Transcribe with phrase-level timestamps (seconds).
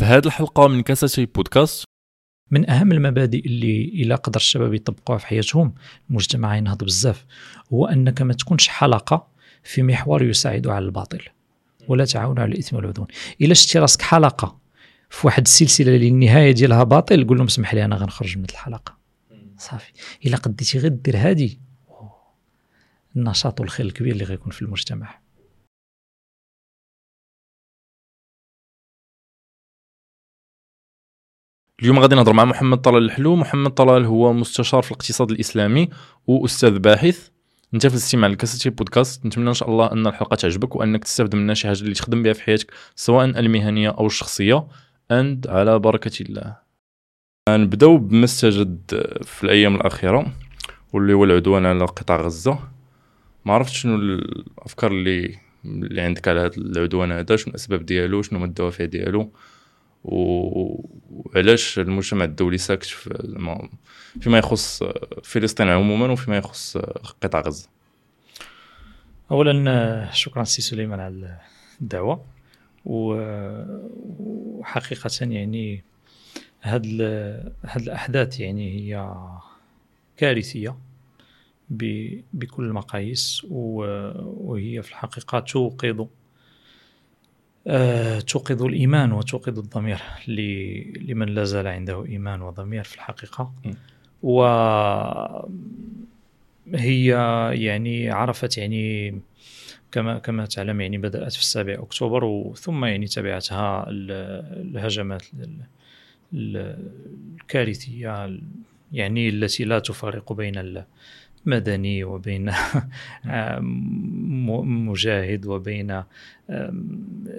[0.00, 1.84] في هذه الحلقة من كاساتي بودكاست.
[2.50, 5.74] من أهم المبادئ اللي الا قدر الشباب يطبقوها في حياتهم
[6.10, 7.24] المجتمع ينهض بزاف
[7.72, 9.26] هو أنك ما تكونش حلقة
[9.62, 11.22] في محور يساعد على الباطل
[11.88, 13.08] ولا تعاون على الإثم والعدوان.
[13.40, 14.58] إلا شتي راسك حلقة
[15.10, 18.96] في واحد السلسلة اللي النهاية ديالها باطل قول لهم اسمح لي أنا غنخرج من الحلقة.
[19.58, 19.92] صافي.
[20.26, 21.50] إلا قديتي غير دير هذه
[23.16, 25.18] النشاط والخير الكبير اللي غيكون في المجتمع.
[31.82, 33.36] اليوم غادي نهضر مع محمد طلال الحلو.
[33.36, 35.88] محمد طلال هو مستشار في الاقتصاد الإسلامي
[36.26, 37.28] وأستاذ باحث.
[37.74, 39.26] أنت في الاستماع لكاسيتي بودكاست.
[39.26, 42.32] نتمنى إن شاء الله أن الحلقة تعجبك وأنك تستافد منها شي حاجة اللي تخدم بها
[42.32, 44.66] في حياتك سواء المهنية أو الشخصية.
[45.10, 46.56] اند على بركة الله.
[47.48, 48.80] نبداو بما استجد
[49.22, 50.32] في الأيام الأخيرة
[50.92, 52.58] واللي هو العدوان على قطاع غزة.
[53.44, 58.44] ما عرفت شنو الأفكار اللي اللي عندك على هذا العدوان هذا شنو الأسباب ديالو شنو
[58.44, 59.32] الدوافع ديالو؟
[60.04, 62.86] وعلاش المجتمع الدولي ساكت
[64.20, 64.82] فيما يخص
[65.22, 66.76] فلسطين عموما وفيما يخص
[67.22, 67.68] قطاع غزة؟
[69.30, 71.38] اولا شكرا سي سليمان على
[71.80, 72.24] الدعوة.
[74.60, 75.82] وحقيقه يعني
[76.62, 76.86] هاد
[77.64, 79.14] هاد الأحداث يعني هي
[80.16, 80.76] كارثية
[82.32, 86.06] بكل المقاييس وهي في الحقيقة توقظ
[88.26, 89.98] توقظ الإيمان وتوقظ الضمير
[91.08, 93.52] لمن لا زال عنده إيمان وضمير في الحقيقة.
[94.22, 94.42] و
[96.74, 97.06] هي
[97.52, 99.20] يعني عرفت يعني
[99.92, 105.22] كما كما تعلم يعني بدأت في السابع أكتوبر وثم يعني تبعتها الهجمات
[106.34, 108.38] الكارثية
[108.92, 110.58] يعني التي لا تفرق بين
[111.46, 112.50] مدني وبين
[114.62, 116.02] مجاهد وبين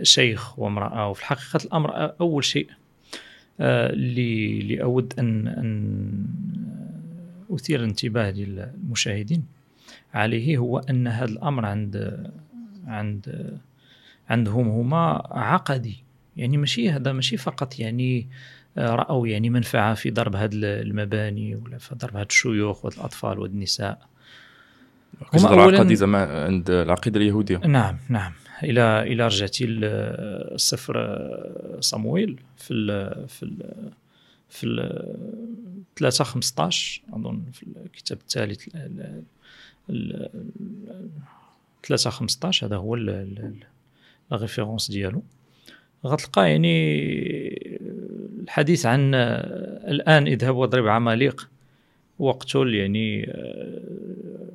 [0.03, 1.09] شيخ وامرأة.
[1.09, 2.67] وفي الحقيقة الأمر أول شيء
[3.59, 6.25] اللي أود أن أن
[7.51, 9.43] أثير الانتباه للمشاهدين
[10.13, 12.27] عليه هو أن هذا الأمر عند
[12.85, 13.57] عند
[14.29, 16.03] عندهم هما عقدي.
[16.37, 18.27] يعني ماشي هذا ماشي فقط يعني
[18.77, 24.07] رأوا يعني منفعة في ضرب هذه المباني ولا في ضرب هذه الشيوخ والاطفال والنساء
[25.33, 27.57] هم اولا زعما عند العقيدة اليهودية.
[27.57, 28.33] نعم نعم.
[28.63, 31.17] إلى إلى رجعتي لسفر
[31.79, 33.91] صمويل في ال في ال
[34.49, 35.05] في ال
[35.95, 38.69] 3 15 أظن في الكتاب الثالث
[41.83, 43.53] 3 15 هذا هو لا
[44.33, 45.23] ريفيرونس ديالو.
[46.05, 47.40] غتلقى يعني
[48.41, 51.49] الحديث عن الآن اذهب واضرب عماليق.
[52.19, 53.33] واقتل يعني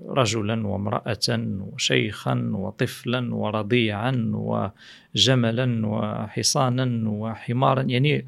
[0.06, 1.28] رجلا وامرأة
[1.72, 8.26] وشيخا وطفلا ورضيعا وجملا وحصانا وحمارا يعني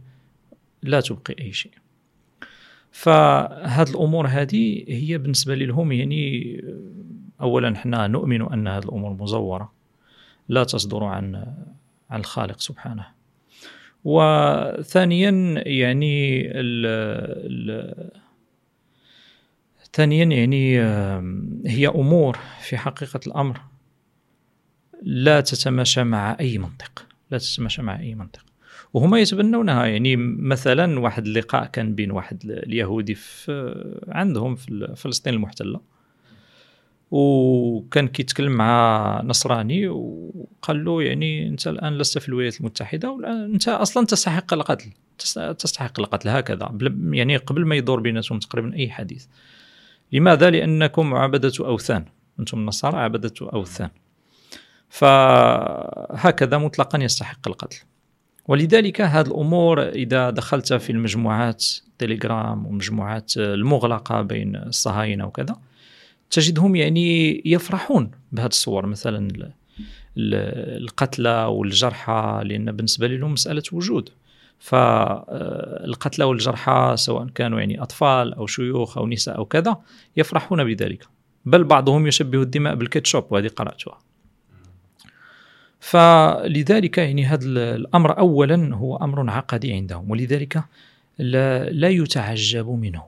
[0.83, 1.73] لا تبقي أي شيء.
[2.91, 6.57] فهذه الأمور هذه هي بالنسبة لهم يعني
[7.41, 9.73] أولا إحنا نؤمن أن هذه الأمور مزورة.
[10.49, 11.55] لا تصدر عن
[12.11, 13.18] عن الخالق سبحانه.
[14.05, 18.11] وثانيا يعني ال ال
[19.93, 20.81] ثانيا يعني
[21.67, 23.61] هي أمور في حقيقة الأمر
[25.03, 28.45] لا تتماشى مع أي منطق لا تتماشى مع أي منطق.
[28.93, 33.75] وهما يتبنونها يعني مثلا واحد اللقاء كان بين واحد اليهودي في
[34.09, 35.81] عندهم في فلسطين المحتلة.
[37.11, 43.69] وكان كيتكلم مع نصراني وقال له يعني انت الآن لست في الولايات المتحدة والآن انت
[43.69, 44.91] أصلا تستحق القتل
[45.59, 46.79] تستحق القتل هكذا
[47.11, 49.27] يعني قبل ما يدور بيناتهم تقريبا أي حديث.
[50.13, 52.05] لماذا؟ لأنكم عبدة أوثان.
[52.41, 53.91] أنتم النصارى عبدة أوثان.
[54.89, 57.79] فهكذا مطلقا يستحق القتل.
[58.49, 61.67] ولذلك هذه الأمور إذا دخلت في المجموعات
[61.99, 65.57] تليجرام ومجموعات المغلقة بين الصهاينة وكذا
[66.31, 68.87] تجدهم يعني يفرحون بهذه الصور.
[68.87, 69.29] مثلا
[70.17, 74.11] القتلى والجرحى لأن بالنسبة لهم مسألة وجود.
[74.59, 79.81] فالقتلى والجرحى سواء كانوا يعني أطفال أو شيوخ أو نساء أو كذا
[80.17, 81.05] يفرحون بذلك.
[81.45, 83.99] بل بعضهم يشبه الدماء بالكاتشوب وهذه قرأتها.
[85.81, 90.65] فلذلك يعني هذا الأمر اولا هو أمر عقدي عندهم ولذلك
[91.19, 93.03] لا, لا يتعجب منه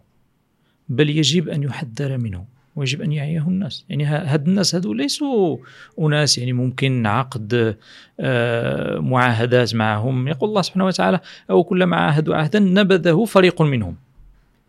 [0.88, 2.59] بل يجب أن يحذر منه.
[2.80, 3.84] ويجب أن يعيه الناس.
[3.88, 5.56] يعني هاد الناس هادو ليسوا
[5.98, 7.76] أناس يعني ممكن عقد
[8.20, 10.28] آه، معاهدات معهم.
[10.28, 13.96] يقول الله سبحانه وتعالى أو كلما عاهدوا عهدا نبذه فريق منهم.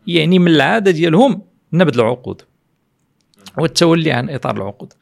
[0.06, 1.42] يعني من العادة ديالهم
[1.72, 2.42] نبذ العقود
[3.58, 4.92] والتولي عن إطار العقود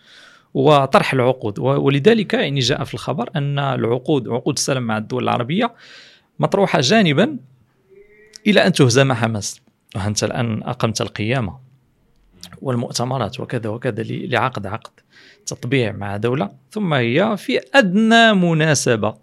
[0.55, 1.59] وطرح العقود.
[1.59, 5.75] ولذلك يعني جاء في الخبر أن العقود عقود السلام مع الدول العربية
[6.39, 7.37] مطروحة جانبا
[8.47, 9.61] إلى أن تهزم حماس.
[9.97, 11.70] وأنت الآن أقمت القيامة.
[12.63, 14.91] والمؤتمرات وكذا وكذا لعقد عقد
[15.47, 16.51] تطبيع مع دولة.
[16.71, 19.15] ثم هي في أدنى مناسبة.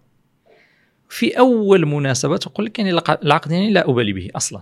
[1.09, 4.61] في أول مناسبة تقول لك يعني العقد يعني لا أبالي به أصلا.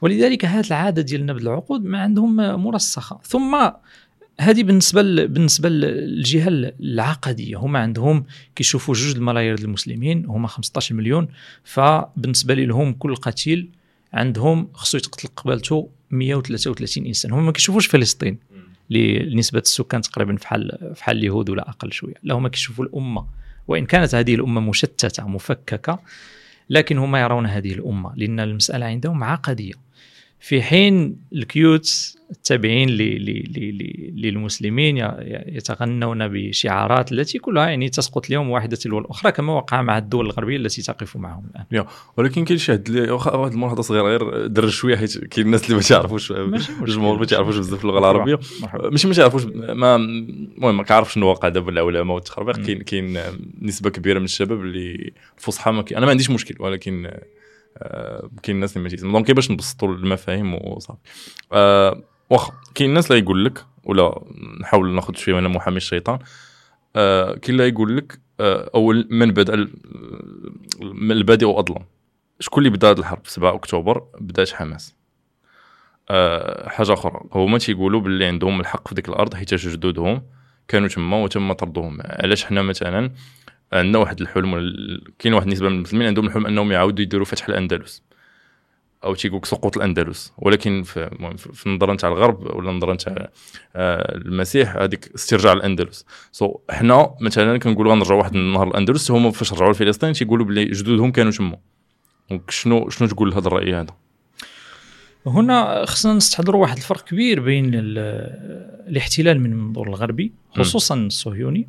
[0.00, 3.20] ولذلك هذه العادة ديال نبذ العقود ما عندهم مرسخة.
[3.24, 3.70] ثم
[4.40, 5.02] هذه بالنسبة.
[5.02, 6.48] بالنسبة للجهة
[6.80, 7.56] العقدية.
[7.56, 8.24] هما عندهم
[8.56, 11.28] كيشوفوا جوج الملايير المسلمين هما 15 مليون.
[11.64, 13.70] فبالنسبة لهم كل قتيل
[14.12, 17.32] عندهم خصو يتقتل قبالته 133 إنسان.
[17.32, 18.38] هما ما كيشوفوش فلسطين
[18.90, 22.14] لنسبه السكان تقريبا فحال فحال اليهود ولا أقل شوية.
[22.22, 23.26] لا هما كيشوفوا الأمة.
[23.68, 25.98] وإن كانت هذه الأمة مشتتة مفككة
[26.70, 29.87] لكن هم يرون هذه الأمة لأن المسألة عندهم عقدية.
[30.40, 32.88] في حين الكيوت التابعين
[34.16, 34.96] للمسلمين
[35.46, 40.56] يتغنون بشعارات التي كلها يعني تسقط اليوم واحدة تلو الأخرى كما وقع مع الدول الغربية
[40.56, 41.84] التي تقف معهم الآن.
[42.16, 42.90] ولكن كاين شي واحد
[43.34, 46.32] واحد الملاحظة صغيرة غير درج شوية حيت كاين الناس اللي ما تعرفوش
[46.82, 48.38] الجمهور ما تعرفوش بزاف اللغة العربية.
[48.84, 52.56] ماشي ما تعرفوش ما المهم ما كعرفش شنو واقع دابا العلماء والتخربيق.
[52.56, 53.18] كاين كاين
[53.62, 57.10] نسبة كبيرة من الشباب اللي الفصحى أنا ما عنديش مشكل ولكن
[58.42, 60.98] كاين الناس اللي ما تيسمعوا دونك باش نبسطوا المفاهيم وصافي.
[61.52, 64.20] أه واخا كاين الناس اللي يقول لك ولا
[64.60, 66.18] نحاول ناخذ شوية من محامي الشيطان
[66.96, 69.68] أه كاين اللي يقول لك أه اول من بدأ
[71.00, 71.84] البادئ اظلم
[72.40, 74.94] شكون اللي بدأ هذه الحرب؟ 7 أكتوبر بدات حماس.
[76.66, 80.22] حاجة أخرى هما تيقولوا باللي عندهم الحق في ديك الأرض حيت جدودهم
[80.68, 83.10] كانوا تما وتم طردهم علاش حنا مثلا
[83.72, 84.50] عندنا واحد الحلم
[85.18, 88.02] كاين واحد النسبة من المسلمين عندهم الحلم أنهم يعاودوا يديروا فتح الأندلس.
[89.04, 90.32] أو تيقولك سقوط الأندلس.
[90.38, 93.28] ولكن في, في النظرة نتاع الغرب ولا النظرة نتاع
[93.76, 96.06] آه، المسيح هذيك استرجاع الأندلس.
[96.32, 100.64] سو so, حنا مثلا كنقولوا غنرجعوا واحد النهار الأندلس هما فاش رجعوا لفلسطين تيقولوا بلي
[100.64, 101.58] جدودهم كانوا تما.
[102.30, 103.94] donc شنو شنو تقول لهذا الرأي هذا؟
[105.26, 111.68] هنا خصنا نستحضروا واحد الفرق كبير بين الاحتلال من المنظور الغربي خصوصا الصهيوني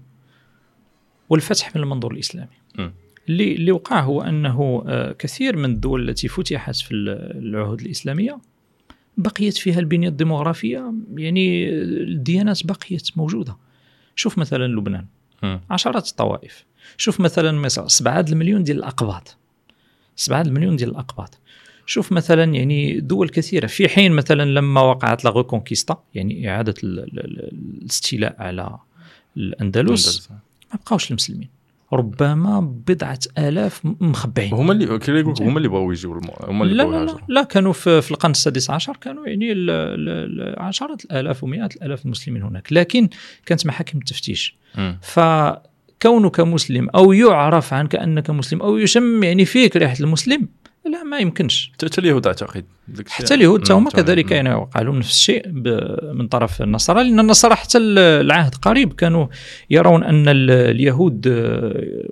[1.29, 2.57] والفتح من المنظور الإسلامي.
[2.79, 2.89] م.
[3.29, 8.39] اللي اللي وقع هو أنه آه، كثير من الدول التي فتحت في العهود الإسلامية
[9.17, 13.57] بقيت فيها البنية الديموغرافيه يعني الديانات بقيت موجودة.
[14.15, 15.05] شوف مثلا لبنان.
[15.43, 15.57] م.
[15.69, 16.65] عشرات الطوائف.
[16.97, 19.37] شوف مثلا مصر 7 المليون ديال الأقباط.
[20.15, 21.39] 7 المليون ديال الأقباط.
[21.85, 23.67] شوف مثلا يعني دول كثيرة.
[23.67, 28.77] في حين مثلا لما وقعت لا ريكونكيستا يعني إعادة الاستيلاء على
[29.37, 30.29] الأندلس.
[30.73, 31.59] ما بقاوش المسلمين.
[31.93, 37.05] ربما بضعة آلاف مخبعين هما اللي يقول هما اللي بغاو يجيو هما اللي لا, لا,
[37.05, 39.53] لا, لا كانوا في, في القرن السادس عشر كانوا يعني
[40.57, 42.73] عشرات الآلاف ومئات الآلاف المسلمين هناك.
[42.73, 43.09] لكن
[43.45, 44.55] كانت محاكم التفتيش
[45.01, 50.47] فكونك مسلم أو يعرف عنك أنك مسلم أو يشم يعني فيك ريحة المسلم
[50.85, 51.71] لا ما يمكنش.
[51.73, 52.65] حتى اليهود اعتقد
[53.07, 55.47] حتى اليهود هم كذلك يعني وقع لهم نفس الشيء
[56.13, 59.27] من طرف النصارى لأن النصارى حتى العهد قريب كانوا
[59.69, 61.27] يرون أن اليهود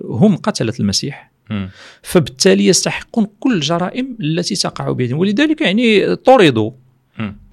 [0.04, 1.30] هم قتلة المسيح.
[2.02, 6.70] فبالتالي يستحقون كل الجرائم التي تقع بهم ولذلك يعني طردوا.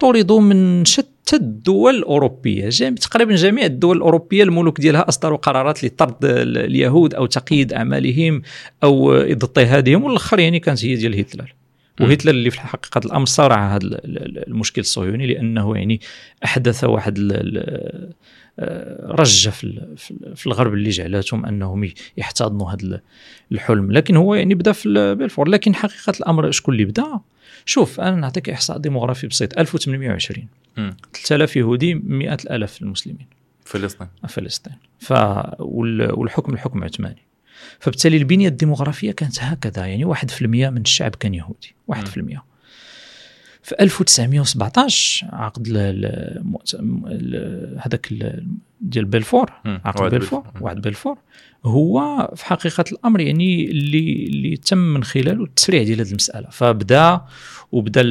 [0.00, 6.24] طردوا من شتى الدول الأوروبية جميع تقريبا جميع الدول الأوروبية الملوك ديالها أصدروا قرارات لطرد
[6.24, 8.42] اليهود أو تقييد أعمالهم
[8.84, 11.54] أو اضطهادهم والاخر يعني كانت هي ديال هتلر.
[12.00, 14.00] وهتلر اللي في حقيقه الأمر صارع هذا
[14.48, 16.00] المشكل الصهيوني لأنه يعني
[16.44, 17.18] أحدث واحد
[19.02, 19.96] رجه في
[20.34, 23.00] في الغرب اللي جعلتهم أنهم يحتضنوا هذا
[23.52, 23.92] الحلم.
[23.92, 27.20] لكن هو يعني بدا في بلفور لكن حقيقة الأمر شكون اللي بدا؟
[27.64, 29.58] شوف أنا نعطيك إحصاء ديموغرافي بسيط.
[29.58, 30.48] 1820
[31.12, 33.26] 3000 يهودي 100 الاف المسلمين.
[33.64, 34.08] فلسطين.
[34.28, 34.74] فلسطين.
[34.98, 35.12] ف
[35.60, 37.22] والحكم الحكم عثماني.
[37.80, 39.86] فبالتالي البنية الديموغرافية كانت هكذا.
[39.86, 41.74] يعني 1% من الشعب كان يهودي.
[41.88, 42.44] 1%
[43.66, 45.68] في 1917 عقد
[47.78, 48.12] هذاك
[48.80, 51.18] ديال بلفور عقد بلفور وعد بلفور
[51.64, 56.48] هو في حقيقة الأمر يعني اللي اللي تم من خلاله التسريع ديال هذه المسألة.
[56.50, 57.20] فبدا
[57.72, 58.02] وبدا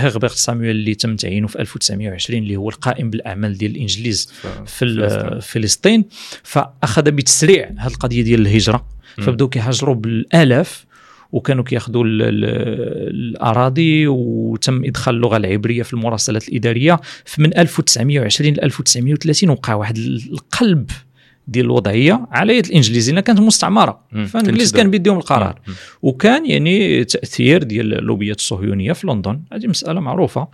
[0.00, 4.32] هيربرت سامويل اللي تم تعيينه في 1920 اللي هو القائم بالأعمال ديال الإنجليز
[4.66, 6.04] في فلسطين.
[6.42, 8.86] فأخذ بتسريع هذه القضية ديال الهجرة.
[9.16, 10.86] فبداو كيهاجروا بالآلاف
[11.34, 17.00] وكانوا كياخذوا الأراضي وتم إدخال اللغة العبرية في المراسلات الإدارية.
[17.38, 20.90] من 1920 ل 1930 وقع واحد القلب
[21.48, 24.00] ديال الوضعية على يد الانجليز لأن كانت مستعمرة.
[24.26, 25.60] فالإنجليز كان بيديهم القرار.
[26.02, 29.40] وكان يعني تأثير ديال اللوبيات الصهيونية في لندن.
[29.52, 30.48] هذه مسألة معروفة.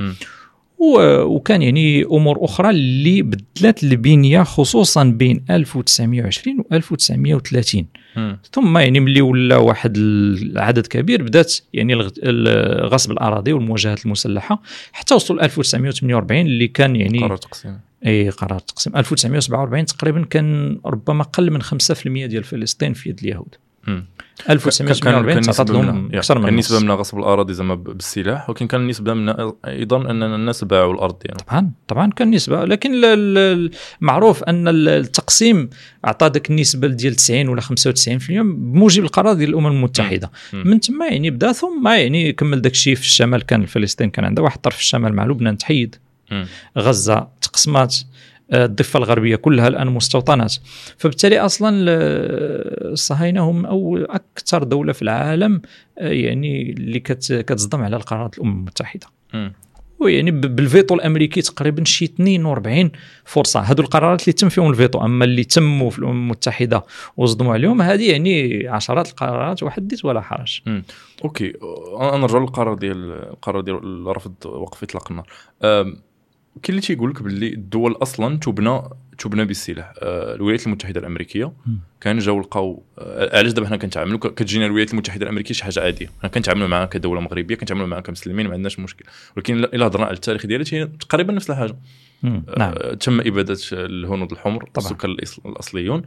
[1.25, 7.87] وكان يعني أمور أخرى اللي بدلت البنيه خصوصا بين 1920 و 1930 مم.
[8.53, 11.95] ثم يعني ملي ولا واحد العدد كبير بدات يعني
[12.81, 14.63] غصب الأراضي والمواجهات المسلحة
[14.93, 17.79] حتى وصلوا ل 1948 اللي كان يعني قرار تقسيم.
[18.07, 21.67] إي قرار التقسيم 1947 تقريبا كان ربما قل من 5%
[22.05, 23.55] ديال فلسطين في يد اليهود.
[23.87, 24.07] مم.
[24.51, 26.85] 1948 تعطات لهم أكثر من كان نسبة النص.
[26.85, 31.39] منها غصب الأراضي زعما بالسلاح ولكن كان نسبة منها أيضا أن الناس باعوا الأرض ديالهم
[31.49, 32.93] طبعا طبعا كان نسبة لكن
[34.01, 35.71] معروف أن ال- التقسيم
[36.07, 37.67] اعطى ذاك النسبة ديال 90 ولا 95%
[38.29, 40.63] بموجب القرار ديال الأمم المتحدة مم.
[40.67, 44.45] من تما يعني بدا ثم يعني كمل داك الشيء في الشمال كان فلسطين كان عندها
[44.45, 45.97] واحد الطرف في الشمال مع لبنان تحيد
[46.31, 46.47] مم.
[46.79, 47.97] غزة تقسمات
[48.53, 50.55] الضفة الغربية كلها الآن مستوطنات.
[50.99, 51.89] فبالتالي أصلا ال-
[52.93, 55.63] الصهاينه هم أو أكثر دولة في العالم
[55.99, 59.07] آه، يعني اللي كت- كتصدم على القرارات الامم المتحدة.
[60.01, 62.91] ويعني بالفيتو الأمريكي تقريبا شي 42
[63.25, 63.61] فرصة.
[63.61, 65.01] هذو القرارات اللي تم فيهم الفيتو.
[65.05, 66.85] أما اللي تموا في الامم المتحدة
[67.17, 70.61] وصدموا عليهم هذه يعني عشرات القرارات وحدث ولا حرج.
[71.25, 71.53] okay.
[72.01, 75.27] أنا نرجع للقرار ديال القرار ديال رفض وقف إطلاق النار.
[76.63, 78.83] كاين اللي تيقول لك باللي الدول أصلا تبنى
[79.19, 81.53] تبنى بالسلاح أه، الولايات المتحدة الأمريكية.
[82.01, 86.07] كانوا جاو لقاو أه، علاش دابا حنا كنتعاملوا؟ كتجينا الولايات المتحدة الأمريكية شي حاجة عادية.
[86.21, 89.05] حنا كنتعاملوا معها كدولة مغربية كنتعاملوا معها كمسلمين ما عندناش مشكل.
[89.37, 91.77] ولكن إلا هضرنا على التاريخ ديالها هي تقريبا نفس الحاجة.
[92.23, 92.43] مم.
[92.59, 92.75] نعم.
[92.77, 94.69] آه، تم إبادة الهنود الحمر.
[94.79, 95.11] السكان
[95.47, 96.03] الأصليون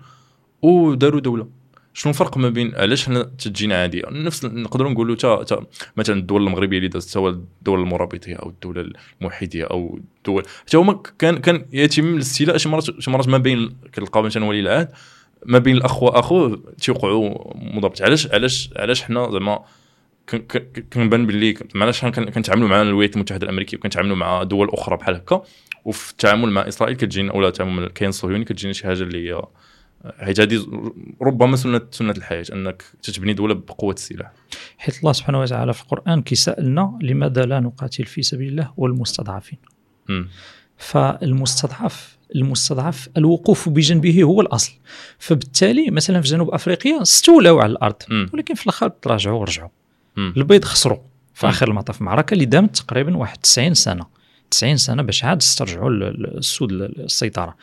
[0.62, 1.48] وداروا دولة.
[1.94, 5.66] شنو الفرق ما بين علاش حنا تجينا عاديه نفس نقدروا نقولوا تا, تا
[5.98, 11.00] مثلا الدول المغربية اللي دازت سواء الدول المرابطيه أو الدولة الموحديه أو الدول حتى هما
[11.20, 14.90] كان كان يتم الاستيلاء شي مرات شي مرات ما بين كنلقاو مثلا ولي العهد
[15.46, 19.60] ما بين الاخ واخوه تيوقعوا مضاربات علاش علاش علاش حنا زعما
[20.30, 25.16] كن- كن- كنبان باللي علاش كنتعاملوا مع الولايات المتحدة الأمريكية وكنتعاملوا مع دول أخرى بحال
[25.16, 25.44] هكا
[25.86, 29.42] وفي التعامل مع إسرائيل كتجينا ولا التعامل مع الكيان الصهيوني كتجينا شي حاجة اللي هي
[30.20, 30.66] حيت هذه
[31.22, 34.32] ربما سنة سنة الحياة أنك تتبني دولة بقوة السلاح
[34.78, 39.60] حيث الله سبحانه وتعالى في القرآن كيسألنا لماذا لا نقاتل في سبيل الله والمستضعفين
[40.10, 40.28] مم.
[40.78, 44.74] فالمستضعف المستضعف الوقوف بجنبه هو الأصل
[45.20, 48.30] فبالتالي مثلا في جنوب أفريقيا استولوا على الأرض مم.
[48.34, 49.70] ولكن في الآخر تراجعوا ورجعوا.
[50.18, 50.98] البيض خسروا
[51.34, 51.50] في.
[51.50, 54.06] آخر المطاف معركة اللي دامت تقريبا واحد 90 سنة
[54.52, 57.56] 90 سنة باش عاد استرجعوا ال- ال- السود ال- السيطرة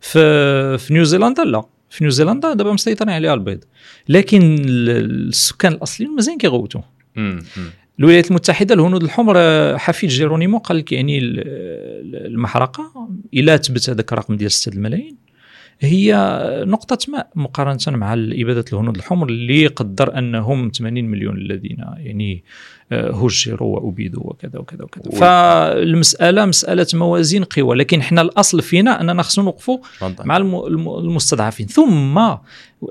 [0.00, 3.64] في في نيوزيلندا لا في نيوزيلندا دابا مسيطرين عليها البيض
[4.08, 4.90] لكن ال-
[5.28, 6.80] السكان الأصليين مازال كيغوتوا.
[7.98, 9.34] الولايات المتحدة الهنود الحمر
[9.78, 15.16] حفيد جيرونيمو قال لك يعني ال- ال- المحرقة إلى تبت هذاك الرقم ديال 6 الملايين
[15.80, 16.14] هي
[16.66, 22.44] نقطة ماء مقارنة مع إبادة الهنود الحمر اللي قدر أنهم 80 مليون الذين يعني
[22.92, 29.22] هجروا وأبيدوا وكذا وكذا وكذا و- فالمسألة مسألة موازين قوى لكن إحنا الأصل فينا أننا
[29.22, 29.78] خصنا نوقفوا.
[30.26, 32.18] مع الم- الم- المستضعفين ثم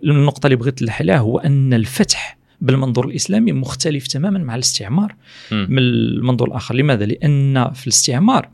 [0.04, 5.16] النقطة اللي بغيت نلح عليها هو أن الفتح بالمنظور الإسلامي مختلف تماما مع الاستعمار
[5.52, 5.68] مم.
[5.70, 8.50] من المنظور الآخر لماذا؟ لأن في الاستعمار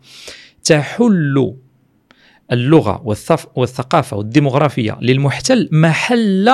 [0.63, 1.53] تحل
[2.51, 6.49] اللغة والثف والثقافة والديمغرافية للمحتل محل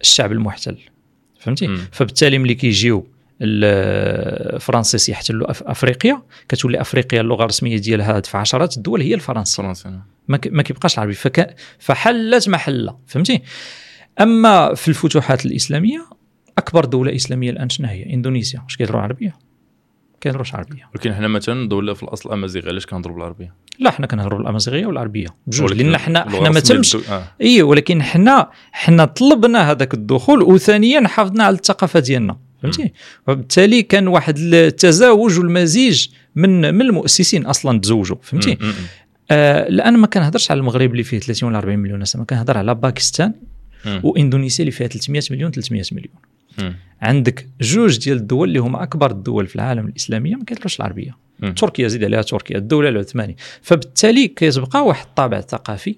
[0.00, 0.76] الشعب المحتل
[1.38, 3.06] فهمتي؟ فبالتالي ملي كيجيو
[3.42, 6.22] الفرنسيس يحتلوا أفريقيا.
[6.48, 9.56] كتولي أفريقيا اللغة الرسمية ديالها في عشرات الدول هي الفرنسي.
[9.56, 11.14] فرنسا ما كيبقاش العربي.
[11.14, 11.56] فك...
[11.78, 13.42] فحلت محله فهمتي؟
[14.20, 16.06] أما في الفتوحات الإسلامية
[16.58, 18.60] أكبر دولة إسلامية الآن شنو هي؟ إندونيسيا.
[18.64, 19.36] واش كيهضروا عربية؟
[20.20, 20.88] كيهضروش عربية.
[20.94, 25.26] ولكن حنا مثلا دولة في الأصل امازيغ علاش كنهضروا بالعربية؟ لا حنا كنهضروا الامازيغيه والعربية.
[25.46, 27.24] بجوج لأن حنا حنا ما تمش آه.
[27.40, 32.36] اي ولكن حنا حنا طلبنا هذاك الدخول وثانيا حافظنا على الثقافة ديالنا.
[32.62, 32.92] فهمتي
[33.28, 38.58] وبالتالي كان واحد التزاوج والمزيج من من المؤسسين أصلا تزوجوا فهمتي.
[39.30, 42.74] آه الان ما كنهضرش على المغرب اللي فيه 30 ولا 40 مليون نسمه كنهضر على
[42.74, 43.32] باكستان.
[44.02, 46.14] وإندونيسيا اللي فيها 300 مليون 300 مليون
[46.58, 46.76] مم.
[47.02, 51.54] عندك جوج ديال الدول اللي هما أكبر الدول في العالم الإسلامية ما كيهضروش العربية مم.
[51.54, 55.96] تركيا زيد عليها تركيا الدولة العثمانية فبالتالي كيتبقى واحد الطابع ثقافي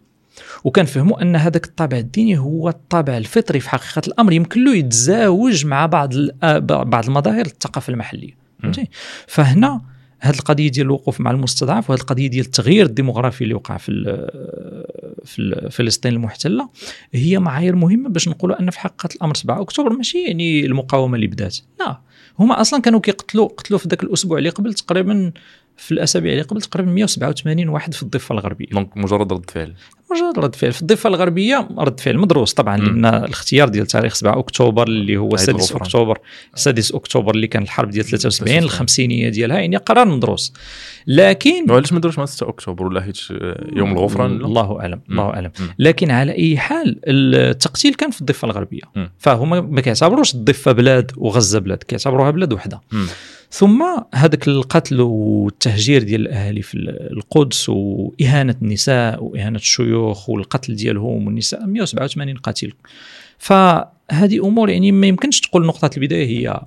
[0.64, 4.32] وكنفهموا أن هذاك الطابع الديني هو الطابع الفطري في حقيقة الأمر.
[4.32, 6.12] يمكن له يتزاوج مع بعض
[6.42, 8.42] آه، بعض المظاهر الثقافة المحلية.
[8.62, 8.88] فهمتي
[9.26, 9.80] فهنا
[10.20, 14.84] هذه القضية ديال الوقوف مع المستضعف وهذه القضية ديال التغيير الديموغرافي اللي وقع في ال-
[15.24, 16.68] في فلسطين المحتلة
[17.12, 21.26] هي معايير مهمة باش نقولوا أن في حقيقة الأمر 7 أكتوبر ماشي يعني المقاومة اللي
[21.26, 21.56] بدات.
[21.80, 22.00] لا.
[22.38, 25.32] هما أصلا كانوا كيقتلوا قتلوا في ذاك الأسبوع اللي قبل تقريبا
[25.76, 29.74] في الأسابيع اللي قبل تقريبا 187 واحد في الضفة الغربية donc مجرد رد فعل
[30.12, 32.84] مجرد رد فعل في الضفة الغربية رد فعل مدروس طبعا مم.
[32.84, 35.82] لأن الاختيار ديال تاريخ 7 أكتوبر اللي هو عيد سادس الغفران.
[35.82, 36.18] أكتوبر
[36.54, 38.64] سادس أكتوبر اللي كان الحرب ديال 73 73.
[38.64, 40.52] الخمسينية ديالها يعني قرار مدروس
[41.06, 43.18] لكن وعلاش ما داروش مع 6 أكتوبر ولا حيت
[43.72, 45.00] يوم الغفران الله أعلم.
[45.10, 45.50] الله أعلم.
[45.78, 48.82] لكن على أي حال التقتيل كان في الضفة الغربية.
[49.18, 52.80] فهما ما كيعتبروش الضفة بلاد وغزة بلاد كيعتبروها بلاد وحدة.
[53.50, 56.74] ثم هذاك القتل والتهجير ديال الأهالي في
[57.10, 62.74] القدس وإهانة النساء وإهانة الشيوخ والقتل ديالهم والنساء 187 قتيل
[63.38, 66.60] فهذه أمور يعني ما يمكنش تقول نقطة البداية هي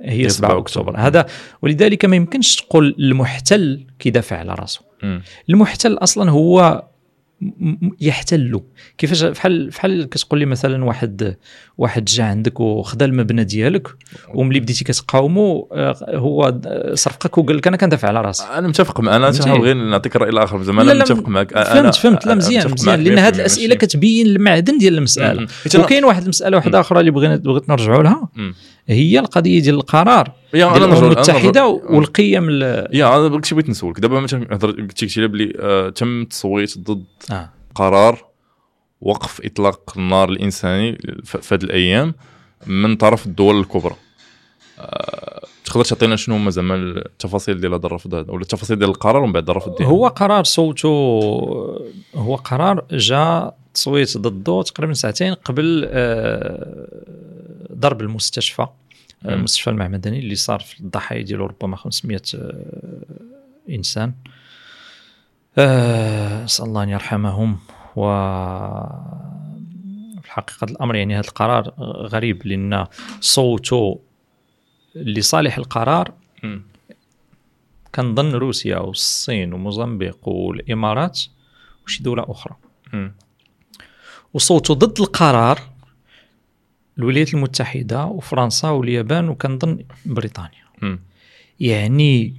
[0.00, 1.06] هي هي 7 7 أكتوبر أكتوبر.
[1.06, 1.26] هذا
[1.62, 4.80] ولذلك ما يمكنش تقول المحتل كيدافع على راسه.
[5.50, 6.84] المحتل أصلا هو
[7.40, 8.60] م- م- يحتل
[8.98, 11.36] كيفاش بحال بحال كتقول لي مثلا واحد
[11.78, 13.88] واحد جا عندك وخدا المبنى ديالك
[14.34, 16.60] وملي بديتي كتقاومو آه، هو
[16.94, 18.44] صرفقك وقال لك أنا كندافع على راسي.
[18.54, 19.30] أنا متفق معك أنا
[19.62, 21.52] غير نعطيك الراي الآخر زعما أنا متفق معك.
[21.52, 23.00] فهمت فهمت لا مزيان مزيان.
[23.04, 25.46] لأن 100% هذه الأسئلة كتبين المعدن ديال المسألة.
[25.78, 28.28] وكاين واحد المسألة واحدة أخرى اللي بغينا بغيت نرجعوا لها.
[28.88, 34.00] هي القضية ديال القرار يا ديال الأمم المتحدة والقيم ال- يا أنا كنت بغيت نسولك.
[34.00, 34.66] دابا مثلا قلتي
[35.06, 37.50] قلتي لي بلي آه، تم التصويت ضد آه.
[37.74, 38.24] قرار
[39.00, 42.14] وقف إطلاق النار الإنساني في هذه الأيام
[42.66, 43.94] من طرف الدول الكبرى.
[44.78, 49.22] آه، تقدر تعطينا شنو هما زعما التفاصيل ديال هذا الرفض هذا؟ ولا التفاصيل ديال القرار
[49.22, 50.88] ومن بعد الرفض ديالو؟ هو قرار صوته
[52.14, 56.88] هو قرار جاء تصويت ضده تقريبا ساعتين قبل آه،
[57.72, 59.34] ضرب المستشفى آه،.
[59.34, 63.02] المستشفى المعمداني اللي صار في الضحايا ديالو ربما 500 آه،
[63.70, 64.12] إنسان
[65.58, 67.58] أسأل الله أن يرحمهم
[67.96, 68.02] و
[70.22, 71.74] في حقيقه الأمر يعني هذا القرار
[72.14, 72.86] غريب لأن
[73.20, 74.00] صوته
[74.94, 76.12] لصالح القرار.
[77.94, 81.20] كنظن روسيا والصين وموزمبيق والإمارات
[81.86, 82.56] وشي دولة أخرى.
[84.34, 85.60] وصوتوا ضد القرار
[86.98, 91.00] الولايات المتحدة وفرنسا واليابان وكنظن بريطانيا مم.
[91.60, 92.34] يعني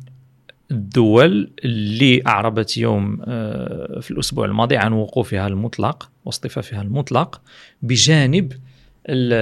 [0.71, 7.41] الدول اللي أعربت يوم آه، في الأسبوع الماضي عن وقوفها المطلق واصطفافها المطلق
[7.81, 8.53] بجانب
[9.09, 9.33] ال-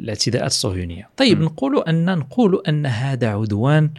[0.00, 1.44] الاعتداءات الصهيونية طيب م.
[1.44, 3.90] نقولوا أن نقولوا أن هذا عدوان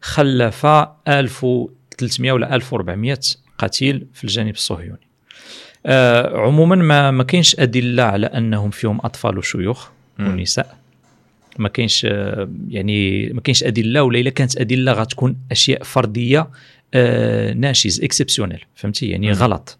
[0.00, 3.18] خلف 1300 ولا 1400
[3.58, 5.05] قتيل في الجانب الصهيوني
[5.86, 10.28] آه عموما ما ما كاينش أدلة على أنهم فيهم أطفال وشيوخ مم.
[10.28, 10.76] ونساء.
[11.58, 16.48] ما كاينش آه، يعني ما كاينش أدلة ولا إلا كانت أدلة غتكون أشياء فردية
[16.94, 19.32] آه ناشز اكسبسيونيل فهمتي؟ يعني مم.
[19.34, 19.78] غلط.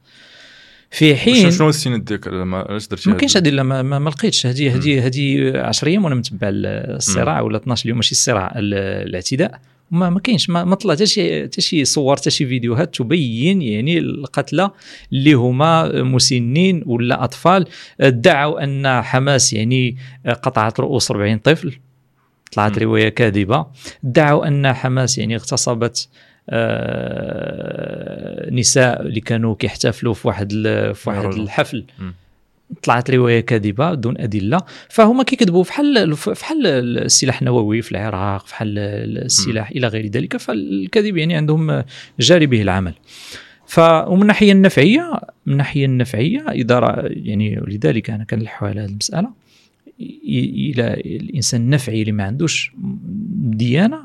[0.90, 4.46] في حين شنو السند ديالك؟ زعما علاش درتي ما كاينش أدلة ما, ما, ما لقيتش.
[4.46, 8.74] هذه هذه هذه 10 أيام وأنا متبع الصراع ولا 12 يوم ماشي الصراع ال-
[9.08, 9.60] الاعتداء.
[9.90, 13.62] ما ما كاينش ما, ما طلع حتى شي حتى شي صور حتى شي فيديوهات تبين
[13.62, 14.70] يعني القتلى
[15.12, 17.66] اللي هما مسنين ولا أطفال
[18.00, 19.96] ادعوا أن حماس يعني
[20.26, 21.78] قطعت رؤوس 40 طفل
[22.52, 22.78] طلعت.
[22.78, 23.66] رواية كاذبة
[24.04, 26.08] ادعوا أن حماس يعني اغتصبت
[26.50, 30.52] آه، نساء اللي كانوا كيحتفلوا في واحد
[30.94, 31.24] في واحد.
[31.34, 32.10] الحفل م.
[32.82, 34.60] طلعت روايه كاذبة دون أدلة.
[34.88, 40.36] فهما كيكذبوا فحال فحال السلاح النووي في العراق فحال السلاح إلى غير ذلك.
[40.36, 41.82] فالكذب يعني عندهم
[42.20, 42.94] جاري به العمل.
[43.66, 45.12] ف ومن الناحية النفعية
[45.46, 49.30] من الناحية النفعية إذا يعني لذلك أنا كنلح على هذه المسألة
[50.28, 52.72] إلى الإنسان النفعي اللي ما عندوش
[53.38, 54.00] ديانة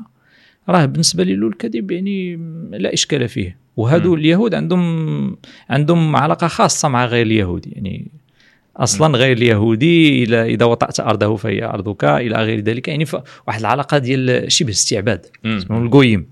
[0.68, 2.36] راه بالنسبة له الكذب يعني
[2.70, 3.56] لا إشكال فيه.
[3.76, 4.18] وهادو مم.
[4.18, 5.36] اليهود عندهم
[5.70, 7.66] عندهم علاقة خاصة مع غير اليهود.
[7.66, 8.10] يعني
[8.76, 12.88] أصلا غير اليهودي إذا وطأت أرضه فهي أرضك إلى غير ذلك.
[12.88, 13.06] يعني
[13.46, 15.26] واحد العلاقة ديال شبه استعباد
[15.70, 16.26] القويم.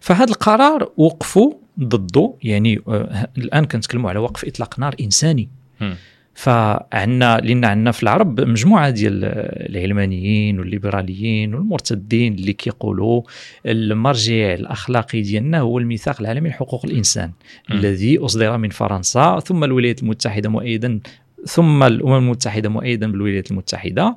[0.00, 2.34] فهذا القرار وقفوا ضده.
[2.42, 5.48] يعني آه، الآن كنتكلموا على وقف إطلاق نار إنساني.
[5.80, 5.94] مم.
[6.34, 9.24] فعندنا لأن عندنا في العرب مجموعة ديال
[9.70, 13.22] العلمانيين والليبراليين والمرتدين اللي كيقولوا
[13.66, 17.30] المرجع الأخلاقي ديالنا هو الميثاق العالمي لحقوق الإنسان
[17.68, 17.76] مم.
[17.76, 21.00] الذي أصدر من فرنسا ثم الولايات المتحدة مؤيدا
[21.46, 24.16] ثم الأمم المتحدة مؤيدا بالولايات المتحدة.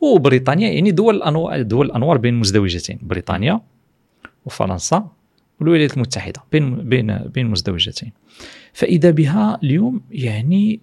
[0.00, 3.60] وبريطانيا يعني دول الانوار دول الأنوار بين مزدوجتين بريطانيا
[4.46, 5.08] وفرنسا
[5.60, 8.12] والولايات المتحدة بين بين بين مزدوجتين.
[8.72, 10.80] فإذا بها اليوم يعني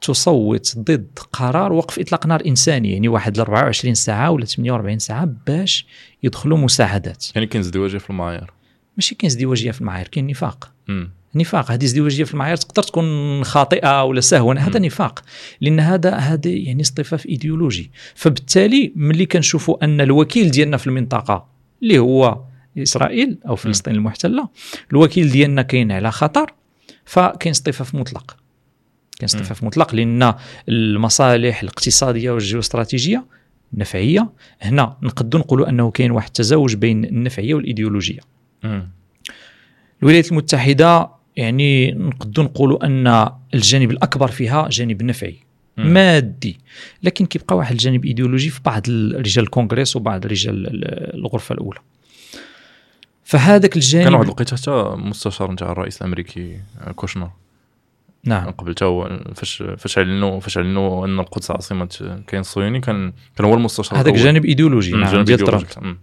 [0.00, 5.24] تصوت ضد قرار وقف إطلاق نار إنساني يعني واحد ل 24 ساعة ولا 48 ساعة
[5.46, 5.86] باش
[6.22, 7.26] يدخلوا مساعدات.
[7.34, 8.52] يعني كاين ازدواجيه في المعايير.
[8.96, 10.72] ماشي كاين ازدواجيه في المعايير كاين نفاق.
[11.34, 11.70] نفاق.
[11.70, 14.78] هذه ازدواجية في المعايير تقدر تكون خاطئة ولا سهوا هذا.
[14.78, 15.22] نفاق.
[15.60, 17.90] لأن هذا هذا يعني اصطفاف إيديولوجي.
[18.14, 21.46] فبالتالي ملي كنشوفوا أن الوكيل ديالنا في المنطقة
[21.82, 22.40] اللي هو
[22.78, 24.48] إسرائيل أو فلسطين المحتلة
[24.92, 26.52] الوكيل ديالنا كاين على خطر
[27.04, 28.36] فكاين اصطفاف مطلق.
[29.18, 29.94] كاين اصطفاف مطلق.
[29.94, 30.34] لأن
[30.68, 33.24] المصالح الاقتصادية والجيوستراتيجية
[33.74, 34.30] النفعيه
[34.62, 38.20] هنا نقدر نقولوا أنه كاين واحد التزاوج بين النفعية والإيديولوجية.
[40.02, 45.36] الولايات المتحدة يعني نقدر نقولوا أن الجانب الأكبر فيها جانب نفعي
[45.76, 45.86] مم.
[45.94, 46.58] مادي
[47.02, 48.82] لكن كيبقى واحد الجانب إيديولوجي في بعض
[49.14, 51.78] رجال الكونغرس وبعض رجال ال- الغرفة الأولى
[53.24, 57.30] فهذاك الجانب كان واحد الوقيتة حتى مستشار نتاع الرئيس الأمريكي آه، كوشنر
[58.24, 61.86] نعم قبل هو فاش فاش اعلنوا فاش اعلنوا أن القدس عاصمة
[62.26, 64.14] الكيان الصهيوني كان كان هو المستشار هذاك.
[64.14, 65.96] جانب إيديولوجي نعم جانب ديال ترامب.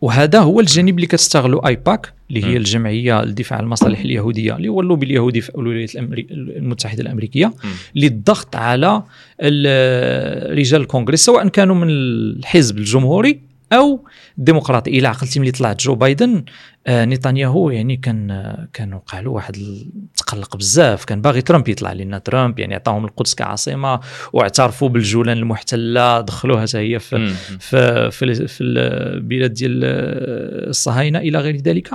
[0.00, 2.56] وهذا هو الجانب اللي كتستغلو AIPAC اللي هي.
[2.56, 7.52] الجمعية للدفاع عن المصالح اليهودية اللي هو اللوبي اليهودي في الولايات المتحدة الأمريكية
[7.94, 9.02] للضغط على
[9.42, 13.40] ال- رجال الكونغرس سواء كانوا من الحزب الجمهوري
[13.72, 14.04] أو
[14.38, 16.44] الديمقراطي إلى عقلتي ملي طلعت جو بايدن
[16.86, 21.04] آه نتنياهو يعني كان آه، كان وقع له واحد التقلق بزاف.
[21.04, 24.00] كان باغي ترامب يطلع لأن ترامب يعني عطاهم القدس كعاصمة
[24.32, 27.34] واعترفوا بالجولان المحتلة دخلوها حتى هي في مم.
[27.58, 29.80] في في, في البلاد ديال
[30.68, 31.90] الصهاينة إلى غير ذلك.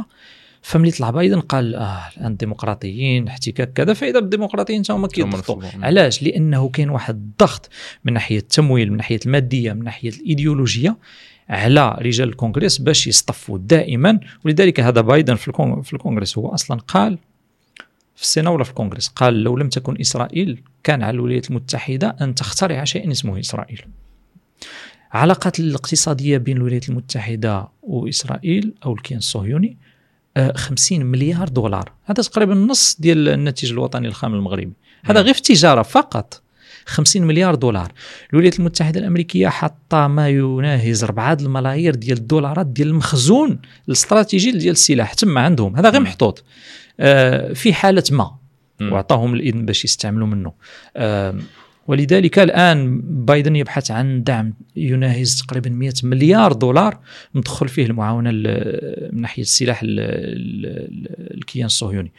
[0.61, 5.61] فملي طلع بايدن قال آه الآن الديمقراطيين احتكاك كذا فإذا بالديمقراطيين حتى هما كيضغطوا.
[5.81, 7.69] علاش؟ لأنه كاين واحد الضغط
[8.03, 10.97] من ناحية التمويل من ناحية المادية من ناحية الإيديولوجية.
[11.49, 14.19] على رجال الكونغرس باش يصطفوا دائما.
[14.45, 17.17] ولذلك هذا بايدن في الكون- في الكونغرس هو أصلا قال
[18.15, 22.35] في السيناء ولا في الكونغرس قال لو لم تكن إسرائيل كان على الولايات المتحدة أن
[22.35, 23.81] تخترع شيئا اسمه إسرائيل.
[25.11, 29.77] علاقات الاقتصادية بين الولايات المتحدة وإسرائيل أو الكيان الصهيوني
[30.37, 31.91] آه، 50 مليار دولار.
[32.05, 34.73] هذا تقريبا نص ديال الناتج الوطني الخام المغربي.
[35.05, 35.25] هذا مم.
[35.25, 36.41] غير في التجاره فقط.
[36.85, 37.91] 50 مليار دولار.
[38.33, 45.13] الولايات المتحدة الأمريكية حاطة ما يناهز 4 الملايير ديال الدولارات ديال المخزون الاستراتيجي ديال السلاح
[45.13, 45.75] تما عندهم.
[45.75, 46.01] هذا غير.
[46.01, 46.43] محطوط.
[46.99, 48.31] آه، في حالة ما.
[48.79, 48.91] مم.
[48.93, 50.51] وأعطاهم الإذن باش يستعملوا منه.
[50.97, 51.39] آم،
[51.87, 56.99] ولذلك الآن بايدن يبحث عن دعم يناهز تقريبا 100 مليار دولار
[57.33, 62.11] مدخل فيه المعاونة ال- من ناحية السلاح ال- ال- الكيان الصهيوني.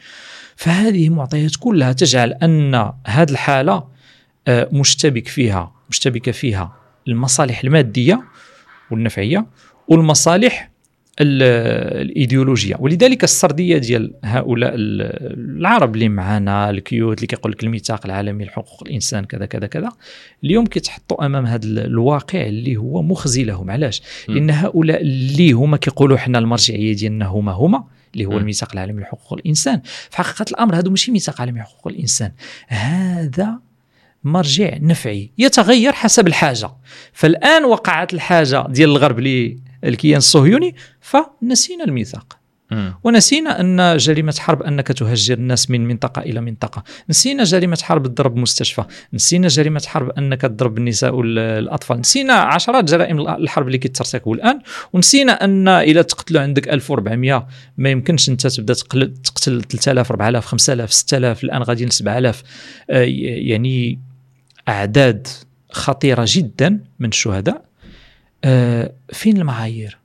[0.55, 3.89] فهذه معطيات كلها تجعل أن هذه الحالة آه،
[4.49, 6.75] مشتبك فيها مشتبكه فيها
[7.07, 8.23] المصالح المادية
[8.91, 9.45] والنفعية
[9.87, 10.71] والمصالح
[11.21, 12.75] ال- الإيديولوجية.
[12.79, 15.01] ولذلك السردية ديال هؤلاء ال-
[15.59, 19.89] العرب اللي معنا الكيوت اللي كيقول لك الميثاق العالمي لحقوق الإنسان كذا كذا كذا
[20.43, 24.01] اليوم كيتحطوا أمام هذا ال- الواقع اللي هو مخزي لهم علاش.
[24.27, 27.83] لأن هؤلاء اللي هما كيقولوا حنا المرجعية ديالنا هما هما
[28.13, 28.37] اللي هو.
[28.37, 29.81] الميثاق العالمي لحقوق الإنسان.
[30.09, 32.31] في حقيقة الأمر هذا ماشي ميثاق عالمي لحقوق الإنسان.
[32.67, 33.59] هذا
[34.31, 36.69] مرجع نفعي يتغير حسب الحاجة.
[37.13, 42.37] فالآن وقعت الحاجة ديال الغرب للكيان الصهيوني فنسينا الميثاق.
[43.03, 46.83] ونسينا أن جريمة حرب أنك تهجر الناس من منطقة إلى منطقة.
[47.09, 53.19] نسينا جريمة حرب تضرب مستشفى نسينا جريمة حرب أنك تضرب النساء والاطفال نسينا عشرات جرائم
[53.19, 54.59] الحرب اللي كيترتكبوا الآن.
[54.93, 61.43] ونسينا أن إلى تقتلوا عندك 1400 ما يمكنش أنت تبدأ تقتل 3000 4000 5000 6000
[61.43, 62.43] الآن غاديين ل 7000
[62.89, 64.06] آه، يعني
[64.69, 65.27] أعداد
[65.71, 67.65] خطيرة جدا من الشهداء.
[68.43, 69.97] آه، فين المعايير.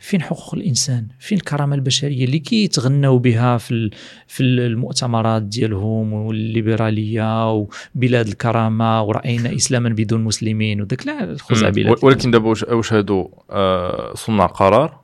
[0.00, 3.90] فين حقوق الإنسان؟ فين الكرامة البشرية اللي كيتغنوا بها في
[4.26, 11.24] في المؤتمرات ديالهم والليبرالية وبلاد الكرامة ورأينا إسلاما بدون مسلمين وداك لا.
[11.24, 15.00] الخزعبلات ولكن دابا واش واش هادو؟ آه، صناع قرار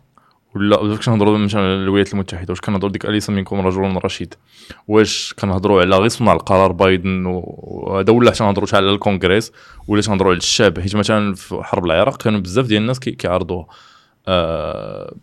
[0.57, 4.35] ولا واش كنهضروا مثلا على الولايات المتحدة؟ واش كنهضروا ديك اليس منكم رجل رشيد؟
[4.88, 9.53] واش كنهضروا على غير صناع القرار بايدن وهذا ولا تنهضروا حتى على الكونغرس
[9.88, 13.67] ولا تنهضروا على الشعب؟ حيت مثلا في حرب العراق كانوا بزاف ديال الناس كي- كيعارضوها.
[14.29, 15.15] آه،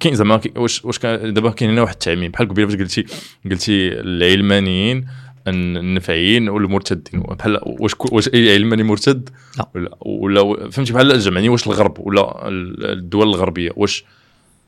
[0.00, 2.30] كاين زعما واش واش دابا كاين هنا واحد التعميم.
[2.30, 3.04] بحال قبيلة فاش قلتي
[3.50, 5.06] قلتي العلمانيين
[5.48, 7.20] الن- النفعيين والمرتدين.
[7.20, 9.68] بحال واش واش أي علماني مرتد؟ لا.
[9.74, 14.04] ولا ولا فهمتي بحال الجمعني واش الغرب ولا ال- الدول الغربية؟ واش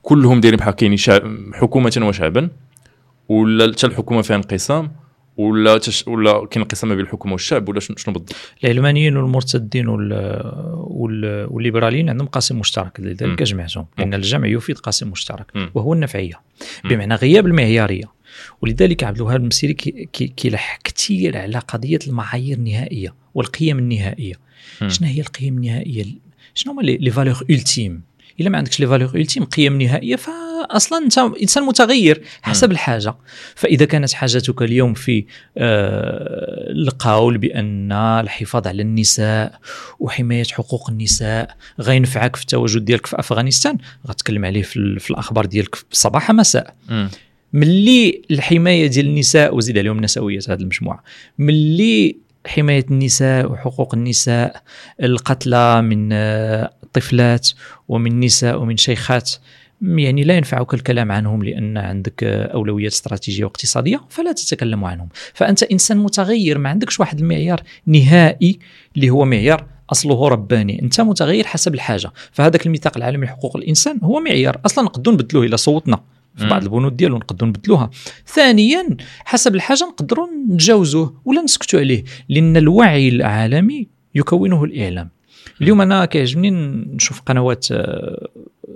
[0.03, 0.99] كلهم دايرين بحال كاينين
[1.55, 2.49] حكومة وشعبا
[3.29, 4.93] ولا حتى الحكومة فيها انقسام
[5.37, 9.89] ولا تش ولا كاين انقسام ما بين الحكومة والشعب ولا شنو شنو بالضبط العلمانيين والمرتدين
[9.89, 10.13] وال
[10.77, 13.43] وال والليبراليين عندهم قاسم مشترك لذلك.
[13.43, 15.71] جمعتهم لأن الجمع يفيد قاسم مشترك مم.
[15.75, 16.41] وهو النفعية.
[16.85, 18.05] بمعنى غياب المعيارية
[18.63, 24.35] ولذلك عبد الوهاب المسيري كي- كي- كيلح كثير على قضية المعايير النهائية والقيم النهائية.
[24.89, 26.05] شنو هي القيم النهائية
[26.55, 28.03] شنو هما les valeurs ultimes
[28.41, 30.29] إلا ما عندكش les valeurs ultimes قيم نهائية ف
[30.71, 33.15] أصلا أنت إنسان متغير حسب الحاجة.
[33.55, 35.25] فإذا كانت حاجتك اليوم في
[35.59, 39.59] آه، القول بأن الحفاظ على النساء
[40.01, 45.77] وحماية حقوق النساء غينفعك في التواجد ديالك في أفغانستان غتكلم عليه في, في الأخبار ديالك
[45.93, 46.75] صباح مساء.
[47.53, 51.03] ملي الحماية ديال النساء وزيد عليهم النسويه هذه المجموعة
[51.39, 54.63] ملي حماية النساء وحقوق النساء
[55.03, 57.49] القتلى من آه، طفلات
[57.89, 59.31] ومن نساء ومن شيخات.
[59.83, 65.09] يعني لا ينفعك الكلام عنهم لأن عندك أولويات استراتيجية واقتصادية فلا تتكلم عنهم.
[65.35, 68.59] فأنت إنسان متغير ما عندكش واحد المعيار نهائي
[68.97, 70.83] اللي هو معيار أصله رباني.
[70.83, 72.11] أنت متغير حسب الحاجة.
[72.33, 76.01] فهذاك الميثاق العالمي لحقوق الإنسان هو معيار أصلا نقدروا نبدلوه الا صوتنا.
[76.41, 77.91] في بعض البنود ديالو نقدروا نبدلوها.
[78.27, 85.11] ثانيا حسب الحاجة نقدروا نتجاوزوه ولا نسكتوا عليه لأن الوعي العالمي يكونه الإعلام.
[85.63, 86.51] اليوم أنا كيعجبني
[86.95, 88.29] نشوف قنوات آه،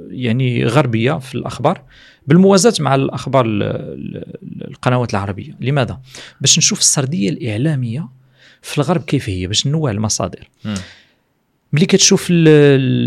[0.09, 1.83] يعني غربية في الأخبار
[2.27, 3.45] بالموازاة مع الأخبار
[4.69, 5.57] القنوات العربية.
[5.61, 6.01] لماذا؟
[6.41, 8.09] باش نشوف السردية الإعلامية
[8.63, 10.49] في الغرب كيف هي باش نوع المصادر.
[11.73, 12.29] ملي كتشوف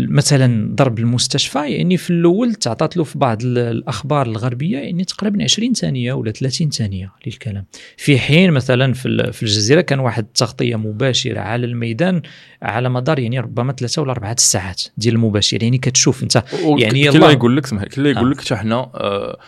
[0.08, 5.72] مثلا ضرب المستشفى يعني في الأول تعطات له في بعض الأخبار الغربية يعني تقريبا 20
[5.72, 7.64] ثانية ولا 30 ثانية للكلام.
[7.96, 12.22] في حين مثلا في في الجزيرة كان واحد التغطية مباشره على الميدان
[12.62, 15.62] على مدار يعني ربما ثلاثة ولا أربعة ساعات ديال المباشر.
[15.62, 16.44] يعني كتشوف أنت
[16.78, 17.30] يعني يلا.
[17.30, 19.38] يقول لك سمح كي يقول لك حتى حنا آه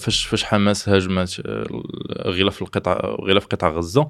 [0.00, 1.66] فاش فاش حماس هاجمت آه،
[2.26, 4.08] غلاف القطاع غلاف قطاع غزة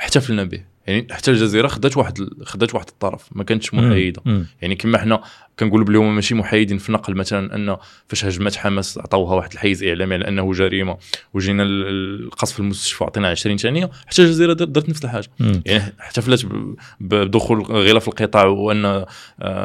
[0.00, 4.22] احتفلنا به يعني حتى الجزيرة خدات واحد خدات واحد الطرف ما كانتش محايدة.
[4.62, 5.22] يعني كما حنا
[5.58, 7.76] كنقولوا بلي هما ماشي محايدين في نقل مثلا أن
[8.08, 10.96] فاش هجمت حماس عطاوها واحد الحيز إعلامي على أنه جريمة
[11.34, 15.28] وجينا القصف المستشفى عطينا 20 ثانية حتى الجزيرة درت نفس الحاجة.
[15.66, 16.46] يعني احتفلت
[17.00, 19.06] بدخول غلاف القطاع وأن آه،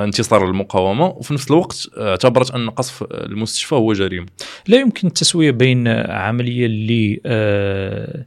[0.04, 4.28] انتصار المقاومة وفي نفس الوقت اعتبرت أن قصف المستشفى هو جريمة.
[4.68, 8.26] لا يمكن التسوية بين عملية اللي آه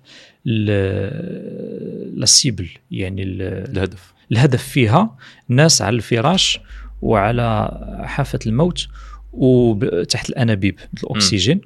[2.15, 4.15] للسيبل يعني الهدف.
[4.33, 5.17] الهدف فيها
[5.49, 6.61] ناس على الفراش
[7.03, 7.71] وعلى
[8.05, 8.87] حافة الموت
[9.33, 11.61] وتحت الأنابيب الأكسجين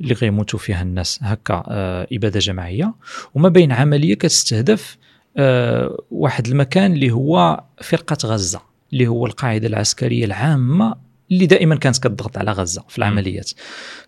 [0.00, 1.18] اللي غيموتوا فيها الناس.
[1.22, 2.94] هكا آه إبادة جماعية.
[3.34, 4.98] وما بين عملية كتستهدف
[5.36, 8.60] آه واحد المكان اللي هو فرقة غزة
[8.92, 10.94] اللي هو القاعدة العسكرية العامة
[11.30, 13.50] اللي دائما كانت كتضغط على غزة في العمليات.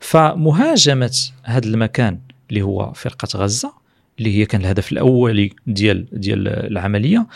[0.00, 3.81] فمهاجمة هذا المكان اللي هو فرقة غزة
[4.18, 7.26] اللي هي كان الهدف الاولي ديال ديال العملية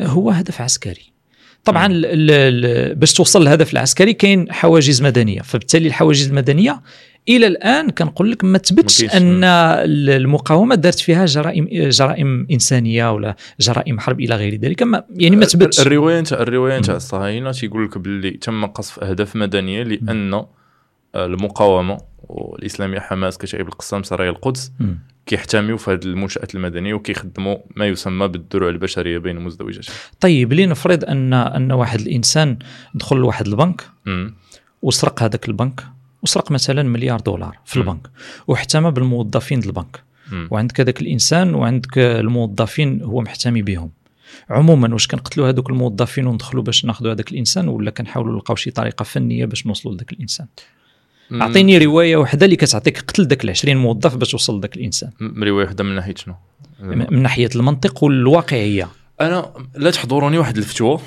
[0.00, 1.12] هو هدف عسكري.
[1.64, 2.02] طبعا
[2.94, 5.40] باش توصل للهدف العسكري كاين حواجز مدنية.
[5.40, 6.82] فبالتالي الحواجز المدنية
[7.28, 14.00] إلى الآن كنقول لك ما تبتش أن المقاومة دارت فيها جرائم جرائم إنسانية ولا جرائم
[14.00, 14.82] حرب إلى غير ذلك.
[14.82, 19.36] ما يعني ما تبتش الروايه نتاع الروايه نتاع الصهاينه تيقول لك باللي تم قصف أهداف
[19.36, 20.44] مدنية لأن
[21.16, 24.72] المقاومة والاسلاميه حماس كتائب القسام سرايا القدس
[25.26, 29.86] كيحتميو في هذه المنشات المدنية وكيخدموا ما يسمى بالدروع البشرية بين مزدوجات.
[30.20, 32.58] طيب لنفرض ان أن واحد الإنسان
[32.94, 33.88] دخل لواحد البنك
[34.82, 35.84] وسرق هذاك البنك
[36.22, 38.10] وسرق مثلا مليار دولار في البنك
[38.46, 40.02] واحتمى بالموظفين ديال البنك
[40.50, 43.90] وعندك هذاك الإنسان وعندك الموظفين هو محتمي بهم.
[44.50, 49.02] عموما واش كنقتلوا هذوك الموظفين وندخلوا باش ناخذوا هذاك الإنسان ولا كنحاولوا نلقاو شي طريقة
[49.02, 50.46] فنية باش نوصلوا لذاك الإنسان؟
[51.40, 55.10] أعطيني رواية واحدة اللي كتعطيك قتل ذاك ال 20 موظف باش توصل لذاك الإنسان.
[55.20, 56.34] رواية واحدة من ناحية شنو؟
[56.82, 58.88] من ناحية المنطق والواقعيه
[59.20, 61.00] أنا لا تحضرني واحد الفتوى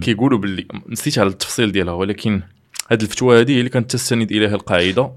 [0.00, 2.42] كيقولوا باللي نسيت على التفصيل ديالها ولكن
[2.90, 5.10] هذه الفتوى هذه اللي كانت تستند إليها القاعدة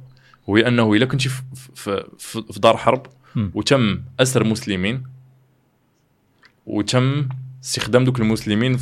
[0.48, 1.41] وهي أنه إلا كنت في,
[1.76, 3.06] في, في دار حرب
[3.54, 5.04] وتم أسر مسلمين
[6.65, 7.30] وتم
[7.63, 8.78] استخدام دوك المسلمين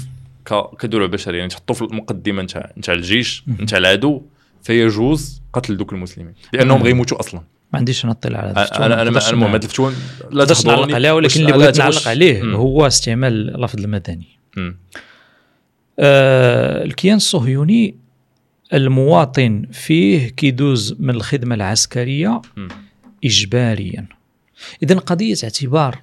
[0.79, 4.21] كدروع بشريه يعني تحطوا في المقدمة نتاع نتاع الجيش نتاع العدو
[4.63, 7.41] فيجوز قتل دوك المسلمين لأنهم غيموتوا أصلا.
[7.73, 9.93] ما عنديش نطلع على الفتوى أنا أنا المهم هذا الفتوى
[10.31, 12.55] لا نعلق عليها ولكن اللي بغيت نعلق عليه مم.
[12.55, 14.27] هو استعمال اللفظ المدني.
[15.99, 17.95] آه الكيان الصهيوني
[18.73, 22.67] المواطن فيه كيدوز من الخدمة العسكرية م.
[23.25, 24.05] اجباريا.
[24.83, 26.01] اذا قضية اعتبار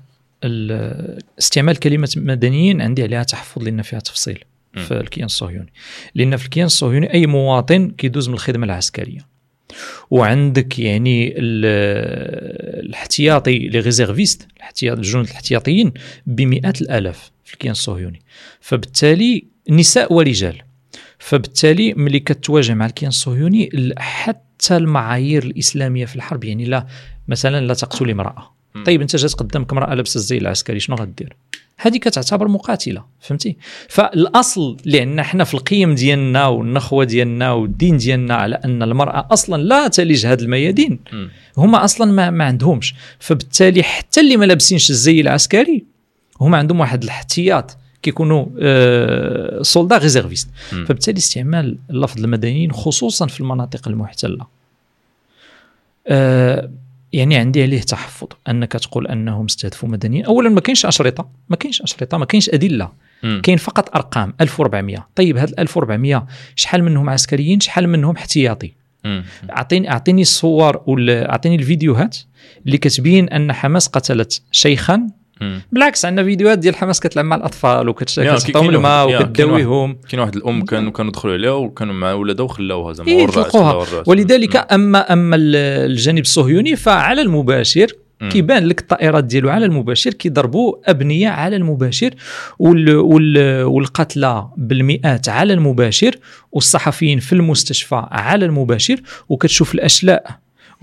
[1.38, 5.72] استعمال كلمة مدنيين عندي عليها تحفظ لأن فيها تفصيل في الكيان الصهيوني.
[6.14, 9.33] لأن في الكيان الصهيوني أي مواطن كيدوز من الخدمة العسكرية.
[10.10, 11.34] وعندك يعني
[12.80, 14.48] الاحتياطي les réservistes
[14.82, 15.92] الجنود الاحتياطيين
[16.26, 18.22] بمئات الآلاف في الكيان الصهيوني.
[18.60, 20.62] فبالتالي نساء ورجال.
[21.18, 26.86] فبالتالي ملي كتواجه مع الكيان الصهيوني حتى المعايير الإسلامية في الحرب يعني لا
[27.28, 28.54] مثلا لا تقتل امرأة.
[28.86, 31.36] طيب أنت جات قدامك امرأة لابسة الزي العسكري شنو غدير؟
[31.78, 33.56] هذه كتعتبر مقاتلة فهمتي؟
[33.88, 39.62] فالأصل اللي عندنا حنا في القيم ديالنا والنخوة ديالنا والدين ديالنا على أن المرأة أصلا
[39.62, 41.00] لا تلج هذه الميادين.
[41.56, 42.94] هما أصلا ما, ما عندهمش.
[43.18, 45.84] فبالتالي حتى اللي ما لابسينش الزي العسكري
[46.40, 50.48] هما عندهم واحد الاحتياط كيكونوا آه soldats réservistes.
[50.70, 54.46] فبالتالي استعمال اللفظ المدنيين خصوصا في المناطق المحتلة.
[56.06, 56.70] آه
[57.14, 61.82] يعني عندي عليه تحفظ أنك تقول أنهم استهدفوا مدنيين اولا ما كاينش أشرطة ما كاينش
[61.82, 62.92] أشرطة ما كاينش أدلة.
[63.42, 68.72] كاين فقط أرقام 1400 طيب هاد 1400 شحال منهم عسكريين شحال منهم احتياطي.
[69.50, 72.16] اعطيني أعطيني الصور ولا أعطيني الفيديوهات
[72.66, 75.06] اللي كتبين أن حماس قتلت شيخا.
[75.72, 80.36] بالعكس عندنا فيديوهات ديال حماس كتلعب مع الأطفال وكتعطيهم الماء يا، كاين وكتداويهم كاين واحد
[80.36, 83.26] الأم كانوا كانوا دخلوا عليها وكانوا مع ولادها وخلاوها زعما إيه.
[84.06, 87.86] ولذلك اما أما ال- الجانب الصهيوني فعلى المباشر.
[88.30, 89.50] كيبان لك الطائرات ديالو.
[89.50, 92.10] على المباشر كيضربوا أبنية على المباشر
[92.58, 96.14] وال وال والقتلى بالمئات على المباشر
[96.52, 98.96] والصحفيين في المستشفى على المباشر.
[99.28, 100.26] وكتشوف الأشلاء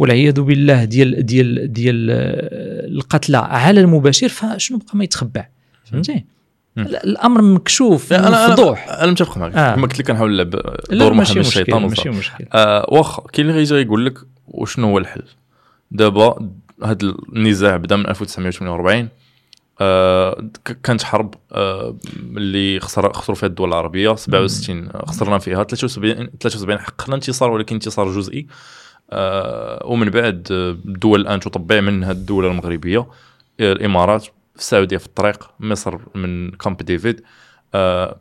[0.01, 5.47] والعياذ بالله ديال ديال ديال آه، القتلى على المباشر فشنو بقى ما يتخبع؟
[5.91, 6.25] فهمتي؟
[6.77, 8.87] الأمر مكشوف لا، أنا مفضوح.
[8.89, 9.55] أنا أنا متفق معك.
[9.55, 9.75] آه.
[9.75, 10.49] كما قلت لك كنحاول نلعب
[10.91, 12.09] دور مشكل الشيطان ماشي.
[12.09, 12.45] مشكل.
[12.53, 15.23] آه واخا كاين اللي غيجي يقول لك وشنو هو الحل؟
[15.91, 16.49] دابا
[16.83, 16.97] هذا
[17.33, 19.07] النزاع بدا من 1948
[19.81, 20.43] آه
[20.83, 21.95] كانت حرب آه
[22.37, 28.11] اللي خسر خسروا فيها الدول العربية 67 خسرنا فيها 73 73 حققنا انتصار ولكن انتصار
[28.11, 28.39] جزئي.
[28.39, 28.90] آه
[29.85, 32.99] ومن بعد آه، الدول الآن تطبع منها الدول المغربية.
[33.59, 37.21] آه، الإمارات السعودية في الطريق مصر من كامب ديفيد.
[37.73, 38.19] آه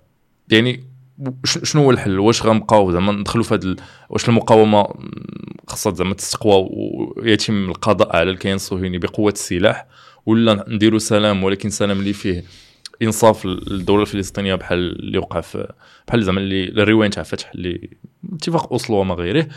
[0.51, 0.85] يعني
[1.45, 3.77] شنو هو الحل؟ واش غنبقاو زعما ندخلوا في هذا
[4.11, 4.89] واش المقاومة
[5.69, 6.69] خاصها زعما تستقوى
[7.17, 9.87] ويتم القضاء على الكيان الصهيوني بقوة السلاح
[10.27, 12.45] ولا نديروا سلام ولكن سلام اللي فيه
[13.03, 15.73] انصاف للدولة الفلسطينية بحال اللي وقع في
[16.09, 17.91] بحال زعما اللي الرواية تاع فتح اللي
[18.33, 19.49] اتفاق أوسلو وما غيره.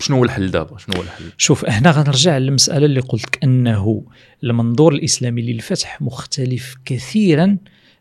[0.00, 4.02] شنو هو الحل دابا شنو هو الحل شوف هنا غنرجع للمسألة اللي قلت لك أنه
[4.44, 7.56] المنظور الإسلامي للفتح مختلف كثيرا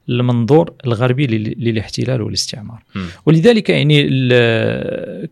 [0.09, 3.05] المنظور الغربي لل- للاحتلال والاستعمار مم.
[3.25, 4.03] ولذلك يعني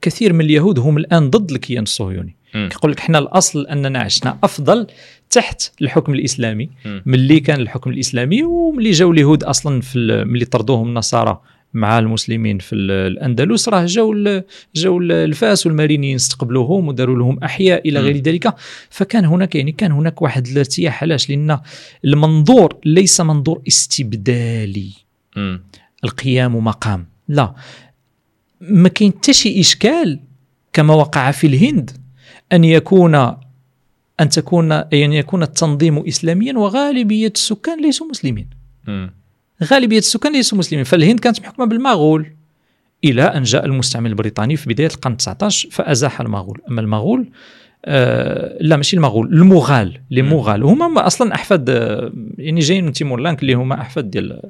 [0.01, 2.69] كثير من اليهود هم الآن ضد الكيان الصهيوني مم.
[2.73, 4.87] يقول لك إحنا الأصل أننا عشنا أفضل
[5.29, 7.03] تحت الحكم الإسلامي مم.
[7.05, 11.41] ملي كان الحكم الإسلامي وملي جاو اليهود أصلا في ملي طردوهم النصارى
[11.73, 13.69] مع المسلمين في ال- الأندلس.
[13.69, 14.13] راه جاو
[14.75, 17.99] جاو ال- الفاس والمارينيين استقبلوهم وداروا لهم أحياء إلى.
[17.99, 18.53] غير ذلك.
[18.89, 21.03] فكان هناك يعني كان هناك واحد الارتياح.
[21.03, 21.59] علاش؟ لأن
[22.05, 24.89] المنظور ليس منظور استبدالي.
[25.35, 25.63] مم.
[26.03, 27.05] القيام مقام.
[27.27, 27.53] لا.
[28.61, 30.19] ما كاين حتى شي إشكال
[30.73, 31.91] كما وقع في الهند
[32.53, 33.15] أن يكون
[34.19, 38.49] أن تكون يعني يكون التنظيم اسلاميا وغالبية السكان ليسوا مسلمين.
[38.87, 39.13] مم.
[39.63, 40.83] غالبيه السكان ليسوا مسلمين.
[40.83, 42.27] فالهند كانت محكومه بالمغول.
[43.03, 46.61] إلى أن جاء المستعمر البريطاني في بداية القرن 19 فأزاح المغول.
[46.69, 47.29] أما المغول
[47.85, 50.29] آه لا ماشي المغول المغال لي مم.
[50.29, 54.41] Moghols هما ما أصلا أحفاد آه، يعني جايين من تيمور لانك اللي هما أحفاد ديال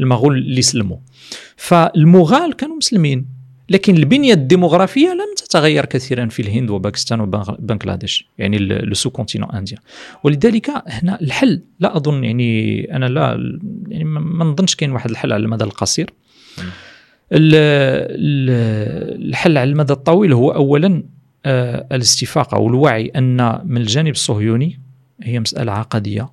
[0.00, 0.96] المغول اللي سلموا
[1.56, 3.37] فالمغال كانوا مسلمين.
[3.70, 9.78] لكن البنية الديموغرافية لم تتغير كثيرا في الهند وباكستان وبنغلاديش يعني le sous-continent indien
[10.24, 15.42] ولذلك هنا الحل لا أظن يعني أنا لا يعني ما نظنش كاين واحد الحل على
[15.42, 16.10] المدى القصير.
[17.32, 21.02] ال- ال- الحل على المدى الطويل هو اولا
[21.46, 24.80] آه، الاستفاقة والوعي أن من الجانب الصهيوني
[25.22, 26.28] هي مسألة عقدية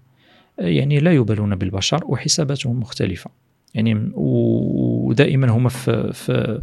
[0.58, 3.30] يعني لا يبالون بالبشر وحساباتهم مختلفة.
[3.76, 6.62] يعني ودائما هما في في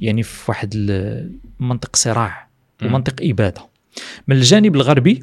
[0.00, 0.74] يعني في واحد
[1.60, 2.46] منطق صراع.
[2.82, 3.66] ومنطق إبادة
[4.28, 5.22] من الجانب الغربي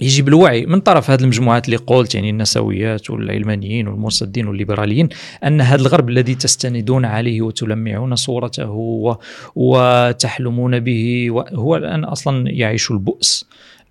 [0.00, 5.08] يجب الوعي من طرف هذه المجموعات اللي قلت يعني النسويات والعلمانيين والمرصدين والليبراليين
[5.44, 9.18] أن هذا الغرب الذي تستندون عليه وتلمعون صورته
[9.56, 13.46] وتحلمون به هو الآن أصلا يعيش البؤس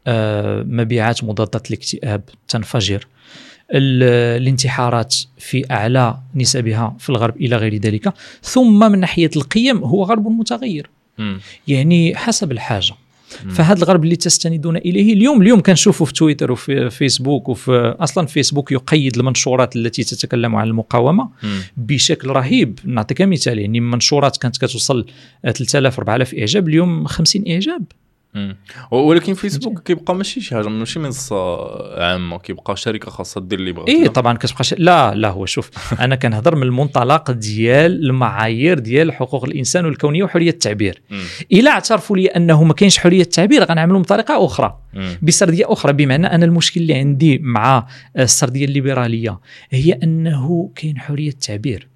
[0.08, 3.08] آه، مبيعات مضادات الاكتئاب تنفجر
[3.72, 10.28] الانتحارات في أعلى نسبها في الغرب إلى غير ذلك ثم من ناحية القيم هو غرب
[10.28, 10.90] متغير.
[11.68, 12.94] يعني حسب الحاجة.
[13.50, 18.72] فهذا الغرب اللي تستندون إليه اليوم اليوم كنشوفوا في تويتر وفي فيسبوك وفي أصلا فيسبوك
[18.72, 21.30] يقيد المنشورات التي تتكلم عن المقاومة.
[21.78, 25.06] بشكل رهيب نعطيك مثال يعني منشورات كانت كتوصل
[25.44, 27.84] 3000 4000 إعجاب اليوم 50 إعجاب
[28.34, 28.58] مم.
[28.92, 31.66] ولكن فيسبوك كيبقى ماشي شي حاجة ماشي منصة
[32.02, 34.76] عامة كيبقى شركة خاصة دير اللي بغات إيه طبعا كتبقى ش...
[34.78, 35.72] لا لا هو شوف
[36.04, 41.02] أنا كنهضر من المنطلق ديال المعايير ديال حقوق الإنسان والكونيه وحرية التعبير.
[41.52, 45.18] إلا اعترفوا لي أنه ما كاينش حرية التعبير غنعملوا بطريقة أخرى مم.
[45.22, 47.88] بسردية أخرى بمعنى أن المشكل اللي عندي مع
[48.20, 51.89] السرديه الليبرالية هي أنه كاين حرية التعبير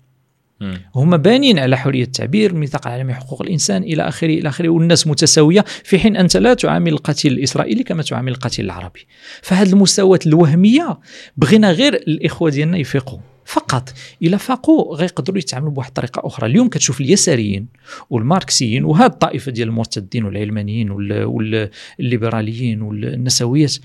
[0.95, 5.65] هما بانين على حرية التعبير الميثاق العالمي حقوق الإنسان إلى آخره إلى آخره والناس متساوية
[5.83, 9.07] في حين أنت لا تعامل القتيل الإسرائيلي كما تعامل القتيل العربي.
[9.41, 10.99] فهذه المساواه الوهمية
[11.37, 13.19] بغينا غير الإخوة ديالنا يفيقوا.
[13.45, 16.47] فقط إلا فاقوا غيقدروا يتعاملوا بواحد الطريقة أخرى.
[16.49, 17.67] اليوم كتشوف اليساريين
[18.09, 23.75] والماركسيين وهذه الطائفة ديال المرتدين والعلمانيين وال- والليبراليين والنسويات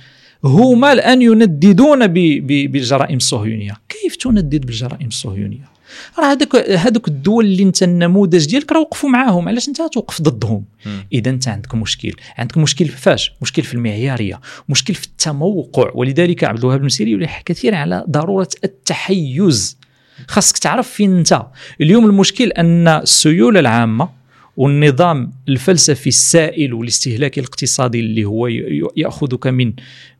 [0.45, 3.73] هما الآن ينددون بالجرائم الصهيونية.
[3.89, 5.78] كيف تندد بالجرائم الصهيونية؟
[6.19, 9.49] راه هذوك هذوك الدول اللي انت النموذج ديالك راه وقفوا معاهم.
[9.49, 10.65] علاش انت توقف ضدهم.
[11.13, 12.13] إذا انت عندك مشكل.
[12.39, 14.41] عندك مشكل فاش؟ مشكل في المعيارية.
[14.69, 15.91] مشكل في التموقع.
[15.95, 19.79] ولذلك عبد الوهاب المسيري يلح كثيرا على ضرورة التحيز.
[20.29, 21.43] خاصك تعرف فين انت.
[21.81, 24.18] اليوم المشكل أن السيولة العامة
[24.63, 28.47] والنظام الفلسفي السائل والاستهلاكي الاقتصادي اللي هو
[28.97, 29.73] يأخذك من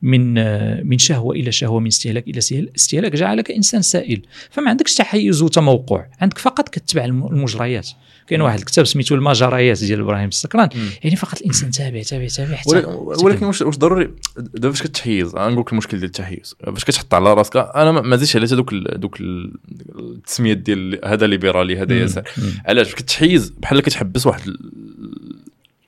[0.03, 2.39] من آه، من شهوة إلى شهوة من استهلاك إلى
[2.77, 4.23] استهلاك جعلك إنسان سائل.
[4.51, 6.05] فما عندكش تحيز وتموقع.
[6.21, 7.89] عندك فقط كتبع الم- المجريات.
[8.29, 10.69] كاين واحد الكتاب سميتو المجريات ديال إبراهيم السكران.
[11.03, 12.83] يعني فقط الإنسان تابع تابع تابع حتى
[13.25, 16.55] ولكن واش واش ضروري دابا فاش كتحيز؟ أنا نقول لك المشكل ديال التحيز.
[16.65, 19.53] فاش كتحط على راسك أنا ما زيدش على دوك دوك ال-
[19.99, 21.95] التسميات ديال هذا ليبرالي هذا.
[21.95, 22.25] يسار.
[22.67, 24.57] علاش؟ كتحيز بحال كتحبس واحد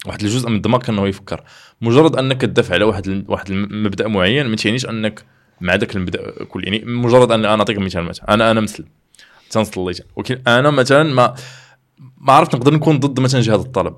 [0.06, 1.42] واحد الجزء من الدماغ انه يفكر.
[1.80, 5.24] مجرد أنك تدافع على واحد واحد المبدا معين ما تعنيش أنك
[5.60, 8.34] مع ذاك المبدأ كل يعني مجرد ان أنا نعطيك مثال مثلا.
[8.34, 8.86] أنا أنا مسلم
[9.50, 11.34] تنصلي ولكن أنا مثلا ما
[12.20, 13.94] ما عرفت نقدر نكون ضد مثلا جهاد الطلب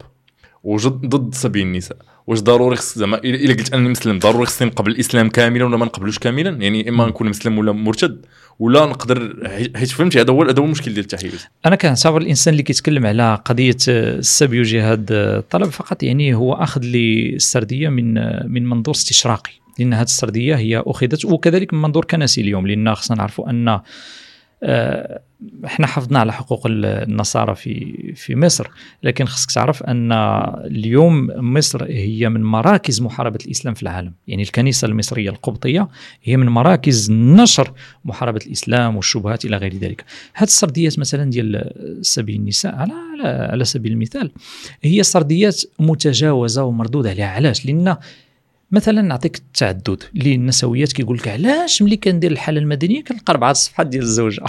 [0.65, 1.97] وجد ضد سبيل النساء.
[2.27, 5.85] واش ضروري خص زعما إلا قلت أنني مسلم ضروري خصني نقبل الإسلام كاملا ولا ما
[5.85, 8.27] نقبلوش كاملا؟ يعني إما نكون مسلم ولا مرتد
[8.59, 11.47] ولا نقدر حيت فهمتي؟ هذا هو هذا هو المشكل ديال التحيز.
[11.67, 16.53] أنا كنعتبر الإنسان اللي كيتكلم على قضية آه، السبي وجهاد آه، الطلب فقط يعني هو
[16.55, 19.53] أخذ للسردية من آه، من منظور استشراقي.
[19.79, 23.81] لأن هذه السردية هي أخذت وكذلك من منظور كنسي اليوم لأن خصنا نعرفوا أن
[25.65, 28.67] إحنا حافظنا على حقوق ال- النصارى في في مصر.
[29.03, 30.13] لكن خصك تعرف أن
[30.65, 34.13] اليوم مصر هي من مراكز محاربة الإسلام في العالم.
[34.29, 35.89] يعني الكنيسة المصرية القبطية
[36.25, 37.73] هي من مراكز نشر
[38.05, 40.05] محاربة الإسلام والشبهات إلى غير ذلك.
[40.35, 41.71] هذه السرديات مثلا ديال
[42.03, 44.31] سبيل النساء على على, على سبيل المثال
[44.83, 47.27] هي سرديات متجاوزة ومردود عليها.
[47.27, 47.97] علاش؟ لأن
[48.73, 53.87] مثلا نعطيك التعدد اللي النسويات كيقول لك علاش ملي كندير الحالة المدنية كنلقى أربعة صفحات
[53.87, 54.43] ديال الزوجة؟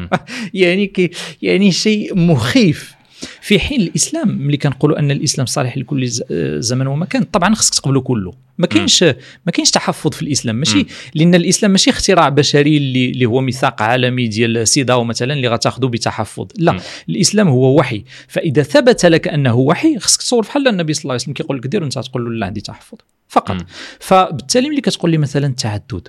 [0.54, 1.10] يعني كي
[1.42, 2.96] يعني شيء مخيف.
[3.42, 6.22] في حين الإسلام ملي كنقولوا أن الإسلام صالح لكل ز-
[6.58, 8.32] زمن ومكان طبعا خصك تقبله كله.
[8.58, 9.02] ما كاينش
[9.46, 10.56] ما كاينش تحفظ في الإسلام.
[10.56, 10.86] ماشي.
[11.14, 15.86] لأن الإسلام ماشي اختراع بشري اللي اللي هو ميثاق عالمي ديال سيداو مثلا اللي غتاخذه
[15.86, 16.46] بتحفظ.
[16.58, 16.80] لا مم.
[17.08, 18.04] الإسلام هو وحي.
[18.28, 21.66] فإذا ثبت لك أنه وحي خصك تصور بحال النبي صلى الله عليه وسلم كيقول لك
[21.66, 22.98] دير وانت تقول له لا عندي تحفظ.
[23.28, 23.50] فقط.
[23.50, 23.66] مم.
[24.00, 26.08] فبالتالي ملي كتقول لي مثلا التعدد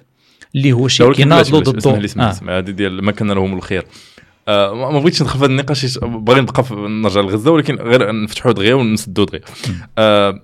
[0.56, 3.54] اللي هو شيء ولكن بلاش كيناضل بلاش اسمح لي ضده هذه ديال ما كان لهم
[3.54, 3.86] الخير.
[4.48, 8.52] آه ما ما بغيتش ندخل في هذا النقاش باغي نبقى نرجع لغزة ولكن غير نفتحوا
[8.52, 9.42] دغيا ونسدوا دغيا.
[9.98, 10.44] آه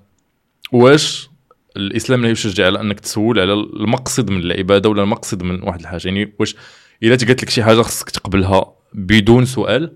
[0.71, 1.29] واش
[1.77, 6.07] الإسلام لا يشجع على أنك تسول على المقصد من العبادة ولا المقصد من واحد الحاجة؟
[6.07, 6.55] يعني واش
[7.03, 9.93] إلا تقالت لك شي حاجة خصك تقبلها بدون سؤال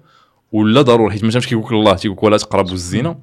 [0.51, 3.19] ولا ضروري حيت مثلا كيقول لك الله تيقول لك ولا تقربوا الزنا.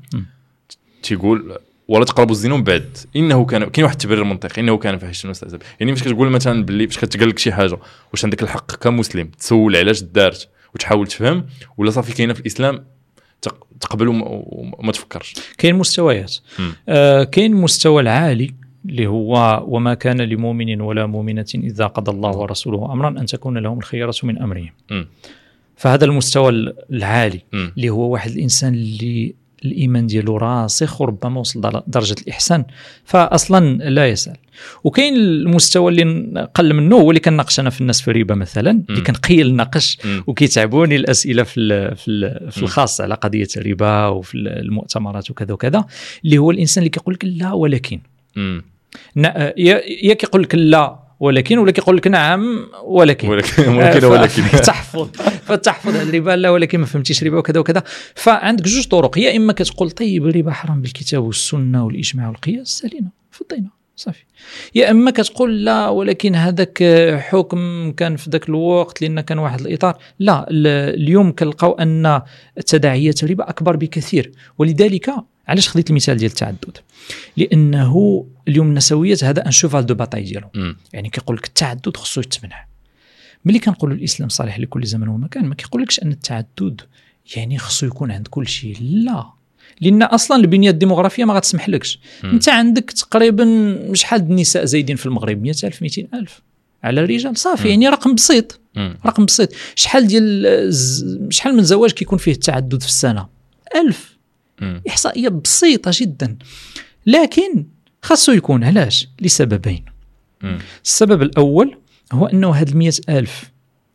[1.03, 5.28] تيقول ولا تقربوا الزنا من بعد إنه كان كاين واحد التبرير منطقي إنه كان فاحشه
[5.28, 7.78] مستعذب يعني فاش كتقول مثلا باللي فاش كتقال لك شي حاجة
[8.12, 11.47] واش عندك الحق كمسلم تسول علاش دارت وتحاول تفهم
[11.78, 12.85] ولا صافي كاينة في الإسلام
[13.43, 16.37] تق- تقبل وما, تفكرش كاين مستويات.
[16.89, 18.55] آه كاين المستوى العالي
[18.87, 23.78] اللي هو وما كان لمؤمن ولا مؤمنة إذا قضى الله ورسوله أمرا أن تكون لهم
[23.78, 25.07] الخيرة من أمرهم مم.
[25.76, 27.72] فهذا المستوى العالي مم.
[27.76, 29.35] اللي هو واحد الإنسان اللي
[29.65, 32.65] الإيمان ديالو راسخ وربما وصل در- درجة الإحسان
[33.05, 34.37] فأصلا لا يسأل
[34.85, 39.01] وكاين المستوى اللي قل منه هو اللي كناقش أنا في الناس في الربا مثلا اللي
[39.01, 39.99] كنقيل ناقش.
[40.27, 42.62] وكيتعبوني الأسئلة في ال في, ال في.
[42.62, 45.85] الخاص على قضية الربا وفي المؤتمرات وكذا وكذا
[46.25, 48.01] اللي هو الإنسان اللي كيقول لك لا ولكن
[50.03, 53.29] يا كيقول لك لا ولكن ولا كيقول لك نعم ولكن.
[53.29, 54.43] ولكن ولكن ولكن.
[54.43, 55.09] تحفظ
[55.45, 57.83] فتحفظ على الربا لا ولكن ما فهمتيش ربا وكذا وكذا.
[58.14, 63.68] فعندك جوج طرق يا إما كتقول طيب الربا حرام بالكتاب والسنة والإجماع والقياس سالينا فضينا
[63.97, 64.25] صافي.
[64.75, 66.85] يا إما كتقول لا ولكن هذاك
[67.29, 69.97] حكم كان في ذاك الوقت لأن كان واحد الإطار.
[70.18, 72.22] لا ال- اليوم كنلقاو أن
[72.66, 75.11] تداعيات الربا أكبر بكثير ولذلك
[75.49, 76.78] علاش خديت المثال ديال التعدد؟
[77.36, 80.76] لأنه اليوم النسويات هذا un cheval de bataille ديالو مم.
[80.92, 82.66] يعني كيقول لك التعدد خصو يتمنع.
[83.45, 86.80] ملي كنقولوا الإسلام صالح لكل زمن ومكان ما كيقولكش أن التعدد
[87.36, 88.76] يعني خصو يكون عند كل شيء.
[88.80, 89.26] لا.
[89.80, 92.01] لأن أصلا البنية الديموغرافيه ما غتسمح لكش.
[92.24, 96.42] أنت عندك تقريبا شحال النساء زايدين في المغرب؟ 100000 200000
[96.84, 97.68] على الرجال صافي.
[97.68, 98.61] يعني رقم بسيط.
[99.07, 99.53] رقم بسيط.
[99.76, 100.74] شحال ديال
[101.30, 103.28] شحال من زواج كيكون فيه التعدد في السنة؟
[103.76, 104.11] ألف.
[104.11, 104.14] مم.
[104.89, 106.37] إحصائية بسيطة جدا.
[107.07, 107.65] لكن
[108.03, 109.85] خاصو يكون علاش؟ لسببين.
[110.43, 110.59] مم.
[110.85, 111.79] السبب الأول
[112.13, 113.51] هو أنه هاد ال ألف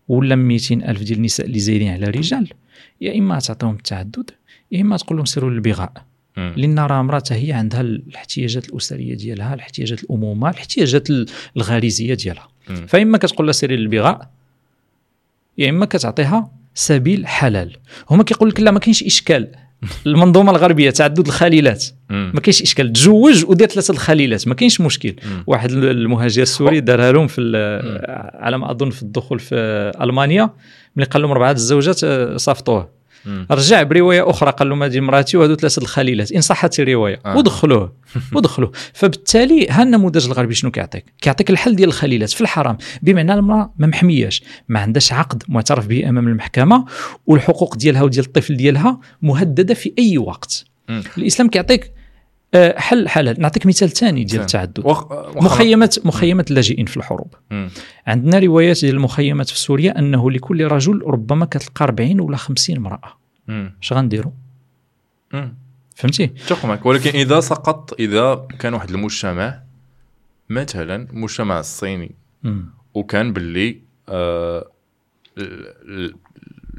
[0.08, 2.50] ولا 200 ألف ديال النساء اللي زايدين على الرجال
[3.02, 4.32] يا إما تعطيهم التعدد
[4.72, 5.94] يا إما تقول لهم سيروا للبغاء.
[6.38, 11.26] لأن راه امراه هي عندها الاحتياجات الأسرية ديالها الاحتياجات الأمومة الاحتياجات ال-
[11.58, 12.50] الغريزية ديالها.
[12.88, 14.30] فإما كتقول لها سيري للبغاء
[15.58, 17.78] يا إما كتعطيها سبيل حلال.
[18.10, 19.52] هما كيقول لك لا ما كاينش إشكال.
[20.08, 21.86] المنظومة الغربية تعدد الخليلات.
[22.10, 25.16] ما كاينش إشكال تزوج ودير ثلاثة الخليلات ما كاينش مشكل.
[25.48, 27.42] واحد المهاجر السوري دارها لهم في
[28.40, 29.56] على ما أظن في الدخول في
[30.02, 30.50] ألمانيا
[30.96, 32.99] ملي قال لهم اربعه الزوجات آه، صافطوه.
[33.52, 36.32] رجع برواية أخرى قال لهم هذه مراتي وهذو ثلاثة الخليلات.
[36.32, 37.38] إن صحت الروايه آه.
[37.38, 37.94] ودخلوه.
[38.36, 38.72] ودخلوه.
[38.94, 42.30] فبالتالي ها النموذج الغربي شنو كيعطيك؟ كيعطيك الحل ديال الخليلات.
[42.30, 46.86] في الحرام بمعنى المرأة ما محمياش ما عندهاش عقد معترف به أمام المحكمة
[47.28, 50.66] والحقوق ديالها وديال الطفل ديالها مهددة في أي وقت.
[51.18, 51.92] الإسلام كيعطيك
[52.78, 54.42] حل حلال نعطيك مثال ثاني ديال.
[54.42, 55.12] التعدد وخ...
[55.12, 55.38] وخ...
[55.38, 57.70] مخيمة مخيمة اللاجئين في الحروب مم.
[58.08, 63.18] عندنا روايات ديال المخيمات في سوريا أنه لكل رجل ربما كتلقى 40 ولا 50 امرأة
[63.48, 63.74] مم.
[63.82, 64.32] اش غنديروا.
[65.96, 69.60] فهمتي اتفق معك ولكن إذا سقط إذا كان واحد المجتمع
[70.50, 72.12] مثلا المجتمع الصيني
[72.44, 72.66] مم.
[72.94, 73.80] وكان باللي
[74.10, 74.68] آه
[75.38, 76.16] ال- ال-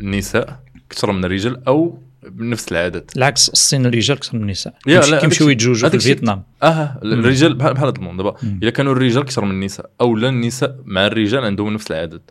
[0.01, 3.11] النساء أكثر من الرجال أو بنفس العدد.
[3.17, 4.75] العكس الصين الرجال أكثر من النساء.
[5.21, 6.43] كيمشيو يتزوجوا في فيتنام.
[6.63, 8.37] آه الرجال بحال بحال هذا الموضوع.
[8.41, 8.59] دابا.
[8.63, 12.23] إذا كانوا الرجال أكثر من النساء أو لا النساء مع الرجال عندهم نفس العدد.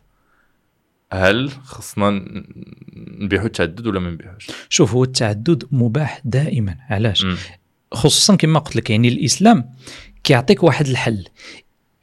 [1.13, 2.09] هل خصنا
[2.95, 6.75] نبيحوا التعدد ولا ما نبيحوش؟ شوف هو التعدد مباح دائما.
[6.89, 7.25] علاش.
[7.91, 9.69] خصوصا كما قلت لك يعني الإسلام
[10.23, 11.25] كيعطيك واحد الحل.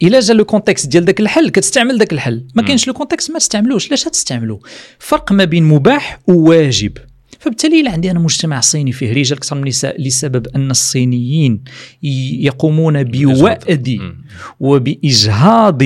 [0.03, 2.47] إلا جا le contexte ديال داك الحل كتستعمل داك الحل.
[2.55, 2.62] ما.
[2.62, 3.87] كاينش le contexte ما تستعملوش.
[3.87, 4.62] علاش تستعملو؟
[4.99, 6.99] فرق ما بين مباح وواجب.
[7.39, 11.64] فبالتالي إلا عندي أنا مجتمع صيني فيه رجال أكثر من النساء لسبب أن الصينيين
[12.03, 14.24] يقومون بوأد مم.
[14.61, 15.83] وبإجهاض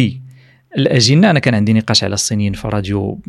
[0.79, 1.31] الأجنة.
[1.31, 3.21] أنا كان عندي نقاش على الصينيين في راديو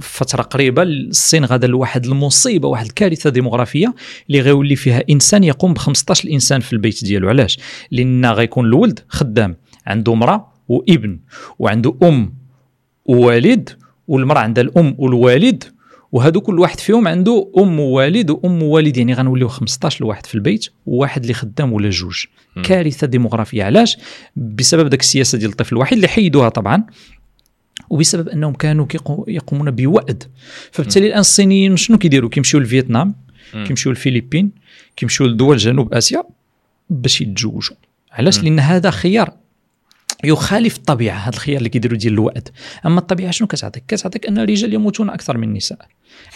[0.00, 0.82] فترة قريبة.
[0.82, 3.94] الصين غادا لواحد المصيبة واحد الكارثة ديموغرافية
[4.28, 7.28] اللي غيولي فيها إنسان يقوم ب 15 انسان في البيت ديالو.
[7.28, 7.58] علاش؟
[7.90, 11.18] لأن غيكون الولد خدام عنده امرأة وابن
[11.58, 12.34] وعنده أم
[13.04, 13.70] ووالد
[14.08, 15.64] والمرأة عندها الأم والوالد
[16.12, 20.66] وهادو كل واحد فيهم عنده أم ووالد وأم ووالد يعني غنوليو 15 لواحد في البيت
[20.86, 22.24] وواحد اللي خدام ولا جوج.
[22.62, 23.64] كارثة ديموغرافية.
[23.64, 23.96] علاش؟
[24.36, 26.84] بسبب داك السياسة ديال الطفل الوحيد اللي حيدوها طبعا
[27.90, 28.86] وبسبب أنهم كانوا
[29.28, 30.24] يقومون بوأد.
[30.72, 33.14] فبالتالي الان الصينيين شنو كيديروا؟ كيمشيو لفيتنام.
[33.52, 34.50] كيمشيو للفلبين
[34.96, 36.22] كيمشيو لدول جنوب آسيا
[36.90, 37.76] باش يتزوجوا.
[38.12, 38.42] علاش.
[38.42, 39.39] لأن هذا خيار
[40.24, 42.48] يخالف الطبيعة هذا الخيار اللي كيديروا ديال الوأد
[42.86, 45.78] أما الطبيعة شنو كتعطيك؟ كتعطيك أن الرجال يموتون أكثر من النساء.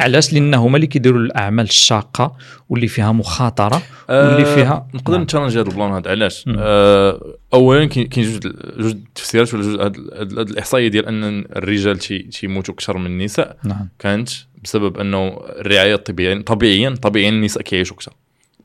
[0.00, 2.36] علاش؟ لأن هما اللي كيديروا الأعمال الشاقة
[2.68, 5.22] واللي فيها مخاطرة واللي آه، فيها نقدر نعم.
[5.22, 6.44] ن challenge هذا البلان هذا علاش.
[6.58, 9.96] آه اولا كاين جوج جوج تفسيرات ولا جوج هاد
[10.38, 11.24] هاد الإحصائية ديال أن
[11.56, 13.88] الرجال تي- تيموتوا أكثر من النساء نعم.
[13.98, 14.28] كانت
[14.64, 18.12] بسبب أنه الرعاية الطبيه طبيعيا طبيعيا النساء كيعيشوا أكثر.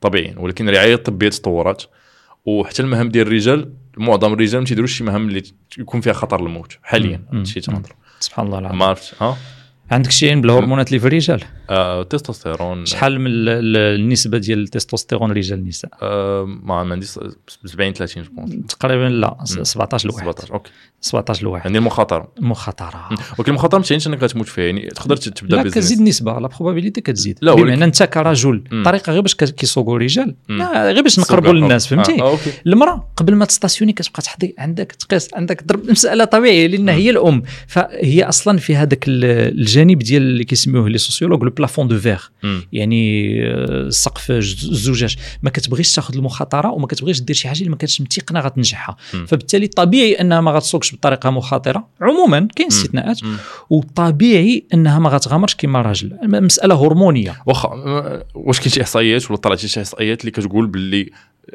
[0.00, 0.34] طبيعيا.
[0.38, 1.88] ولكن الرعاية الطبية تطورت.
[2.44, 5.42] وحتى المهام ديال الرجال معظم الرجال ما تيديروش شي مهام اللي
[5.78, 7.22] يكون فيها خطر الموت حاليا.
[7.32, 8.78] هادشي تنهضر سبحان الله العظيم.
[8.78, 9.36] ما عرفتش ها؟
[9.90, 12.86] عندك شيء بالهرمونات اللي في الرجال؟ آه تستوستيرون.
[12.86, 17.08] شحال من ال- ال- النسبة ديال التستوستيرون رجال النساء؟ آه ما عنديش
[17.64, 19.64] 70 30 جو تقريبا لا مم.
[19.64, 20.22] 17 لواحد.
[20.24, 20.70] 17 أوكي.
[21.00, 21.64] 17 لواحد.
[21.66, 23.08] يعني المخاطره مخاطرة.
[23.38, 26.48] ولكن المخاطرة ما تعنيش انك غتموت فيها يعني تقدر تبدأ la business كتزيد النسبة la
[26.48, 27.38] probabilité كتزيد.
[27.42, 28.64] لا، بمعنى أنت كرجل.
[28.72, 30.34] الطريقة غير باش كي- كيسوقوا الرجال.
[30.74, 32.36] غير باش نقربوا للناس فهمتي؟ آه
[32.66, 37.10] المرأة قبل ما ت stationner كتبقى تحضي عندك تقيس عندك ضرب المساله طبيعية لأن هي
[37.10, 37.42] الأم.
[37.66, 42.22] فهي أصلا في هذاك ال- الجانب ديال اللي كيسميوه les sociologues le plafond de verre.
[42.72, 47.70] يعني آه، سقف ج- الزجاج ما كتبغيش تاخذ المخاطرة وما كتبغيش دير شي حاجة اللي
[47.70, 48.96] ما كانتش متيقنة غتنجحها.
[49.26, 52.68] فبالتالي طبيعي أنها ما غتسوقش بطريقة مخاطرة عموما كاين.
[52.68, 53.20] استثناءات.
[53.70, 57.68] وطبيعي أنها ما غتغامرش كما راجل مسألة هرمونية واخا
[58.34, 61.10] واش كاين شي إحصائيات ولا طلعت شي إحصائيات اللي كتقول باللي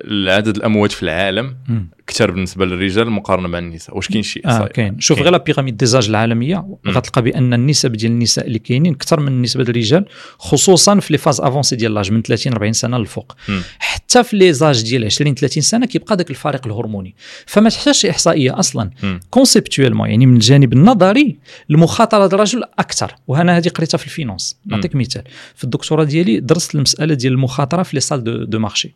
[0.07, 1.89] عدد الاموات في العالم مم.
[2.07, 3.95] كثر بالنسبة للرجال مقارنة مع النساء.
[3.95, 4.99] واش كاين شي آه كاين.
[4.99, 9.27] شوف غير لا بيراميد ديزاج العالمية غتلقى بأن النسب ديال النساء اللي كاينين أكثر من
[9.27, 10.05] النسبة ديال الرجال
[10.39, 13.35] خصوصا في les phases avancées ديال l'âge من 30 40 سنة للفوق.
[13.79, 17.15] حتى في les âges ديال 20 30 سنة كيبقى ذاك الفارق الهرموني.
[17.45, 18.89] فما تحتاجش إحصائية أصلا.
[19.03, 19.19] مم.
[19.29, 21.37] conceptuellement يعني من الجانب النظري
[21.69, 23.15] المخاطرة ديال الرجل أكثر.
[23.27, 25.23] وهنا هذه قريتها في ال finance نعطيك مثال.
[25.55, 28.95] في الدكتوراه ديالي درست المسألة ديال المخاطرة في les salles de, de marché.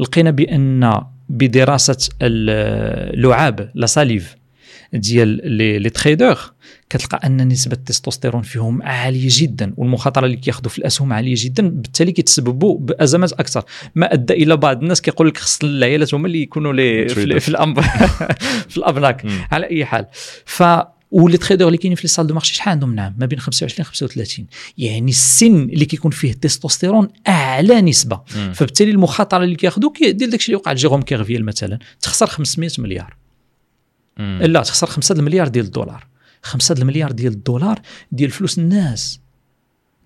[0.00, 4.36] لقينا بأن بدراسة اللعاب la salive
[4.92, 6.38] ديال les les traders
[6.90, 12.12] كتلقى أن نسبة التستوستيرون فيهم عالية جدا والمخاطرة اللي كياخذوا في الأسهم عالية جدا بالتالي
[12.12, 13.64] كيتسببوا بأزمات أكثر.
[13.94, 17.48] ما أدى إلى بعض الناس كيقول لك خص العيالات هما اللي يكونوا لي في, في
[17.48, 17.80] الأمب
[18.70, 19.26] في الأبناك.
[19.52, 20.06] على أي حال.
[20.44, 20.62] ف
[21.10, 23.38] و les traders اللي كاينين في les salles de marché شحال عندهم نعم؟ ما بين
[23.38, 24.46] 25 35
[24.78, 28.20] يعني السن اللي كيكون فيه التستوستيرون أعلى نسبة.
[28.36, 28.52] مم.
[28.52, 31.78] فبالتالي المخاطرة اللي كياخذوا كيدير داكشي اللي وقع لجيروم كيرفيل مثلا.
[32.00, 33.16] تخسر 500 مليار.
[34.16, 34.38] مم.
[34.42, 36.06] لا تخسر 5 المليار ديال الدولار.
[36.42, 37.80] 5 المليار ديال الدولار
[38.12, 39.20] ديال فلوس الناس.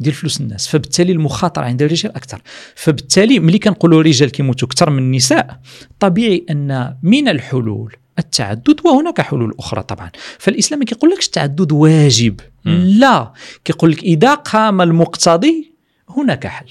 [0.00, 0.68] ديال فلوس الناس.
[0.68, 2.42] فبالتالي المخاطرة عند الرجال أكثر.
[2.74, 5.60] فبالتالي ملي كنقولوا الرجال كيموتوا أكثر من النساء
[6.00, 12.40] طبيعي أن من الحلول التعدد وهناك حلول أخرى طبعا فالإسلام ما كيقول لكش التعدد واجب
[12.64, 12.84] مم.
[12.98, 13.32] لا
[13.64, 15.72] كيقول لك إذا قام المقتضي
[16.08, 16.66] هناك حل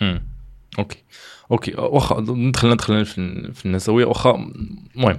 [0.00, 0.22] مم.
[0.78, 0.98] أوكي
[1.50, 2.20] أوكي واخا
[2.54, 4.50] دخلنا دخلنا في في النسوية واخا
[4.96, 5.18] المهم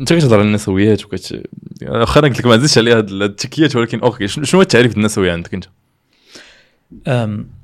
[0.00, 1.42] أنت كتهضر على النسويات وكت
[1.82, 5.54] واخا أنا قلت لك ما نزيدش عليها التكيات ولكن أوكي شنو هو التعريف النسويه عندك
[5.54, 5.64] أنت؟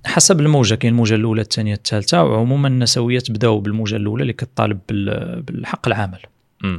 [0.07, 5.43] حسب الموجة كاين الموجة الأولى الثانية الثالثة وعموما النسويات بدأوا بالموجة الأولى اللي كتطالب بال-
[5.43, 6.19] بالحق العمل.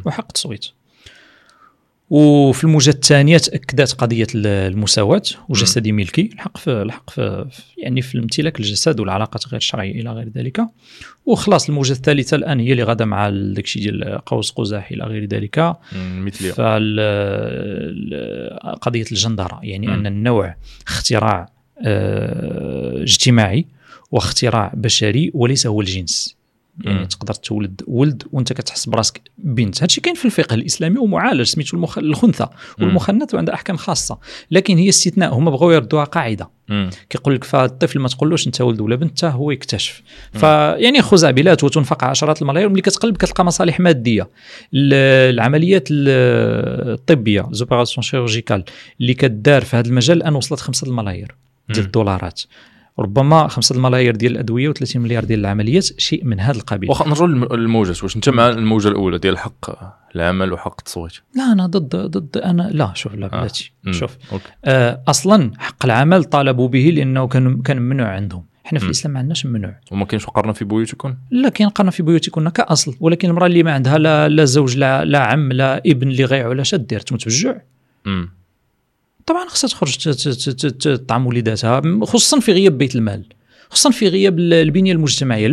[0.06, 0.66] وحق التصويت.
[2.10, 6.30] وفي الموجة الثانية تأكدت قضية ال- المساواة وجسدي ملكي.
[6.34, 7.46] الحق في الحق في
[7.78, 10.62] يعني في امتلاك الجسد والعلاقات غير الشرعيه إلى غير ذلك.
[11.26, 15.76] وخلاص الموجة الثالثة الآن هي اللي غاده مع داكشي ديال قوس قزح إلى غير ذلك.
[15.96, 16.52] مثلية.
[18.82, 19.94] قضية الجندرة يعني مم.
[19.94, 20.56] أن النوع
[20.88, 21.50] اختراع
[21.86, 23.66] آه، اجتماعي
[24.12, 26.36] واختراع بشري وليس هو الجنس.
[26.80, 27.06] يعني.
[27.06, 29.84] تقدر تولد ولد وانت كتحس براسك بنت.
[29.84, 31.98] هادشي كاين في الفقه الإسلامي ومعالج سميتو المخ...
[31.98, 32.48] الخنثى
[32.80, 34.20] والمخنث وعندها أحكام خاصة.
[34.52, 36.50] لكن هي استثناء هما بغاو يردوها قاعدة.
[37.10, 40.02] كيقول لك فالطفل ما تقولوش أنت ولد ولا بنت حتى هو يكتشف.
[40.34, 44.30] فيعني خزعبلات وتنفق عشرات الملايير ملي كتقلب كتلقى مصالح مادية.
[44.74, 48.64] ال- العمليات ال- الطبية opérations chirurgicales
[49.02, 51.36] اللي كدار في هذا المجال الان وصلت 5 الملايير
[51.70, 51.86] ديال.
[51.86, 52.42] الدولارات.
[53.00, 57.28] ربما 5 الملايير ديال الأدوية و30 مليار ديال العمليات شيء من هذا القبيل واخا نرجعوا
[57.28, 59.66] للم- للموجات واش انت مع الموجة الأولى ديال حق
[60.16, 63.30] العمل وحق التصويت لا أنا ضد ضد أنا لا شوف لا آه.
[63.40, 63.92] بلاتي مم.
[63.94, 64.18] شوف
[64.66, 68.86] آه أصلا حق العمل طالبوا به لأنه كان كان ممنوع عندهم إحنا في.
[68.86, 72.96] الإسلام ما عندناش ممنوع وما كاينش وقرنا في بيوتكم لا كاين قرنا في بيوتكن كأصل
[73.00, 76.54] ولكن المرأة اللي ما عندها لا, لا زوج لا, لا عم لا ابن اللي غيعوا
[76.54, 77.62] لا شاد دير تموت بالجوع.
[79.26, 79.98] طبعا خصها تخرج
[80.78, 83.26] تطعم وليداتها خصوصا في غياب بيت المال
[83.70, 85.48] خصوصا في غياب ال- البنية المجتمعية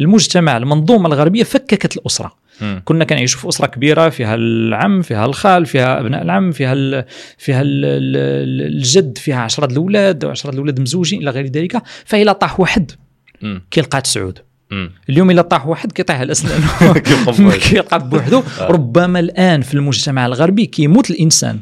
[0.00, 2.82] المجتمع المنظومة الغربية فككت الأسرة مم.
[2.84, 7.04] كنا كنعيشوا في أسرة كبيرة فيها العم فيها الخال فيها أبناء العم فيها ال
[7.38, 12.60] فيها ال ال الجد فيها عشرة الأولاد وعشرة الأولاد مزوجين إلى غير ذلك فإلا طاح
[12.60, 12.90] واحد.
[13.70, 14.38] كيلقى تسعود.
[15.10, 16.66] اليوم إلا طاح واحد كيطيح على اسنانه.
[17.70, 18.42] كيلقى بوحدو
[18.74, 21.58] ربما الآن في المجتمع الغربي كيموت الإنسان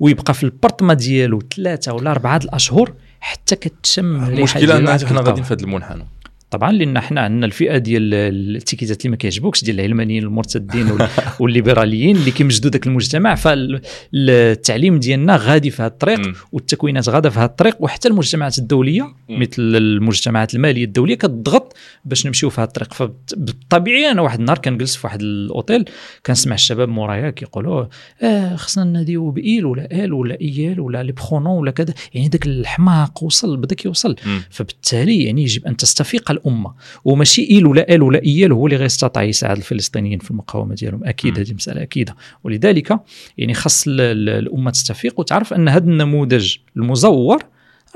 [0.00, 5.20] ويبقى في البرطمة ديالو ثلاثة ولا أربعة الأشهر حتى كتشم المشكلة ان حنا.
[5.20, 6.04] غاديين في هذا المنحنى
[6.50, 8.14] طبعا لأن حنا عندنا الفئة ديال
[8.56, 11.08] التيكيتات اللي ما كيعجبوكش ديال العلمانيين المرتدين وال-
[11.40, 16.20] والليبراليين اللي كيمجدوا ذاك المجتمع فالتعليم ديالنا غادي في هذا الطريق.
[16.52, 19.14] والتكوينات غاده في هذا الطريق وحتى المجتمعات الدولية.
[19.28, 22.94] مثل المجتمعات المالية الدولية كتضغط باش نمشيو في هذا الطريق.
[22.94, 25.84] فبالطبيعي أنا واحد النهار كنجلس في واحد الأوتيل
[26.26, 27.84] كنسمع الشباب مورايا كيقولوا
[28.22, 31.94] آه خصنا ناديو بإيل ولا آل ولا إيال ولا لي برونون ولا كذا.
[32.14, 34.16] يعني ذاك الحماق وصل بدا كيوصل.
[34.50, 36.74] فبالتالي يعني يجب أن تستفيق الأمة.
[37.04, 41.04] وماشي إيل ولا آل ولا إيال هو اللي غيستطيع يساعد الفلسطينيين في المقاومة ديالهم.
[41.04, 41.38] أكيد.
[41.38, 42.16] هذه مسألة أكيدة.
[42.44, 42.90] ولذلك
[43.38, 43.52] يعني
[43.86, 47.42] ال- الأمة تستفيق وتعرف أن هذا النموذج المزور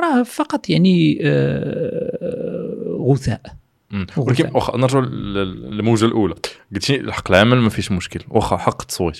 [0.00, 3.40] راه فقط يعني آه، غثاء.
[4.16, 4.50] ولكن.
[4.54, 6.34] واخا نرجعوا لل- للموجة الأولى.
[6.74, 8.20] قلتي حق العمل ما فيش مشكل.
[8.28, 9.18] واخا حق التصويت.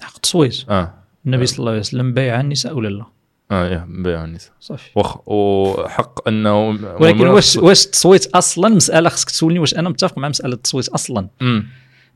[0.00, 0.64] حق التصويت.
[0.70, 0.94] آه.
[1.26, 3.04] النبي صلى الله عليه وسلم بايع النساء ولا لا؟
[3.50, 4.52] آه يا بيع النساء.
[4.60, 4.90] صافي.
[4.94, 6.68] واخا وحق أنه
[7.00, 11.28] ولكن واش واش التصويت أصلا؟ مسألة خصك تسولني واش أنا متفق مع مسألة التصويت أصلا.
[11.40, 11.66] مم.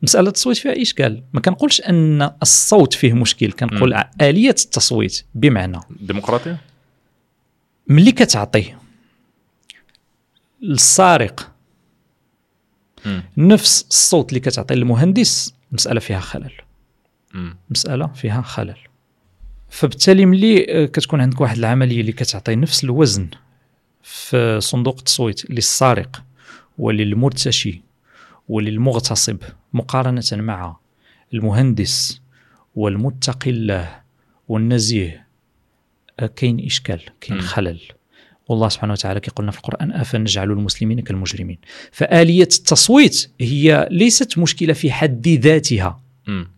[0.03, 4.03] مسألة التصويت فيها اشكال ما كنقولش أن الصوت فيه مشكل كنقول.
[4.21, 5.79] آلية التصويت بمعنى.
[6.01, 6.57] ديمقراطية؟
[7.87, 8.75] ملي كتعطي
[10.61, 11.51] للسارق.
[13.37, 16.51] نفس الصوت اللي كتعطي المهندس مسألة فيها خلل.
[17.69, 18.77] مسألة فيها خلل
[19.69, 23.29] فبالتالي ملي آه، كتكون عندك واحد العملية اللي كتعطي نفس الوزن
[24.03, 26.23] في صندوق التصويت للسارق
[26.77, 27.81] وللمرتشي
[28.49, 29.37] وللمغتصب
[29.73, 30.75] مقارنة مع
[31.33, 32.21] المهندس
[32.75, 34.01] والمتقي الله
[34.47, 35.27] والنزيه
[36.19, 37.41] آه، كاين إشكال كاين.
[37.41, 37.81] خلل
[38.49, 41.57] والله سبحانه وتعالى كيقول لنا في القرآن أفنجعل المسلمين كالمجرمين.
[41.91, 46.01] فآلية التصويت هي ليست مشكلة في حد ذاتها.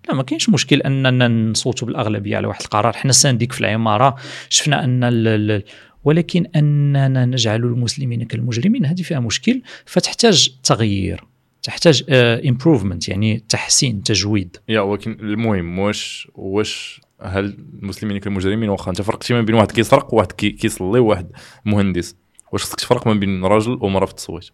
[0.07, 2.93] لا ما كاينش مشكل أننا نصوتوا بالأغلبية على واحد القرار.
[2.93, 4.15] حنا syndic في العمارة
[4.49, 5.63] شفنا أن ال
[6.03, 9.61] ولكن أننا نجعل المسلمين كالمجرمين هذه فيها مشكل.
[9.85, 11.23] فتحتاج تغيير
[11.63, 12.03] تحتاج
[12.47, 14.57] improvement يعني تحسين تجويد.
[14.69, 20.13] يا ولكن المهم واش واش هل المسلمين كالمجرمين واخا انت فرقتي ما بين واحد كيسرق
[20.13, 21.31] وواحد كي- كيصلي وواحد
[21.65, 22.15] مهندس.
[22.51, 24.49] واش خصك تفرق ما بين راجل ومرأة في التصويت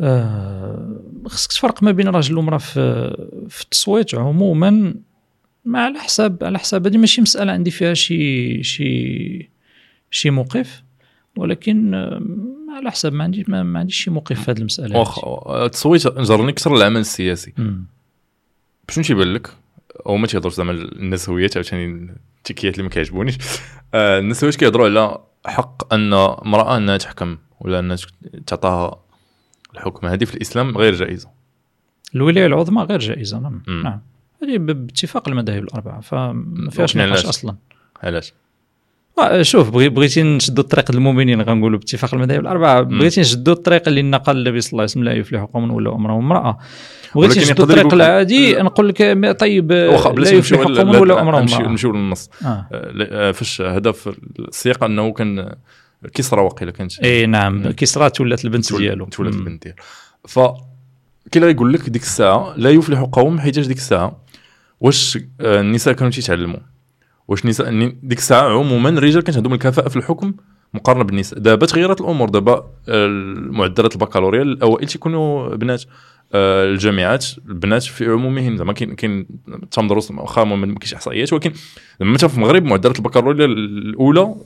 [0.00, 3.10] آه، خصك تفرق ما بين راجل ومرأة في
[3.48, 4.94] في التصويت عموما
[5.64, 6.86] ما على حساب على حساب.
[6.86, 9.50] هذه ماشي مسألة عندي فيها شي شي
[10.10, 10.82] شي موقف
[11.36, 12.22] ولكن آه،
[12.76, 14.98] على حساب ما عندي ما, ما عنديش شي موقف في هذه المسألة.
[14.98, 17.52] واخا التصويت جرني كثر العمل السياسي.
[18.88, 19.50] شنو تيبان لك؟
[20.06, 23.38] أو ما تيهضرش زعما النسويات عاوتاني التكيات اللي ما كيعجبونيش.
[23.94, 27.96] آه النسويات كيهضروا على حق أن امرأة أنها تحكم ولا أنها
[28.46, 29.00] تعطاها
[29.74, 30.06] الحكم.
[30.06, 31.28] هذه في الإسلام غير جائزة.
[32.14, 33.62] الولاية العظمى غير جائزة نعم.
[33.66, 34.00] نعم.
[34.42, 37.56] هذه باتفاق المذاهب الأربعة فما فيهاش نقاش؟ أصلا.
[38.02, 38.32] علاش؟
[39.40, 42.82] شوف بغي بغيتي نشدوا الطريق المؤمنين غنقولوا باتفاق المذاهب الأربعة.
[42.82, 46.18] بغيتي نشدوا الطريق اللي نقل النبي صلى الله عليه وسلم لا يفلح قوم ولا امرأة
[46.18, 46.58] امراه
[47.14, 51.92] بغيتي يقدر الطريق العادي نقول لك طيب آه، لا يفلح قوم ولا امرأة امراه نمشيو
[51.92, 52.46] للنص آه.
[52.46, 52.68] آه،
[53.28, 55.54] آه، فاش هدف السياق أنه كان
[56.14, 57.70] كسرى وقيله كانت إي نعم.
[57.70, 59.04] كسرى تولات البنت ديالو.
[59.04, 59.40] تولد مم.
[59.40, 59.78] البنت ديالو.
[60.28, 60.40] ف
[61.30, 64.24] كي غيقول لك ديك الساعة لا يفلح قوم حيتاش ديك الساعة؟
[64.80, 66.58] واش آه، النساء كانوا تيتعلموا؟
[67.28, 70.34] واش النساء ديك الساعة عموما الرجال كانت عندهم الكفاءة في الحكم
[70.74, 71.38] مقارنة بالنساء.
[71.38, 73.06] دابا تغيرت الأمور دابا آه،
[73.36, 75.84] معدلات البكالوريا الأوائل تيكونوا بنات.
[76.34, 79.26] آه، الجامعات البنات في عمومهم زعما كاين كاين
[79.70, 81.52] تم دروس واخا ما كاينش إحصائيات ولكن
[82.00, 84.36] زعما مثلا في المغرب معدلات البكالوريا الأولى آه،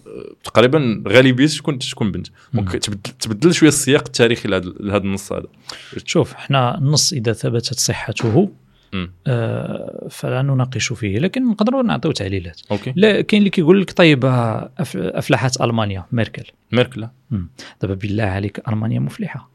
[0.45, 2.27] تقريبا غالبية تكون تكون بنت.
[2.53, 2.81] ممكن
[3.21, 5.47] تبدل, شوية السياق التاريخي لهذا النص هذا.
[6.05, 8.51] شوف إحنا النص إذا ثبتت صحته.
[9.27, 14.25] آه فلا نناقش فيه لكن نقدروا نعطيو تعليلات أوكي لا كاين اللي كيقول لك طيب
[14.25, 17.09] آه، افلحت ألمانيا ميركل ميركل.
[17.83, 19.51] دابا بالله عليك ألمانيا مفلحة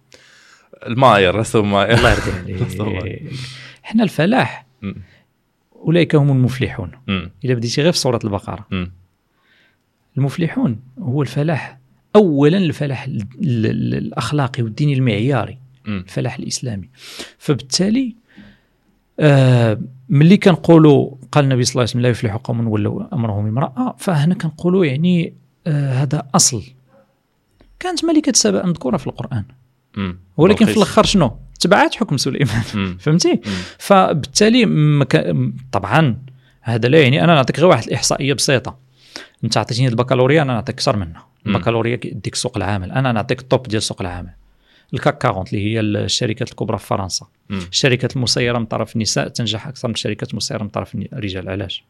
[0.87, 2.97] المعايير راسه المعايير الله يرضي.
[2.99, 3.23] عليك
[3.83, 4.65] حنا الفلاح.
[5.75, 6.91] أولئك هم المفلحون.
[7.09, 8.91] إلا بديتي غير في سوره البقرة مم.
[10.17, 11.77] المفلحون هو الفلاح
[12.15, 15.57] اولا الفلاح ال- ال- ال- الأخلاقي والديني المعياري.
[15.87, 16.89] الفلاح الإسلامي
[17.37, 18.15] فبالتالي
[19.19, 23.95] آه ملي كنقولوا قال النبي صلى الله عليه وسلم لا يفلح قوم ولوا أمرهم امرأة
[23.97, 25.33] فهنا كنقولوا يعني
[25.67, 26.63] آه هذا أصل
[27.79, 29.43] كانت ملكة سبأ مذكورة في القرآن
[29.97, 30.19] مم.
[30.37, 30.77] ولكن في.
[30.77, 32.61] الأخر شنو تبعات حكم سليمان.
[32.99, 33.41] فهمتي.
[33.79, 35.35] فبالتالي مك...
[35.71, 36.17] طبعا
[36.61, 38.77] هذا لا يعني أنا نعطيك غير واحد الإحصائية بسيطة
[39.43, 41.27] أنت عطيتيني البكالوريا أنا نعطيك أكثر منها.
[41.47, 44.33] البكالوريا كيديك سوق العمل أنا نعطيك الطوب ديال سوق العمل
[44.93, 47.25] الكاك 40 اللي هي الشركات الكبرى في فرنسا.
[47.51, 51.49] الشركات المسيرة من طرف النساء تنجح أكثر من الشركات المسيرة من طرف الرجال.
[51.49, 51.83] علاش؟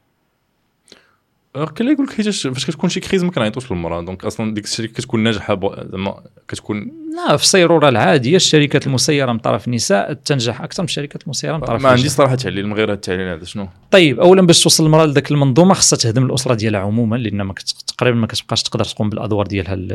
[1.56, 4.94] اللي يقول لك حيتاش فاش كتكون شي crise ما كنعيطوش للمراه donc أصلا ديك الشركة
[4.94, 5.60] كتكون ناجحه
[5.92, 6.16] زعما
[6.48, 6.92] كتكون
[7.28, 11.60] لا في الصيروره العادية الشركات المسيرة من طرف النساء تنجح أكثر من الشركات المسيره من
[11.60, 14.86] طرف ما عندي صراحة تعليل من غير هذا التعليل هذا شنو؟ طيب اولا باش توصل
[14.86, 17.54] المرأة لذاك المنظومة خصها تهدم الأسرة ديالها عموما لأن ما
[17.88, 19.88] تقريبا ما كتبقاش تقدر تقوم بالأدوار ديالها ال-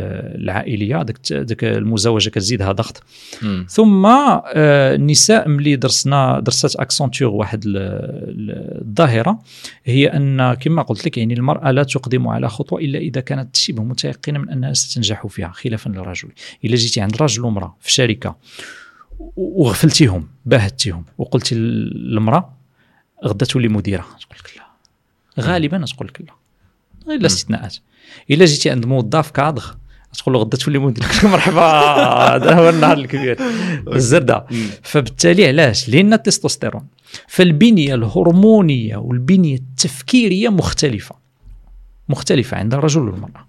[0.42, 3.02] العائلية داك داك المزاوجه كتزيدها ضغط.
[3.42, 3.66] مم.
[3.70, 9.38] ثم آه، النساء ملي درسنا درست Accenture واحد ال- ال- الظاهرة
[9.84, 13.82] هي أن كما قلت لك يعني المرأة لا تقدم على خطوة إلا إذا كانت شبه
[13.82, 16.28] متيقنة من أنها ستنجح فيها خلافا للرجل.
[16.64, 18.36] إلا جيتي عند رجل وامراه في شركة
[19.18, 22.54] و- وغفلتيهم باهتيهم وقلتي للمرأة
[23.24, 24.62] غدا تولي مديرة تقول لك لا.
[25.44, 26.34] غالبا تقول لك لا.
[27.08, 27.76] غير لا استثناءات.
[28.30, 29.72] إلا جيتي عند موظف كادغ
[30.18, 33.38] تقول له غدا تولي مدير مرحبا هذا هو النهار الكبير.
[33.94, 34.46] الزرده.
[34.82, 36.86] فبالتالي علاش؟ لأن التستوستيرون
[37.28, 41.14] فالبنيه الهرمونية والبنية التفكيرية مختلفة.
[42.08, 43.48] مختلفة عند الرجل والمرأة.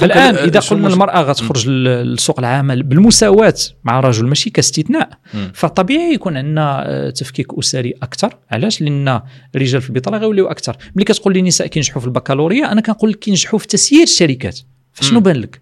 [0.00, 3.54] فالآن إذا قلنا المرأة غتخرج لسوق العمل بالمساواة
[3.84, 5.08] مع الرجل ماشي كاستثناء.
[5.54, 8.36] فطبيعي يكون عندنا آه، تفكيك أسري أكثر.
[8.50, 9.20] علاش؟ لأن
[9.54, 10.76] الرجال في البطاله غيوليو أكثر.
[10.96, 14.60] ملي كتقول لي النساء كينجحوا في البكالوريا أنا كنقول لك كينجحوا في تسيير الشركات.
[14.92, 15.20] فشنو.
[15.20, 15.60] بان لك؟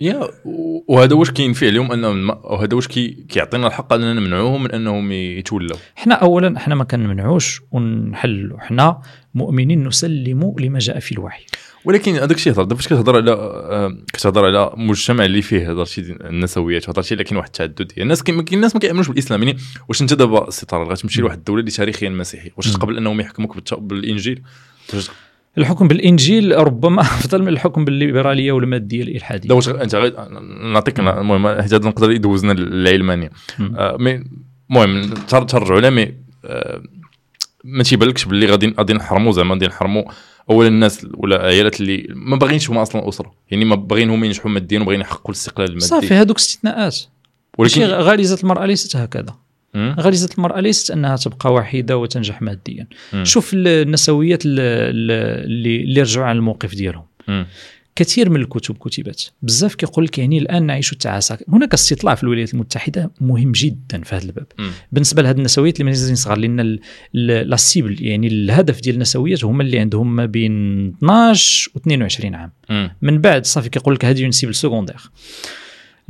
[0.00, 0.28] يا
[0.88, 5.12] وهذا واش كينفي عليهم انهم ما- وهذا واش كي كيعطينا الحق أننا نمنعوهم من أنهم
[5.12, 5.78] يتولاو.
[5.96, 9.00] حنا اولا حنا ما كنمنعوش ونحلوا حنا
[9.34, 11.44] مؤمنين نسلم لما جاء في الوحي.
[11.84, 16.88] ولكن هذاك الشيء هضر فاش كتهضر على آه، كتهضر على مجتمع اللي فيه هضرتي النسويات
[16.90, 17.86] هضرتي كاين واحد التعدد.
[17.88, 19.42] ديال الناس كاين كاين الناس ما كيأمنوش بالإسلام.
[19.42, 22.72] يعني واش أنت دابا طارق غتمشي لواحد الدولة اللي تاريخيا مسيحيه واش.
[22.72, 24.42] تقبل أنهم يحكموك بالإنجيل؟
[25.58, 29.48] الحكم بالإنجيل ربما أفضل من الحكم بالليبرالية والمادية الإلحادية.
[29.48, 30.28] لا واش أنت غير
[30.72, 33.30] نعطيك المهم حيت هذا نقدر يدوزنا للعلمانية.
[33.58, 33.76] مم.
[33.76, 34.24] آه، مي
[34.70, 36.14] المهم تر- ترجعوا لها mais
[36.44, 36.82] آه،
[37.64, 40.02] ما تيبانلكش باللي غادي غادي نحرموا زعما غادي نحرموا
[40.50, 43.34] أولا الناس ولا عيالات اللي ما باغينش هما أصلا أسرة.
[43.50, 45.86] يعني ما باغيين هما ينجحوا ماديا وباغيين يحققوا الاستقلال المادي.
[45.86, 46.98] صافي هذوك استثناءات.
[47.58, 49.34] ولكن غريزه المرأة ليست هكذا.
[49.98, 53.24] غريزه المرأة ليست أنها تبقى وحيدة وتنجح ماديا مم.
[53.24, 57.46] شوف النسويات ال- ال- اللي اللي رجعوا على الموقف ديالهم مم.
[57.96, 62.54] كثير من الكتب كتبت بزاف كيقول لك يعني الآن نعيش التعاسة هناك استطلاع في الولايات
[62.54, 64.70] المتحدة مهم جدا في هذا الباب مم.
[64.92, 66.78] بالنسبة لهذه النسويات اللي مازال صغار لأن
[67.12, 72.52] la cible يعني الهدف ديال النسويات هما اللي عندهم ما بين 12 و 22 عام
[72.70, 72.90] مم.
[73.02, 74.96] من بعد صافي كيقول لك هذه une cible secondaire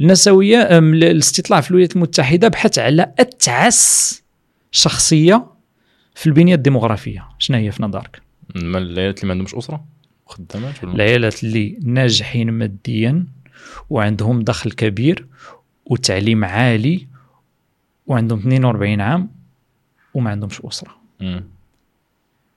[0.00, 4.22] النسوية الاستطلاع في الولايات المتحدة بحث على أتعس
[4.70, 5.46] شخصية
[6.14, 8.22] في البنية الديموغرافيه شنو هي في نظرك؟
[8.54, 9.84] ما العيالات اللي ما عندهمش أسرة؟
[10.26, 13.26] خدامات ولا العيالات اللي ناجحين ماديا
[13.90, 15.26] وعندهم دخل كبير
[15.86, 17.06] وتعليم عالي
[18.06, 19.30] وعندهم 42 عام
[20.14, 20.96] وما عندهمش أسرة.
[21.20, 21.44] مم.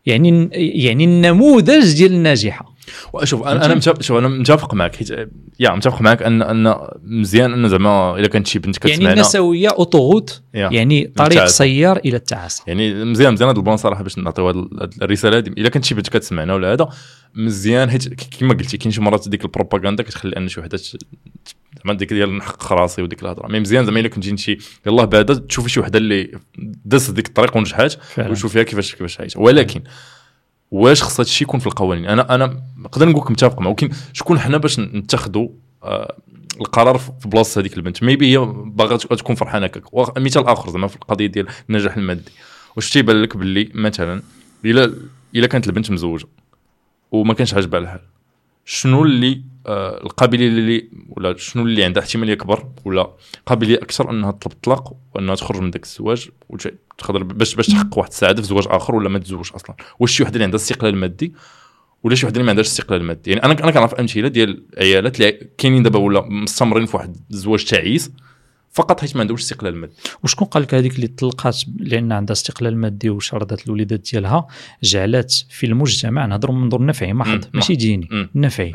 [0.05, 2.70] يعني يعني النموذج ديال الناجحة.
[3.23, 5.09] شوف أنا أنا متفق شوف أنا متفق معك حيت
[5.59, 9.69] يا متفق معك ان أن مزيان ان زعما الا كانت شي بنت يعني كتسمعنا النسوية
[9.69, 10.41] autoroute.
[10.53, 11.45] يعني طريق.
[11.45, 14.67] سيار إلى التعاسة يعني مزيان مزيان هذا ال plan صراحة باش نعطيو هذه
[15.01, 16.89] الرسالة هذه الا كانت شي بنت كتسمعنا ولا هذا
[17.35, 22.13] مزيان حيت كما قلتي كاين شي مرات ديك البروباغندا كتخلي أن شي وحدة زعما ديك
[22.13, 24.47] ديال نحقق راسي وديك الهضرة mais مزيان زعما الا كنتي انت
[24.85, 26.31] يلاه بعدا تشوفي شي وحدة اللي
[26.85, 27.93] دازت ديك الطريق ونجحات.
[28.19, 29.81] وشوفيها كيفاش كيفاش عايشة ولكن
[30.71, 33.89] واش خص هذا الشيء يكون في القوانين؟ أنا أنا نقدر نقول لك متفق معه ولكن
[34.13, 35.49] شكون حنا باش نتخذوا
[35.83, 36.15] آه
[36.61, 39.83] القرار في بلاصة هذيك البنت؟ ميبي هي باغا تك- تكون فرحانة هكاك.
[40.17, 42.31] مثال آخر زعما في القضية ديال النجاح المادي.
[42.75, 44.21] واش تيبان لك باللي مثلا
[44.65, 44.93] الا
[45.35, 46.25] إلا كانت البنت مزوجة
[47.11, 47.99] وما كانش عاجبها الحال
[48.65, 53.11] شنو اللي القابليه اللي ولا شنو اللي عندها احتمالية اكبر ولا
[53.45, 58.09] قابليه أكثر أنها تطلب الطلاق وأنها تخرج من ذاك الزواج وتقدر باش باش تحقق واحد
[58.09, 59.75] السعاده في زواج آخر ولا ما تزوجش أصلا.
[59.99, 61.33] واش شي وحدة اللي عندها استقلال مادي
[62.03, 65.19] ولا شي وحدة اللي ما عندهاش استقلال مادي يعني أنا أنا كنعرف أمثلة ديال عيالات
[65.19, 68.11] اللي كاينين دابا ولا مستمرين في واحد الزواج تعيس
[68.71, 69.93] فقط حيت ما عندهمش استقلال مادي.
[70.23, 74.47] وشكون قال لك هذيك اللي طلقات لأن عندها استقلال مادي وشردت الوليدات ديالها
[74.83, 78.29] جعلت في المجتمع نهضروا من منظور نفعي محض ماشي ديني.
[78.35, 78.71] نفعي.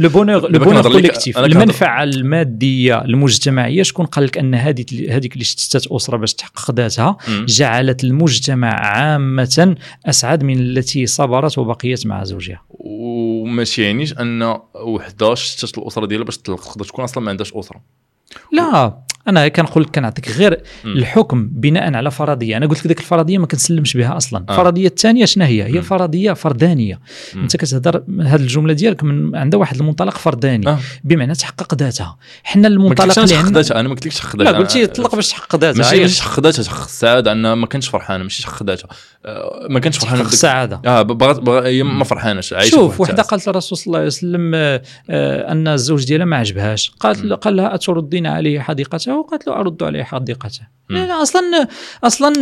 [0.00, 5.44] le bonheur le bonheur collectif المنفعه الماديه المجتمعيه شكون قال لك أن هذيك هذيك اللي
[5.44, 7.16] شتت أسرة باش تحقق ذاتها.
[7.28, 9.76] جعلت المجتمع عامة
[10.06, 12.62] أسعد من التي صبرت وبقيت مع زوجها.
[12.68, 18.05] وماشي يعنيش أن وحده شتت الأسرة ديالها باش تطلق تقدر تكون أصلا ما عندهاش أسرة.
[18.52, 18.98] لا
[19.28, 20.92] أنا كنقول لك كنعطيك غير مم.
[20.92, 22.56] الحكم بناء على فرضية.
[22.56, 24.44] أنا قلت لك ذيك الفرضية ما كنسلمش بها أصلا.
[24.48, 24.52] آه.
[24.52, 25.82] الفرضيه الثانية شنو هي؟ هي.
[25.82, 27.00] فرضية فردانية.
[27.34, 27.42] مم.
[27.42, 30.68] أنت كتهضر هذه الجملة ديالك من عندها واحد المنطلق فرداني.
[30.68, 30.78] آه.
[31.04, 32.16] بمعنى تحقق ذاتها.
[32.44, 35.56] حنا المنطلق اللي انا عندنا خداتها أنا ما قلتلكش خداتها لا قلتي طلق باش تحقق
[35.56, 35.78] ذاتها.
[35.78, 37.32] ماشي هي ماشي خداتها تحقق السعادة.
[37.32, 38.88] انها ما كانتش فرحانه ماشي تحقق ذاتها.
[39.26, 40.80] آه، ما كانتش فرحانه تحقق بديك- السعادة.
[40.86, 43.22] آه بغات هي ما فرحانش عايشة شوف وحدة.
[43.22, 46.92] قالت للرسول صلى الله عليه وسلم آه، آه، أن الزوج ديالها ما عجبهاش.
[47.00, 47.32] قالت.
[47.32, 50.60] قال لها أتردين عليه حديقته؟ وقالت له ارد عليه حديقته.
[50.90, 51.68] لا لا أصلا
[52.04, 52.32] أصلا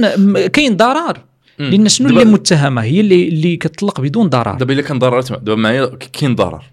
[0.47, 1.19] كاين ضرر.
[1.59, 4.55] لأن شنو اللي متهمة؟ هي اللي اللي كتطلق بدون ضرر.
[4.55, 6.65] دابا إلا كان ضرر دابا معايا كاين ضرر.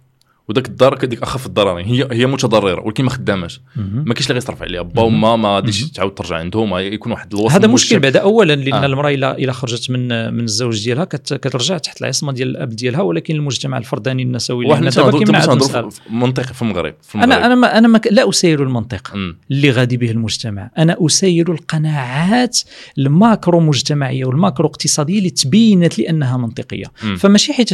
[0.50, 3.62] وذاك الضرر كديك أخف الضررين هي هي متضررة ولكن ما خداماش.
[3.76, 5.92] ما كاينش اللي غيصرف عليها با وما ما غاديش.
[5.92, 8.86] تعاود ترجع عندهم يكون واحد الوسط هذا مشكل بعدا اولا لأن آه.
[8.86, 13.02] المرأة إلا إلا خرجت من من الزوج ديالها كت- كترجع تحت العصمة ديال الأب ديالها
[13.02, 15.90] ولكن المجتمع الفرداني النسوي هذا تنهضروا.
[15.90, 19.38] في منطقي في المغرب أنا أنا ما أنا ما لا أسير المنطق مم.
[19.52, 22.60] اللي غادي به المجتمع أنا أسير القناعات
[22.98, 27.16] ال macro مجتمعية وال macro اقتصادية اللي تبينت لي انها منطقية مم.
[27.16, 27.74] فماشي حيت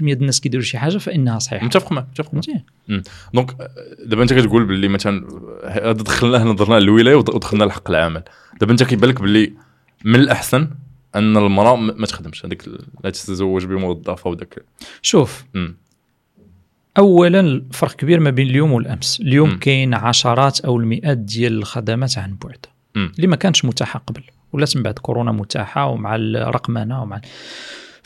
[0.00, 2.62] ديال الناس كيديروا شي حاجة فإنها صحيحة متفق معك فهمتي
[3.34, 3.56] donc
[4.06, 5.26] دابا انت كتقول باللي مثلا
[5.68, 8.22] هذا دخلناه نظرنا للولاية ود- ودخلنا لحق العمل.
[8.60, 9.52] دابا انت كيبان لك باللي
[10.04, 10.70] من الأحسن
[11.14, 12.68] أن المرأة ما تخدمش هذيك
[13.04, 14.64] لا تتزوج بموظفه وداك
[15.02, 15.76] شوف مم.
[16.98, 19.20] اولا الفرق كبير ما بين اليوم والأمس.
[19.20, 19.58] اليوم.
[19.58, 22.66] كاين عشرات أو المئات ديال الخدمات عن بعد.
[22.94, 23.12] مم.
[23.16, 24.22] اللي ما كانش متاحه قبل
[24.52, 27.20] ولات من بعد كورونا متاحة ومع الرقمنه ومع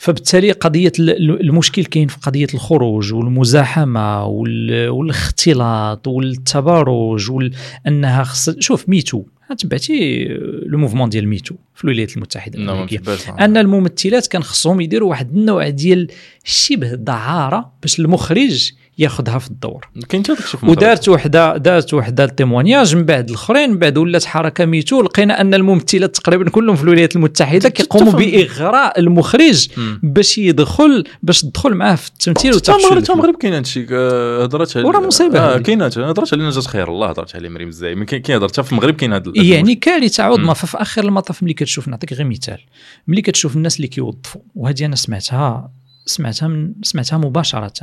[0.01, 7.51] فبالتالي قضية ال- المشكل كاين في قضية الخروج والمزاحمة وال- والاختلاط والتبرج وال...
[7.87, 9.23] أنها خص شوف MeToo.
[9.57, 10.25] تبعتي
[10.65, 12.97] le mouvement ديال MeToo في الولايات المتحدة ما الأمريكية.
[13.45, 16.07] أن الممثلات كان خصهم يديروا واحد النوع ديال
[16.43, 18.71] شبه دعاره باش المخرج
[19.01, 20.69] ياخذها في الدور كاين المغرب.
[20.69, 25.41] ودارت وحده دارت وحده ال témoignage من بعد الأخرين من بعد ولات حركة MeToo لقينا
[25.41, 28.13] أن الممثلات تقريبا كلهم في الولايات المتحدة كيقوموا.
[28.13, 29.67] بإغراء المخرج.
[30.03, 34.43] باش يدخل باش تدخل معاه في التمثيل حتى المغرب وتاخذ حتى المغرب كاين هادشي آه،
[34.43, 35.57] هضرات على وراه مصيبة آه.
[35.57, 39.13] كاين هضرات على نجاة خير الله هضرات على مريم الزايمي كاين هضرات في المغرب كاين
[39.13, 40.53] هاد يعني كارثة عظمى مم.
[40.53, 42.59] ففي آخر المطاف ملي كتشوف نعطيك غير مثال
[43.07, 45.71] ملي كتشوف الناس اللي كيوظفوا وهذه أنا سمعتها
[46.05, 47.73] سمعتها من سمعتها مباشرة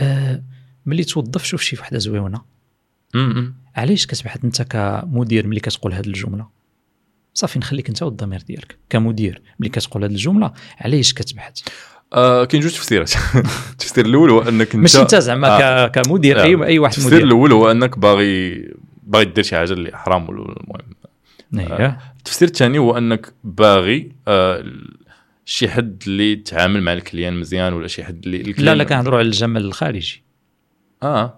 [0.00, 0.42] آه
[0.86, 2.56] ملي توظف شوف شي وحدة زويونه.
[3.76, 6.46] علاش كتبحث أنت كمدير ملي كتقول هذه الجملة
[7.34, 11.60] صافي نخليك أنت والضمير ديالك كمدير ملي كتقول هذه الجملة علاش كتبحث
[12.12, 13.12] آه كاين جوج تفسيرات
[13.72, 15.88] التفسير الأول هو أنك انت ماشي أنت زعما آه.
[15.88, 16.42] كمدير آه.
[16.42, 18.64] اي أي واحد التفسير الأول هو أنك باغي
[19.02, 20.80] باغي دير شي حاجة اللي حرام المهم
[21.58, 24.64] اييه التفسير الثاني هو أنك باغي آه
[25.48, 29.18] شي حد اللي يتعامل مع ال client مزيان ولا شي حد اللي لا لا كنهضروا
[29.18, 30.22] على الجمل الخارجي.
[31.02, 31.36] آه.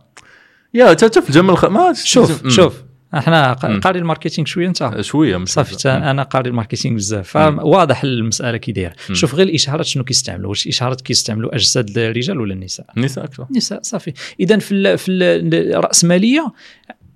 [0.75, 1.65] يا حتى في الجمل الخ...
[1.65, 2.51] ما شوف مم.
[2.51, 2.83] شوف
[3.15, 3.53] إحنا.
[3.53, 5.45] قاري ال marketing شوية انت شوية.
[5.45, 7.29] صافي أنا قاري ال marketing بزاف.
[7.29, 8.95] فواضح المسألة كي دايرة.
[9.13, 13.47] شوف غير الإشارات شنو كيستعملوا واش الإشارات كيستعملوا أجساد الرجال ولا النساء؟ النساء أكثر.
[13.51, 14.13] النساء صافي.
[14.41, 16.53] اذا في ال في ال- الراسماليه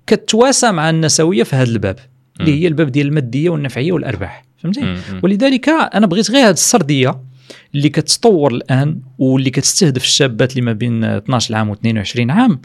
[0.07, 1.99] كتواسى مع النسوية في هذا الباب
[2.39, 4.45] اللي هي الباب ديال المادية والنفعية والأرباح.
[4.63, 4.95] فهمتي.
[5.23, 7.21] ولذلك أنا بغيت غير هذه السردية
[7.75, 12.61] اللي كتطور الآن واللي كتستهدف الشابات اللي ما بين 12 عام و 22 عام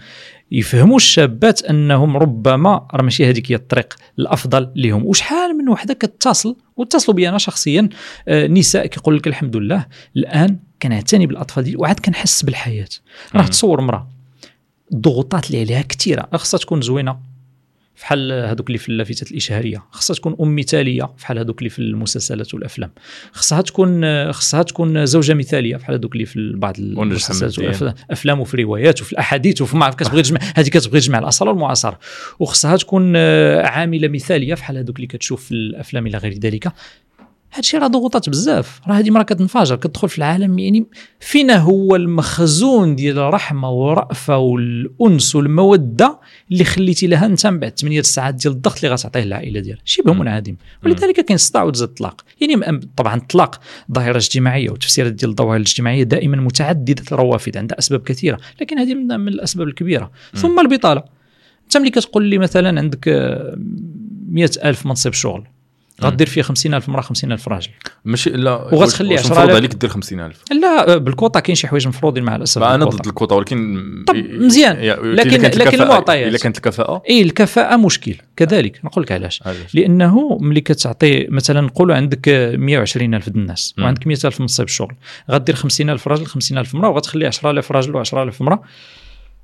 [0.53, 6.57] يفهموا الشابات أنهم ربما راه ماشي هذيك هي الطريق الأفضل لهم وشحال من وحدة كتصل؟
[6.77, 7.89] واتصلوا بي أنا شخصيا
[8.29, 9.87] آه، نساء كيقول لك الحمد لله
[10.17, 12.89] الآن كنعتني بالأطفال ديالي وعاد كنحس بالحياة.
[13.35, 13.47] راه.
[13.47, 14.09] تصور امراه
[14.93, 17.19] الضغوطات اللي عليها كثيره خصها تكون زوينة.
[17.99, 22.55] فحال هذوك اللي في اللافتات الإشهارية خصها تكون أم مثالية فحال هذوك اللي في المسلسلات
[22.55, 22.91] والأفلام.
[23.33, 27.59] خصها تكون خصها تكون زوجة مثالية فحال هذوك اللي في بعض المسلسلات.
[27.59, 31.99] والأفلام وفي الروايات وفي الأحاديث وفي ما عرف كتبغي تجمع هذه كتبغي تجمع الاصاله والمعاصره
[32.39, 36.73] وخصها تكون آه، عاملة مثالية فحال هذوك اللي كتشوف في الأفلام إلى غير ذلك.
[37.55, 38.81] هادشي راه ضغوطات بزاف.
[38.89, 40.87] راه هذه مرة كتنفجر كتدخل في العالم يعني
[41.21, 46.21] فينا هو المخزون ديال الرحمة والرأفة والأنس والمودة
[46.53, 49.83] اللي خليتي لها أنت من بعد 8 ساعات ديال الضغط اللي غتعطيه للعائله ديالها.
[49.85, 50.13] شبه.
[50.13, 52.25] منعدم ولذلك كاين الصداع وتزاد الطلاق.
[52.41, 53.61] يعني طبعا الطلاق
[53.93, 59.21] ظاهرة اجتماعية والتفسيرات ديال الظواهر الاجتماعية دائما متعددة الروافد عندها أسباب كثيرة لكن هذه من,
[59.21, 60.11] من الأسباب الكبيرة.
[60.35, 61.03] ثم البطالة.
[61.65, 63.59] أنت ملي كتقول لي مثلا عندك آه،
[64.29, 65.47] 100 ألف منصب شغل
[66.03, 67.71] غدير فيه 50000 امراه 50000 راجل
[68.05, 72.25] ماشي لا وغتخلي واش 10,000 مفروض عليك دير 50000 لا بالكوطه كاين شي حوايج مفروضين
[72.25, 72.85] مع الأسف أنا.
[72.85, 74.77] ضد الكوطه ولكن طب مزيان.
[75.15, 76.29] لكن- لكن المعطيات.
[76.29, 79.43] الا كانت الكفاءة اي الكفاءة مشكل كذلك نقول لك علاش؟
[79.75, 82.29] لأنه ملي كتعطي مثلا نقولوا عندك
[82.59, 83.85] 120 ألف الناس مم.
[83.85, 84.95] وعندك 100 ألف منصب الشغل
[85.31, 88.63] غدير 50 ألف راجل 50 ألف امراه وغتخلي 10 الف راجل و10 الف امراه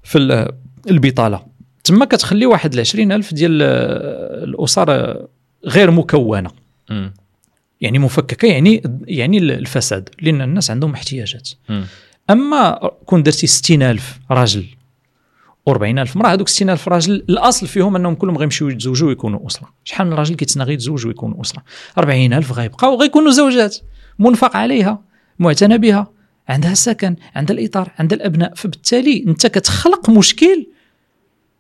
[0.02, 0.48] في ال-
[0.90, 3.62] البطالة تما كتخلي واحد ال 20 ألف ديال
[4.48, 5.16] الاسر
[5.66, 6.50] غير مكونة.
[6.90, 7.14] مم.
[7.80, 11.50] يعني مفككة يعني يعني الفساد لأن الناس عندهم احتياجات.
[11.68, 11.84] مم.
[12.30, 14.64] أما كون درتي 60000 راجل
[15.70, 19.72] و40000 امراه هذوك 60000 راجل الأصل فيهم أنهم كلهم غيمشيو يتزوجوا ويكونوا أسرة.
[19.84, 21.62] شحال من راجل كيتسنى غير يتزوج ويكون اسره
[21.98, 23.76] 40000 غيبقاو غيكونوا زوجات.
[24.18, 25.02] منفق عليها
[25.38, 26.10] معتنى بها
[26.48, 28.54] عندها سكن عندها الإطار عندها الأبناء.
[28.54, 30.66] فبالتالي أنت كتخلق مشكل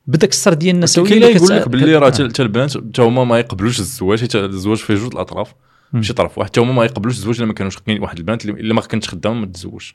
[0.06, 3.80] بداك السرديه النسويه كاين اللي يقول لك باللي راه حتى البنات حتى هما ما يقبلوش
[3.80, 5.54] الزواج حيت الزواج فيه جوج الأطراف.
[5.92, 8.74] ماشي طرف واحد حتى هما ما يقبلوش الزواج إلا ما كانوش كاين واحد البنات الا
[8.74, 9.90] ما كانتش خدامة ما تتزوج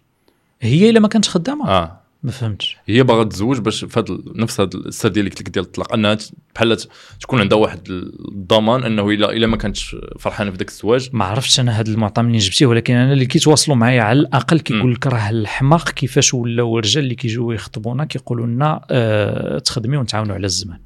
[0.61, 1.99] هي إلا ما كانتش خدامة؟ آه.
[2.23, 2.77] ما فهمتش.
[2.85, 6.17] هي باغا تتزوج باش في نفس هذا السرديه اللي قلت لك ديال الطلاق أنها
[6.55, 6.77] بحال
[7.21, 11.09] تكون عندها واحد الضمان أنه الا إلا ما كانتش فرحانة في ذاك الزواج.
[11.13, 14.93] ما عرفتش أنا هذا المعطى منين جبتيه ولكن أنا اللي كيتواصلوا معايا على الأقل كيقول
[14.93, 20.45] لك راه الحماق كيفاش ولاو الرجال اللي كيجيو يخطبونا كيقولوا لنا آه تخدمي ونتعاونوا على
[20.45, 20.79] الزمان.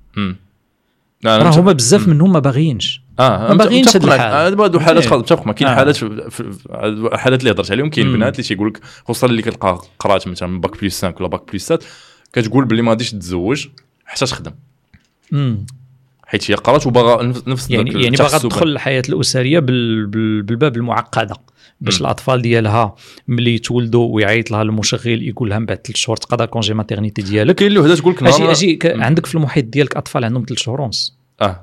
[1.25, 3.02] راه هما بزاف منهم ما باغيينش.
[3.19, 3.95] آه ما هاد معك.
[3.95, 4.19] الحال.
[4.19, 5.09] هاد هادو حالات إيه.
[5.09, 5.75] خلاص متفق معك كاين آه.
[5.75, 8.13] حالات في- في- في- حالات اللي هضرت عليهم كاين.
[8.13, 11.67] بنات اللي تيقول لك خصوصا اللي كتلقى قرات مثلا bac plus 5 ولا bac plus
[11.67, 11.79] 7
[12.33, 13.67] كتقول باللي ما غاديش تتزوج
[14.05, 14.51] حتى تخدم
[15.31, 15.65] مم.
[16.27, 18.37] حيت هي قرات وباغا نفس- يعني يعني باغا.
[18.37, 21.35] تدخل الحياة الأسرية بال بال بالباب المعقدة
[21.81, 22.01] باش.
[22.01, 22.95] الأطفال ديالها
[23.27, 27.55] ملي يتولدوا ويعيط لها المشغل يقول لها من بعد ثلاث شهور تقضى congé maternité ديالك
[27.55, 28.79] كاين اللي وحدة تقول لك أجي نهار- أجي.
[28.85, 31.61] عندك في المحيط ديالك أطفال عندهم ثلاث شهور ونص آه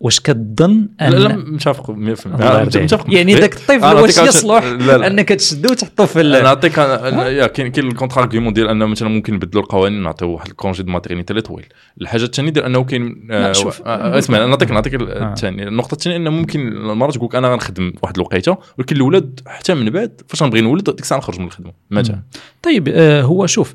[0.00, 2.76] واش كتظن لا لا متفق 100% الله يرضي عليك.
[2.76, 3.14] متفق.
[3.14, 5.06] يعني داك الطفل أنا واش يصلح لا لا.
[5.06, 9.62] أنك تشدو وتحطو في أنا نعطيك كاين كاين ال contre-argument ديال ان مثلا ممكن نبدلوا
[9.62, 11.66] القوانين نعطيو واحد ال congé de maternité اللي طويل.
[12.00, 13.82] الحاجة الثانية ديال أنه كاين آه، شوف.
[13.82, 18.16] آه، اسمع أنا نعطيك نعطيك الثانية النقطة الثانية أنه ممكن المرأة تقول أنا غنخدم واحد
[18.16, 21.72] الوقيتة ولكن الاولاد حتى من بعد فاش غنبغي نولد ديك الساعة نخرج من الخدمة.
[21.90, 22.22] مثلا
[22.62, 23.74] طيب آه، هو شوف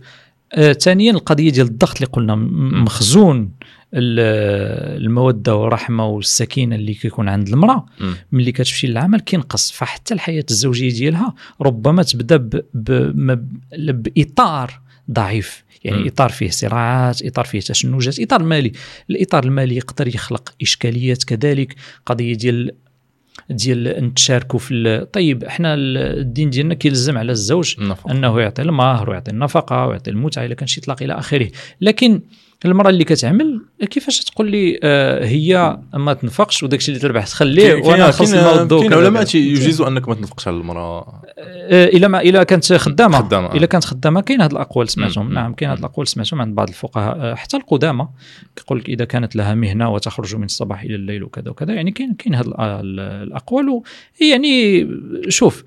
[0.54, 2.36] آه، ثانيا القضية ديال الضغط اللي قلنا
[2.84, 3.52] مخزون
[3.94, 7.86] المودة والرحمة والسكينة اللي كيكون عند المرأة.
[8.32, 12.50] ملي كتمشي للعمل كينقص فحتى الحياة الزوجية ديالها ربما تبدأ ب...
[12.74, 12.92] ب...
[13.16, 14.80] م- بإطار
[15.12, 16.08] ضعيف يعني مم.
[16.08, 18.72] إطار فيه صراعات إطار فيه تشنجات إطار مالي
[19.10, 21.76] الإطار المالي يقدر يخلق إشكاليات كذلك
[22.06, 22.72] قضية ديال
[23.50, 28.12] ديال نتشاركوا في طيب إحنا ال- الدين ديالنا كيلزم على الزوج النفقة.
[28.12, 31.48] أنه يعطي المهر ويعطي النفقة ويعطي المتعة اذا كان شي طلاق إلى آخره
[31.82, 32.22] لكن
[32.66, 37.74] المرأة اللي كتعمل كيفاش تقول لي آه هي ما تنفقش وداك الشيء اللي تربح تخليه
[37.74, 39.36] وأنا نخلص الماء كاين والضوء كاين علماء.
[39.36, 41.22] يجيزوا أنك ما تنفقش على المرأة.
[41.38, 43.18] آه، إلا ما إلا كانت خدامة.
[43.18, 43.56] خدامة، آه.
[43.56, 45.34] إلا كانت خدامة كاين هذه الأقوال سمعتهم.
[45.34, 47.18] نعم كاين هذه الأقوال سمعتهم عند بعض الفقهاء.
[47.20, 48.08] آه، حتى القدامى
[48.56, 52.14] كيقول لك إذا كانت لها مهنة وتخرج من الصباح إلى الليل وكذا وكذا يعني كاين
[52.14, 52.54] كاين هذه
[52.84, 53.82] الأقوال.
[54.22, 54.88] يعني
[55.30, 55.64] شوف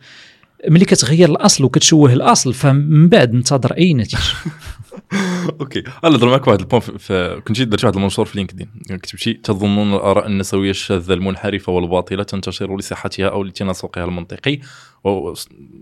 [0.68, 4.18] ملي كتغير الأصل وكتشوه الأصل فمن بعد انتظر أي نتيجة.
[5.60, 5.80] OK.
[6.04, 8.68] أنا نهضر معك واحد ال point كنت درت واحد المنشور في لينكدين.
[9.02, 14.58] كتب شي تظنون الآراء النسوية الشاذة المنحرفة والباطلة تنتشر لصحتها أو لتناسقها المنطقي؟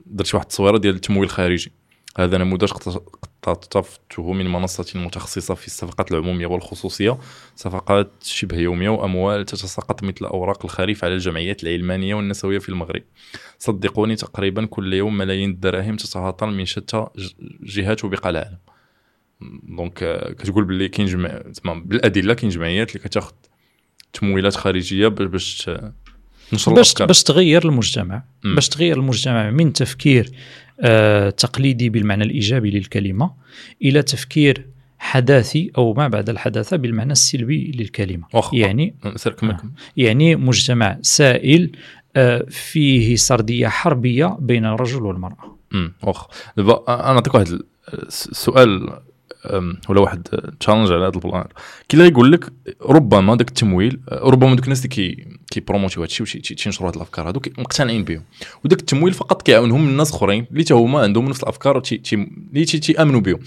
[0.06, 1.72] درت واحد التصويرة ديال التمويل الخارجي.
[2.18, 3.02] هذا نموذج اقت-
[3.48, 7.18] اقتطفته من منصة متخصصة في الصفقات العمومية والخصوصية.
[7.56, 13.02] صفقات شبه يومية وأموال تتساقط مثل أوراق الخريف على الجمعيات العلمانية والنسوية في المغرب.
[13.58, 17.06] صدقوني تقريبا كل يوم ملايين الدراهم تتهاطل من شتى
[17.62, 18.58] جهات وبقاع العالم.
[19.62, 21.28] دونك آه، كتقول باللي كاين جمع
[21.62, 23.32] تمام بالأدلة كاين جمعيات اللي كتاخذ
[24.12, 25.70] تمويلات خارجية باش
[26.50, 28.22] تنشر باش باش تغير المجتمع.
[28.44, 28.54] مم.
[28.54, 30.30] باش تغير المجتمع من تفكير
[30.80, 33.32] آه تقليدي بالمعنى الإيجابي للكلمة
[33.82, 34.66] إلى تفكير
[34.98, 38.26] حداثي أو ما بعد الحداثة بالمعنى السلبي للكلمة.
[38.34, 38.56] واخا.
[38.56, 39.14] يعني آه.
[39.96, 41.72] يعني مجتمع سائل
[42.16, 45.58] آه فيه سردية حربية بين الرجل والمرأة.
[46.02, 46.28] واخا.
[46.56, 47.64] دابا أنا نعطيك واحد ال-
[48.08, 48.98] السؤال
[49.88, 50.22] ولا واحد
[50.60, 51.44] challenge على هذا ال plan.
[51.88, 56.38] كي يقول لك ربما داك التمويل ربما دوك الناس اللي كي كي promouvoir هادشي وشي
[56.38, 58.22] تي- تينشروا هاد الأفكار هادوك مقتنعين بهم
[58.64, 61.82] وداك التمويل فقط كيعاونهم الناس أخرين اللي تا هما عندهم نفس الأفكار
[62.52, 63.38] اللي تي- تيامنوا بهم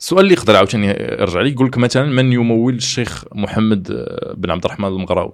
[0.00, 4.50] السؤال اللي يقدر عاوتاني يرجع لي يقول لك مثلا من يمول الشيخ محمد أه، بن
[4.50, 5.32] عبد الرحمن المغراوي؟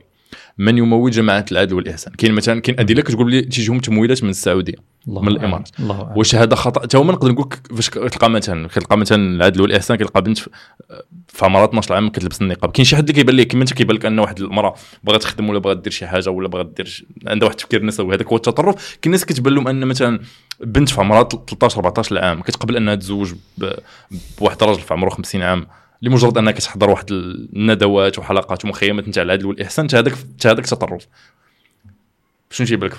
[0.58, 2.12] من يمول جماعة العدل والإحسان.
[2.12, 4.74] كاين مثلا كاين أدلة كتقول لي تيجيهم تمويلات من السعودية
[5.08, 5.50] الله من أعلم.
[6.16, 9.96] واش هذا خطأ؟ حتى هما نقدر نقول لك فاش كتلقى مثلا كتلقى مثلا العدل والإحسان
[9.96, 10.50] كتلقى بنت في-
[11.42, 12.70] عمرها 12 عام كتلبس النقاب.
[12.72, 14.74] كاين شي حد اللي كيبان ليه كيما انت كيبان لك أن واحد المرأة
[15.04, 18.14] بغات تخدم ولا بغات دير شي حاجة ولا بغات دير عندها واحد التفكير نسوي.
[18.14, 18.98] هذاك هو التطرف.
[19.02, 20.20] كاين ناس كتبان لهم أن مثلا
[20.60, 23.32] بنت في عمرها 13 14 عام كتقبل أنها تزوج
[24.38, 25.66] بواحد راجل في عمره 50 عام.
[26.02, 31.06] لمجرد انها كتحضر واحد الندوات وحلقات ومخيمات نتاع العدل والإحسان حتى هذاك حتى هذاك تطرف.
[32.50, 32.92] شنو تجيب لك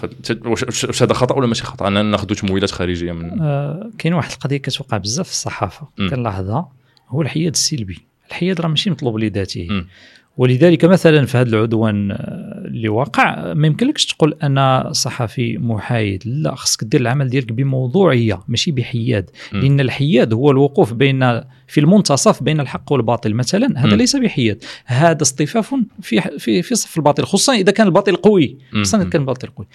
[0.45, 4.58] واش هذا خطأ ولا ماشي خطأ؟ اننا ناخذ تمويلات خارجية من آه كاين واحد القضية
[4.58, 5.88] كتوقع بزاف في الصحافة.
[5.97, 6.72] كنلاحظها
[7.10, 7.99] هو الحياد السلبي.
[8.30, 9.86] الحياد راه ماشي مطلوب لذاته.
[10.38, 16.56] ولذلك مثلا في هذا العدوان آه، اللي وقع ما يمكنلكش تقول أنا صحفي محايد لا
[16.56, 19.62] خصك دير العمل ديالك بموضوعية ماشي بحياد مم.
[19.62, 23.96] لأن الحياد هو الوقوف بين في المنتصف بين الحق والباطل مثلا هذا مم.
[23.96, 28.58] ليس بحياد هذا اصطفاف في في في صف الباطل خصوصا إذا كان الباطل قوي.
[28.74, 29.68] خصوصا إذا كان الباطل قوي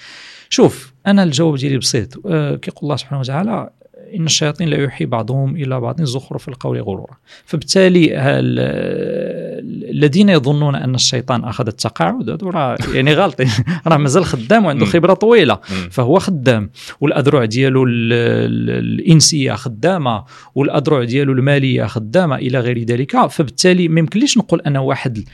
[0.49, 3.71] شوف أنا الجواب ديالي بسيط آه، كيقول الله سبحانه وتعالى
[4.15, 8.11] إن الشياطين لا يوحي بعضهم إلى بعض زخرف القول غرورا فبالتالي
[9.97, 13.49] الذين يظنون أن الشيطان أخذ التقاعد هذو راه يعني غالطين
[13.87, 14.87] راه مازال خدام وعنده.
[14.87, 15.59] خبرة طويلة.
[15.91, 16.71] فهو خدام.
[17.01, 20.25] والأذرع ديالو ال- ال- الإنسية خدامة
[20.55, 23.27] والأذرع ديالو المالية خدامة إلى غير ذلك.
[23.27, 25.25] فبالتالي ما يمكنليش نقول أنا واحد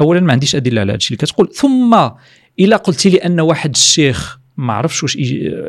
[0.00, 1.48] اولا ما عنديش أدلة على هذا الشيء اللي كتقول.
[1.54, 2.08] ثم
[2.60, 5.16] إلا قلت لي أن واحد الشيخ ما عرفش واش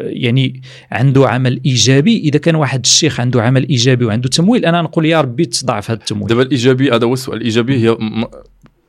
[0.02, 0.62] يعني
[0.92, 2.18] عنده عمل إيجابي.
[2.18, 6.00] إذا كان واحد الشيخ عنده عمل إيجابي وعنده تمويل أنا نقول يا ربي تضاعف هذا
[6.00, 6.28] التمويل.
[6.28, 7.38] دابا الإيجابي هذا هو السؤال.
[7.38, 7.98] الإيجابي هي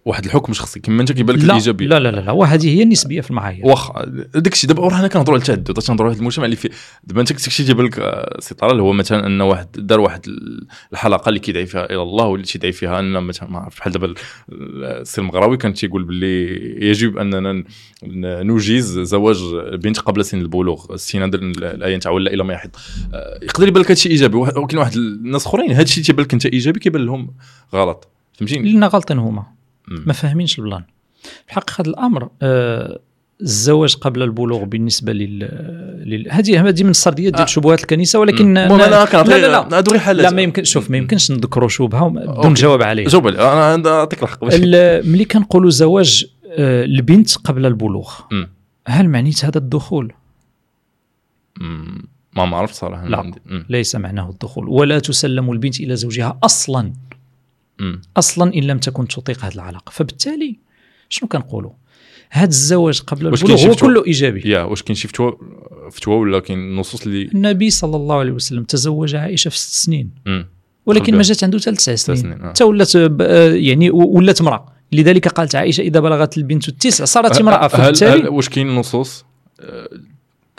[0.05, 2.83] واحد الحكم شخصي كما انت كيبان لك لا, الايجابي لا لا لا لا وهذه هي
[2.83, 3.67] النسبية في المعايير.
[3.67, 6.69] واخا داك الشيء دابا حنا كنهضروا على التعدد تنهضروا على المجتمع اللي فيه
[7.05, 10.67] دابا انت كنت تيبان لك آه، سي طلال هو مثلا أن واحد دار واحد ال-
[10.93, 14.07] الحلقة اللي كيدعي فيها إلى الله واللي تيدعي فيها أن مثلا ما عرفت بحال دابا
[14.07, 14.15] ال-
[14.85, 16.47] السي المغراوي كان تيقول باللي
[16.91, 17.65] يجب أننا
[18.43, 19.37] نجيز زواج
[19.75, 22.53] بنت قبل سن البلوغ هذا ال- الآية نتاع ولا إلى ما
[23.15, 26.33] آه، يقدر يبان لك هادشي إيجابي واحد- وكاين واحد الناس أخرين هادشي اللي تيبان لك
[26.33, 27.31] أنت إيجابي كيبان لهم
[27.75, 28.09] غلط.
[28.33, 29.60] فهمتيني؟ لأن غلطين هما.
[29.91, 30.83] ما فاهمينش ال plan
[31.47, 33.01] في حقيقه الأمر آه
[33.43, 35.39] الزواج قبل البلوغ بالنسبة لل,
[36.07, 36.27] لل...
[36.31, 37.47] هذه هذه من السرديات ديال آه.
[37.47, 41.31] شبهات الكنيسة ولكن لا لا لا هادو غير حالات لا ما يمكن شوف ما يمكنش
[41.31, 42.55] نذكروا شبهة بدون.
[42.55, 48.13] جواب عليه جاوب أنا نعطيك الحق ملي كنقولوا زواج آه، البنت قبل البلوغ.
[48.87, 50.13] هل معنيت هذا الدخول؟
[52.37, 53.33] ما ما عرفت صراحة لا.
[53.69, 56.93] ليس معناه الدخول ولا تسلم البنت إلى زوجها أصلا.
[58.17, 59.91] أصلا إن لم تكن تطيق هذه العلاقة.
[59.91, 60.59] فبالتالي
[61.09, 61.71] شنو كنقولوا؟
[62.31, 64.43] هذا الزواج قبل البلوغ هو؟ كله إيجابي.
[64.45, 65.39] يا واش كاين شي فتوى
[65.91, 70.11] فتوى ولا كاين نصوص اللي النبي صلى الله عليه وسلم تزوج عائشة في ست سنين.
[70.27, 70.47] مم.
[70.87, 72.19] ولكن ما جات عنده حتى تسع سنين.
[72.19, 72.49] سنين، آه.
[72.49, 74.73] حتى ولات آه، يعني ولات امرأة.
[74.93, 77.69] لذلك قالت عائشة إذا بلغت البنت التسع صارت امرأة.
[77.69, 79.25] فبالتالي واش كاين نصوص؟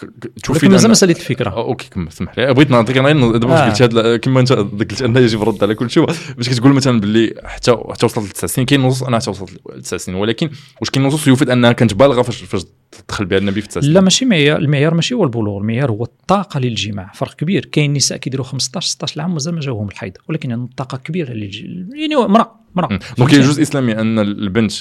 [0.04, 2.98] آه، ك- ك- تشوف ولكن مازال مساله الفكرة آه، OK كمل سمح لي بغيت نعطيك
[2.98, 3.70] أنا دابا آه.
[3.70, 6.06] قلت هاد كما أنت قلت انه يجب الرد على كل شيء
[6.38, 9.98] باش كتقول مثلا باللي حتى حتى وصلت لتسع سنين كاين نصوص أنا حتى وصلت لتسع
[9.98, 10.50] سنين ولكن
[10.82, 12.62] واش كاين نصوص يفيد أنها كانت بالغة فاش فاش
[13.10, 16.04] دخل بها النبي في تسع سنين لا ماشي معيار المعيار ماشي هو البلوغ المعيار هو
[16.04, 20.52] الطاقة للجماع فرق كبير كاين نساء كيديروا 15 16 عام مازال ما جاوهم الحيض ولكن
[20.52, 21.62] عندهم طاقة كبيرة للج...
[21.94, 23.00] يعني امراه امراه.
[23.18, 24.72] donc كاين جزء إسلامي أن البنت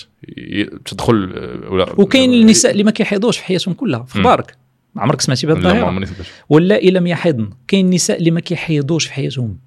[0.85, 4.25] تدخل آه، ولا وكاين النساء اللي ما كيحيضوش في حياتهم كلها في مم.
[4.97, 6.19] عمرك سمعتي بهذه ما الظاهره سمعت.
[6.49, 9.59] واللائي لم يحضن كاين النساء اللي ما كيحيضوش في حياتهم.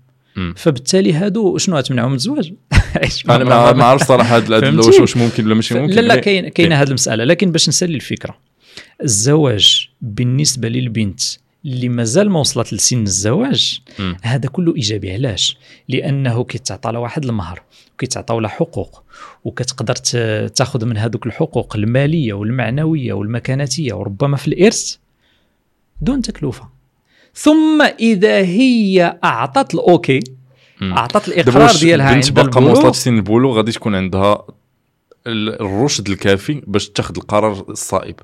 [0.56, 2.54] فبالتالي هادو شنو غتمنعهم؟ من الزواج
[3.30, 3.44] أنا
[3.74, 5.94] ما عرفت صراحة هاد- هاد-؟ واش واش ممكن ولا ماشي ممكن.
[5.94, 7.24] لا لا كاين كاينة هذه المسألة.
[7.24, 8.38] لكن باش نسالي الفكرة.
[9.04, 11.22] الزواج بالنسبة للبنت
[11.66, 13.80] اللي مازال ما وصلت لسن الزواج.
[14.22, 15.14] هذا كله إيجابي.
[15.14, 15.58] علاش؟
[15.90, 17.62] لأنه كيتعطى لها واحد المهر
[17.94, 19.04] وكيتعطاو لها حقوق
[19.44, 19.95] وكتقدر
[20.48, 24.95] تاخذ من هذوك الحقوق المالية والمعنوية والمكانتيه وربما في الإرث
[26.04, 26.70] دون تكلفة.
[27.36, 30.20] ثم إذا هي أعطت ال OK.
[30.82, 32.80] أعطت الإقرار ديالها عند باقا ما البلوغ.
[32.80, 34.46] وصلتش سن البلوغ غادي تكون عندها
[35.28, 38.16] ال- الرشد الكافي باش تاخذ القرار الصائب.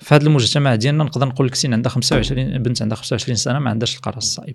[0.00, 3.70] في هذا المجتمع ديالنا نقدر نقول لك سين عندها 25 بنت عندها 25 سنة ما
[3.70, 4.54] عندهاش القرار الصائب.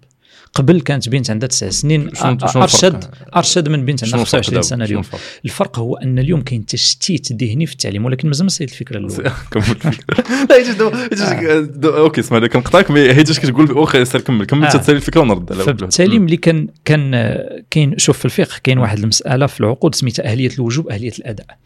[0.53, 2.09] قبل كانت بنت عندها 9 سنين
[2.55, 3.03] ارشد؟
[3.35, 6.41] أرشد من بنت عندها شنو الفرق 25 دابا؟ سنة اليوم الفرق؟ الفرق هو أن اليوم
[6.41, 10.15] كاين تشتيت ذهني في التعليم ولكن مازال ما سيد الفكرة الأولى كمل الفكرة
[11.81, 14.69] لا OK اسمع لك كنقطعك mais حيت كتقول OK سير كمل كمل آه.
[14.69, 16.25] تسالي الفكرة ونرد على فبالتالي مم.
[16.25, 17.11] ملي كان كان
[17.69, 21.57] كاين شوف في الفقه كاين واحد المسألة في العقود سميتها أهلية الوجوب أهلية الأداء.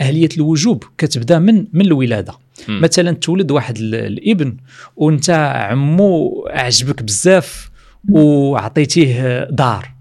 [0.00, 2.34] أهلية الوجوب كتبدا من من الولادة.
[2.68, 4.56] مثلا تولد واحد ال- الابن
[4.96, 5.30] وانت
[5.70, 7.70] عمو عجبك بزاف
[8.10, 9.94] وعطيتيه دار.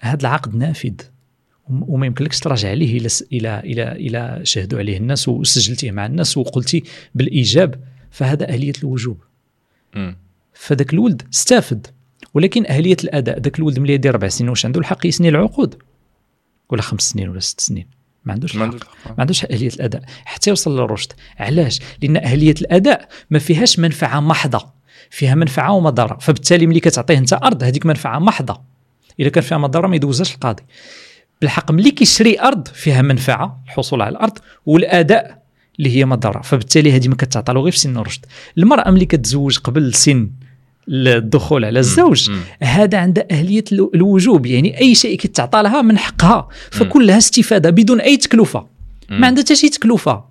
[0.00, 0.92] هذا العقد نافذ.
[1.68, 6.38] وم- وما يمكنلكش تراجع عليه إلى إلى إلى إلى شهدوا عليه الناس وسجلتيه مع الناس
[6.38, 6.82] وقلتي
[7.14, 7.74] بالإيجاب
[8.10, 9.18] فهذا أهلية الوجوب.
[10.54, 11.86] فذاك الولد استافد.
[12.34, 15.82] ولكن أهلية الأداء ذاك الولد ملي يدير أربع سنين واش عنده الحق يسني العقود؟
[16.70, 17.86] ولا خمس سنين ولا ست سنين.
[18.24, 20.02] ما عندوش ما الحق عندوش ما عندوش أهلية الأداء.
[20.24, 21.12] حتى يوصل للرشد.
[21.38, 24.79] علاش؟ لأن أهلية الأداء ما فيهاش منفعة محضة.
[25.10, 26.18] فيها منفعة ومضرة.
[26.20, 28.60] فبالتالي ملي كتعطيه أنت أرض هذيك منفعة محضة.
[29.20, 30.62] اذا كان فيها مضرة ما يدوزهاش القاضي.
[31.40, 35.42] بالحق ملي كيشري أرض فيها منفعة الحصول على الأرض والأداء
[35.78, 36.40] اللي هي مضرة.
[36.40, 38.26] فبالتالي هذه ما كتعطى له غير في سن الرشد.
[38.58, 40.30] المرأة ملي كتزوج قبل سن
[40.88, 42.30] الدخول على الزوج.
[42.62, 44.46] هذا عندها أهلية الو- الوجوب.
[44.46, 46.48] يعني أي شيء كيتعطى لها من حقها.
[46.70, 48.66] فكلها استفادة بدون أي تكلفة.
[49.10, 50.24] ما عندها حتى شي تكلفة.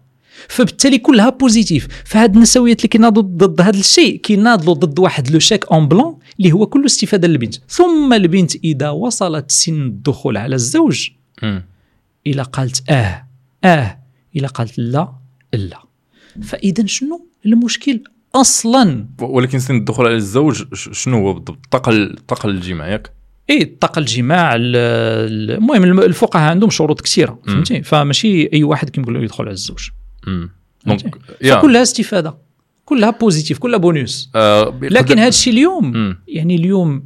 [0.48, 1.88] فبالتالي كلها positif.
[2.06, 6.52] فهاد النسويات اللي كيناضلوا ضد هذا الشيء كيناضلوا ضد واحد le chèque en blanc اللي
[6.52, 7.56] هو كله استفادة للبنت.
[7.70, 11.10] ثم البنت إذا وصلت سن الدخول على الزوج.
[12.28, 13.28] إلى قالت آه
[13.64, 14.00] آه
[14.36, 15.14] إلى قالت لا
[15.54, 15.80] لا.
[16.44, 18.04] فاذا شنو المشكل
[18.36, 23.12] أصلا؟ ولكن سن الدخول على الزوج شنو هو بالضبط؟ الطاقه الطاقه الجماع ياك؟
[23.50, 28.90] اي الطاقه الجماع ال- ال- المهم الم- الفقهاء عندهم شروط كثيرة فهمتي؟ فماشي أي واحد
[28.90, 29.90] كيقول له يدخل على الزوج؟
[30.86, 32.38] donc يا فكلها استفادة.
[32.86, 36.20] كلها positif كلها بونوس آه، لكن هذا الشيء اليوم مم.
[36.28, 37.06] يعني اليوم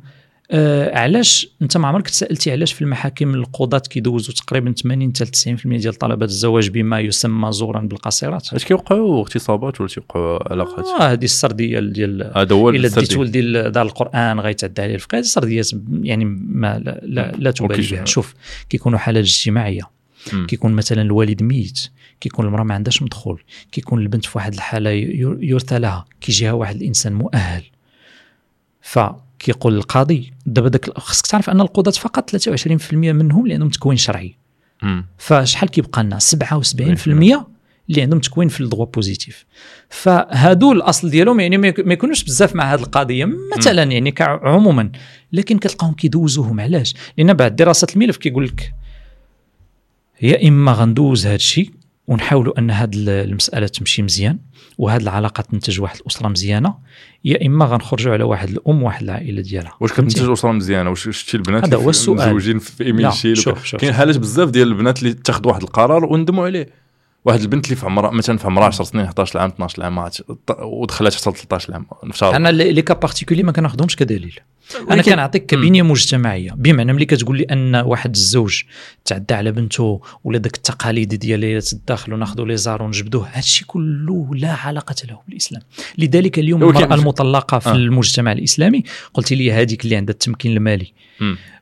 [0.52, 5.68] آه علاش أنت ما عمرك تسألتي علاش في المحاكم القضاة كيدوزوا تقريبا 80 حتى 90%
[5.68, 11.24] ديال طلبات الزواج بما يسمى زورا بالقاصرات؟ اش كيوقعوا اغتصابات ولا تيوقعوا علاقات؟ آه هذه
[11.26, 12.88] السردية ديال هذا هو إلا.
[12.88, 15.18] ديت ولدي دار القرآن غيتعدى عليه الفقه.
[15.18, 15.72] هذه سرديات
[16.02, 18.06] يعني ما لا, لا, لا تبالي بها.
[18.06, 18.34] شوف
[18.70, 19.90] كيكونوا حالات اجتماعية.
[20.48, 21.90] كيكون مثلا الوالد ميت
[22.22, 26.76] كيكون المرأة ما عندهاش مدخول كيكون البنت في واحد الحالة ير- يرثى لها كيجيها واحد
[26.76, 27.64] الإنسان مؤهل.
[28.82, 34.36] فكيقول القاضي دابا داك خصك تعرف أن القضاة فقط 23% منهم اللي عندهم تكوين شرعي.
[35.18, 37.46] فشحال كيبقى لنا؟ 77%
[37.90, 39.46] اللي عندهم تكوين في ال droit positif.
[39.90, 44.92] فهادو الأصل ديالهم يعني ما يك- ما يكونوش بزاف مع هذه القضية مثلا يعني عموما
[45.34, 48.74] لكن كتلقاهم كيدوزوهم علاش؟ لأن بعد دراسة الملف كيقول لك
[50.24, 51.70] يا إما غندوز هذا الشيء
[52.08, 54.38] ونحاولوا ان هذه المسألة تمشي مزيان
[54.78, 56.74] وهذه العلاقة تنتج واحد الأسرة مزيانة
[57.26, 59.74] يا إما غنخرجوا على واحد الأم واحد العائلة ديالها.
[59.80, 62.28] واش كتنتج أسرة مزيانة؟ واش شتي البنات هذا هو السؤال.
[62.30, 63.94] مزوجين في إيميل شوف- كاين.
[63.94, 66.70] حالات بزاف ديال البنات اللي تاخذ واحد القرار وندموا عليه.
[67.26, 70.10] واحد البنت اللي في عمرها مثلا في عمرها 10 سنين 11 عام 12 عام
[70.62, 71.86] ودخلت حتى 13 عام
[72.36, 74.40] أنا لي لي cas particuliers ما كناخذهمش كدليل.
[74.92, 76.52] أنا كنعطيك كبنيه مجتمعية.
[76.52, 78.62] بمعنى ملي كتقول لي أن واحد الزوج
[79.06, 84.30] تعدى على بنته ولا داك التقاليد ديال ليلة الداخل وناخذوا لي زار ونجبدوه هادشي كله
[84.36, 85.62] لا علاقة له بالإسلام.
[85.98, 87.76] لذلك اليوم المرأة المطلقة في آه.
[87.76, 88.84] المجتمع الإسلامي
[89.14, 90.94] قلت لي هذيك اللي عندها التمكين المالي.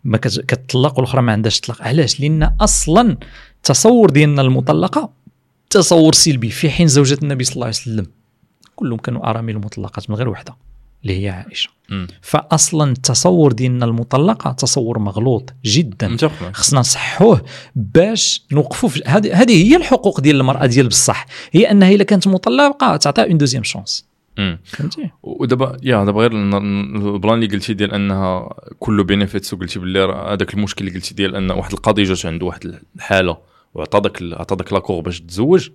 [0.04, 1.82] ما كت- كتطلق والأخرى ما عندهاش تطلق.
[1.82, 3.18] علاش؟ لأن أصلا
[3.58, 5.14] التصور ديالنا المطلقة
[5.70, 8.06] تصور سلبي في حين زوجة النبي صلى الله عليه وسلم.
[8.76, 10.56] كلهم كانوا أرامل مطلقات من غير وحدة.
[11.04, 12.08] اللي هي عائشة مم.
[12.22, 16.08] فاصلا التصور ديالنا المطلقة تصور مغلوط جدا.
[16.54, 17.42] خصنا نصحوه
[17.76, 23.26] باش نوقفوا هذه هي الحقوق ديال المرأة ديال بصح هي أنها إلا كانت مطلقة تعطيها
[23.26, 24.12] une deuxième chance.
[24.64, 28.50] فهمتي ودابا يا دابا غير ال plan اللي قلتي ديال أنها
[28.80, 32.80] كله benefits وقلتي باللي هذاك المشكل اللي قلتي ديال أن واحد القاضي جات عنده واحد
[32.96, 33.38] الحالة
[33.74, 35.70] وعطى داك عطى داك l'accord باش تزوج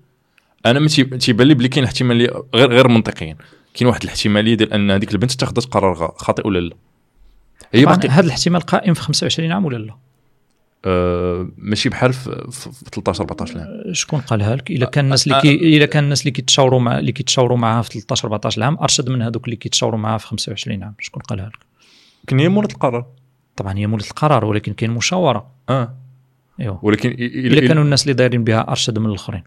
[0.67, 0.89] أنا
[1.19, 3.37] تيبان لي بلي كاين احتمالية غير غير منطقيا
[3.77, 6.77] كاين واحد الاحتمالية ديال أن هذيك البنت اتخذت قرار خاطئ ولا لا؟
[7.75, 9.97] هي باقي هذا الاحتمال قائم في 25 عام ولا لا؟
[10.85, 15.27] آه ماشي بحال في, في في 13 14 عام شكون قالها لك؟ إلا كان الناس
[15.27, 15.41] اللي أه.
[15.41, 19.09] كي إلا كان الناس اللي كيتشاوروا مع اللي كيتشاوروا معاها في 13 14 عام أرشد
[19.09, 20.95] من هذوك اللي كيتشاوروا معاها في 25 عام.
[20.99, 21.59] شكون قالها لك؟
[22.27, 23.07] كان هي مورة القرار.
[23.57, 25.51] طبعا هي مولة القرار ولكن كاين مشاورة.
[25.69, 25.95] أه.
[26.61, 29.43] ايوا ولكن إلا كانوا الناس اللي دايرين بها أرشد من الآخرين.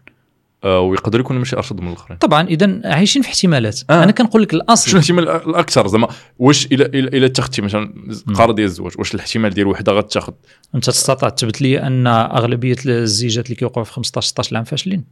[0.64, 2.18] ويقدر يكون ماشي أرشد من الأخرين.
[2.18, 3.80] طبعا اذا عايشين في احتمالات.
[3.90, 4.04] آه.
[4.04, 6.08] أنا كنقول لك شنو الاصل الاحتمال؟ الأكثر زعما
[6.38, 7.94] واش إلى إلى إلى اتخذتي مثلا
[8.34, 10.32] قرار ديال الزواج واش الاحتمال ديال وحدة غتاخذ
[10.74, 15.04] أنت تستطيع تثبت لي أن أغلبية الزيجات اللي كيوقعوا في 15 16 عام فاشلين.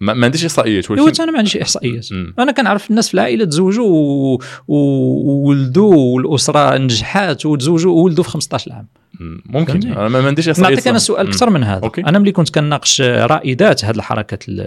[0.00, 2.08] ما, عنديش إحصائيات ولكن أنا ما عنديش إحصائيات.
[2.38, 8.86] أنا كنعرف الناس في العائلة تزوجوا وولدوا والأسرة نجحات وتزوجوا وولدوا في 15 عام
[9.20, 9.42] مم.
[9.46, 10.98] ممكن؟ أنا ما عنديش إحصائيات نعطيك أنا.
[10.98, 11.28] سؤال.
[11.28, 12.00] أكثر من هذا أوكي.
[12.00, 14.60] أنا ملي كنت كناقش رائدات هذه الحركات ال-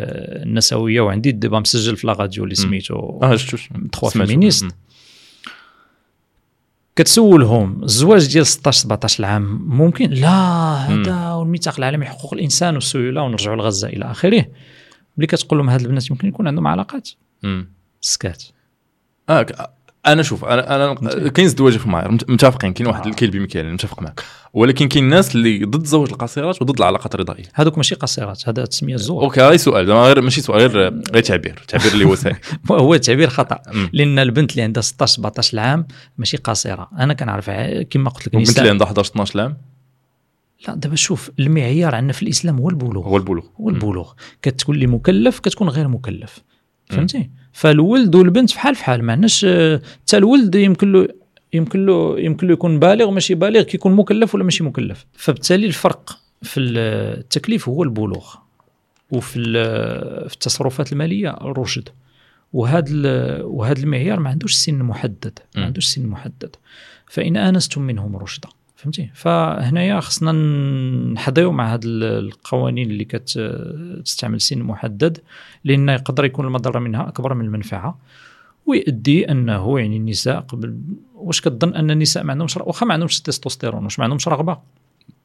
[0.48, 2.56] النسوية وعندي دابا مسجل في لاغاديو اللي.
[2.56, 3.58] سميتو آه شفتو
[3.92, 4.30] تخوا سمعتو.
[4.32, 4.64] féministes.
[4.64, 4.72] مم.
[6.96, 10.30] كتسولهم الزواج ديال 16 17 عام ممكن لا.
[10.30, 14.46] هذا والميثاق العالمي حقوق الإنسان والسيولة ونرجعوا لغزة إلى آخره
[15.18, 17.10] ملي كتقول لهم هاد البنات يمكن يكون عندهم علاقات.
[18.02, 18.44] سكات.
[19.30, 19.46] آه
[20.06, 22.74] أنا شوف أنا أنا؟ كاين زواج في معايير مت- متفقين.
[22.74, 23.12] كاين واحد آه.
[23.12, 24.24] كاين بمكيال متفق معك
[24.54, 27.44] ولكن كاين الناس اللي ضد زواج القصيرات وضد العلاقات الرضائية.
[27.54, 29.92] هذوك ماشي قصيرات هذا تسمية الزور okay هاي سؤال.
[29.92, 31.60] غير ماشي سؤال غير غير تعبير.
[31.68, 32.36] تعبير اللي هو سائل
[32.72, 33.62] هو تعبير خطأ.
[33.94, 35.88] لأن البنت اللي عندها 16 17 عام
[36.18, 37.50] ماشي قصيره أنا كنعرف
[37.90, 39.58] كما قلت لك البنت اللي عندها 11 12 عام؟
[40.68, 43.08] لا دابا شوف المعيار عندنا في الإسلام هو البلوغ.
[43.08, 43.46] هو البلوغ.
[43.62, 44.14] هو البلوغ.
[44.42, 46.40] كتكون لي مكلف كتكون غير مكلف.
[46.90, 51.08] فهمتي؟ فالولد والبنت فحال فحال ما عندناش آه، حتى الولد يمكن له
[51.54, 55.06] يمكن له يمكن له يكون بالغ ماشي بالغ كيكون مكلف ولا ماشي مكلف.
[55.14, 58.36] فبالتالي الفرق في التكليف هو البلوغ.
[59.12, 59.44] وفي
[60.28, 61.90] في التصرفات المالية الرشد
[62.54, 65.40] وهذا وهذا المعيار ما عندوش سن محدد.
[65.56, 65.66] ما.
[65.66, 66.56] عندوش سن محدد.
[67.08, 68.50] فإن آنستم منهم رشدا.
[68.84, 70.32] فهمتي فهنايا خصنا
[71.14, 75.18] نحضيو مع هذه القوانين اللي كتستعمل سن محدد
[75.64, 78.00] لأن يقدر يكون المضره منها أكبر من المنفعة
[78.66, 80.78] ويؤدي أنه يعني النساء قبل
[81.16, 84.58] واش كتظن أن النساء ما عندهمش واخا ما عندهمش التستوستيرون واش ما عندهمش رغبة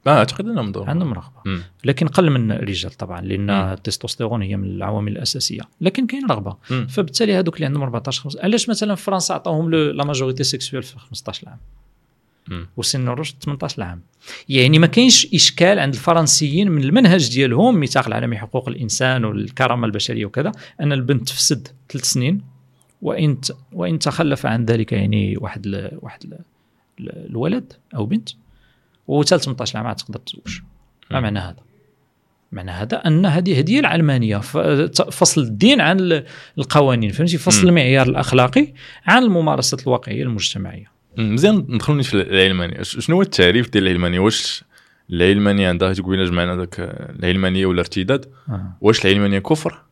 [0.06, 1.62] آه أعتقد أنهم دور عندهم رغبة مم.
[1.84, 3.50] لكن قل من الرجال طبعا لأن.
[3.50, 6.56] التستوستيرون هي من العوامل الأساسية لكن كاين رغبة.
[6.86, 10.98] فبالتالي هذوك اللي عندهم 14 15 علاش مثلا في فرنسا عطاوهم la majorité sexuelle في
[10.98, 11.58] 15 عام.
[12.76, 14.02] وسن الرشد 18 عام
[14.48, 20.26] يعني ما كاينش إشكال عند الفرنسيين من المنهج ديالهم ميثاق العالمي حقوق الإنسان والكرامة البشرية
[20.26, 22.40] وكذا أن البنت تفسد ثلاث سنين
[23.02, 23.38] وإن
[23.72, 26.38] وإن تخلف عن ذلك يعني واحد ال واحد ال
[27.30, 28.28] الولد أو بنت
[29.08, 30.60] وحتى 18 عام عاد تقدر تزوج
[31.10, 31.20] ما.
[31.20, 31.56] معنى هذا؟
[32.52, 34.36] معنى هذا أن هذه هدية العلمانية
[35.10, 36.24] فصل الدين عن ال-
[36.58, 37.68] القوانين فهمتي فصل.
[37.68, 38.72] المعيار الأخلاقي
[39.06, 40.97] عن الممارسة الواقعية المجتمعية.
[41.16, 41.66] مزيان.
[41.68, 44.64] ندخلوا في العلمانيه ش- شنو هو التعريف ديال العلمانيه واش
[45.10, 46.76] العلمانية عندها تقول جمعنا ذاك
[47.18, 48.72] العلمانية ولا ارتداد آه.
[48.80, 49.82] واش العلمانية كفر؟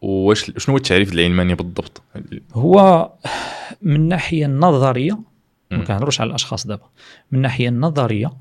[0.00, 2.02] واش شنو هو التعريف ديال العلمانية بالضبط؟
[2.54, 3.12] هو
[3.82, 5.18] من الناحيه النظرية
[5.70, 5.84] ما.
[5.84, 6.86] كنهضروش على الأشخاص دابا.
[7.32, 8.32] من الناحيه النظرية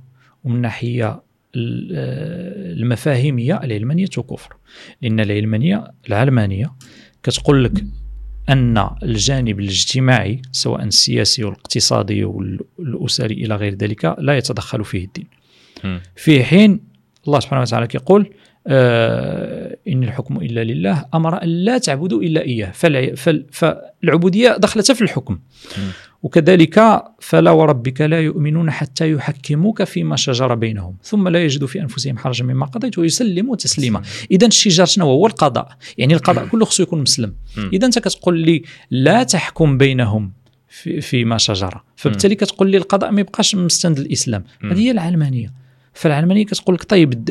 [0.43, 1.21] ومن الناحيه
[1.55, 4.55] ال- آه، المفاهيمية العلمانية كفر
[5.01, 6.71] لأن العلمانيه العلمانية
[7.23, 7.71] كتقول لك
[8.49, 15.27] أن الجانب الاجتماعي سواء السياسي والاقتصادي والأسري إلى غير ذلك لا يتدخل فيه الدين
[15.83, 16.01] مم.
[16.15, 16.79] في حين
[17.27, 18.33] الله سبحانه وتعالى كيقول
[18.67, 24.91] آه إن الحكم إلا لله أمر أن لا تعبدوا إلا إياه فالع- فال- فالعبودية دخلت
[24.91, 25.39] في الحكم.
[26.23, 32.17] وكذلك فلا وربك لا يؤمنون حتى يحكموك فيما شجر بينهم ثم لا يجدوا في أنفسهم
[32.17, 34.01] حرجا مما قضيت ويسلموا تسليما.
[34.31, 35.67] اذا الشجار شنو هو القضاء
[35.97, 37.33] يعني القضاء كله خصو يكون مسلم.
[37.73, 40.31] اذا انت كتقول لي لا تحكم بينهم
[40.67, 44.43] في فيما شجر فبالتالي كتقول لي القضاء ما يبقاش مستند الاسلام.
[44.63, 45.53] هذه هي العلمانية.
[45.93, 47.29] فالعلمانية كتقول لك طيب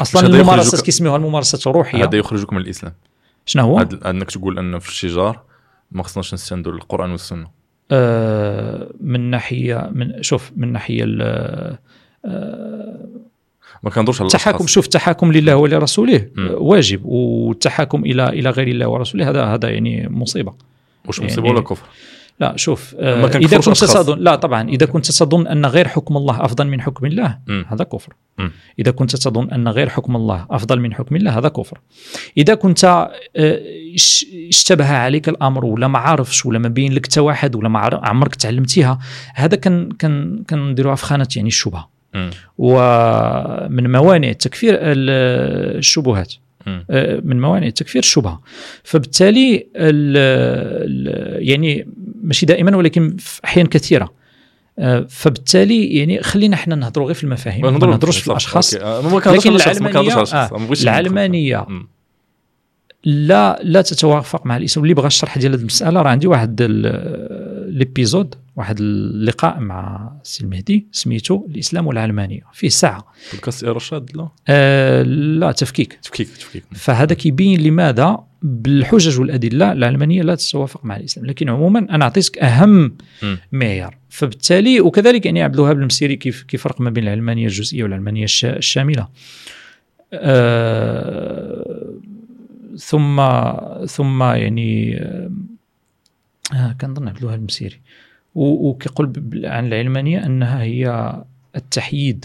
[0.00, 2.92] أصلا الممارسات يخرجك- كيسميوها الممارسات الروحيه هذا يخرجك من الإسلام.
[3.46, 5.40] شنو هو؟ انك تقول ان في الشجار
[5.92, 7.46] ما خصناش نستندوا للقران والسنة.
[7.90, 11.78] آه، من ناحيه من شوف من ناحية ال-
[12.24, 13.06] آه،
[13.82, 19.30] ما كنهضرش على التحاكم شوف التحاكم لله ولرسوله واجب والتحاكم إلى إلى غير الله ورسوله
[19.30, 20.52] هذا هذا يعني مصيبة.
[21.06, 21.86] واش يعني- مصيبة ولا كفر؟
[22.40, 23.68] لا شوف ما آه، إذا كنت.
[23.84, 27.64] تظن لا طبعا إذا كنت تظن أن غير حكم الله أفضل من حكم الله مم.
[27.68, 28.52] هذا كفر مم.
[28.78, 31.80] إذا كنت تظن أن غير حكم الله أفضل من حكم الله هذا كفر
[32.36, 33.10] إذا كنت آه،
[33.94, 37.78] اش- اشتبه عليك الأمر ولا ما عارفش ولا ما بين لك حتى واحد ولا ما
[38.02, 38.98] عمرك تعلمتيها
[39.34, 41.90] هذا كان كان كنديروها في خانة يعني الشبهة.
[42.58, 46.34] ومن موانع التكفير ال- الشبهات.
[46.90, 48.40] آه، من موانع التكفير الشبهة
[48.84, 51.88] فبالتالي ال ال يعني
[52.22, 54.12] ماشي دائما ولكن في احيان كثيرة.
[54.78, 58.74] آه، فبالتالي يعني خلينا إحنا نهضروا غير في المفاهيم ما نهضروش في الأشخاص.
[58.74, 61.66] آه، لكن الأشخاص آه، العلمانية.
[63.04, 66.56] لا لا تتوافق مع الاسلام اللي بغى الشرح ديال هذه المسألة راه عندي واحد
[67.72, 73.06] ليبيزود واحد اللقاء مع السي المهدي سميتو الإسلام والعلمانية فيه ساعة.
[73.32, 75.98] بودكاست إرشاد لا؟ آه لا تفكيك.
[76.02, 76.64] تفكيك تفكيك.
[76.74, 81.26] فهذا كيبين لماذا بالحجج والأدلة العلمانية لا تتوافق مع الإسلام.
[81.26, 82.96] لكن عموما أنا أعطيتك أهم.
[83.52, 83.96] معيار.
[84.08, 89.08] فبالتالي وكذلك يعني عبد الوهاب المسيري كيف كيفرق ما بين العلمانية الجزئية والعلمانية الش- الشاملة؟
[90.14, 91.92] آه
[92.78, 93.22] ثم
[93.86, 95.00] ثم يعني
[96.52, 97.80] آه كنظن عبد الوهاب المسيري
[98.34, 99.12] وكيقول
[99.44, 101.14] عن العلمانية أنها هي
[101.56, 102.24] التحييد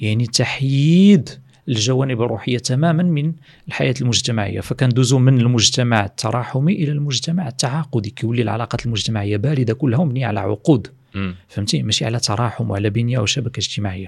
[0.00, 1.30] يعني تحييد
[1.68, 3.32] الجوانب الروحية تماما من
[3.68, 4.60] الحياة المجتمعية.
[4.60, 10.86] فكندوزو من المجتمع التراحمي إلى المجتمع التعاقدي كيولي العلاقات المجتمعية باردة كلها مبنيه على عقود.
[11.48, 14.06] فهمتي؟ ماشي على تراحم وعلى بنية وشبكة اجتماعية.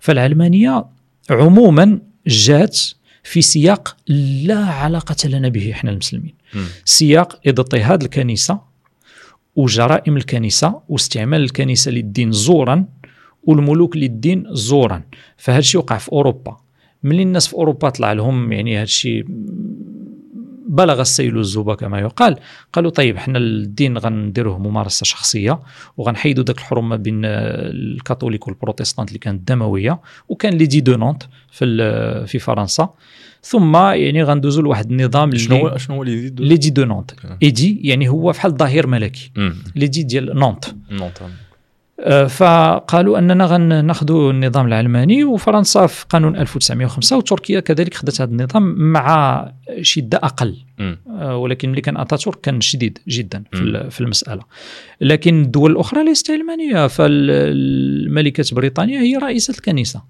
[0.00, 0.84] فالعلمانية
[1.30, 2.80] عموما جات
[3.22, 3.96] في سياق
[4.44, 6.34] لا علاقة لنا به إحنا المسلمين.
[6.54, 6.64] مم.
[6.84, 8.69] سياق إضطهاد الكنيسة
[9.56, 12.84] وجرائم الكنيسة واستعمال الكنيسة للدين زورا
[13.42, 15.02] والملوك للدين زورا.
[15.36, 16.56] فهذا الشيء وقع في أوروبا.
[17.02, 19.24] ملي الناس في أوروبا طلع لهم يعني هذا الشيء
[20.68, 22.36] بلغ السيل الزوبة كما يقال.
[22.72, 25.60] قالوا طيب إحنا الدين غنديروه ممارسة شخصية
[25.96, 32.26] وغنحيدوا ذاك الحرم ما بين الكاثوليك والبروتستانت اللي كانت دمويه وكان l'édit de Nantes في
[32.26, 32.94] في فرنسا.
[33.42, 37.10] ثم يعني غندوزوا لواحد النظام شنو هو شنو هو اللي يزيد l'édit de Nantes.
[37.42, 39.54] édit يعني هو بحال ظهير ملكي مم.
[39.76, 41.30] l'édit ديال Nantes non تمام.
[42.02, 48.62] آه، فقالوا أننا غناخذوا النظام العلماني وفرنسا في قانون 1905 وتركيا كذلك خدت هذا النظام
[48.78, 49.46] مع
[49.80, 50.56] شدة أقل.
[50.80, 54.42] آه، ولكن ملي كان أتاتورك كان شديد جدا في في المسألة
[55.00, 60.02] لكن الدول الأخرى ليست علمانية فالملكه بريطانيا هي رئيسة الكنيسة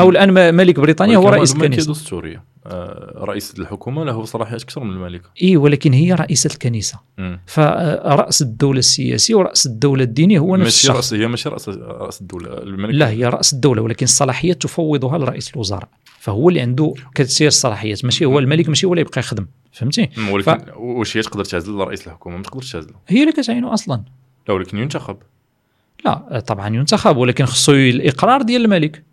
[0.00, 1.92] أو الآن ملك بريطانيا هو رئيس الكنيسة.
[1.92, 6.98] دستورية آه، رئيس الحكومة له صلاحيات أكثر من الملكة اي ولكن هي رئيسة الكنيسة.
[7.18, 7.40] مم.
[7.46, 10.96] فرأس الدولة السياسية ورأس الدولة الدينية هو نفس ماشي الشخص.
[10.96, 15.50] رأس هي ماشي رأس رأس الدولة الملكة لا هي رأس الدولة ولكن الصلاحيات تفوضها لرئيس
[15.54, 15.88] الوزراء.
[16.20, 18.04] فهو اللي عنده كثير الصلاحيات.
[18.04, 19.46] ماشي هو الملك ماشي هو اللي يبقى يخدم.
[19.72, 20.08] فهمتي.
[20.32, 22.94] ولكن واش هي تقدر تعزل رئيس الحكومة؟ ما تقدرش تعزله.
[23.08, 24.02] هي اللي كتعينه أصلا.
[24.48, 25.16] لا ولكن ينتخب.
[26.04, 29.09] لا طبعا ينتخب ولكن خصو الإقرار ديال الملك.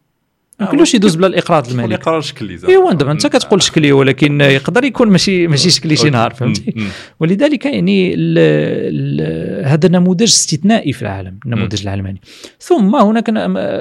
[0.59, 2.73] ما آه، كلش يدوز بلا الاقرار ديال الملك الملك قرار شكلي زعما.
[2.73, 6.73] إيوا دابا أنت كتقول شكلي ولكن يقدر يكون ماشي ماشي شكلي شي نهار فهمتي.
[7.19, 12.21] ولذلك يعني ال ال هذا نموذج استثنائي في العالم النموذج العلماني
[12.59, 13.29] ثم هناك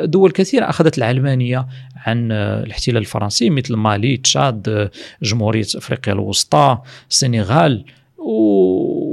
[0.05, 1.66] دول كثيرة أخذت العلمانية
[1.97, 4.90] عن الاحتلال الفرنسي مثل مالي تشاد
[5.23, 6.78] جمهورية أفريقيا الوسطى
[7.11, 7.85] السنغال
[8.19, 9.07] و...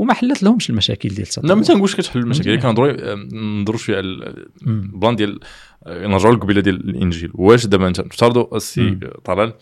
[0.00, 1.62] وما حلت لهمش المشاكل ديال لا ما.
[1.62, 2.60] تنقولش كتحل المشاكل.
[2.60, 4.34] كنهضروا نهضروا شوية على.
[4.66, 5.46] البلان ديال آه،
[5.88, 7.30] نرجعوا للقبيله ديال الإنجيل.
[7.34, 8.98] واش دابا أنت نفترضوا السي.
[9.24, 9.52] طلال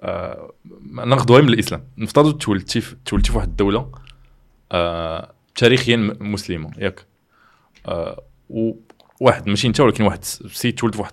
[0.00, 0.52] آه،
[1.06, 1.84] ناخذوها من الإسلام.
[1.98, 3.90] نفترضوا تولدتي تولدتي في واحد الدولة
[4.72, 7.06] آه، تاريخيا مسلمة ياك.
[7.86, 11.12] آه، وواحد ماشي أنت ولكن واحد سيد تولد في واحد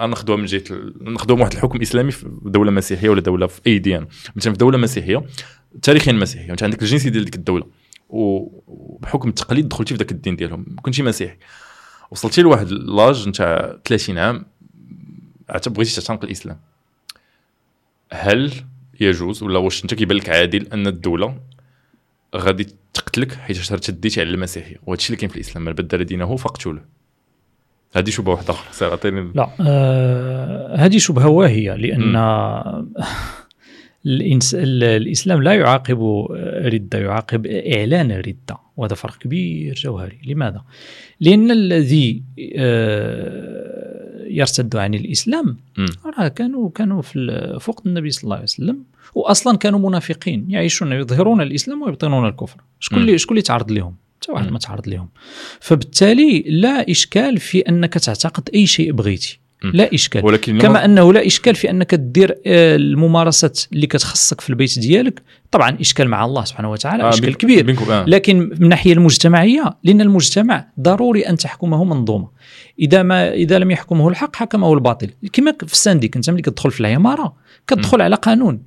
[0.00, 0.62] ناخذوها من جهة
[1.00, 4.06] ناخذوها من واحد الحكم إسلامي في دولة مسيحية ولا دولة في اي ديانه
[4.36, 5.24] مثلا في دولة مسيحية
[5.82, 6.52] تاريخيا مسيحية.
[6.52, 7.66] أنت عندك الجنسية ديال ديك الدولة.
[8.08, 10.76] وبحكم التقاليد دخلتي في ذاك الدين ديالهم.
[10.82, 11.36] كنتي مسيحي.
[12.10, 14.44] وصلتي لواحد لاج نتاع 30 عام
[15.48, 16.60] عاد بغيتي تعتنق الاسلام
[18.12, 18.52] هل
[19.00, 21.40] يجوز ولا واش أنت كيبان لك عادل أن الدولة
[22.36, 26.36] غادي تقتلك حيت ارتديتي على المسيحية؟ وهذا الشيء اللي كاين في الإسلام من بدل دينه
[26.36, 26.84] فاقتلوه
[27.94, 28.72] هذه شبهة واحدة أخرى.
[28.72, 32.16] سير عطيني لا آه هذه شبهة واهية لأن
[34.06, 34.56] الإنس...
[34.58, 36.26] الإسلام لا يعاقب
[36.64, 40.18] ردة يعاقب إعلان الرده وهذا فرق كبير جوهري.
[40.26, 40.62] لماذا؟
[41.20, 42.22] لأن الذي
[42.56, 45.56] آه يرتد عن الإسلام
[46.18, 48.84] راه كانوا كانوا في فوق النبي صلى الله عليه وسلم
[49.14, 52.60] واصلا كانوا منافقين يعيشون يظهرون الإسلام ويبطنون الكفر.
[52.80, 55.08] شكون اللي شكون اللي تعرض لهم؟ حتى واحد ما تعرض لهم.
[55.60, 59.38] فبالتالي لا إشكال في أنك تعتقد أي شيء بغيتي.
[59.62, 60.24] لا إشكال.
[60.24, 65.22] ولكن كما أنه لا إشكال في أنك دير آه، الممارسات اللي كتخصك في البيت ديالك.
[65.50, 67.76] طبعا إشكال مع الله سبحانه وتعالى آه إشكال كبير.
[67.90, 68.04] آه.
[68.04, 72.28] لكن من الناحيه المجتمعية لأن المجتمع ضروري أن تحكمه منظومة.
[72.78, 75.10] إذا ما إذا لم يحكمه الحق حكمه الباطل.
[75.32, 77.36] كما في السانديك أنت ملي كتدخل في العمارة
[77.66, 78.62] كتدخل على قانون.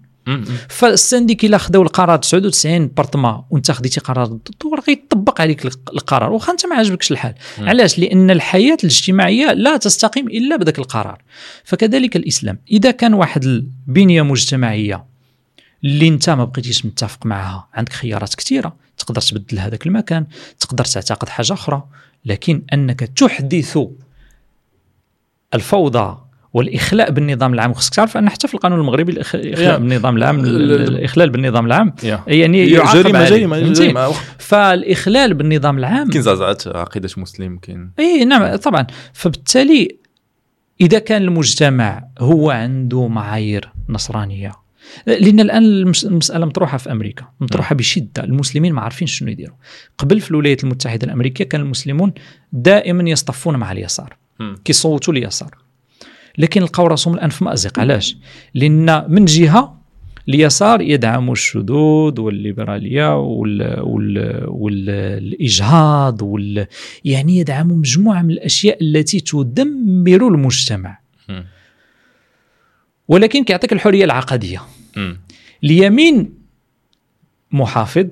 [0.70, 6.52] فالسنديك الا خداو القرار 99 بارتما وانت خديتي قرار ضده راه غيطبق عليك القرار واخا
[6.52, 7.34] انت ما عجبكش الحال.
[7.58, 11.22] علاش؟ لأن الحياة الاجتماعية لا تستقيم إلا بذاك القرار.
[11.64, 12.60] فكذلك الإسلام.
[12.72, 15.06] إذا كان واحد البنية مجتمعية
[15.84, 18.76] اللي انت ما بقيتيش متفق معها عندك خيارات كثيرة.
[18.98, 20.26] تقدر تبدل هذاك المكان
[20.60, 21.84] تقدر تعتقد حاجة أخرى
[22.26, 23.78] لكن أنك تحدث
[25.54, 26.18] الفوضى
[26.54, 27.74] والإخلاء بالنظام العام.
[27.74, 31.94] خصك تعرف أن حتى في القانون المغربي الإخلاء بالنظام العام الاخلال بالنظام العام
[32.28, 34.12] يعني جريمة جريمة جريمة.
[34.38, 37.92] فالاخلال بالنظام العام كاين زعزعات عقيدة مسلم كاين.
[38.00, 38.88] إي نعم طبعا.
[39.14, 39.98] فبالتالي
[40.82, 44.52] إذا كان المجتمع هو عنده معايير نصرانية
[45.08, 45.64] لأن الآن
[46.04, 48.24] المسألة مطروحة في أمريكا مطروحة بشدة.
[48.24, 49.56] المسلمين ما عارفين شنو يديروا.
[49.98, 52.14] قبل في الولايات المتحدة الأمريكية كان المسلمون
[52.54, 54.18] دائما يصطفون مع اليسار
[54.66, 55.56] كيصوتوا اليسار.
[56.38, 57.80] لكن لقاو راسهم الان في مأزق.
[57.80, 58.18] علاش؟
[58.54, 59.82] لأن من جهة
[60.30, 66.68] اليسار يدعم الشذوذ والليبرالية وال وال والإجهاض وال
[67.06, 71.00] يعني يدعم مجموعة من الأشياء التي تدمر المجتمع.
[73.08, 74.62] ولكن كيعطيك الحرية العقدية.
[75.64, 76.34] اليمين
[77.52, 78.08] محافظ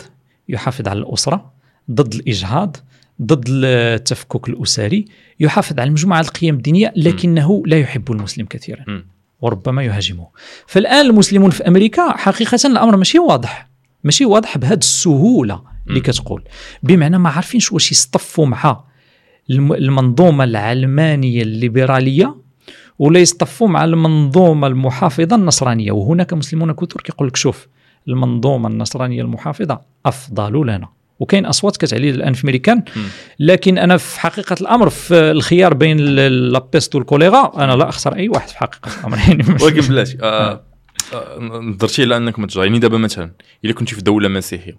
[0.49, 1.51] يحافظ على الأسرة
[1.91, 2.77] ضد الإجهاض
[3.21, 5.05] ضد التفكك الأسري
[5.39, 9.03] يحافظ على مجموعة القيم الدينية لكنه لا يحب المسلم كثيرا
[9.41, 10.27] وربما يهاجمه.
[10.67, 13.69] فالآن المسلمون في أمريكا حقيقه الأمر ماشي واضح
[14.03, 16.43] ماشي واضح بهذه السهولة اللي كتقول.
[16.83, 18.83] بمعنى ما عارفينش واش يصطفوا مع
[19.49, 22.35] المنظومة العلمانية الليبرالية
[22.99, 25.91] ولا يصطفوا مع المنظومة المحافظة النصرانية.
[25.91, 27.67] وهناك مسلمون كثر كيقول لك شوف
[28.07, 30.98] المنظومة النصرانية المحافظة أفضل لنا.
[31.19, 32.83] وكاين أصوات كتعلي الآن في ميريكان
[33.39, 38.29] لكن أنا في حقيقة الأمر في الخيار بين la peste والكوليرا أنا لا أخسر أي
[38.29, 39.17] واحد في حقيقة الأمر.
[39.27, 40.63] يعني ولكن بلاتي آه
[41.13, 43.31] آه درتي على أنك يعني دابا مثلا
[43.65, 44.77] إلا كنتي في دولة مسيحية.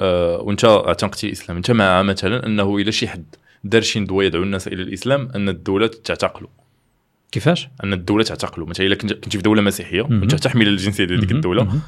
[0.00, 1.56] آه وأنت اعتنقتي الإسلام.
[1.56, 3.24] أنت مع مثلا أنه إلى شي حد
[3.64, 6.48] دار شي ندوه يدعو الناس إلى الإسلام أن الدولة تعتقله.
[7.32, 8.66] كيفاش؟ أن الدولة تعتقله.
[8.66, 11.80] مثلا إلا كنتي في دولة مسيحية وأنت تحمل الجنسية ديال ديك الدولة.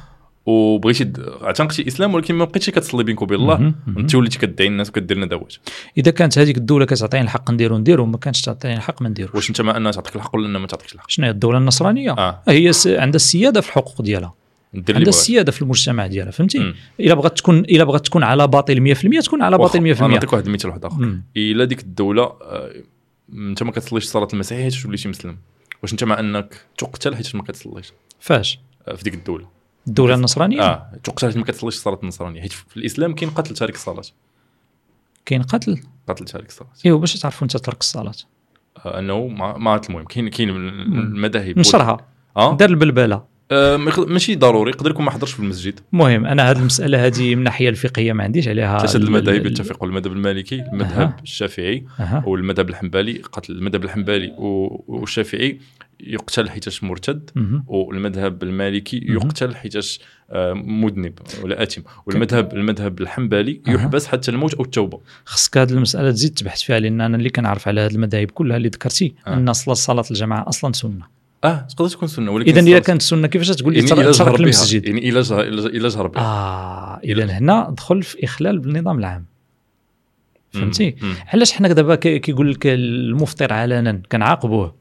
[0.45, 1.13] وبغيتي
[1.43, 3.73] اعتنقتي الاسلام ولكن ما بقيتيش كتصلي بينك وبين الله.
[3.97, 5.55] انت وليتي كدعي الناس وكدير ندوات
[5.97, 9.35] إذا كانت هذيك الدولة كتعطيني الحق نديرو نديرو ما كانتش تعطيني الحق ما نديروش.
[9.35, 12.41] واش انت مع أنها تعطيك الحق ولا ما تعطيكش الحق؟ شنو هي الدولة النصرانية؟ آه.
[12.47, 12.87] هي س...
[12.87, 14.33] عندها السيادة في الحقوق ديالها.
[14.73, 19.23] عندها السيادة في المجتمع ديالها فهمتي؟ إلا بغات تكون إلا بغات تكون على باطل 100%
[19.25, 21.17] تكون على باطل 100% نعطيك واحد المثال واحد آخر.
[21.37, 22.73] إلا ديك الدولة آه،
[23.33, 25.37] انت ما كتصليش الصلاه المسيحيه حيت وليتي مسلم.
[25.83, 27.93] واش انت مع أنك تقتل حيت ما كتصليش.
[28.19, 29.62] فاش؟ آه، في ديك الدولة.
[29.87, 32.41] الدولة النصرانيه آه تقتل ما كتصليش الصلاه النصرانية.
[32.41, 34.03] حيت في الإسلام كاين قتل تارك الصلاه
[35.25, 38.13] كاين قتل؟ قتل تارك الصلاه ايوا باش تعرفوا أنت ترك الصلاه
[38.85, 40.05] آه أنه ما عرفت المهم.
[40.05, 41.59] كاين كاين المذاهب.
[41.59, 41.97] نشرها
[42.37, 43.23] آه؟ دار البلبلة.
[43.51, 44.71] آه ماشي ضروري.
[44.71, 45.79] يقدر يكون ما حضرش في المسجد.
[45.93, 50.11] المهم أنا هذه المسألة هذه من الناحيه الفقهية ما عنديش عليها ثلاثة المذاهب يتفقوا المذهب
[50.11, 51.21] المالكي المذهب أه.
[51.23, 52.23] الشافعي أه.
[52.27, 53.21] والمذهب الحنبلي.
[53.31, 55.59] قتل المذهب الحنبلي والشافعي.
[56.07, 57.29] يقتل حيتاش مرتد
[57.67, 59.99] والمذهب المالكي يقتل حيتاش
[60.31, 61.13] آه، مذنب
[61.43, 64.99] ولا اثم والمذهب المذهب الحنبلي يحبس حتى الموت أو التوبة.
[65.25, 68.67] خصك هذه المسألة تزيد تبحث فيها لأن أنا اللي كنعرف على هذه المذاهب كلها اللي
[68.67, 69.33] ذكرتي أه.
[69.33, 71.07] أن صلاه الجماعة أصلا سنة.
[71.43, 74.85] آه تقدر تكون سنة ولكن اذا إذا كانت سنة كيفاش تقول لي يعني ترك المسجد؟
[74.85, 76.21] يعني إلى جهر إلى جهر بها.
[76.21, 79.25] آه اذا هنا دخل في إخلال بالنظام العام.
[80.51, 80.95] فهمتي؟
[81.27, 84.75] علاش حنا دابا كيقول لك المفطر علنا كنعاقبوه.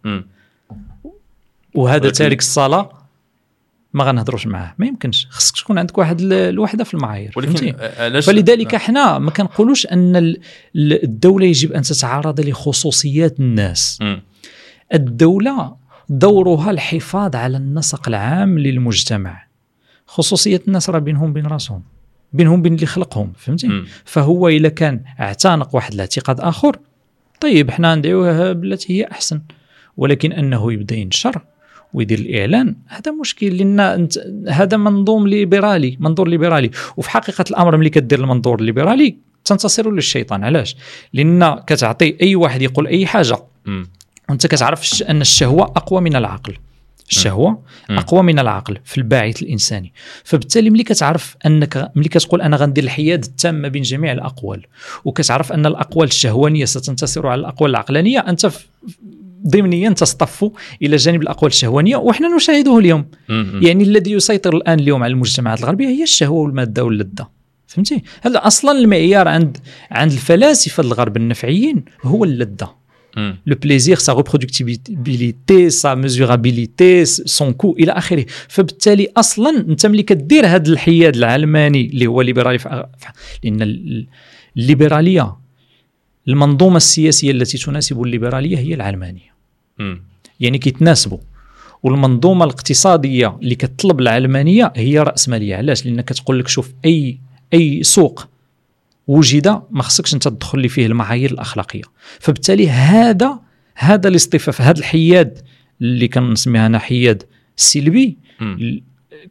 [1.75, 2.93] وهذا تارك الصلاة
[3.95, 4.75] ما غنهضروش معاه.
[4.79, 5.27] ما يمكنش.
[5.31, 7.73] خصك تكون عندك واحد الوحدة في المعايير ولكن
[8.21, 10.37] فلذلك إحنا ما كنقولوش أن
[10.77, 13.99] الدولة يجب أن تتعرض لخصوصيات الناس.
[14.03, 14.17] م.
[14.95, 15.77] الدولة
[16.09, 19.47] دورها الحفاظ على النسق العام للمجتمع.
[20.07, 21.83] خصوصية الناس راه بينهم بين راسهم
[22.33, 23.87] بينهم بين اللي خلقهم فهمتي؟ مم.
[24.05, 26.79] فهو اذا كان اعتنق واحد الاعتقاد آخر
[27.41, 29.43] طيب حنا ندعوها بالتي هي أحسن
[29.97, 31.43] ولكن أنه يبدأ ينشر.
[31.95, 32.77] ويدير الإعلان.
[32.87, 36.71] هذا مشكل لأن انت هذا منظوم ليبرالي منظور ليبرالي.
[36.97, 40.77] وفي حقيقة الأمر ملي كدير المنظور الليبرالي تنتصر للشيطان علاش؟
[41.13, 43.39] لأن كتعطي أي واحد يقول أي حاجة.
[44.29, 46.57] وأنت كتعرف أن الشهوة أقوى من العقل.
[47.11, 47.63] الشهوة.
[47.91, 49.93] أقوى من العقل في الباعث الإنساني.
[50.25, 54.67] فبالتالي ملي كتعرف انك ملي كتقول أنا غندير الحياد التامة بين جميع الأقوال
[55.05, 58.47] وكتعرف أن الأقوال الشهوانية ستنتصر على الأقوال العقلانية أنت
[59.49, 60.51] ضمنيا تصطف
[60.83, 63.05] إلى جانب الأقوال الشهوانية وحنا نشاهده اليوم.
[63.63, 67.29] يعني الذي يسيطر الآن اليوم على المجتمعات الغربية هي الشهوة والمادة واللذة.
[67.67, 69.57] فهمتي؟ هذا أصلا المعيار عند
[69.91, 72.83] عند الفلاسفة الغرب النفعيين هو اللذة.
[73.51, 77.05] le plaisir, sa reproductibilité, sa mesurabilité,
[77.39, 78.27] son coût إلى آخره.
[78.49, 82.59] فبالتالي أصلا أنت ملي كدير هذا الحياد العلماني اللي هو ليبرالي
[83.45, 84.07] لأن ال-
[84.57, 85.37] الليبرالية
[86.29, 89.32] المنظومة السياسية التي تناسب الليبرالية هي العلمانية.
[90.41, 91.19] يعني كيتناسبوا.
[91.83, 97.19] والمنظومة الاقتصادية اللي كتطلب العلمانية هي راسماليه علاش؟ لأن كتقول لك شوف أي
[97.55, 98.29] أي سوق
[99.07, 101.83] وجد ما خصكش أنت تدخل لي فيه المعايير الأخلاقية.
[102.21, 103.39] فبالتالي هذا
[103.75, 105.39] هذا الاصطفاف هذا الحياد
[105.81, 107.23] اللي كنسميها أنا حياد
[107.57, 108.17] سلبي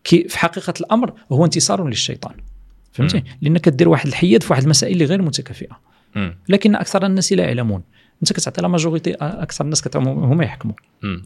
[0.04, 2.36] كي في حقيقة الأمر هو انتصار للشيطان.
[2.92, 3.24] فهمتي.
[3.42, 5.80] لأن كدير واحد الحياد في واحد المسائل اللي غير متكافئة.
[6.50, 7.82] لكن أكثر الناس لا يعلمون.
[8.22, 10.74] انت كتعطي لا ماجوريتي أكثر الناس هما يحكموا.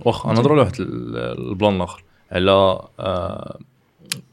[0.06, 1.18] واخا نهضروا على واحد ال-
[1.52, 2.52] البلان الآخر على
[3.00, 3.60] آه،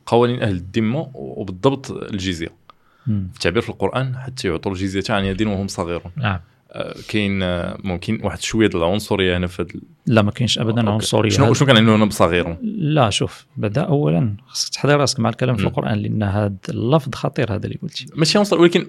[0.07, 2.49] قوانين أهل الذمة وبالضبط الجزية.
[3.07, 6.13] في تعبير في القرآن حتى يعطوا الجزية عن يد وهم صغيرون.
[6.17, 6.41] نعم.
[7.09, 10.91] كاين آه، ممكن واحد شوية ديال العنصرية هنا في لا ما كاينش ابدا.
[10.91, 11.31] عنصرية.
[11.31, 15.65] شنو شنو كنعنيو هنا بصغيرون لا شوف بدأ اولا خصك تحضر راسك مع الكلام في.
[15.65, 18.07] القرآن لأن هذا اللفظ خطير هذا اللي قلتي.
[18.17, 18.87] ماشي عنصر ولكن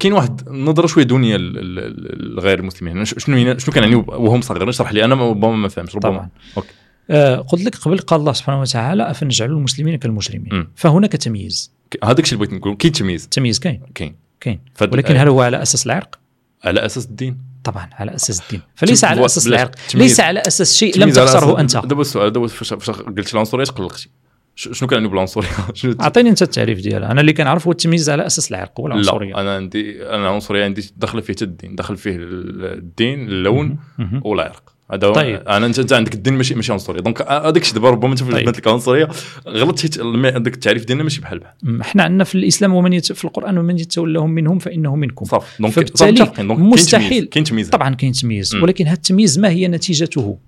[0.00, 5.04] كاين واحد النظره شوية دونيه ل- لغير المسلمين شنو شنو كنعنيو وهم صغيرون اشرح لي
[5.04, 6.10] أنا ربما ما فهمتش ربما.
[6.12, 6.28] طبعا.
[6.56, 6.68] okay.
[7.10, 10.66] آه قلت لك قبل قال الله سبحانه وتعالى أفنجعل المسلمين كالمجرمين.
[10.74, 11.72] فهناك تمييز
[12.04, 13.28] هذاك الشيء اللي بغيت نقول كاين تمييز.
[13.28, 13.80] تمييز كاين.
[13.94, 14.14] كاين.
[14.40, 14.60] كاين.
[14.80, 16.18] ولكن هل هو على أساس العرق؟
[16.64, 17.38] على أساس الدين.
[17.64, 18.60] طبعا على أساس الدين.
[18.74, 19.70] فليس على أساس العرق.
[19.94, 21.76] ليس على أساس شيء لم أساس- أنت.
[21.76, 24.08] دابا السؤال دابا فاش قلت العنصرية تقلقتي
[24.56, 25.48] شنو كنعني بالعنصرية؟
[26.00, 27.12] أعطيني أنت التعريف ديالها.
[27.12, 29.32] أنا اللي كنعرف هو التمييز على أساس العرق والعنصرية.
[29.32, 31.74] لا أنا عندي أنا العنصرية عندي داخل فيه حتى الدين.
[31.76, 33.78] داخل فيه الدين اللون.
[34.24, 34.77] والعرق.
[34.92, 35.42] هذا طيب.
[35.48, 38.32] أنا انت أنت عندك الدين ماشي ماشي عنصريه donc هذاك الشيء دابا ربما انت فاش
[38.32, 38.48] طيب.
[38.48, 39.08] لك العنصرية
[39.48, 43.12] غلطت حيت هذاك التعريف ديالنا ماشي بحال بحال إحنا عندنا في الإسلام ومن يت...
[43.12, 46.14] في القرآن ومن يتولهم منهم فإنه منكم صافي donc فبالتالي.
[46.14, 47.28] donc مستحيل-.
[47.28, 48.54] كاين تمييز طبعا كاين تمييز.
[48.54, 50.38] ولكن هذا التمييز ما هي نتيجته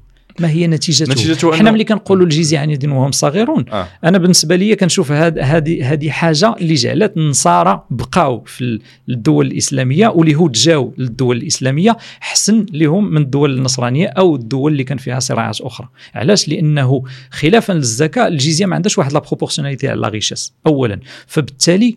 [0.40, 3.64] ما هي نتيجته؟ نتيجته أنه- ملي كنقولوا الجزية عن يد وهم صاغرون.
[3.72, 3.88] آه.
[4.04, 10.08] أنا بالنسبة لي كنشوف هذه هذه حاجة اللي جعلت النصارى بقاو في ال- الدول الإسلامية
[10.08, 15.60] واليهود جاو للدول الإسلامية حسن لهم من الدول النصرانية أو الدول اللي كان فيها صراعات
[15.60, 15.88] أخرى.
[16.14, 21.00] علاش؟ لأنه خلافا للزكاة الجزية ما عندهاش واحد لا بروبورسيوناليتي على لا اولا.
[21.26, 21.96] فبالتالي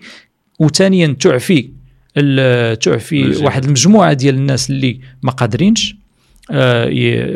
[0.59, 1.69] وثانيا تعفي
[2.75, 3.43] تعفي.
[3.45, 5.97] واحد المجموعة ديال الناس اللي ما قادرينش آه،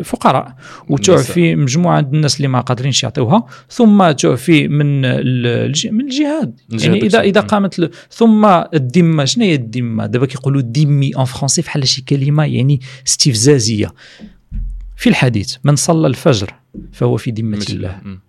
[0.02, 0.54] فقراء
[0.88, 5.00] وتعفي مجموعة ديال الناس اللي ما قادرينش يعطيوها ثم تعفي من
[5.92, 7.20] من الجهاد يعني اذا.
[7.20, 7.40] إذا.
[7.40, 12.44] قامت ل- ثم الذمه شنو هي الذمه دابا كيقولوا ذمي en français بحال شي كلمة
[12.44, 13.92] يعني استفزازية
[14.96, 16.54] في الحديث من صلى الفجر
[16.92, 18.20] فهو في ذمه الله مم.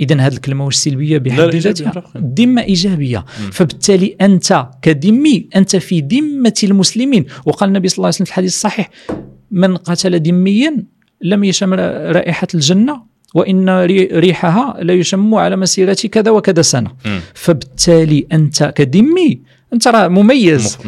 [0.00, 2.04] إذا هذه الكلمة واش سلبية بحد إيجابية ذاتها.
[2.16, 3.50] الذمه إيجابية مم.
[3.50, 8.52] فبالتالي أنت كذمي أنت في ذمة المسلمين وقال النبي صلى الله عليه وسلم في الحديث
[8.54, 8.90] الصحيح
[9.50, 10.84] من قتل ذميا
[11.22, 13.02] لم يشم رائحة الجنة
[13.34, 17.20] وإن ري- ريحها لا يشم على مسيرة كذا وكذا سنة مم.
[17.34, 19.40] فبالتالي أنت كذمي
[19.72, 20.78] أنت راه مميز.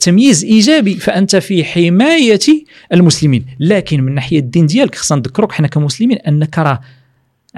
[0.00, 2.38] تمييز إيجابي فأنت في حماية
[2.92, 6.80] المسلمين لكن من ناحية الدين ديالك خصنا نذكروك حنا كمسلمين أنك راه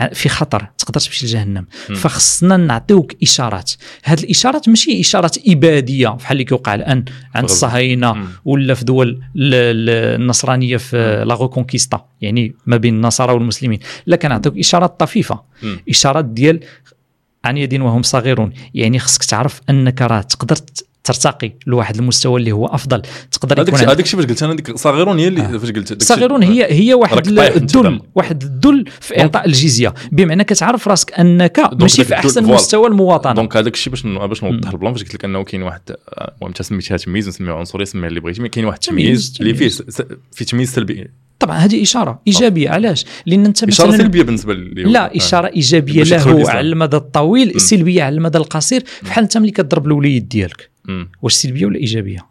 [0.08, 1.66] في خطر تقدر تمشي لجهنم.
[1.96, 3.72] فخصنا نعطيوك إشارات
[4.04, 7.04] هذه الإشارات ماشي إشارات إبادية بحال اللي كيوقع الآن
[7.34, 7.44] عند.
[7.44, 8.28] الصهاينه.
[8.44, 9.20] ولا في دول ال-
[9.54, 15.42] ال- النصرانية في la Reconquista يعني ما بين النصارى والمسلمين لا كنعطيوك إشارات طفيفة.
[15.88, 16.60] إشارات ديال
[17.44, 20.56] عن يد وهم صاغرون يعني خصك تعرف أنك راه تقدر
[21.04, 23.02] ترتقي لواحد المستوى اللي هو أفضل
[23.32, 25.58] تقدر يكون هذاك الشيء فاش قلت أنا ديك صاغرون هي اللي آه.
[25.58, 28.00] فاش قلت صاغرون هي هي واحد الذل.
[28.14, 32.44] واحد الذل في إعطاء الجزية بمعنى كتعرف راسك أنك ماشي في أحسن.
[32.44, 34.70] مستوى المواطنة donc هذاك الشيء باش باش نوضح.
[34.70, 38.08] ال plan فاش قلت لك أنه كاين واحد المهم انت سميتها تمييز نسميها عنصرية سميها
[38.08, 41.10] اللي بغيتي كاين واحد تمييز، التمييز اللي فيه في تمييز سلبي
[41.40, 46.02] طبعا هذه إشارة إيجابية علاش؟ لأن أنت إشارة مثلا سلبية بالنسبة لي لا إشارة إيجابية
[46.02, 46.50] له.
[46.50, 48.84] على المدى الطويل سلبية على المدى القصير.
[49.02, 50.70] بحال أنت ملي كضرب الوليد ديالك.
[51.22, 52.26] واش سلبية ولا إيجابية؟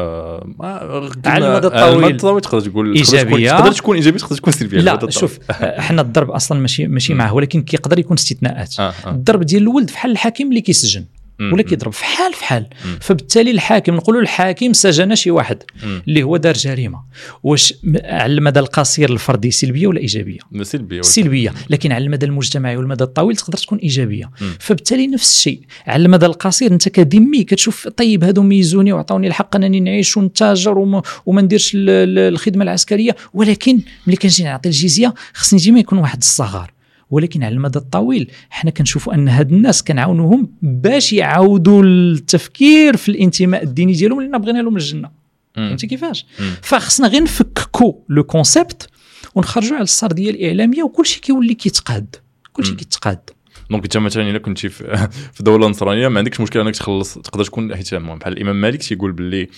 [0.00, 2.14] آه، ما- على المدى على المدى الطويل.
[2.14, 3.50] الطويل تقدر تقول إيجابية.
[3.58, 5.12] تقدر تكون إيجابية تقدر تكون سلبية لا الطويل.
[5.12, 8.80] شوف آه، حنا الضرب أصلا ماشي ماشي معه ولكن كيقدر يكون استثناءات.
[8.80, 9.10] آه آه.
[9.10, 11.04] الضرب ديال الولد فحال الحاكم اللي كيسجن.
[11.40, 12.66] ولا كيضرب فحال فحال.
[13.00, 15.62] فبالتالي الحاكم نقولوا الحاكم سجن شي واحد.
[16.08, 17.00] اللي هو دار جريمة.
[17.42, 21.02] واش على المدى القصير الفردي سلبية ولا إيجابية؟ لا، سلبية.
[21.02, 21.54] سلبية.
[21.70, 24.30] لكن على المدى المجتمعي والمدى الطويل تقدر تكون إيجابية.
[24.60, 25.60] فبالتالي نفس الشيء.
[25.86, 31.02] على المدى القصير انت كذمي كتشوف طيب هادو ميزوني وعطوني الحق أنني نعيش ونتاجر وما,
[31.26, 33.16] وما نديرش ال- ال- الخدمة العسكرية.
[33.34, 36.72] ولكن ملي كنجي نعطي الجزية خصني ديما يكون واحد الصغار.
[37.10, 43.62] ولكن على المدى الطويل حنا كنشوفوا أن هاد الناس كنعاونوهم باش يعاودوا التفكير في الانتماء
[43.62, 45.10] الديني ديالهم لأن بغينا لهم الجنة.
[45.54, 46.26] فهمتي كيفاش.
[46.62, 48.88] فخصنا غير نفككوا le concept
[49.34, 52.16] ونخرجوا على السردية الإعلامية وكل شيء كيولي كيتقاد
[52.52, 52.78] كل شيء مم.
[52.78, 53.30] كيتقاد
[53.70, 54.68] donc انت مثلا إلا كنتي
[55.34, 59.12] في دولة نصرانية ما عندكش مشكلة إنك تخلص تقدر تكون حيت بحال الإمام مالك تيقول
[59.12, 59.48] باللي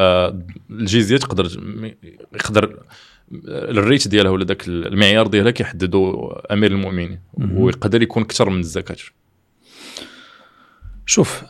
[0.00, 1.60] الجزيه تقدر
[2.34, 2.78] يقدر
[3.48, 7.20] ال rate ديالها ولا ذاك المعيار ديالها كيحددوا أمير المؤمنين.
[7.38, 8.96] ويقدر يكون أكثر من الزكاة.
[11.06, 11.44] شوف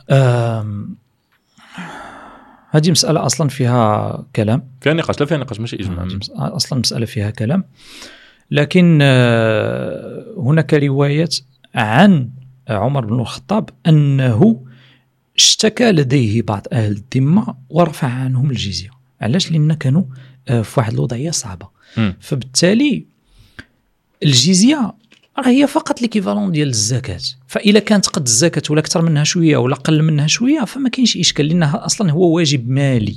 [2.71, 4.69] هذه مسألة أصلا فيها كلام.
[4.81, 7.65] فيها نقاش لا فيها نقاش ماشي مس- أصلا مسألة فيها كلام.
[8.51, 11.37] لكن آه، هناك روايات
[11.75, 12.31] عن
[12.69, 14.65] عمر بن الخطاب أنه
[15.39, 18.91] اشتكى لديه بعض أهل الذمة ورفع عنهم الجزية.
[19.21, 20.03] علاش؟ لأن كانوا
[20.49, 21.69] آه، في واحد الوضعية صعبة.
[21.97, 22.17] مم.
[22.21, 23.05] فبالتالي
[24.23, 24.95] الجزية
[25.39, 27.21] راه هي فقط ليكيفالون ديال الزكاة.
[27.47, 31.47] فاذا كانت قد الزكاة ولا أكثر منها شوية ولا قل منها شوية فما كاينش إشكال
[31.49, 33.17] لأنها أصلا هو واجب مالي.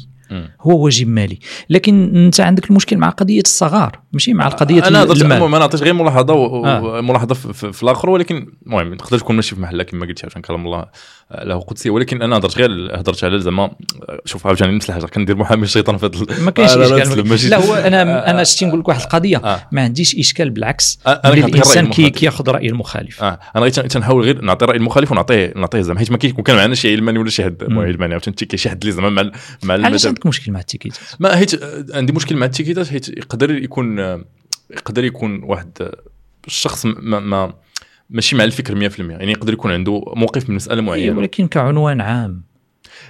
[0.61, 1.39] هو واجب مالي.
[1.69, 5.43] لكن أنت عندك المشكل مع قضية الصغار ماشي مع قضية أنا المال.
[5.43, 7.01] أنا عطيت غير ملاحظة و- آه.
[7.01, 10.65] ملاحظة في, في, الآخر ولكن المهم تقدر تكون ماشي في محلها كما قلتي عشان كلام
[10.65, 10.85] الله.
[11.31, 11.89] له قدسية.
[11.89, 15.97] ولكن أنا هضرت غير هضرت على زعما آه، شوف عاوتاني نفس الحاجة كندير محامي الشيطان
[15.97, 17.01] في هذا ما كاينش آه،
[17.33, 17.49] إشكال.
[17.49, 19.37] لا هو أنا أنا شتي نقول لك واحد القضية.
[19.37, 19.67] آه.
[19.71, 20.99] ما عنديش إشكال بالعكس.
[21.07, 22.09] آه، الانسان كي.
[22.09, 23.23] كياخذ رأي المخالف.
[23.23, 26.55] آه أنا غير تنحاول غير نعطي الراي المخالف ونعطيه نعطيه زعما حيت ما كيكون كان
[26.55, 27.63] معنا شي علماني ولا شي حد.
[27.63, 29.31] علماني عاوتاني كاين شي حد اللي زعما مع
[29.63, 33.51] مع علاش عندك مشكل مع التيكيت ما حيت آه، عندي مشكل مع التيكيتات حيت يقدر
[33.51, 34.25] يكون آه،
[34.71, 35.95] يقدر يكون واحد آه،
[36.47, 37.53] الشخص ما, ما
[38.09, 41.17] ماشي مع الفكر 100% يعني يقدر يكون عنده موقف من مسألة معينة.
[41.17, 42.43] ولكن كعنوان عام.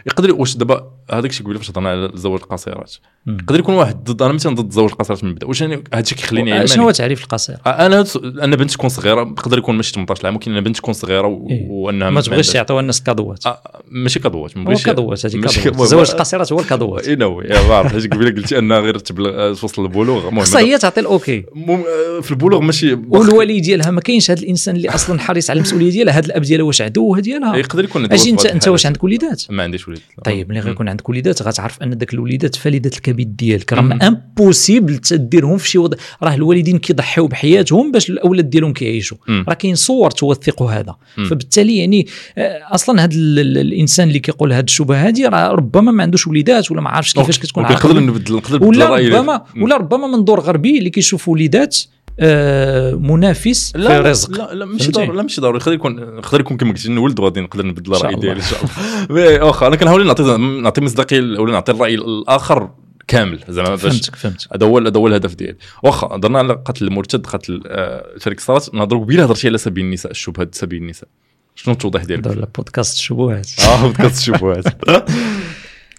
[0.05, 2.95] يقدر واش دابا هذاك الشيء قبيله فاش هضرنا على زواج القصيرات.
[3.27, 5.47] يقدر يكون واحد ضد أنا مثلا ضد زواج القصيرات من البداية.
[5.47, 9.75] واش هذا الشيء كيخليني شنو هو تعريف القصير؟ أنا أنا بنت تكون صغيرة تقدر يكون
[9.75, 11.47] ماشي 18 عام ولكن أنا بنت تكون صغيرة.
[11.49, 11.67] إيه.
[11.69, 13.43] وأنها ما تبغيش يعطيوها الناس كادوات
[13.91, 18.13] ماشي كادوات ما هو بغيتش كادوات هذه زواج القصيرات هو الكادوات اي نو بعرف حيت
[18.13, 22.61] قبيلة قلتي أنها غير تبلغ توصل المهم خصها هي تعطي ال OK آه، في البلوغ
[22.61, 26.13] ماشي والوالي ديالها ما كاينش هذا الإنسان اللي أصلا حريص على المسؤولية ديالها.
[26.13, 27.55] هذا الأب ديالها واش عدوها ديالها.
[27.55, 28.67] يقدر يكون عنده أجي انت أنت.
[28.67, 30.01] واش عندك وليدات؟ ما عنديش وليد.
[30.25, 30.59] طيب ملي.
[30.59, 33.79] غيكون عندك وليدات غتعرف أن ذاك الوليدات فالده الكبد ديالك راه.
[34.07, 39.17] impossible تديرهم في شي وضع راه الوالدين كيضحيو بحياتهم باش الأولاد ديالهم كيعيشوا.
[39.47, 40.95] راه كاين صور توثق هذا.
[41.29, 42.07] فبالتالي يعني
[42.37, 46.27] آه، أصلا هذا ال- ال- الإنسان اللي كيقول هذه الشبهة هذه راه ربما ما عندوش
[46.27, 48.85] وليدات ولا ما عارفش كيفاش كتكون نقدر نبدل نقدر ولا
[49.19, 49.41] ربما.
[49.61, 51.77] ولا ربما منظور غربي اللي كيشوف وليدات
[52.19, 55.57] آه، منافس في لا الرزق لا لا ماشي؟ ضروري لا ماشي ضروري.
[55.57, 58.15] يقدر يكون يقدر يكون كما قلتي نولد غادي نقدر نبدل الرأي.
[58.15, 59.43] ديالي إن شاء الله.
[59.47, 62.69] واخا أنا كنحاول نعطي نعطي مصداقيه ولا نعطي الرأي الآخر
[63.07, 64.47] كامل زعما باش فهمتك فهمتك.
[64.55, 65.57] هذا هو هذا هو الهدف ديالي.
[65.83, 70.11] واخا هضرنا على قتل المرتد قتل آه، تارك الصلاة نهضروا قبيله هضرتي على سبيل النساء
[70.11, 71.09] الشبهات سبيل النساء.
[71.55, 74.63] شنو التوضيح ديالك؟ هذا بودكاست الشبهات آه بودكاست الشبهات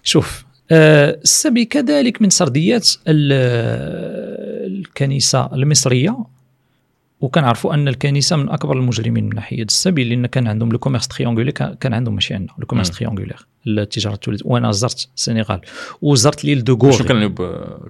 [0.02, 2.90] شوف آه، السبي كذلك من سرديات
[4.80, 6.16] ال- الكنيسة المصرية
[7.20, 11.52] وكنعرفوا أن الكنيسة من أكبر المجرمين من ناحية السبي لأن كان عندهم le commerce triangulaire
[11.52, 12.94] كان عندهم ماشي عندنا le commerce مم.
[12.96, 15.60] triangulaire التجارة الثلاثية وأنا زرت السنغال
[16.02, 17.34] وزرت l'île de شنو Gorée كان يب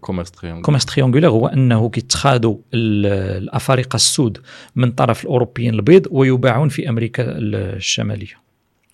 [0.01, 4.39] كوميرس تريونغ كوميرس تريونغولير هو أنه كيتخادوا ال- الأفارقة السود
[4.77, 8.41] من طرف الأوروبيين البيض ويباعون في أمريكا الشمالية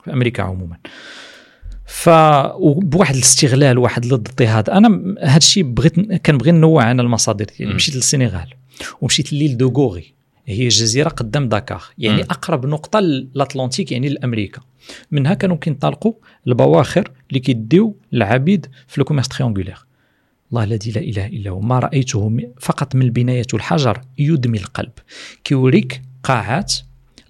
[0.05, 0.77] في أمريكا عموما.
[1.87, 2.09] ف
[2.63, 4.71] بواحد الاستغلال واحد الاضطهاد.
[4.71, 7.75] أنا هذا الشيء بغيت كنبغي ننوع عن المصادر ديالي.
[7.75, 8.49] مشيت للسنغال
[9.01, 10.15] ومشيت ل l'île de Gorée.
[10.47, 11.83] هي جزيره قدام داكار.
[11.99, 12.27] يعني مم.
[12.31, 14.61] أقرب نقطة للاطلنطيك يعني لأمريكا.
[15.11, 16.13] منها كانوا كينطلقوا
[16.47, 19.87] البواخر اللي كيديو العبيد في ال commerce triangulaire
[20.51, 21.61] الله الذي لا إله إلا هو.
[21.61, 24.93] ما رأيته م- فقط من البناية والحجر يدمي القلب.
[25.45, 26.73] كيوريك قاعات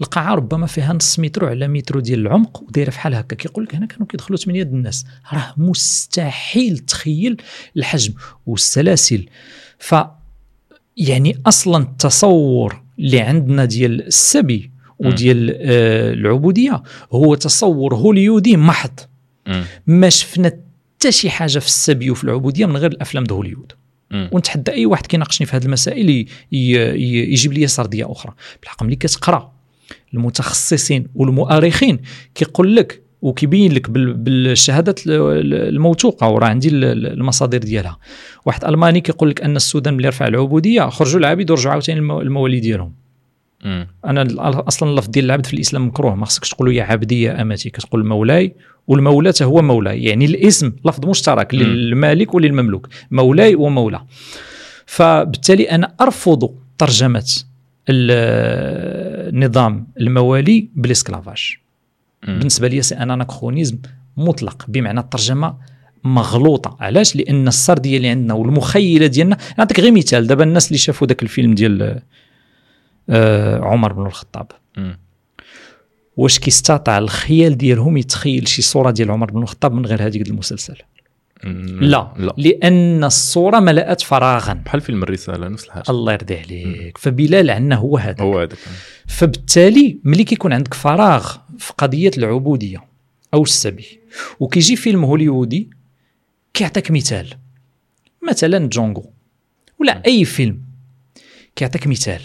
[0.01, 3.37] القاعه ربما فيها نص متر على متر ديال العمق ودايرة بحال هكا.
[3.37, 5.07] كيقول لك هنا كانوا كيدخلوا 8 د الناس.
[5.33, 7.37] راه مستحيل تخيل
[7.77, 8.15] الحجم
[8.47, 9.27] والسلاسل.
[9.79, 9.95] ف
[10.97, 16.83] يعني أصلا التصور اللي عندنا ديال السبي وديال آه العبودية
[17.13, 19.01] هو تصور هوليودي محض.
[19.87, 20.53] ما شفنا
[20.97, 23.73] حتى شي حاجة في السبي وفي العبودية من غير الأفلام د هوليود.
[24.13, 28.35] ونتحدى أي واحد كيناقشني في هذه المسائل يجيب لي سردية أخرى.
[28.61, 29.56] بالحق ملي كتقرأ
[30.15, 31.99] المتخصصين والمؤرخين
[32.35, 37.99] كيقول لك وكيبين لك بال- بالشهادات ال- ال- الموثوقة وراه عندي ال- ال- المصادر ديالها
[38.47, 42.61] واحد ألماني كيقول لك أن السودان ملي رفع العبودية خرجوا العبيد ورجعوا عاوتاني المو- الموالي
[42.61, 42.93] ديالهم.
[44.05, 44.27] أنا
[44.69, 48.07] أصلا اللفظ ديال العبد في الإسلام مكروه ما خصكش تقولوا يا عبدي يا أمتي كتقول
[48.07, 48.55] مولاي
[48.87, 51.61] والمولى هو مولاي يعني الاسم لفظ مشترك مم.
[51.61, 54.01] للمالك وللمملوك مولاي ومولى
[54.87, 57.33] فبالتالي أنا أرفض ترجمة
[57.89, 61.57] النظام الموالي بال esclavage.
[62.27, 63.79] بالنسبة لي c'est un anachronisme
[64.17, 65.57] مطلق بمعنى الترجمة
[66.05, 71.07] مغلوطة علاش لأن السرديه اللي عندنا والمخيلة ديالنا نعطيك غير مثال دابا الناس اللي شافوا
[71.07, 72.01] ذاك الفيلم ديال
[73.11, 74.47] آه، عمر بن الخطاب.
[76.17, 80.77] واش كيستطيع الخيال ديالهم يتخيل شي صورة ديال عمر بن الخطاب من غير هذيك المسلسل.
[81.45, 82.15] لا.
[82.17, 82.35] لا.
[82.37, 84.53] لأن الصورة ملأت فراغا.
[84.53, 86.99] بحال فيلم الرسالة نفس الحاجة الله يرضي عليك.
[86.99, 88.59] فبلال عندنا هو هذا هو هذاك.
[89.07, 92.85] فبالتالي ملي كيكون عندك فراغ في قضية العبودية
[93.35, 94.01] أو السبي
[94.41, 95.71] وكيجي فيلم هوليودي
[96.55, 97.35] كيعطيك مثال.
[98.29, 99.13] مثلا جونغو
[99.79, 100.61] ولا أي فيلم
[101.57, 102.21] كيعطيك مثال.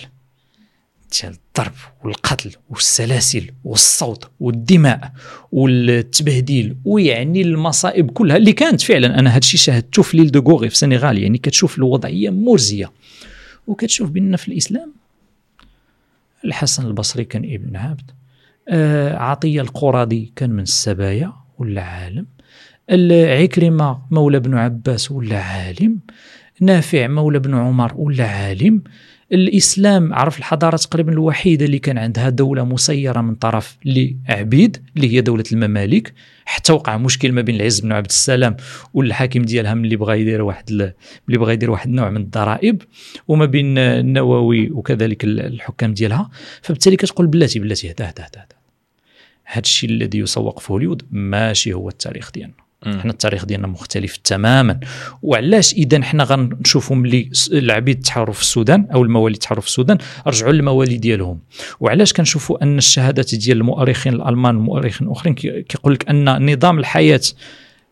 [1.21, 1.73] ديال الضرب
[2.03, 5.11] والقتل والسلاسل والسوط والدماء
[5.51, 9.19] والتبهديل ويعني المصائب كلها اللي كانت فعلا.
[9.19, 12.91] أنا هذا الشيء شاهدته في l'île de في السنغال يعني كتشوف الوضعية مزرية.
[13.67, 14.93] وكتشوف بان في الإسلام
[16.45, 18.11] الحسن البصري كان ابن عبد
[18.69, 22.25] آه عطية القرظي كان من السبايا ولا عالم
[23.41, 25.99] عكرمة مولى بن عباس ولا عالم
[26.61, 28.83] نافع مولى بن عمر ولا عالم
[29.33, 35.21] الإسلام عرف الحضارة تقريبا الوحيدة اللي كان عندها دولة مسيرة من طرف لعبيد اللي هي
[35.21, 36.13] دولة المماليك
[36.45, 38.57] حتى وقع مشكل ما بين العز بن عبد السلام
[38.93, 40.93] والحاكم ديالها ملي بغى يدير واحد ال-
[41.27, 42.81] ملي بغى يدير واحد النوع من الضرائب
[43.27, 46.29] وما بين النووي وكذلك ال- الحكام ديالها
[46.61, 48.45] فبالتالي كتقول بلاتي بلاتي هدا هدا هدا
[49.45, 52.53] هذا الشيء الذي يسوق في هوليود ماشي هو التاريخ ديالنا.
[52.85, 54.79] حنا التاريخ ديالنا مختلف تماما.
[55.21, 59.97] وعلاش اذا حنا غنشوفوا ملي العبيد تحاروا في السودان أو الموالي تحاروا في السودان
[60.27, 61.39] رجعوا للموالي ديالهم.
[61.79, 67.21] وعلاش كنشوفوا أن الشهادات ديال المؤرخين الألمان والمؤرخين الأخرين كي- كيقول لك أن نظام الحياة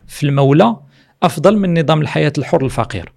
[0.08, 0.76] في المولى
[1.22, 3.12] أفضل من نظام الحياة الحر الفقير.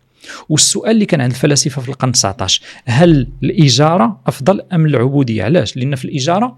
[0.49, 5.95] والسؤال اللي كان عند الفلاسفة في القرن 19 هل الإجارة أفضل أم العبودية؟ علاش؟ لأن
[5.95, 6.57] في الإجارة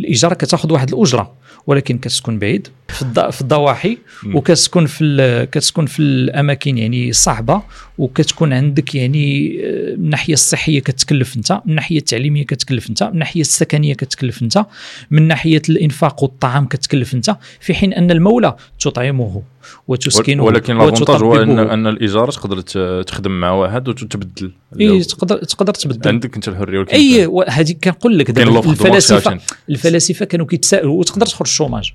[0.00, 1.32] الإجارة كتاخذ واحد الأجرة
[1.66, 4.36] ولكن كتكون بعيد في في الضواحي مم.
[4.36, 7.62] وكتكون في كتكون في الأماكن يعني صعبة
[7.98, 13.10] وكتكون عندك يعني آه، من الناحيه الصحية كتكلف أنت من الناحيه التعليمية كتكلف أنت من
[13.10, 14.66] الناحيه السكنية كتكلف أنت
[15.10, 19.42] من ناحية الإنفاق والطعام كتكلف أنت في حين أن المولى تطعمه
[19.88, 21.58] وتسكنه ولكن لافونتاج هو ان.
[21.58, 22.60] أن الاجاره تقدر
[23.02, 28.30] تخدم مع واحد وتبدل اي تقدر تقدر تبدل عندك أنت الحرية اي هذه كنقول لك
[28.30, 29.38] الفلاسفه.
[29.86, 31.92] الفلاسفة كانوا كيتسائلوا وتقدر تخرج ال chômage.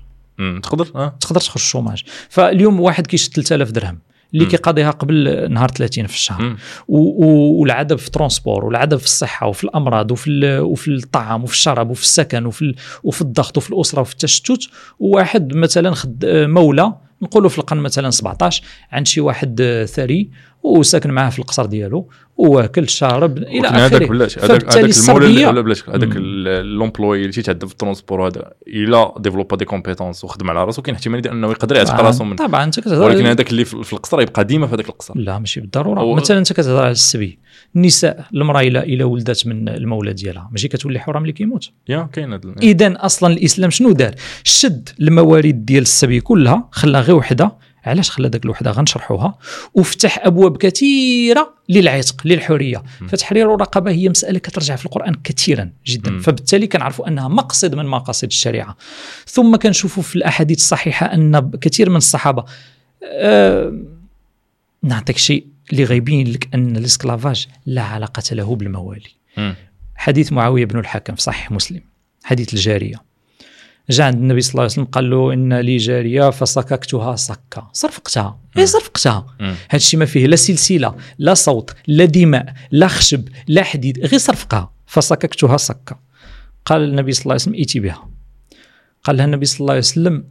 [0.62, 1.16] تقدر آه.
[1.20, 2.02] تقدر تخرج ال chômage.
[2.28, 3.98] فاليوم واحد كيشد 3000 درهم
[4.34, 4.50] اللي مم.
[4.50, 6.56] كيقاضيها قبل نهار 30 في الشهر.
[6.88, 12.02] والعذاب في ال transport والعذاب في الصحة وفي الأمراض وفي وفي الطعام وفي الشراب وفي
[12.02, 14.68] السكن وفي وفي الضغط وفي الأسرة وفي التشتت.
[14.98, 16.92] وواحد مثلا خد مولى
[17.22, 20.30] نقولوا في القرن مثلا 17 عند شي واحد آه، ثري.
[20.66, 23.76] وساكن معاه في القصر ديالو واكل شارب إلى آخره.
[23.78, 26.16] هذاك فبالتالي هذاك المولى السردية- لا بلاتي هذاك
[26.64, 30.94] l'employé اللي تيتعذب في ال transport هذا إلا développa des compétences وخدم على راسو كاين
[30.96, 34.44] احتمال أنه يقدر يعتق راسو من طبعا أنت كتهضر ولكن هذاك اللي في القصر يبقى
[34.44, 35.18] ديما في هذاك القصر.
[35.18, 36.00] لا ماشي بالضرورة.
[36.00, 37.38] هو- مثلا أنت كتهضر على السبي.
[37.76, 42.32] النساء المرأة الا الا ولدت من المولى ديالها ماشي كتولي حرام اللي كيموت؟ يا كاين
[42.32, 44.14] هذا اذا أصلا الإسلام شنو دار؟
[44.44, 47.52] شد الموارد ديال السبي كلها خلاها غير وحدة
[47.86, 49.38] علاش خلى داك الوحده غنشرحوها؟
[49.74, 52.82] وفتح أبواب كثيرة للعتق للحرية.
[53.08, 56.10] فتحرير الرقبة هي مسألة كترجع في القرآن كثيرا جدا.
[56.10, 56.20] مم.
[56.20, 58.76] فبالتالي كنعرفوا أنها مقصد من مقاصد الشريعة.
[59.26, 62.44] ثم كنشوفوا في الأحاديث الصحيحة أن كثير من الصحابة
[63.04, 63.82] آه
[64.82, 69.10] نعطيك شيء اللي غيبين لك أن الإسكلافاج لا علاقة له بالموالي.
[69.36, 69.54] مم.
[69.96, 71.80] حديث معاوية بن الحكم في صحيح مسلم
[72.24, 73.05] حديث الجارية.
[73.90, 78.38] جاء عند النبي صلى الله عليه وسلم قال له إن لي جارية فصككتها صكا صرفقتها
[78.58, 79.26] اي صرفقتها.
[79.40, 84.18] هذا الشيء ما فيه لا سلسلة لا صوت لا دماء لا خشب لا حديد غير
[84.18, 85.98] صرفقها فصككتها صكا
[86.64, 88.08] قال النبي صلى الله عليه وسلم ائتي بها.
[89.04, 90.24] قال لها النبي صلى الله عليه وسلم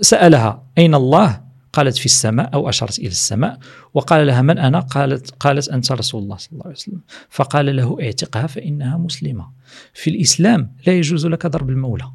[0.00, 1.40] سألها أين الله؟
[1.72, 3.58] قالت في السماء أو اشارت إلى السماء.
[3.94, 7.00] وقال لها من أنا؟ قالت قالت أنت رسول الله صلى الله عليه وسلم.
[7.30, 9.50] فقال له اعتقها فإنها مسلمة.
[9.94, 12.10] في الإسلام لا يجوز لك ضرب المولى.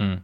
[0.00, 0.22] مم.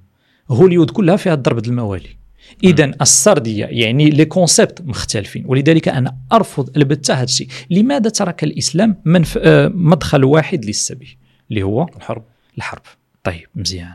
[0.51, 2.17] هوليود كلها فيها ضرب الموالي.
[2.65, 8.97] اذا السردية يعني les concepts مختلفين ولذلك أنا أرفض البتة هذا الشيء لماذا ترك الإسلام
[9.05, 9.39] منف...
[9.43, 11.19] آه، مدخل واحد للسبي؟
[11.51, 12.25] اللي هو الحرب.
[12.57, 12.83] الحرب.
[13.25, 13.95] طيب مزيان.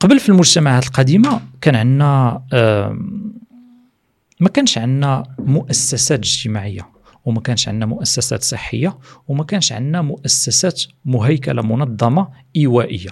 [0.00, 2.42] قبل في المجتمعات القديمة كان عندنا
[4.40, 6.88] ما كانش عندنا مؤسسات اجتماعية
[7.24, 8.98] وما كانش عندنا مؤسسات صحية
[9.28, 13.10] وما كانش عندنا مؤسسات مهيكلة منظمة إيوائية.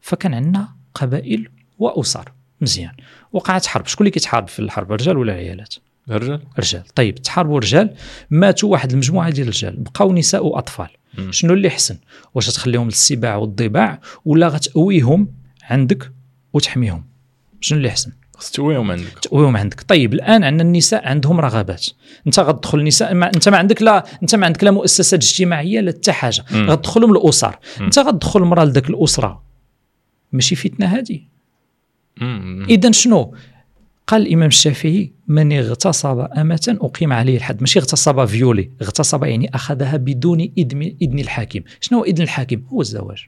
[0.00, 1.48] فكان عندنا قبائل
[1.78, 2.92] واسر مزيان.
[3.32, 3.86] وقعت حرب.
[3.86, 5.74] شكون اللي كيتحارب في الحرب؟ الرجال ولا العيالات؟
[6.10, 6.40] الرجال.
[6.58, 7.94] رجال طيب تحاربوا رجال
[8.30, 9.76] ماتوا واحد المجموعة ديال الرجال.
[9.76, 10.88] بقاو نساء وأطفال.
[11.18, 11.32] مم.
[11.32, 11.98] شنو اللي حسن؟
[12.34, 15.28] واش تخليهم للسباع والضباع ولا غتقويهم
[15.62, 16.12] عندك
[16.52, 17.04] وتحميهم؟
[17.60, 19.18] شنو اللي حسن؟ خص تويهم عندك.
[19.22, 19.82] تقويهم عندك.
[19.82, 21.86] طيب الآن عندنا النساء عندهم رغبات.
[22.26, 25.90] انت غتدخل النساء ما انت ما عندك لا انت ما عندك لا مؤسسات اجتماعية لا
[25.92, 26.44] حتى حاجة.
[26.52, 27.56] غتدخلهم الاسر.
[27.80, 29.47] انت غتدخل المراه لذاك الأسرة.
[30.32, 31.20] ماشي فتنة هذه.
[32.70, 33.34] اذا شنو؟
[34.06, 37.60] قال الإمام الشافعي من اغتصب أمة أقيم عليه الحد.
[37.60, 41.60] ماشي اغتصب فيولي اغتصب يعني أخذها بدون إذن إذن الحاكم.
[41.80, 43.26] شنو هو إذن الحاكم؟ هو الزواج.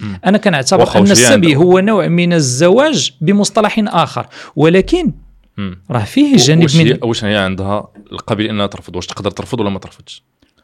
[0.00, 0.20] مم.
[0.24, 4.26] أنا كنعتبر أن السبي؟ هو نوع من الزواج بمصطلح آخر.
[4.56, 5.12] ولكن.
[5.90, 9.78] راه فيه جانب من واش هي عندها القابلية إنها ترفض؟ واش تقدر ترفض ولا ما
[9.78, 10.22] ترفضش؟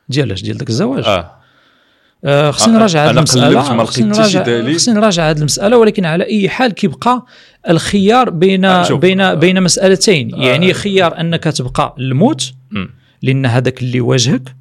[0.09, 1.05] ديال اش ديال داك الزواج.
[1.05, 1.44] آه آه.
[2.27, 4.75] خصني آه، نراجع هذه المسألة خصني نراجع.
[4.75, 7.27] خصني نراجع هذه المسألة ولكن على أي حال كيبقى
[7.71, 8.95] الخيار بين آه،.
[8.95, 10.39] بين بين مسألتين آه.
[10.45, 12.53] يعني خيار أنك تبقى الموت.
[13.23, 14.55] لأن هذاك اللي واجهك.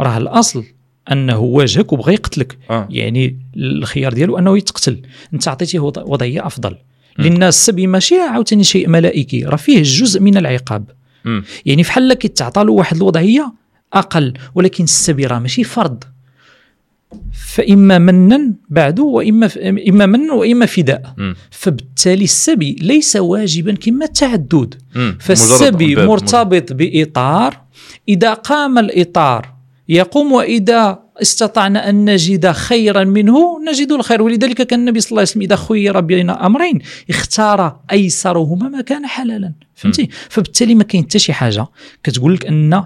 [0.00, 0.64] راه الأصل
[1.12, 2.58] أنه واجهك وبغى يقتلك
[2.90, 5.02] يعني الخيار ديالو أنه يتقتل
[5.34, 6.76] أنت عطيتيه وض- وضعية أفضل
[7.18, 10.84] لأن السبي ماشي عاوتاني شيء ملائكي راه فيه جزء من العقاب.
[11.66, 13.52] يعني بحال كيتعطى له واحد الوضعية
[13.92, 16.04] أقل ولكن السبي راه ماشي فرض
[17.54, 19.50] فإما منا بعد وإما
[19.88, 21.14] إما من وإما فداء.
[21.50, 24.74] فبالتالي السبي ليس واجبا كما التعدد.
[25.20, 27.60] فالسبي مرتبط بإطار
[28.08, 29.54] إذا قام الإطار
[29.88, 34.22] يقوم وإذا استطعنا أن نجد خيرا منه نجد الخير.
[34.22, 36.78] ولذلك كان النبي صلى الله عليه وسلم إذا خير بين أمرين
[37.10, 39.52] اختار أيسرهما ما كان حلالا.
[39.74, 41.66] فهمتي؟ فبالتالي ما كاين حتى شي حاجة.
[42.04, 42.84] كتقول لك أن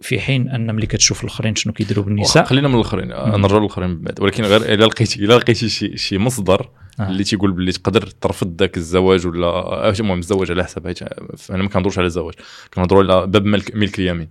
[0.00, 3.36] في حين أن ملي كتشوف الآخرين شنو كيديروا بالنساء خلينا من الآخرين آه،.
[3.36, 4.20] نرجعوا للآخرين من بعد.
[4.20, 6.68] ولكن غير إلا لقيتي إلا لقيتي شي شي مصدر
[7.00, 7.08] آه.
[7.08, 11.02] اللي تيقول باللي تقدر ترفض ذاك الزواج ولا آه، المهم الزواج على حسب حيت
[11.50, 12.34] أنا ما كنهضروش على الزواج.
[12.74, 14.28] كنهضروا على باب ملك ملك اليمين.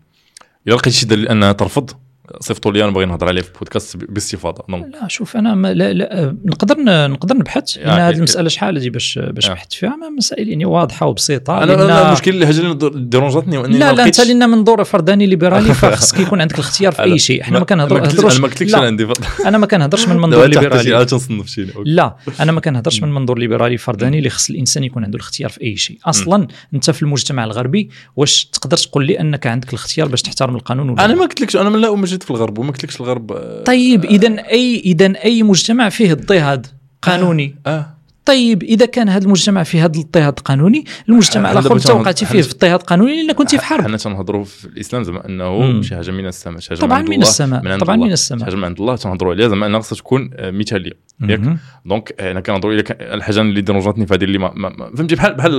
[0.67, 1.91] إلا لقيتي شي دليل أنها ترفض
[2.39, 4.65] صيفطوا لي أنا باغي نهضر عليه في بودكاست باستفاضة.
[4.69, 7.77] لا شوف أنا ما لا لا نقدر ن- نقدر نبحث.
[7.77, 8.17] آه، هذه إيه.
[8.17, 9.53] المسألة شحال هذه باش باش آه.
[9.53, 11.63] بحثت فيها؟ ما مسائل يعني واضحة وبسيطة.
[11.63, 16.19] أنا أنا المشكل اللي هجرني ديرونجاتني وإني لا لا أنت لأن منظور فرداني ليبرالي فخصك
[16.19, 17.41] يكون عندك الاختيار في أي شيء.
[17.41, 19.07] إحنا ما كنهضروش أنا ما قلتلكش لا، أنا عندي
[19.45, 20.97] أنا ما كنهضرش من منظور ليبرالي.
[20.97, 21.67] أوكي.
[21.85, 25.61] لا أنا ما كنهضرش من منظور ليبرالي فرداني اللي خص الإنسان يكون عنده الاختيار في
[25.63, 25.99] أي شيء.
[26.05, 30.89] أصلا أنت في المجتمع الغربي واش تقدر تقول لي أنك عندك الاختيار باش تحترم القانون
[30.89, 33.63] ولا أنا لا؟ ما قلتلكش أنا من لا جيت في الغرب وما قلتلكش الغرب آه،
[33.63, 36.67] طيب اذا اي اذا أي مجتمع فيه اضطهاد
[37.01, 37.96] قانوني؟ آه.
[38.27, 42.25] طيب إذا كان هذا المجتمع فيه هذا الاضطهاد قانوني المجتمع الآخر دابا انت تنهض- وقعتي
[42.25, 43.81] حنا- فيه في اضطهاد قانوني لأن كنت في حرب.
[43.83, 45.81] حنا تنهضروا في الإسلام زعما أنه.
[45.81, 47.95] شي حاجة من السماء شي حاجة طبعا من الله، السماء من طبعا.
[47.95, 50.91] من شي السماء حاجة من عند الله تنهضروا عليها زعما أنها خصها تكون مثاليه
[51.29, 51.41] ياك.
[51.85, 55.51] donc أنا كنهضروا إلى الحاجة اللي dérangeatni في هذه اللي ما, فهمتي؟ بحال بحال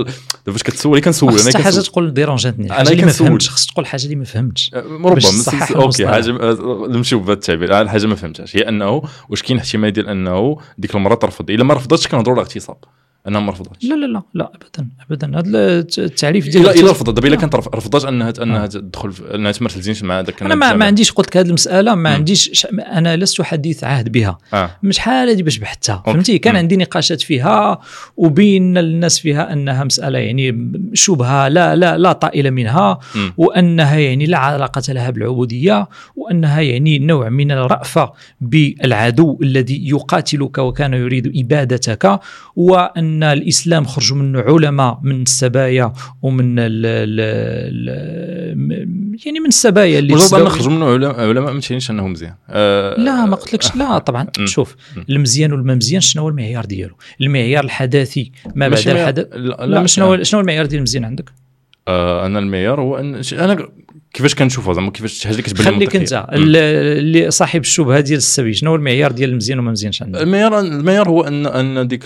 [0.47, 3.27] دابا فاش كتسولي كنسول أنا حتى حاجة كنسول تقول dérangeatni حاجة اللي ما كنسول.
[3.27, 4.71] فهمتش خص تقول حاجة اللي ما فهمتش.
[4.75, 5.19] آه، ربما
[5.77, 6.07] أوكي.
[6.07, 7.81] حاجة آه، نمشيو بهذا التعبير.
[7.81, 11.51] آه، حاجة ما فهمتهاش هي أنه واش كاين احتمال ديال أنه ديك المراه ترفض.
[11.51, 13.08] إلا ما رفضتش كنهضروا على tiss.
[13.29, 17.29] انها ما رفضتش لا لا لا لا ابدا ابدا هذا التعريف ديال إلا رفضت دابا
[17.29, 17.41] إلا لا.
[17.41, 21.13] كانت رف- رفضت أنها أنها تدخل أنها تمارس الجنس مع ذاك أنا ما, ما عنديش
[21.13, 22.11] قلت لك هذه المسألة ما.
[22.11, 26.03] عنديش ش- أنا لست حديث عهد بها آه مش حال هذه باش بحثتها.
[26.07, 26.57] فهمتي كان.
[26.57, 27.81] عندي نقاشات فيها
[28.17, 32.99] وبين الناس فيها أنها مسألة يعني شبهة لا لا لا طائل منها.
[33.37, 40.93] وأنها يعني لا علاقة لها بالعبودية وأنها يعني نوع من الرأفة بالعدو الذي يقاتلك وكان
[40.95, 42.21] يريد إبادتك
[42.57, 45.93] وأن الإسلام خرج منه علماء من السبايا
[46.23, 47.21] ومن ال ال
[47.91, 52.35] ال يعني من السبايا اللي أن تسباو- نخرج منه علماء علماء ما تعنيش انه مزيان
[52.51, 54.27] آه، لا ما قلتلكش لا طبعا.
[54.45, 54.77] شوف.
[55.11, 59.87] المزيان والما مزيان شنو هو المعيار ديالو المعيار الحداثي ما بعد الحدث لا, لا, لا
[59.87, 61.33] شنو هو شنو هو المعيار ديال المزيان عندك
[61.89, 63.69] آه أنا المعيار هو ان أنا
[64.13, 65.97] كيفاش كنشوفها زعما؟ كيفاش حاجة اللي كتبان لي خليك.
[65.97, 66.27] انت.
[66.33, 71.09] اللي صاحب الشبهة ديال السبي شنو هو المعيار ديال المزيان وما مزيانش عندك؟ المعيار المعيار
[71.09, 72.05] هو ان أن ديك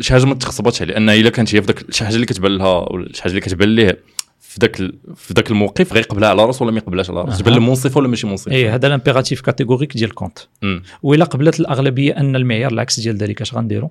[0.00, 2.56] شي حاجة ما تخصبطش عليه لأن إلا كانت هي في داك شي حاجة اللي كتبان
[2.58, 3.98] لها ولا شي حاجة اللي كتبان ليه
[4.40, 4.76] في ذاك
[5.16, 8.08] في ذاك الموقف غيقبلها على رأسه ولا ما يقبلهاش على رأسه؟ تبان له منصفة ولا
[8.08, 10.82] ماشي منصفة؟ اي هذا ال impératif catégorique ديال كانط مم.
[11.02, 13.88] وإلا قبلت الأغلبية أن المعيار العكس ديال ذلك اش غنديروا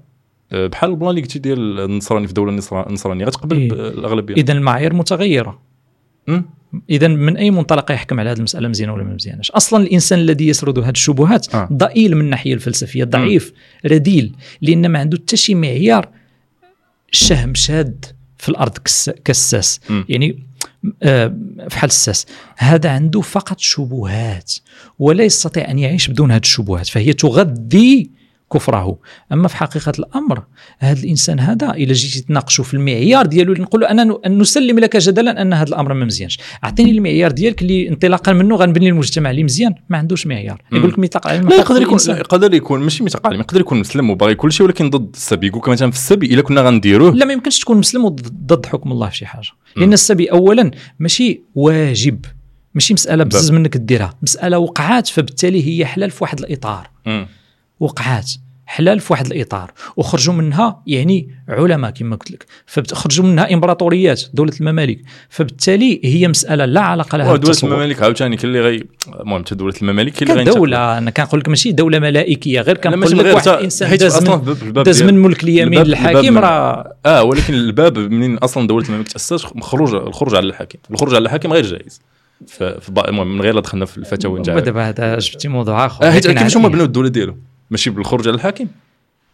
[0.51, 3.71] أه، بحال البلان اللي قلتي ديال النصراني في دولة النصرا- النصرانيه غتقبل إيه.
[3.71, 4.33] الأغلبية.
[4.35, 5.59] اذا المعايير متغيرة.
[6.89, 10.47] اذا من أي منطلق يحكم على هذه المسألة مزيانه ولا ما مزيانش أصلا الإنسان الذي
[10.47, 11.69] يسرد هذه الشبهات آه.
[11.73, 13.53] ضئيل من الناحية الفلسفية ضعيف
[13.85, 16.09] رديل لأن ما عنده حتى شي معيار
[17.11, 18.05] شهم شاد
[18.37, 18.77] في الأرض
[19.25, 20.05] كساس مم.
[20.09, 20.43] يعني
[21.03, 21.37] آه،
[21.69, 22.25] فحال الساس
[22.57, 24.53] هذا عنده فقط شبهات
[24.99, 28.16] ولا يستطيع أن يعيش بدون هذه الشبهات فهي تغذي
[28.53, 28.99] كفره.
[29.31, 30.43] أما في حقيقة الأمر
[30.79, 34.97] هذا الإنسان هذا إلا جيتي تناقشوا في المعيار ديالو اللي نقول له أنا نسلم لك
[34.97, 36.39] جدلا أن هذا الأمر ما مزيانش.
[36.63, 40.61] أعطيني المعيار ديالك اللي انطلاقا منه غنبني المجتمع اللي مزيان ما عندوش معيار.
[40.71, 44.35] يقول لك ميثاق على لا يقدر يكون يقدر يكون ماشي متأقلم يقدر يكون مسلم وباغي
[44.35, 45.47] كل شيء ولكن ضد السبي.
[45.47, 47.11] يقول لك مثلا في السبي إلا كنا غنديروه.
[47.11, 49.49] لا ما يمكنش تكون مسلم وضد ضد حكم الله في شي حاجة.
[49.75, 52.25] لأن السبي اولا ماشي واجب
[52.73, 56.89] ماشي مسألة بزز منك ديرها مسألة وقعات فبالتالي هي حلال في واحد الإطار.
[57.79, 58.31] وقعات
[58.65, 62.45] حلال في واحد الإطار وخرجوا منها يعني علماء كما قلت لك.
[62.65, 64.99] فخرجوا منها إمبراطوريات دولة الممالك.
[65.29, 67.71] فبالتالي هي مسألة لا علاقة لها بالتصور.
[67.71, 68.83] الممالك عاوتاني كاين اللي غي
[69.19, 70.65] المهم حتى دولة الممالك كاين اللي غينتقدوا.
[70.65, 74.73] كدولة أنا كنقول لك ماشي دولة ملائكية غير كنقول لك واحد الانسان داز أصلا من
[74.83, 79.95] داز من ملك اليمين للحاكم راه آه ولكن الباب منين أصلا دولة الممالك تاسست خروج
[79.95, 80.79] الخروج على الحاكم.
[80.91, 82.01] الخروج على الحاكم غير جائز
[83.07, 86.11] المهم من غير لا دخلنا في الفتاوى ودابا هذا جبتي موضوع آخر.
[86.11, 88.67] حيت لكن كيفاش هما؟ بناو الدولة ديالهم؟ ماشي بالخروج على الحاكم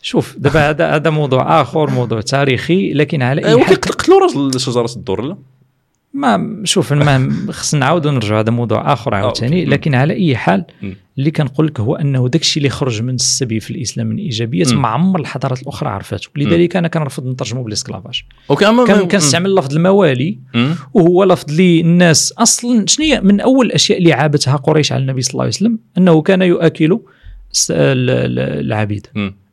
[0.01, 4.19] شوف دابا هذا هذا موضوع آخر موضوع تاريخي لكن على آه اي ولكن حال قتلوا
[4.19, 5.37] راجل شجره الدور لا
[6.13, 9.69] ما شوف المهم خصنا نعاودوا نرجعوا هذا موضوع آخر عاوتاني أوكي.
[9.69, 10.65] لكن على أي حال.
[11.17, 14.73] اللي كنقول لك هو أنه داك الشيء اللي خرج من السبي في الإسلام من إيجابيات.
[14.73, 18.21] ما عمر الحضارات الأخرى عرفته لذلك أنا كنرفض نترجمه بال esclavage
[19.05, 20.37] كنستعمل لفظ الموالي.
[20.93, 25.21] وهو لفظ اللي الناس أصلا شنو هي من أول الأشياء اللي عابتها قريش على النبي
[25.21, 26.99] صلى الله عليه وسلم أنه كان يؤكل
[27.71, 29.07] العبيد.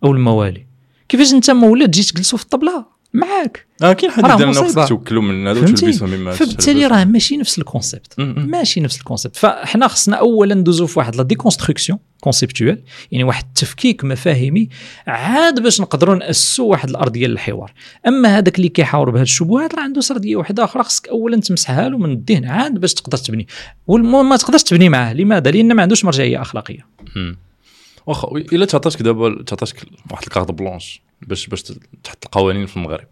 [0.04, 0.66] أو الموالي.
[1.08, 3.66] كيفاش أنت مولى تجي تجلسوا في الطبلة؟ معاك.
[3.82, 4.86] آه كاين حد الناس مصيبة.
[4.86, 8.14] توكلوا مما؟ وتلبسوا مما فبالتالي راه ماشي نفس ال concept.
[8.18, 12.82] ماشي نفس ال concept فاحنا خصنا اولا ندوزو في واحد la déconstruction conceptuelle
[13.12, 14.68] يعني واحد التفكيك مفاهيمي
[15.06, 17.72] عاد باش نقدروا ناسسوا واحد الارضيه للحوار
[18.06, 21.98] أما هذاك اللي كيحاور بهذه الشبهات راه عنده سرديه واحدة أخرى خصك اولا تمسحها له
[21.98, 23.46] من الذهن عاد باش تقدر تبني.
[23.86, 25.14] والمهم ما تقدرش تبني معاه.
[25.14, 26.86] لماذا؟ لأن ما عندوش مرجعية أخلاقية.
[28.06, 31.62] واخا إلا تعطاتك دابا تعطاتك واحد الكارت بلونش باش باش
[32.04, 33.06] تحط القوانين في المغرب.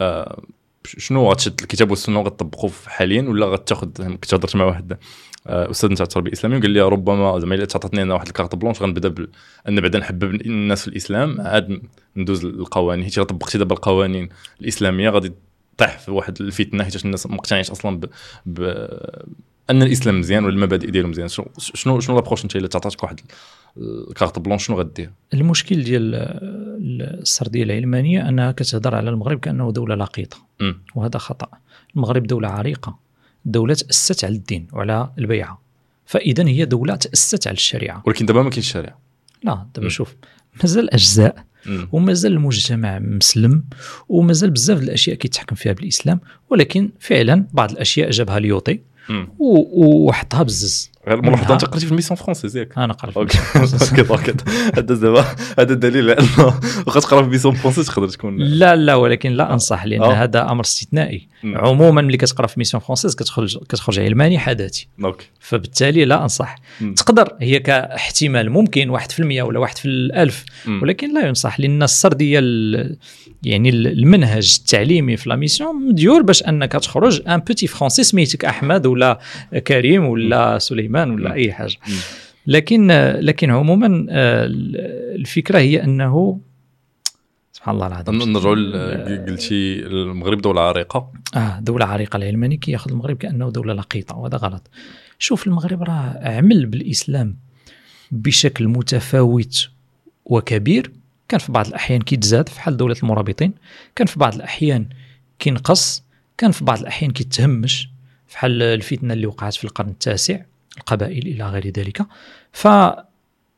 [0.00, 0.42] آه
[0.86, 4.98] شنو غتشد الكتاب والسنة وغتطبقوا حاليا ولا غتاخذ كنت هضرت مع واحد
[5.46, 8.82] آه، أستاذ نتاع التربية الإسلامية وقال لي ربما زعما إلا تعطاتني أنا واحد الكارت بلونش
[8.82, 9.26] غنبدا.
[9.68, 11.82] أن بعدا نحبب الناس في الإسلام عاد
[12.16, 14.28] ندوز للقوانين حيت طبقتي دابا القوانين
[14.60, 15.32] الإسلامية غادي
[15.76, 18.04] طيح في واحد الفتنة حيت الناس ما مقتنعينش أصلا ب...
[18.46, 18.86] ب...
[19.70, 23.20] أن الإسلام مزيان ولا المبادئ ديالو مزيان شنو شنو شنو لابروش انت إلا تعطاتك واحد
[24.08, 26.14] الكارت بلونش شنو غدير المشكل ديال
[27.22, 30.36] السرديه العلمانية أنها كتهضر على المغرب كأنه دولة لقيطه.
[30.94, 31.48] وهذا خطأ
[31.96, 32.98] المغرب دولة عريقة
[33.44, 35.62] دولة تأسست على الدين وعلى البيعة
[36.06, 38.96] فإذا هي دولة تأسست على الشريعة ولكن دابا ما كاينش الشرع
[39.44, 39.88] لا دابا.
[39.88, 40.14] شوف
[40.62, 41.44] مازال أجزاء.
[41.92, 43.64] ومازال المجتمع مسلم
[44.08, 46.20] ومازال بزاف الأشياء كيتحكم فيها بالإسلام
[46.50, 48.80] ولكن فعلا بعض الأشياء جابها ليوطي مم.
[48.80, 48.80] و-
[49.38, 50.90] وحطها بزز.
[51.08, 53.38] غير ملاحظه منها- انت قريتي في ال mission française ياك أنا قريت أوكي.
[54.10, 54.34] أوكي
[54.76, 55.24] هذا دابا
[55.58, 59.52] هذا دليل على انه واخا تقرا في mission française تقدر تكون؟ لا لا ولكن لا
[59.52, 60.12] أنصح لأن آه.
[60.12, 61.28] هذا أمر استثنائي.
[61.54, 66.94] عموما ملي كتقرا في mission française كتخرج كتخرج علماني حداثي أوكي فبالتالي لا أنصح مم.
[66.94, 70.82] تقدر هي كاحتمال ممكن 1% ولا 1 في الألف مم.
[70.82, 72.96] ولكن لا ينصح لأن السرديه ال-
[73.42, 78.44] يعني ال- المنهج التعليمي في la mission مديور باش أنك تخرج un petit Français سميتك
[78.44, 79.18] أحمد ولا
[79.66, 81.34] كريم ولا سليمان ولا مم.
[81.34, 81.94] أي حاجة مم.
[82.46, 82.90] لكن
[83.20, 84.44] لكن عموما آه،
[85.14, 86.40] الفكرة هي أنه
[87.66, 88.32] سبحان الله العظيم.
[88.32, 91.12] نرجعوا قلتي المغرب دولة عريقة.
[91.36, 94.70] آه دولة عريقة العلماني كياخذ المغرب كأنه دولة لقيطة وهذا غلط.
[95.18, 97.36] شوف المغرب راه عمل بالإسلام
[98.10, 99.68] بشكل متفاوت
[100.24, 100.90] وكبير.
[101.28, 103.52] كان في بعض الأحيان كيتزاد في حال دولة المرابطين
[103.96, 104.86] كان في بعض الأحيان
[105.38, 106.02] كينقص
[106.38, 107.88] كان في بعض الأحيان كيتهمش
[108.26, 110.40] في حال الفتنة اللي وقعت في القرن التاسع
[110.78, 112.02] القبائل إلى غير ذلك.
[112.52, 112.68] ف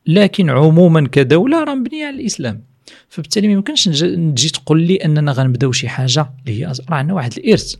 [0.07, 2.68] لكن عموما كدولة راه مبنية على الإسلام.
[3.09, 7.33] فبالتالي ما يمكنش تجي تقول لي أننا غنبداو شي حاجة اللي هي راه عندنا واحد
[7.37, 7.75] الإرث.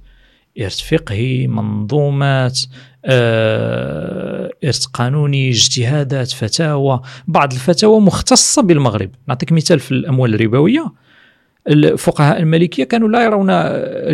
[0.62, 2.60] إرث فقهي منظومات
[3.06, 7.02] آه، إرث قانوني اجتهادات فتاوى.
[7.28, 9.10] بعض الفتاوى مختصة بالمغرب.
[9.28, 10.94] نعطيك مثال في الأموال الربوية.
[11.70, 13.50] الفقهاء المالكية كانوا لا يرون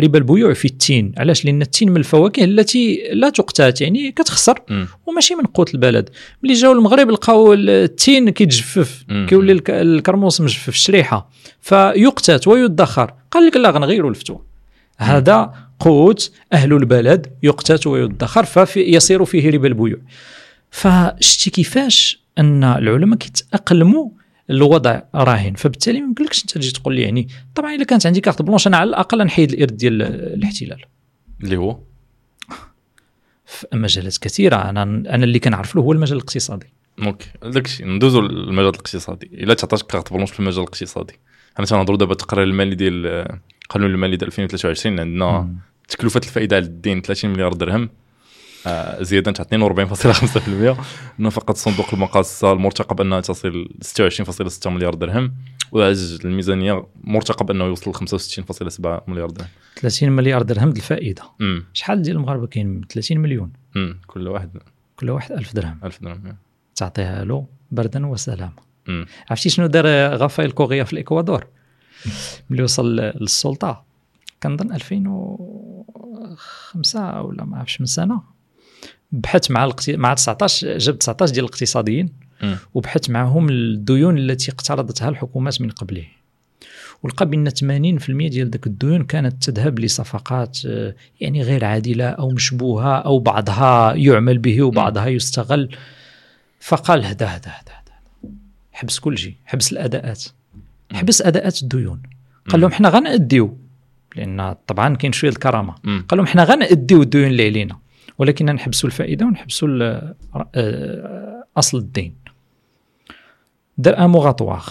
[0.04, 1.12] ربا البيوع في التين.
[1.18, 4.58] علاش؟ لأن التين من الفواكه التي لا تقتات يعني كتخسر.
[5.06, 6.10] وماشي من قوت البلد.
[6.42, 9.04] ملي جاو المغرب لقاو التين كيتجفف.
[9.28, 11.30] كيولي الك- الكرموس مجفف الشريحه
[11.60, 13.14] فيقتات ويدخر.
[13.30, 14.40] قال لك لا غنغيروا الفتوى
[14.98, 17.26] هذا قوت أهل البلد.
[17.42, 19.98] يقتات ويدخر فيصير فيه ربا البيوع.
[20.70, 24.08] فشتي كيفاش أن العلماء كيتأقلموا
[24.50, 25.54] الوضع راهن.
[25.54, 28.76] فبالتالي ما يمكنلكش أنت تجي تقول لي يعني طبعا إلا كانت عندي كارت بلونش أنا
[28.76, 30.84] على الأقل نحيد الإرث ديال الاحتلال.
[31.42, 31.78] اللي هو؟
[33.46, 34.56] في مجالات كثيرة.
[34.56, 36.66] أنا أنا اللي كنعرف له هو المجال الاقتصادي.
[37.02, 37.28] أوكي.
[37.42, 39.30] داكشي ندوزو للمجال الاقتصادي.
[39.32, 41.14] إلا تعطاش carte blanche في المجال الاقتصادي.
[41.58, 43.06] أنا تنهضروا دابا التقرير المالي ديال
[43.64, 45.54] القانون المالي ديال 2023 عندنا.
[45.88, 47.90] تكلفة الفائدة على الدين 30 مليار درهم.
[49.00, 50.76] زيادة تاع 42.5%
[51.18, 55.34] نفقه صندوق المقاصة المرتقب انها تصل 26.6 مليار درهم
[55.72, 58.00] وعجز الميزانية مرتقب أنه يوصل 65.7
[59.08, 59.48] مليار درهم.
[59.76, 61.22] 30 مليار درهم الفائدة.
[61.72, 63.52] شحال ديال المغاربة كاين؟ 30 مليون.
[63.76, 64.50] امم كل واحد.
[64.96, 65.78] كل واحد 1000 درهم.
[65.84, 66.36] 1000 درهم
[66.76, 68.66] تعطيها له بردا وسلامة.
[68.88, 71.46] امم عرفتي شنو دار غافايل كوريا في الإكوادور؟
[72.50, 73.84] ملي وصل للسلطة
[74.42, 78.35] كنظن 2005 ولا ما عرفتش من سنة.
[79.12, 79.90] بحث مع الاقت...
[79.90, 82.12] مع 19 جاب 19 ديال الاقتصاديين
[82.42, 82.56] مم.
[82.74, 86.04] وبحث معهم الديون التي اقترضتها الحكومات من قبله.
[87.02, 87.52] ولقى بان 80%
[88.10, 94.38] ديال ذاك الديون كانت تذهب لصفقات آه، يعني غير عادلة أو مشبوهة أو بعضها يعمل
[94.38, 95.76] به وبعضها يستغل.
[96.60, 98.32] فقال هدا هدا هدا, هدا.
[98.72, 100.24] حبس كل شيء حبس الأداءات.
[100.92, 102.02] حبس أداءات الديون.
[102.48, 103.58] قال لهم حنا غنأديو.
[104.16, 105.74] لأن طبعا كاين شوية الكرامة.
[106.08, 107.78] قال لهم حنا غنأديو الديون اللي علينا.
[108.18, 110.14] ولكن نحبسوا الفائدة ونحبسوا ال-
[110.54, 112.14] آه، أصل الدين.
[113.78, 114.62] دار un moratoire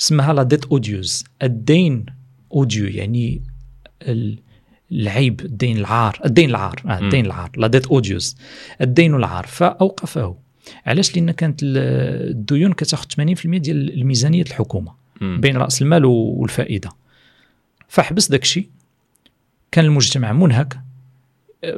[0.00, 1.24] اسمها la dette odieuse.
[1.42, 2.06] الدين
[2.52, 3.42] odieux يعني
[4.02, 4.38] ال-
[4.92, 8.36] العيب الدين العار الدين العار آه الدين العار la dette odieuse.
[8.80, 10.36] الدين العار فأوقفه.
[10.86, 11.76] علاش؟ لأن كانت ال-
[12.30, 15.40] الديون كتاخذ 80% ديال الميزانية الحكومة مم.
[15.40, 16.90] بين رأس المال والفائدة.
[17.88, 18.68] فحبس داك الشيء
[19.72, 20.80] كان المجتمع منهك.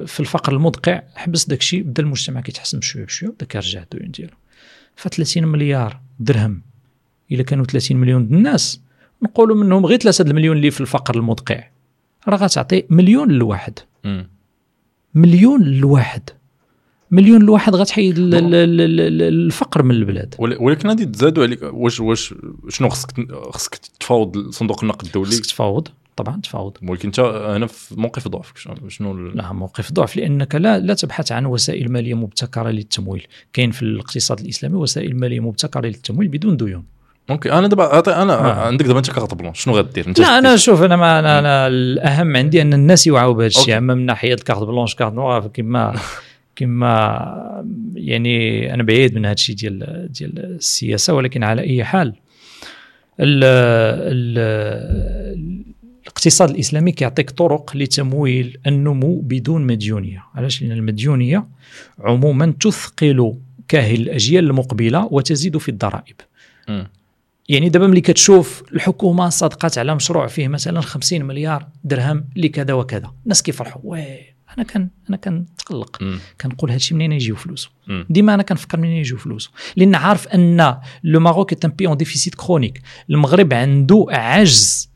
[0.07, 4.33] في الفقر المدقع حبس داك الشيء بدا المجتمع كيتحسن بشوية بشوية بدا كيرجع الديون ديالو.
[4.97, 6.63] ف 30 مليار درهم
[7.33, 8.81] إلا كانوا 30 مليون د الناس
[9.23, 11.65] نقولوا منهم غير 3 المليون اللي في الفقر المدقع.
[12.29, 14.29] راه غتعطي مليون للواحد مم.
[15.15, 16.31] مليون للواحد
[17.11, 20.35] مليون للواحد غتحيد ال- ال- ال- ال- الفقر من البلاد.
[20.39, 22.35] ول- ولكن غادي تزادوا عليك واش واش
[22.69, 23.11] شنو خصك
[23.51, 25.89] خصك تفاوض صندوق النقد الدولي؟ خصك تفاوض.
[26.19, 28.59] طبعا تفاوض ولكن انت هنا في موقف ضعفك
[28.89, 33.83] شنو لا موقف ضعف لأنك لا لا تبحث عن وسائل مالية مبتكرة للتمويل كاين في
[33.83, 36.85] الاقتصاد الإسلامي وسائل مالية مبتكرة للتمويل بدون ديون
[37.31, 38.67] أوكي أنا دابا أنا آه.
[38.67, 41.67] عندك دابا أنت carte blanche شنو غدير أنت لا أنا؟ شوف أنا ما أنا, أنا
[41.67, 43.47] الأهم عندي أن الناس يوعوا بهذا.
[43.47, 45.95] الشيء أما من ناحية ال carte blanche carte noire كما
[46.57, 47.63] كما
[47.95, 52.15] يعني أنا بعيد من هذا الشيء ديال ديال السياسة ولكن على أي حال
[53.21, 53.45] ال
[54.13, 54.39] ال
[56.09, 60.25] الاقتصاد الإسلامي كيعطيك طرق لتمويل النمو بدون مديونية.
[60.35, 61.47] علاش؟ لأن المديونية
[61.99, 63.35] عموما تثقل
[63.69, 66.17] كاهل الأجيال المقبلة وتزيد في الضرائب.
[66.69, 66.87] مم.
[67.49, 73.13] يعني دابا ملي كتشوف الحكومة صادقات على مشروع فيه مثلا 50 مليار درهم لكذا وكذا.
[73.25, 73.81] الناس كيفرحوا.
[73.85, 74.19] واه
[74.59, 76.03] أنا كان أنا كنتقلق.
[76.41, 78.07] كنقول هادشي منين يجيو فلوسه مم.
[78.11, 82.45] ديما أنا كنفكر منين يجيو فلوسه لأن عارف أن لو ماروك un pays en déficit
[82.45, 82.81] chronique.
[83.11, 84.88] المغرب عنده عجز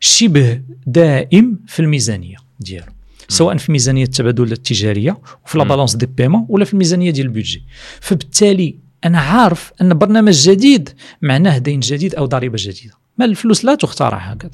[0.00, 2.92] شبه دائم في الميزانية ديالو
[3.28, 5.70] سواء في ميزانية التبادل التجارية وفي لا مم.
[5.70, 7.62] بالانس دي بيمون ولا في الميزانية ديال البودجي
[8.00, 10.88] فبالتالي أنا عارف أن برنامج جديد
[11.22, 14.50] معناه دين جديد أو ضريبة جديدة ما الفلوس لا تخترع هكذا.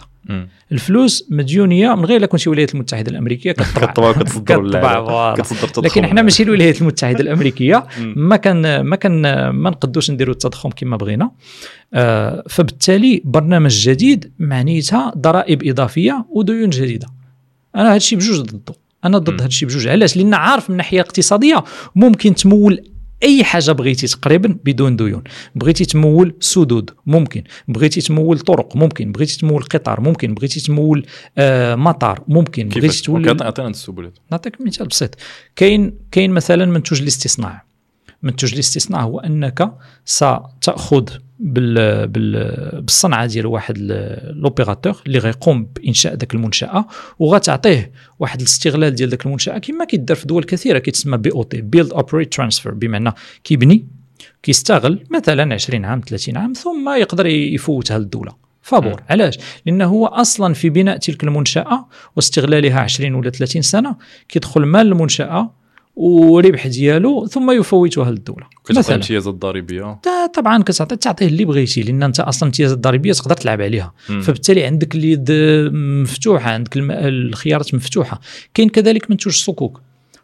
[0.72, 4.12] الفلوس مديونيه من غير لا كنتي الولايات المتحدة الأمريكية كتطبع.
[4.12, 5.34] كتطبع.
[5.34, 7.86] كتصدر لكن إحنا ماشي الولايات المتحدة الأمريكية.
[8.00, 11.30] ما كان ما كان ما نقدوش نديروا التضخم كما بغينا.
[11.94, 17.06] آه، فبالتالي برنامج جديد معنيتها ضرائب إضافية وديون جديدة.
[17.76, 18.74] أنا هذا الشيء بجوج ضده.
[19.04, 19.88] أنا ضد الشيء بجوج.
[19.88, 21.64] علاش؟ لأن عارف من ناحية اقتصادية
[21.94, 22.80] ممكن تمول
[23.22, 25.22] أي حاجة بغيتي تقريبا بدون ديون.
[25.54, 27.44] بغيتي تمول سدود ممكن.
[27.68, 29.12] بغيتي تمول طرق ممكن.
[29.12, 30.34] بغيتي تمول قطار ممكن.
[30.34, 31.06] بغيتي تمول
[31.38, 32.68] آه مطار ممكن.
[32.68, 34.18] بغيتي كيفاش تولي أوكي، عطينا السبلات.
[34.32, 35.14] نعطيك مثال بسيط.
[35.56, 37.66] كاين كاين مثلا منتوج الاستصناع
[38.22, 39.72] منتوج الاستصناع هو أنك
[40.04, 41.04] ستاخذ
[41.38, 43.78] بال بال بالصنعة ديال واحد
[44.34, 46.86] l'opérateur اللي غيقوم بإنشاء ذاك المنشأة
[47.18, 49.58] وغتعطيه واحد الاستغلال ديال ذاك المنشأة.
[49.58, 53.12] كما كيدار في دول كثيرة كيتسمى BOT Build Operate Transfer بمعنى
[53.44, 53.86] كيبني
[54.42, 58.32] كيستغل مثلا 20 عام 30 عام ثم يقدر يفوتها للدوله
[58.62, 59.02] فابور.
[59.10, 63.96] علاش؟ لأنه هو أصلا في بناء تلك المنشأة واستغلالها 20 ولا 30 سنة
[64.28, 65.50] كيدخل مال المنشأة
[65.96, 68.46] وربح ديالو ثم يفوتها للدولة.
[68.64, 70.00] كتعطي الامتيازات الضريبية.
[70.34, 73.94] طبعا كتعطي تعطيه اللي بغيتي لأن أنت أصلا الامتيازات الضريبية تقدر تلعب عليها.
[74.08, 74.20] مم.
[74.20, 75.32] فبالتالي عندك اليد
[76.02, 78.20] مفتوحة عندك الخيارات مفتوحة.
[78.54, 79.80] كاين كذلك منتوج الصكوك.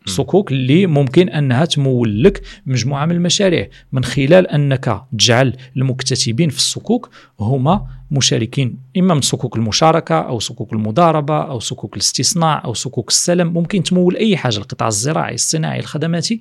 [0.07, 3.69] الصكوك اللي ممكن أنها تمول لك مجموعة من المشاريع.
[3.93, 7.11] من خلال أنك تجعل المكتتبين في الصكوك
[7.41, 13.53] هما مشاركين إما من صكوك المشاركة أو صكوك المضاربة أو صكوك الاستثناء أو صكوك السلم.
[13.53, 16.41] ممكن تمول أي حاجة القطاع الزراعي الصناعي الخدماتي.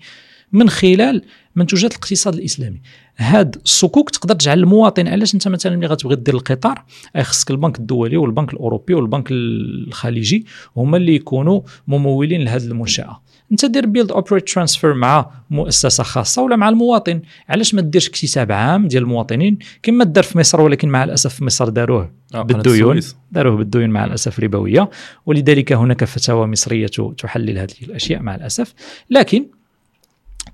[0.51, 1.23] من خلال
[1.55, 2.81] منتوجات الاقتصاد الإسلامي.
[3.17, 6.83] هاد الصكوك تقدر تجعل المواطن علاش أنت مثلا ملي غتبغي دير القطار
[7.21, 10.45] خصك البنك الدولي والبنك الأوروبي والبنك الخليجي
[10.77, 13.21] هما اللي يكونوا ممولين لهذه المنشأة.
[13.51, 17.21] انت دير Build Operate Transfer مع مؤسسة خاصة ولا مع المواطن.
[17.49, 21.43] علاش ما ديرش اكتساب عام ديال المواطنين؟ كما دار في مصر ولكن مع الأسف في
[21.43, 22.99] مصر داروه آه، بالديون.
[23.31, 24.89] داروه بالديون مع الأسف ربوية.
[25.25, 26.87] ولذلك هناك فتاوى مصرية
[27.17, 28.73] تحلل هذه الأشياء مع الأسف.
[29.09, 29.45] لكن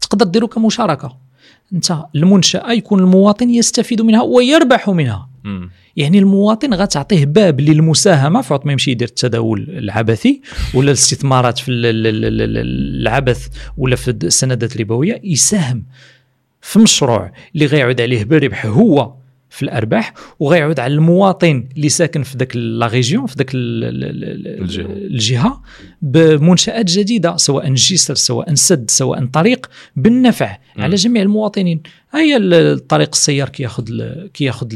[0.02, 1.18] تقدر ديرو كمشاركة.
[1.74, 5.30] انت المنشأة يكون المواطن يستفيد منها ويربح منها.
[5.44, 5.70] مم.
[5.98, 8.42] يعني المواطن غتعطيه باب للمساهمة.
[8.42, 10.42] فوق ما يمشي يدير التداول العبثي
[10.74, 13.48] ولا الاستثمارات في ال- ال- ال- ال- العبث
[13.78, 15.84] ولا في السندات الربوية؟ يساهم
[16.62, 19.14] في مشروع اللي غيعود عليه بالربح هو
[19.58, 24.86] في الأرباح وغيعود على المواطن اللي ساكن في ذاك لا ريجيون في ذاك الجهة.
[24.86, 25.62] الجهة
[26.02, 29.66] بمنشآت جديدة سواء جسر سواء سد سواء طريق
[29.96, 30.84] بالنفع مم.
[30.84, 31.82] على جميع المواطنين
[32.14, 34.68] هي ال- الطريق السيار كياخذ ال- كياخذ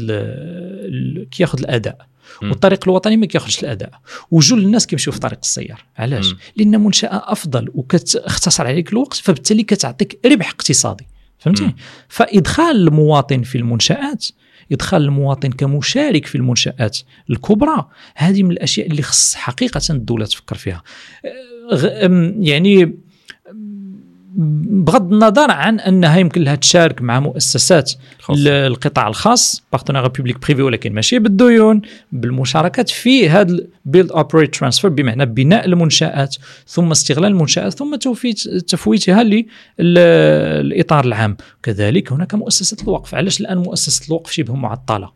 [1.30, 2.06] كياخذ الأداء.
[2.42, 3.90] والطريق الوطني ما كياخذش الأداء
[4.30, 6.34] وجل الناس كيمشيو في طريق السيار علاش.
[6.56, 11.06] لأن منشأة أفضل وكتختصر عليك الوقت فبالتالي كتعطيك ربح اقتصادي
[11.38, 11.74] فهمتي.
[12.08, 14.26] فإدخال المواطن في المنشآت
[14.72, 16.98] ادخال المواطن كمشارك في المنشآت
[17.30, 17.88] الكبرى.
[18.14, 20.82] هذه من الأشياء اللي خص حقيقة الدولة تفكر فيها.
[21.72, 22.94] أه، يعني
[24.34, 27.92] بغض النظر عن أنها يمكن لها تشارك مع مؤسسات
[28.46, 31.82] القطاع الخاص partenariat public privé ولكن ماشي بالديون
[32.12, 36.36] بالمشاركات في هذا Build Operate Transfer بمعنى بناء المنشآت
[36.66, 39.24] ثم استغلال المنشآت ثم توفيت تفويتها
[39.78, 41.36] للاطار العام.
[41.62, 43.14] كذلك هناك مؤسسة الوقف.
[43.14, 45.10] علاش الآن مؤسسة الوقف شبه معطلة؟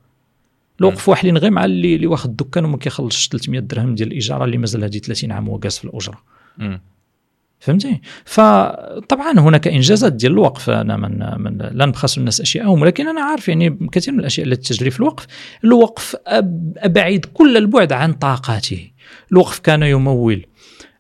[0.81, 4.59] الوقف واحدين غير مع اللي اللي واخد الدكان وما كيخلصش 300 درهم ديال الايجار اللي
[4.59, 6.23] مازال هذه 30 عام جالس في الأجرة.
[7.61, 10.71] فهمتي؟ فطبعا هناك إنجازات ديال الوقف.
[10.71, 14.75] أنا من, من لا نبخس الناس أشياءهم ولكن أنا عارف يعني كثير من الأشياء التي
[14.75, 15.27] تجري في الوقف.
[15.65, 16.17] الوقف
[16.77, 18.91] أبعد كل البعد عن طاقاته.
[19.33, 20.47] الوقف كان يمول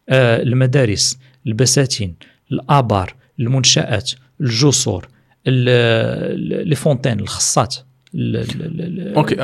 [0.08, 2.14] آه، المدارس البساتين
[2.52, 4.10] الآبار المنشآت
[4.40, 5.08] الجسور
[5.46, 5.68] ال-
[6.62, 7.74] ال- les fontaines الخصات.
[7.76, 7.85] ال- ال- ال-
[9.16, 9.34] OK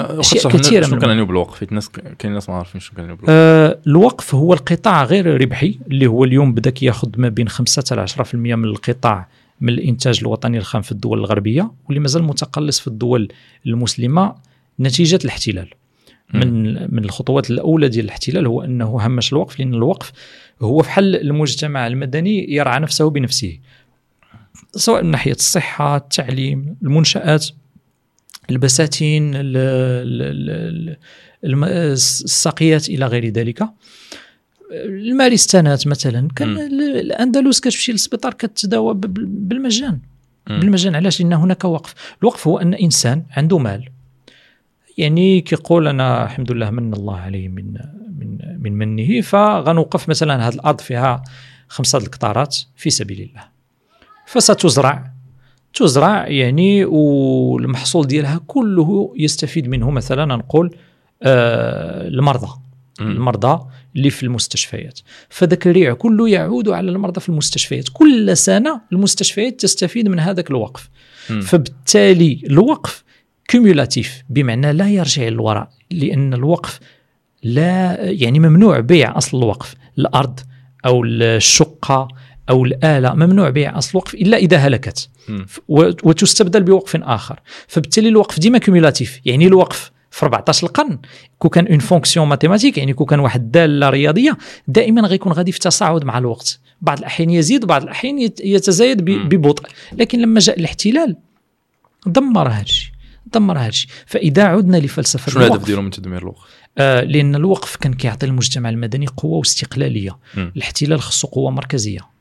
[0.59, 1.89] كثيرة شنو يعني بالوقف حيت الناس
[2.19, 6.25] كاين ناس ما عارفين شنو كان بالوقف آه، الوقف هو القطاع غير ربحي اللي هو
[6.25, 9.29] اليوم بدا كياخذ ما بين 5 حتى 10% من القطاع
[9.61, 13.29] من الإنتاج الوطني الخام في الدول الغربية واللي مازال متقلص في الدول
[13.67, 14.35] المسلمة
[14.81, 15.69] نتيجة الاحتلال.
[16.35, 20.13] من من الخطوات الأولى ديال الاحتلال هو أنه همش الوقف لأن الوقف
[20.63, 23.59] هو في حل المجتمع المدني يرعى نفسه بنفسه
[24.77, 27.49] سواء من ناحية الصحة التعليم المنشآت.
[28.53, 29.33] البساتين
[31.45, 33.69] الساقيات إلى غير ذلك.
[34.73, 39.99] المارستانات مثلا كان الأندلس كتمشي للسبيطار كتداوى بالمجان.
[40.47, 41.95] بالمجان علاش؟ لأن هناك وقف.
[42.23, 43.89] الوقف هو أن إنسان عنده مال.
[44.99, 47.73] يعني كيقول أنا الحمد لله من الله عليه من
[48.19, 51.23] من من منه فغنوقف مثلا هذه الأرض فيها
[51.69, 53.45] خمسة القطارات في سبيل الله.
[54.27, 55.12] فستزرع
[55.75, 59.91] تزرع يعني والمحصول ديالها كله يستفيد منه.
[59.91, 60.77] مثلا نقول
[61.23, 62.49] آه المرضى.
[63.01, 63.11] مم.
[63.11, 63.65] المرضى
[63.97, 65.01] اللي في المستشفيات.
[65.29, 67.89] فذاك الريع كله يعود على المرضى في المستشفيات.
[67.93, 70.91] كل سنة المستشفيات تستفيد من هذاك الوقف.
[71.31, 71.41] مم.
[71.41, 73.05] فبالتالي الوقف
[73.49, 76.81] كيمولاتيف بمعنى لا يرجع للوراء لأن الوقف
[77.43, 79.75] لا يعني ممنوع بيع أصل الوقف.
[79.99, 80.41] الأرض
[80.87, 82.09] أو الشقة
[82.51, 85.09] أو الآلة ممنوع بيع أصل الوقف إلا إذا هلكت.
[85.69, 90.99] وتستبدل بوقف آخر فبالتالي الوقف ديما cumulatif يعني الوقف في 14 القرن
[91.39, 94.39] كو كان une fonction mathématique يعني كو كان واحد الداله رياضية
[94.69, 99.05] دائما غيكون غادي في تصاعد مع الوقت بعض الأحيان يزيد وبعض الأحيان يت- يتزايد.
[99.05, 101.17] ببطء لكن لما جاء الاحتلال
[102.07, 102.93] دمر هذا الشيء
[103.35, 106.41] دمر هذا الشيء فإذا عدنا لفلسفة شنو الهدف ديالهم من تدمير الوقف؟
[106.79, 110.19] آه لأن الوقف كان كيعطي المجتمع المدني قوة واستقلالية.
[110.37, 112.12] الاحتلال خصو قوة مركزية.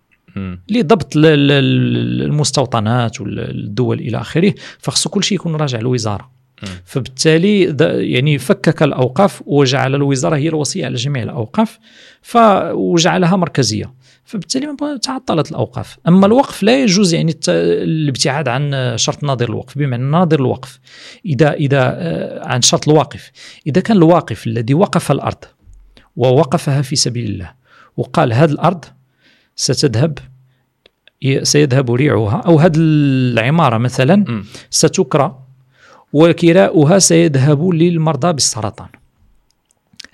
[0.69, 6.31] لضبط ال- ال- المستوطنات والدول إلى آخره فخصو كل شيء يكون راجع للوزارة.
[6.85, 7.75] فبالتالي
[8.11, 11.79] يعني فكك الأوقاف وجعل الوزارة هي الوصيه على جميع الأوقاف
[12.73, 13.93] وجعلها مركزية.
[14.23, 15.97] فبالتالي تعطلت الأوقاف.
[16.07, 19.77] أما الوقف لا يجوز يعني الابتعاد عن شرط ناظر الوقف.
[19.77, 20.79] بمعنى ناظر الوقف
[21.25, 23.31] اذا إذا آه، عن شرط الواقف.
[23.67, 25.43] إذا كان الواقف الذي وقف الأرض
[26.15, 27.51] ووقفها في سبيل الله
[27.97, 28.85] وقال هذه الأرض
[29.56, 30.18] ستذهب
[31.44, 34.44] سيذهب ريعها أو هذه العمارة مثلا.
[34.69, 35.40] ستكرى
[36.14, 38.88] وكراؤها سيذهب للمرضى بالسرطان.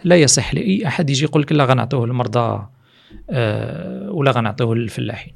[0.03, 2.65] لا يصح لأي أحد يجي يقول لك لا غنعطوه المرضى
[3.29, 5.33] آه، ولا غنعطوه للفلاحين.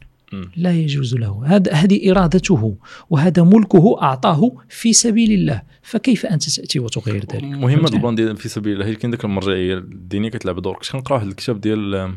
[0.58, 1.44] لا يجوز له.
[1.46, 2.76] هذا هذه إرادته
[3.10, 5.62] وهذا ملكه أعطاه في سبيل الله.
[5.82, 8.94] فكيف أنت تأتي وتغير ذلك؟ مهمه فهمت؟ ال plan ديال في سبيل الله.
[8.94, 10.76] كاين ديك المرجعية الدينية كتلعب دور.
[10.76, 12.14] كنت كنقرأ واحد الكتاب ديال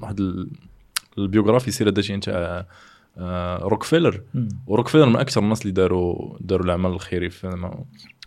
[0.00, 0.48] واحد ال-
[1.18, 2.66] ال biographie السيره الذاتيه نتاع
[3.18, 4.20] آه، روكفيلر.
[4.66, 7.50] وروكفيلر من أكثر الناس اللي داروا داروا العمل الخيري في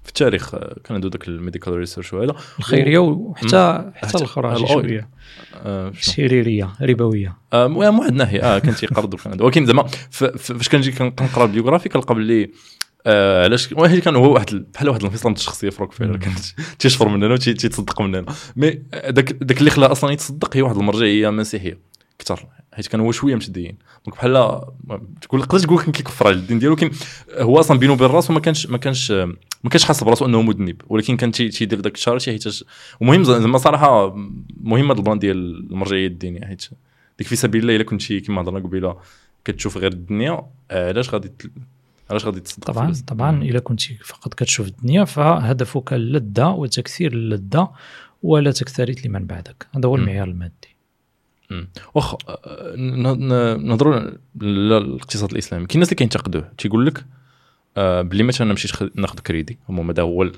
[0.04, 4.68] في التاريخ آه، كان عنده ذاك ال medical research وهذا الخيرية وحتى حتى الاخرى.
[4.68, 5.10] شوية
[5.56, 9.42] آه، شنو؟ سريريه ربوية آه، المهم واحد الناحيه آه كان تيقرض.
[9.42, 12.52] ولكن زعما فاش كنجي كن- كنقرا ال biographie كنلقى باللي
[13.06, 16.18] آه علاش واحد كان هو واحد ال- بحال واحد الانفصام الشخصية في روكفيلر.
[16.18, 16.34] كان
[16.80, 18.26] تيشفر مننا وتيتصدق مننا
[18.56, 18.70] mais
[19.10, 21.80] داك داك اللي خلاه أصلا يتصدق هي واحد المرجعية مسيحية
[22.20, 24.62] أكثر حيت كان هو شوية متدين donc بحال
[25.22, 26.92] تقول تقدر تقول كان كيكفر على الدين ديالو ولكن
[27.38, 29.12] هو أصلا بينه وبين راسه ما كانش ما كانش
[29.64, 30.82] ما كانش حاسس براسو أنه مذنب.
[30.90, 32.44] ولكن كان تي- تيدير داك ال charity حيت
[33.02, 34.16] ومهم زعما صراحة
[34.62, 35.38] مهمة البلان ديال
[35.72, 36.46] المرجعية الدينية.
[36.46, 36.66] حيت
[37.18, 38.98] ديك في سبيل الله إلا كنتي كما هضرنا قبيلة
[39.46, 41.32] كتشوف غير الدنيا علاش غادي
[42.10, 47.72] علاش غادي تصدق طبعا؟ طبعا اذا كنت فقط كتشوف الدنيا فهدفك اللذه وتكثير اللذه
[48.24, 49.68] ولا تكترث لمن بعدك.
[49.76, 49.96] هذا هو.
[49.96, 50.77] المعيار المادي.
[51.94, 52.16] واخ
[52.76, 54.00] ن- ن- نهضروا
[54.42, 55.66] للاقتصاد الإسلامي.
[55.66, 56.52] كاين الناس اللي كينتقدوه.
[56.58, 57.06] تيقول لك
[58.10, 59.58] بلي مثلا أنا مشيت ناخذ كريدي.
[59.70, 60.32] المهم هذا هو ال-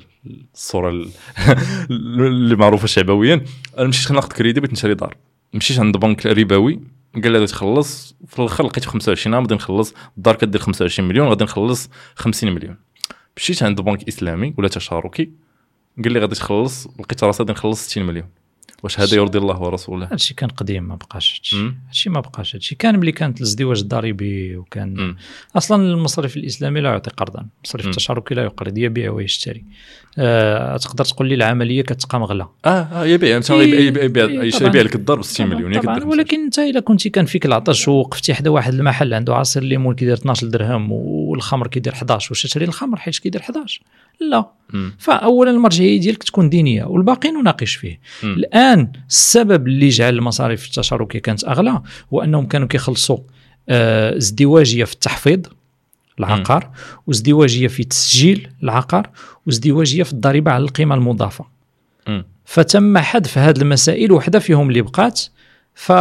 [0.53, 1.10] الصورة ال-
[2.27, 3.45] اللي معروفة شعبويا.
[3.77, 5.18] أنا مشيت ناخذ كريدي بغيت نشري دار.
[5.53, 6.80] مشيت عند بنك ربوي.
[7.23, 8.15] قال لي تخلص.
[8.27, 9.94] في الآخر لقيت 25 عام غادي نخلص.
[10.18, 12.76] الدار كدير 25 مليون غادي نخلص 50 مليون.
[13.38, 15.30] مشيت عند بنك إسلامي ولا تشاركي.
[16.03, 16.88] قال لي غادي تخلص.
[16.99, 18.27] لقيت راسي غادي نخلص 60 مليون.
[18.84, 21.72] واش هذا يرضي الله ورسوله؟ هادشي كان قديم ما بقاش هادشي.
[21.88, 22.76] هادشي ما بقاش هادشي.
[22.76, 25.18] كان ملي كانت الازدواج الضريبي وكان مم.
[25.58, 27.46] أصلا المصرف الإسلامي لا يعطي قرضا.
[27.64, 27.86] المصرف.
[27.86, 29.66] التشاركي لا يقرض يبيع ويشتري.
[30.18, 33.41] آه تقدر تقول لي العملية كتقام غلا آه آه يبيع.
[33.50, 36.04] إيه، يبيع يبيع إيه، لك الدار ب 60 مليون طبعا.
[36.04, 40.14] ولكن انت إلا كنتي كان فيك العطش ووقفتي حدا واحد المحل عنده عصير الليمون كيدير
[40.14, 40.91] 12 درهم
[41.40, 43.82] والخمر كيدير 11 واش تشري الخمر حيت كيدير 11
[44.20, 44.45] لا.
[44.99, 48.34] فاولا المرجعية ديالك تكون دينية والباقي نناقش فيه مم.
[48.34, 51.82] الآن السبب اللي جعل المصاريف التشاركية كانت أغلى
[52.14, 53.18] هو أنهم كانوا كيخلصوا
[53.70, 55.40] آه، ازدواجية في التحفيظ
[56.20, 56.70] العقار
[57.07, 59.10] وازدواجية في تسجيل العقار
[59.45, 61.45] وازدواجية في الضريبة على القيمة المضافة.
[62.45, 65.22] فتم حذف هذه المسائل وحده فيهم اللي بقات
[65.74, 65.91] ف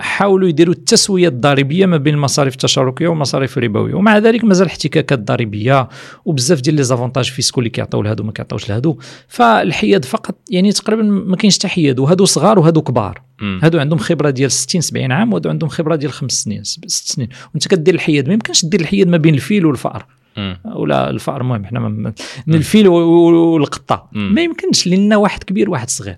[0.00, 5.88] حاولوا يديروا التسوية الضريبية ما بين المصاريف التشاركية والمصاريف الربوية ومع ذلك مازال احتكاكات ضريبية
[6.24, 8.98] وبزاف ديال les avantages fiscaux اللي كيعطيو لهادو ما كيعطيوش لهادو
[9.28, 13.60] فالحياد فقط يعني تقريبا ما كاينش حتى حياد وهادو صغار وهادو كبار مم.
[13.62, 17.28] هادو عندهم خبرة ديال 60 70 عام وهادو عندهم خبرة ديال خمس سنين ست سنين
[17.54, 20.06] وانت كدير الحياد ما يمكنش دير الحياد ما بين الفيل والفأر.
[20.64, 21.80] ولا الفأر المهم حنا
[22.46, 24.08] من الفيل والقطة.
[24.12, 26.16] ما يمكنش لأن واحد كبير واحد صغير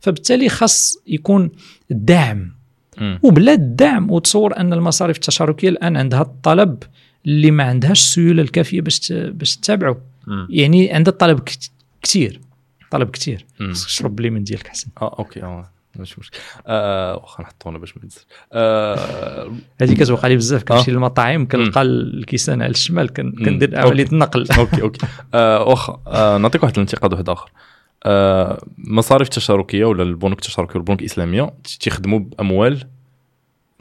[0.00, 1.50] فبالتالي خاص يكون
[1.90, 2.54] الدعم.
[3.22, 6.82] وبلا الدعم وتصور أن المصاريف التشاركية الآن عندها الطلب
[7.26, 9.96] اللي ما عندهاش السيولة الكافية باش باش تتابعه.
[10.48, 11.40] يعني عندها الطلب
[12.02, 12.40] كتير.
[12.90, 13.46] طلب كتير.
[13.60, 13.72] مم.
[13.72, 16.38] خصك تشرب باليمين ديالك حسن آه OK آه ماشي مشكل.
[16.66, 18.20] آه واخا نحطونا باش ما يتزر
[18.52, 20.62] آه هذه كتوقع لي بزاف.
[20.62, 20.94] كنمشي آه.
[20.94, 23.12] للمطاعم كنلقى الكيسان على الشمال.
[23.12, 23.80] كندير.
[23.80, 24.46] عمليه النقل.
[24.58, 25.06] OK OK.
[25.34, 27.50] آه واخا آه نعطيك واحد الانتقاد واحد آخر.
[28.78, 32.84] مصاريف التشاركيه ولا البنوك التشاركية والبنوك الإسلامية تيخدموا بأموال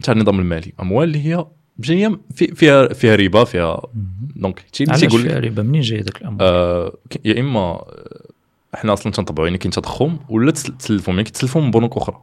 [0.04, 0.74] تاع النظام المالي.
[0.82, 1.46] أموال اللي هي
[1.80, 3.82] جاية في فيها فيها ربا فيها
[4.36, 6.94] donc تيقول فيها ربا؟ منين جاي داك الامر آه
[7.26, 8.22] يا إما آه،
[8.76, 12.22] إحنا أصلا تنطبعوا يعني كاين تضخم ولا تسل- تسلفوا يعني كتسلفوا من بنوك أخرى.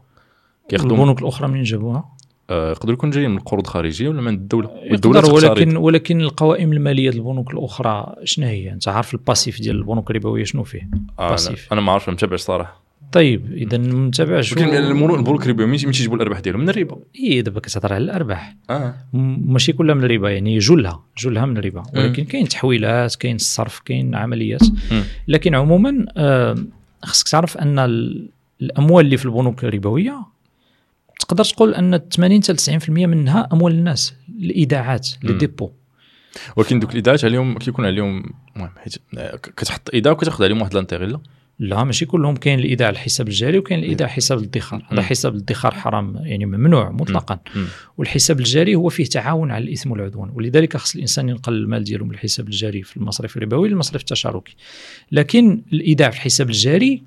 [0.68, 2.16] كياخذوا البنوك الأخرى منين جابوها؟ آه،
[2.50, 5.32] يقدروا يكون جايين من قروض خارجيه ولا من الدولة؟ والدولة.
[5.32, 10.44] ولكن ولكن القوائم المالية البنوك الأخرى شنو هي؟ أنت عارف ال passif ديال البنوك الربوية
[10.44, 11.72] شنو فيه؟ آه أنا- passif.
[11.72, 12.80] أنا ما عارف ما متابعش صراحة.
[13.12, 16.96] طيب إذا متابع شو؟ ولكن المرو- البنوك الربوية مين تيجيبوا الأرباح ديالهم من الربا.
[17.20, 18.56] اي دابا كتهضر على الأرباح.
[18.70, 21.82] م- ماشي كلها من الربا يعني جلها جلها من الربا.
[21.96, 24.60] ولكن كاين تحويلات كاين الصرف كاين عمليات.
[25.28, 26.54] لكن عموما آه،
[27.02, 28.28] خصك تعرف أن ال-
[28.62, 30.20] الأموال اللي في البنوك الربوية
[31.20, 35.32] تقدر تقول أن 80 حتى 90% منها أموال الناس الايداعات les.
[35.32, 35.70] dépôts.
[36.56, 38.24] ولكن دوك الايداعات عليهم كيكون عليهم
[38.56, 38.94] المهم حيت
[39.56, 41.20] كتحط ايداع وكتاخذ عليهم واحد l'intérêt لا
[41.58, 44.86] لا ماشي كلهم كاين الايداع على الحساب الجاري وكاين الايداع على حساب الادخار.
[44.88, 47.38] هذا حساب الادخار حرام يعني ممنوع مطلقا.
[47.56, 47.66] مم.
[47.98, 52.10] والحساب الجاري هو فيه تعاون على الإثم والعدوان ولذلك خص الإنسان ينقل المال ديالو من
[52.10, 54.56] الحساب الجاري في المصرف الربوي للمصرف التشاركي.
[55.12, 57.02] لكن الايداع في الحساب الجاري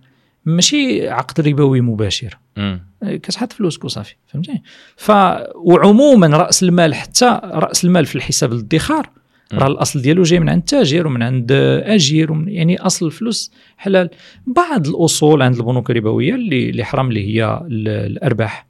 [0.46, 2.38] ماشي عقد ربوي مباشر.
[2.58, 2.80] مم.
[3.06, 4.62] كتحط فلوسك وصافي فهمتي
[4.98, 5.12] ف
[5.56, 9.10] وعموما رأس المال حتى رأس المال في الحساب الادخار.
[9.54, 11.52] راه الأصل ديالو جاي من عند تاجر ومن عند
[11.86, 14.10] أجير ومن يعني أصل الفلوس حلال
[14.48, 18.68] بعض الأصول عند البنوك الربوية اللي اللي حرام اللي هي ال- الأرباح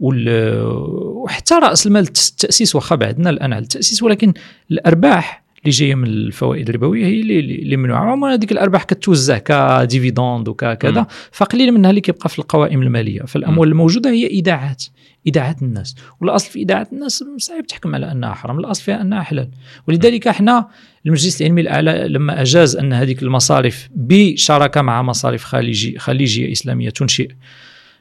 [0.00, 4.32] وحتى رأس المال الت- التأسيس واخا بعدنا الآن على التأسيس ولكن
[4.70, 8.00] الأرباح اللي جاية من الفوائد الربوية هي اللي اللي ممنوعة.
[8.00, 11.06] عموما هذيك الأرباح كتوزع كديفيدوند وكذا.
[11.32, 13.22] فقليل منها اللي كيبقى في القوائم المالية.
[13.22, 14.84] فالأموال الموجودة هي ايداعات
[15.26, 15.94] ايداعات الناس.
[16.20, 19.48] والأصل في ايداعات الناس صعيب تحكم على أنها حرام الأصل فيها أنها حلال.
[19.88, 20.68] ولذلك إحنا
[21.06, 27.30] المجلس العلمي الأعلى لما أجاز أن هذيك المصارف بشراكة مع مصارف خليجي خليجية إسلامية تنشئ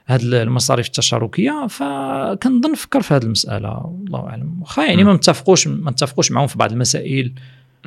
[0.06, 3.70] هذه المصارف التشاركية فكنظن فكر في هذه المسألة.
[3.86, 4.62] والله أعلم.
[4.62, 7.34] واخا يعني ما متفقوش ما نتفقوش معهم في بعض المسائل.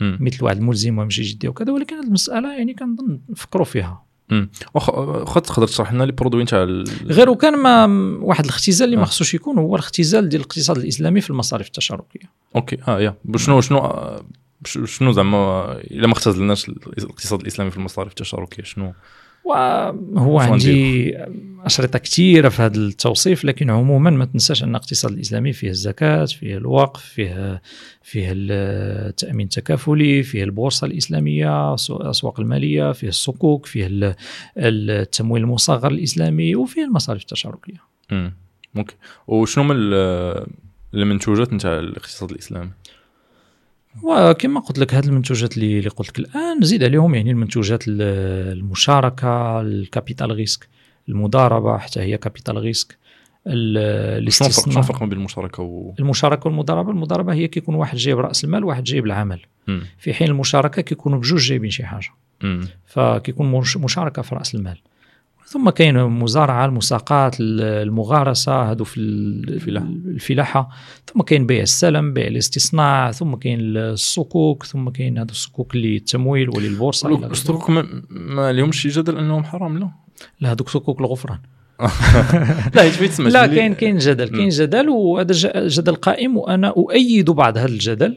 [0.00, 4.02] مثل واحد الملزم ويمشي جدي وكذا ولكن هذه المسألة يعني كنظن فكروا فيها.
[4.74, 7.84] واخا واخا تقدر تشرح لنا les produits تاع ال- غير وكان ما
[8.24, 9.06] واحد الاختزال اللي ما آه.
[9.06, 12.30] خصوش يكون هو الاختزال ديال الاقتصاد الإسلامي في المصارف التشاركية.
[12.56, 12.76] أوكي.
[12.88, 13.14] آه يا.
[13.36, 14.24] شنو شنو آه،
[14.64, 18.92] ش- شنو زعما إلا ما اختزلناش الاقتصاد الإسلامي في المصارف التشاركية شنو؟
[19.56, 21.16] وهو عندي
[21.64, 26.56] أشرطة كثيره في هذا التوصيف لكن عموما ما تنساش أن الاقتصاد الإسلامي فيه الزكاة فيه
[26.56, 27.62] الوقف فيه
[28.02, 34.14] فيه التامين التكافلي فيه البورصة الإسلامية سو- الأسواق المالية فيه الصكوك فيه ال-
[34.56, 37.82] التمويل المصغر الإسلامي وفيه المصارف التشاركية.
[38.12, 38.32] امم
[38.77, 38.94] أوكي
[39.28, 40.47] وشنو من ال-
[40.94, 42.70] المنتوجات نتاع الاقتصاد الإسلامي؟
[44.02, 48.02] وكما قلت لك هذه المنتوجات اللي قلت لك الآن نزيد عليهم يعني المنتوجات ال-
[48.58, 50.68] المشاركة ال capital-risque
[51.08, 52.98] المضاربة حتى هي capital-risque
[53.46, 58.18] ال- شنو الفرق الاستثمار ما بين المشاركة و المشاركة والمضاربة؟ المضاربة هي كيكون واحد جايب
[58.18, 59.40] رأس المال وواحد جايب العمل.
[59.98, 62.08] في حين المشاركة كيكونوا بجوج جايبين شي حاجة.
[62.86, 64.78] فكيكون مش- مشاركة في رأس المال.
[65.52, 69.86] ثم كاين المزارعه المساقات ال- المغارسة هادو في ال- الفلاحة.
[69.86, 70.68] الفلاحة
[71.14, 75.74] ثم كاين بيع السلم بيع الاستصناع ثم كاين الصكوك ثم كاين هادو الصكوك
[77.16, 77.32] إلى آخره.
[77.32, 79.90] الصكوك ما, ما لهمش شي جدل أنهم حرام لا
[80.40, 81.39] لا هادوك صكوك الغفران
[82.74, 82.82] لا
[83.28, 85.32] لا كاين كاين جدل كاين جدل وهذا
[85.66, 88.16] جدل قائم وأنا أؤيد بعض هذا الجدل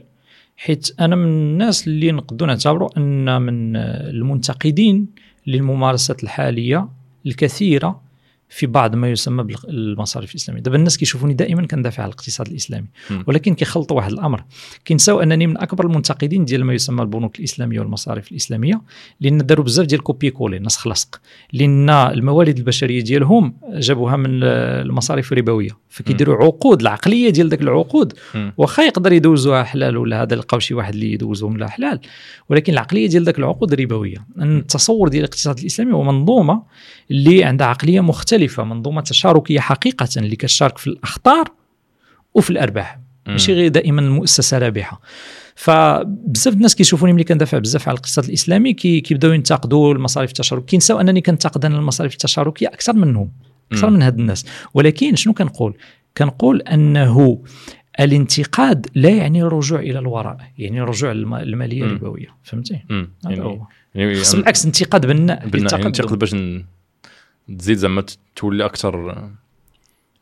[0.58, 5.08] حيت أنا من الناس اللي نقدروا نعتبروا أن من المنتقدين
[5.48, 6.90] للممارسات الحالية
[7.26, 8.14] الكثيرة
[8.50, 10.62] في بعض ما يسمى بالمصارف الإسلامية.
[10.62, 12.88] دابا الناس كيشوفوني دائما كندافع على الاقتصاد الإسلامي.
[13.28, 14.44] ولكن كيخلطوا واحد الأمر.
[14.86, 18.82] كينساو أنني من أكبر المنتقدين ديال ما يسمى البنوك الإسلامية والمصارف الإسلامية
[19.22, 21.22] لأن داروا بزاف ديال copier-coller نسخ لصق.
[21.54, 28.14] لأن الموارد البشرية ديالهم جابوها من المصارف الربوية فكيديروا عقود العقلية ديال ذاك العقود.
[28.58, 32.00] واخا يقدر يدوزوها حلال ولا هذا لقاو شي واحد اللي يدوزهم لا حلال.
[32.50, 36.64] ولكن العقلية ديال ذاك العقود ربويه التصور ديال الاقتصاد الإسلامي هو منظومة
[37.12, 41.48] اللي عندها عقلية مختلفة منظومة تشاركية حقيقة اللي كتشارك في الأخطار
[42.34, 43.00] وفي الأرباح.
[43.28, 45.02] ماشي غير دائما المؤسسة رابحة.
[45.56, 50.66] فبزاف الناس كيشوفوني ملي كندافع بزاف على الاقتصاد الإسلامي كي كيبداو ينتقدوا المصاريف التشاركية.
[50.66, 53.32] كينساو أنني كنتقد أنا المصاريف التشاركية أكثر منهم
[53.72, 53.90] أكثر.
[53.90, 54.46] من هاد الناس.
[54.74, 55.74] ولكن شنو كنقول؟
[56.18, 57.44] كنقول أنه
[58.00, 61.84] الانتقاد لا يعني الرجوع إلى الوراء يعني الرجوع للم- للماليه.
[61.84, 62.28] الربوية.
[62.44, 62.80] فهمتي؟
[63.24, 63.60] يعني
[63.96, 65.92] يعني خص بالعكس انتقاد بناء بنا- يعني.
[65.92, 66.36] تقدر باش
[67.48, 68.06] تزيد زعما
[68.36, 69.30] تولي أكثر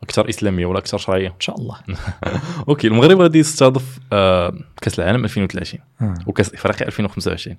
[0.02, 1.28] أكثر إسلامية ولا أكثر شرعية.
[1.28, 1.78] إن شاء الله.
[2.68, 6.14] أوكي المغرب غادي يستضيف آه كأس العالم 2030 آه.
[6.26, 7.56] وكأس إفريقيا 2025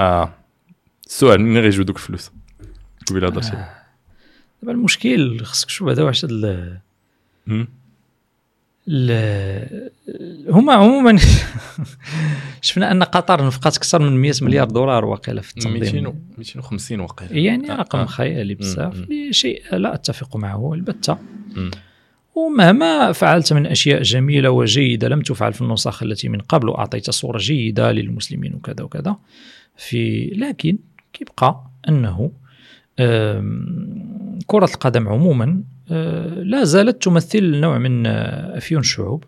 [0.00, 0.32] آه
[1.06, 2.30] السؤال منين غيجيو دوك الفلوس؟
[3.06, 3.74] قبيلة هضرتي آه.
[4.62, 6.80] دابا المشكل خصك تشوف هذا واش هاد
[10.48, 11.18] هما عموما
[12.62, 17.00] شفنا أن قطر نفقات أكثر من 100 مليار دولار واقيلا في 200 التنظيم و- 250
[17.00, 18.04] وقيله يعني آه، رقم آه.
[18.06, 19.04] خيالي بزاف.
[19.30, 21.18] شيء لا أتفق معه البتة
[21.56, 21.70] مم.
[22.34, 27.38] ومهما فعلت من أشياء جميلة وجيدة لم تفعل في النسخ التي من قبل وأعطيت صورة
[27.38, 29.16] جيدة للمسلمين وكذا وكذا
[29.76, 30.78] في لكن
[31.12, 32.30] كيبقى أنه
[34.46, 35.62] كرة القدم عموما
[36.42, 39.24] لا زالت تمثل نوع من آه، أفيون الشعوب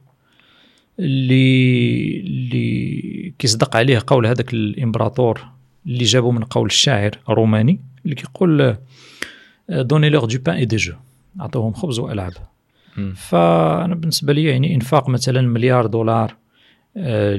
[0.98, 5.40] اللي اللي كيصدق عليه قول هذاك الإمبراطور
[5.86, 8.76] اللي جابوا من قول الشاعر الروماني اللي كيقول
[9.69, 10.94] donnez-leur du pain et des jeux
[11.40, 12.32] أعطوهم خبز وألعاب.
[13.14, 16.36] فأنا بالنسبة لي يعني إنفاق مثلا مليار دولار
[16.97, 17.34] آه،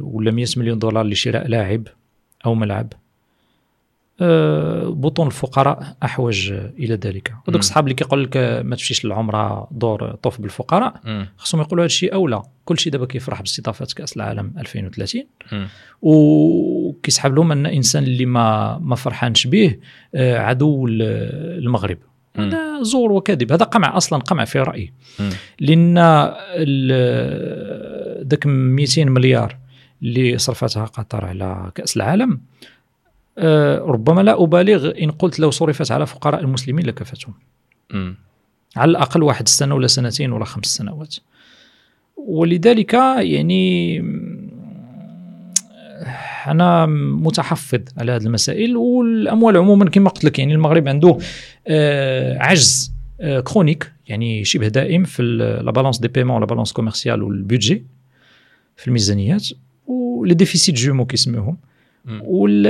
[0.00, 1.88] ولا 100 مليون دولار لشراء لاعب
[2.46, 2.92] أو ملعب.
[4.90, 7.34] بطون الفقراء أحوج إلى ذلك.
[7.48, 11.00] ودوك الصحاب اللي كيقول لك آه، ما تمشيش للعمرة دور طوف بالفقراء.
[11.36, 15.22] خصهم يقولوا هذا الشيء أولى كل شيء دابا كيفرح باستضافة كأس العالم 2030
[15.52, 15.68] مم.
[16.02, 19.76] وكيسحب لهم أن إنسان اللي ما ما فرحانش به
[20.14, 21.02] آه، عدو ال-
[21.64, 21.98] المغرب.
[22.36, 24.92] هذا زور وكذب هذا قمع أصلا قمع في رأيي.
[25.60, 25.98] لأن
[28.28, 29.56] ذاك 200 مليار
[30.02, 32.38] اللي صرفتها قطر على كأس العالم آه،
[33.78, 37.34] ربما لا أبالغ إن قلت لو صرفت على فقراء المسلمين لكفتهم
[37.90, 38.16] مم.
[38.76, 41.16] على الأقل واحد سنه ولا سنتين ولا خمس سنوات
[42.16, 43.98] ولذلك يعني
[46.46, 51.18] أنا متحفظ على هذه المسائل والأموال عموما كما قلت لك يعني المغرب عنده
[51.66, 55.22] آه، عجز آه، كرونيك يعني شبه دائم في
[55.62, 57.84] la balance des paiements la balance commerciale وال budget
[58.76, 59.48] في الميزانيات
[59.86, 61.56] و les déficits jumeaux كيسميوهم.
[62.08, 62.66] وال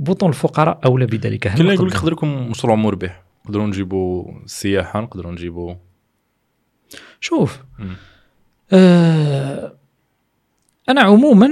[0.00, 1.46] بطون الفقراء أولى بذلك.
[1.46, 3.22] اللي يقول لك نقدر- يقدر يكون مشروع مربح.
[3.44, 5.74] نقدروا نجيبوا السياحه نقدروا نجيبوا
[7.20, 7.96] شوف مم.
[8.72, 9.72] آه
[10.88, 11.48] أنا عموما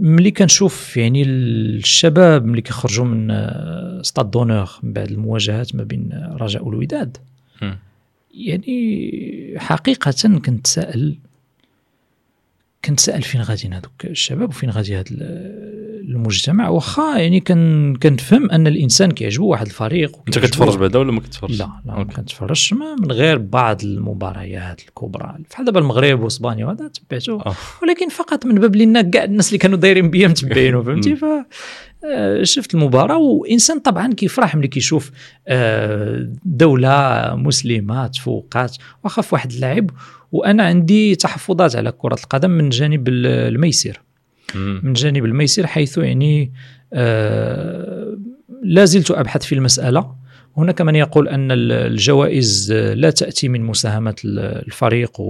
[0.00, 6.12] ملي كنشوف يعني الشباب ملي كيخرجوا من آه، stade d'honneur من بعد المواجهات ما بين
[6.12, 7.16] آه، الرجاء والوداد.
[8.34, 11.18] يعني حقيقه كنتسائل
[12.84, 15.04] كنتسائل فين غاديين هذوك الشباب وفين غادي هذا
[16.08, 21.20] المجتمع واخا يعني كن كنفهم أن الإنسان كيعجبو واحد الفريق أنت كتفرج بعدا ولا ما
[21.20, 22.04] كتفرجش؟ لا لا ما.
[22.04, 27.54] كنتفرجش من غير بعض المباريات الكبرى بحال دابا المغرب وإسبانيا وهذا تبعته آه.
[27.82, 31.16] ولكن فقط من باب لأن كاع الناس اللي كانوا دايرين بيا متبعينه فهمتي.
[31.16, 31.24] ف
[32.42, 35.10] شفت المباراة وإنسان طبعا كيفرح ملي كيشوف
[35.48, 39.90] آه، دولة مسلمة تفوقات واخا في واحد اللاعب
[40.32, 44.00] وأنا عندي تحفظات على كرة القدم من جانب ال- الميسر.
[44.82, 46.52] من جانب الميسر حيث يعني
[46.92, 48.18] آه،
[48.62, 50.14] لا زلت أبحث في المسألة.
[50.56, 55.20] هناك من يقول أن ال- الجوائز آه، لا تأتي من مساهمة ال- الفريق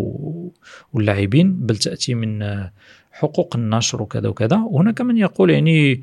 [0.93, 2.73] واللاعبين بل تأتي من آه،
[3.13, 4.57] حقوق النشر وكذا وكذا.
[4.71, 6.03] وهناك من يقول يعني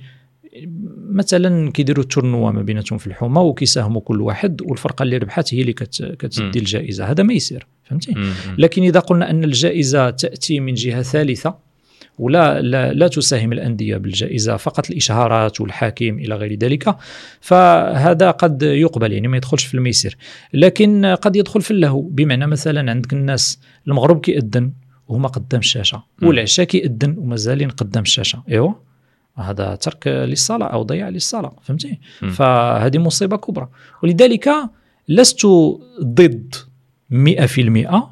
[1.10, 5.74] مثلا كيديروا التورنوا ما بيناتهم في الحومة وكيساهموا كل واحد والفرقة اللي ربحت هي اللي.
[5.74, 8.16] كتدي الجائزة هذا ما يصير فهمتي.
[8.58, 11.70] لكن إذا قلنا أن الجائزة تأتي من جهة ثالثة
[12.20, 16.96] ولا لا, لا تساهم الأندية بالجائزة فقط الإشهارات والحاكم إلى غير ذلك
[17.42, 20.16] فهذا قد يقبل يعني ما يدخلش في الميسر
[20.54, 24.72] لكن قد يدخل في اللهو بمعنى مثلا عندك الناس المغرب كيأذن
[25.08, 26.04] وهما قدام الشاشة.
[26.22, 28.74] والعشاء كيأذن ومازالين قدام الشاشة إيوا
[29.40, 31.99] هذا ترك للصلاة أو ضياع للصلاة فهمتي.
[32.20, 33.70] فهذه مصيبة كبرى
[34.03, 34.49] ولذلك
[35.07, 35.45] لست
[36.02, 36.56] ضد
[37.11, 38.03] 100%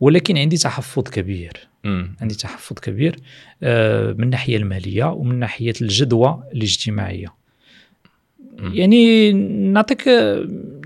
[0.00, 1.52] ولكن عندي تحفظ كبير
[1.84, 2.16] مم.
[2.20, 3.16] عندي تحفظ كبير
[3.62, 7.34] آه، من الناحيه المالية ومن ناحية الجدوى الاجتماعية
[8.58, 8.74] مم.
[8.74, 9.32] يعني
[9.72, 10.06] نعطيك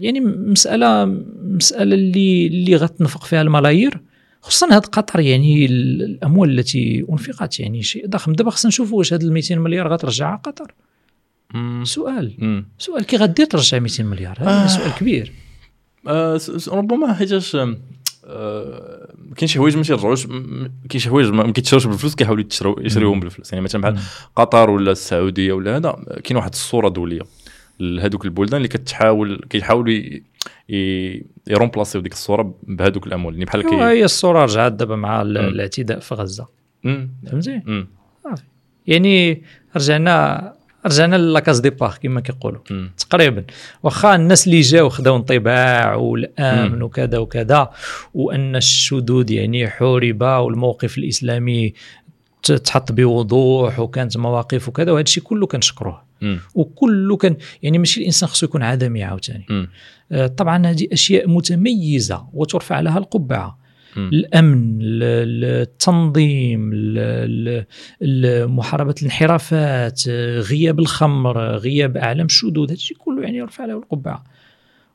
[0.00, 1.04] يعني مسألة
[1.42, 4.00] مسألة اللي اللي غتنفق فيها الملايير
[4.44, 9.12] خصوصا هاد قطر يعني ال- الأموال التي أنفقت يعني شيء ضخم دابا خصنا نشوفوا واش
[9.12, 10.74] هاد ال 200 مليار غترجعها قطر
[11.54, 11.84] مم.
[11.84, 12.66] سؤال مم.
[12.78, 14.66] سؤال كي غدير ترجع 200 مليار هذا آه.
[14.66, 15.32] سؤال كبير
[16.08, 17.56] آه، ربما حيتاش
[18.26, 22.44] آه، كاين شي حوايج ما تيرجعوش كاين شي حوايج ما كيتشروش بالفلوس كيحاولوا
[22.80, 23.98] يشريوهم بالفلوس يعني مثلا بحال.
[24.36, 27.20] قطر ولا السعودية ولا هذا كاين واحد الصورة دولية
[27.80, 29.94] لهذوك البلدان اللي كتحاول كيحاولوا
[31.46, 35.22] يرومبلاسيو ديك الصورة بهذوك الأموال يعني بحال كي هي الصورة رجعت دابا مع.
[35.22, 36.46] الاعتداء في غزة.
[37.26, 37.86] فهمتي.
[38.86, 39.42] يعني
[39.76, 40.52] رجعنا
[40.86, 42.60] رجعنا لاكاز دي بار كما كيقولوا.
[42.98, 43.44] تقريبا
[43.82, 46.82] واخا الناس اللي جاو خداو انطباع والأمن.
[46.82, 47.70] وكذا وكذا
[48.14, 51.74] وأن الشذوذ يعني حورب والموقف الإسلامي
[52.52, 56.02] تحط بوضوح وكانت مواقف وكذا وهذا الشيء كله كنشكروه.
[56.54, 59.46] وكله كان يعني ماشي الإنسان خصو يكون عدمي عاوتاني.
[60.12, 63.58] آه، طبعا هذه أشياء متميزة وترفع لها القبعة.
[63.96, 67.64] الأمن ال- ال- التنظيم ال-
[68.02, 70.08] ال- محاربة الانحرافات
[70.38, 74.24] غياب الخمر غياب أعلام الشذوذ هذا الشيء كله يعني يرفع له القبعة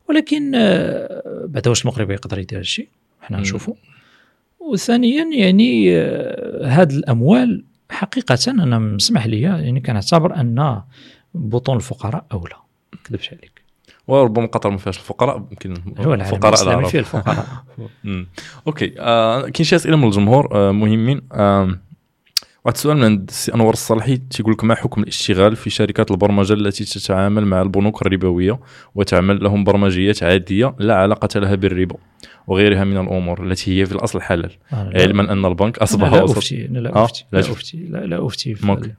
[0.10, 2.88] ولكن آه، بعد واش المغرب يقدر يدير هذا الشيء
[3.22, 3.40] حنا.
[3.40, 3.74] نشوفوا
[4.72, 10.81] وثانيا يعني آه، هذه الأموال حقيقه أنا مسمح لي يعني كنعتبر أن
[11.33, 12.56] بطون الفقراء أولى.
[12.93, 13.59] ما نكذبش عليك.
[14.07, 17.45] وربما قطر ما فيهاش الفقراء يمكن الفقراء العرب فيه الفقراء.
[18.67, 21.80] أوكي آه كاين شي أسئلة من الجمهور آه مهمين؟ آه
[22.66, 26.54] واحد السؤال من عند السي أنور الصالحي تيقول لك ما حكم الاشتغال في شركات البرمجة
[26.54, 28.60] التي تتعامل مع البنوك الربوية
[28.96, 31.96] وتعمل لهم برمجيات عادية لا علاقة لها بالربا
[32.48, 36.16] وغيرها من الأمور التي هي في الأصل حلال آه، لا- علما أن البنك أصبح أنا
[36.16, 37.54] لا أفتي أنا لا آه، أفتي لا لا تفتي.
[37.54, 38.90] أفتي لا, لا أفتي في.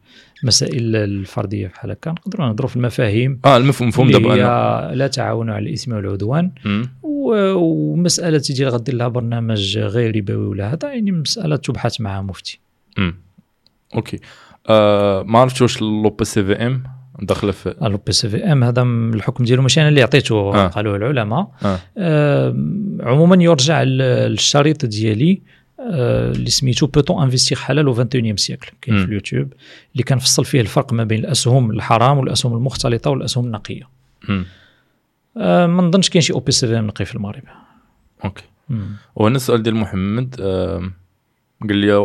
[0.42, 4.94] المسائل الفردية بحال هكا نقدروا نهضروا في المفاهيم آه المفهوم مفهوم دابا أنا.
[4.94, 6.50] لا تعاونوا على الإثم والعدوان
[7.04, 12.60] ومسألة ديال غدير لها برنامج غير ربوي ولا هذا يعني مسألة تبحث مع مفتي
[12.98, 13.14] مم.
[13.94, 14.20] أوكي
[14.68, 16.82] آه ما عرفتش واش لو بي سي في ام
[17.22, 20.66] داخله في ألو بي سي في ام هذا الحكم ديالو ماشي أنا اللي عطيته آه.
[20.66, 21.78] قالوه العلماء آه.
[21.98, 22.48] آه
[23.00, 25.42] عموما يرجع للشريط ديالي
[25.80, 28.98] اللي سميتو peut-on investir حلال أو 21 siècle كاين.
[28.98, 29.52] في اليوتيوب
[29.92, 33.88] اللي كنفصل فيه الفرق ما بين الاسهم الحرام والاسهم المختلطه والاسهم النقيه.
[35.36, 37.42] آه ما نظنش كاين شي أو بي سي في ام نقي في المغرب
[38.24, 38.44] أوكي.
[39.16, 40.90] وهنا السؤال ديال محمد آه
[41.68, 41.96] قال لي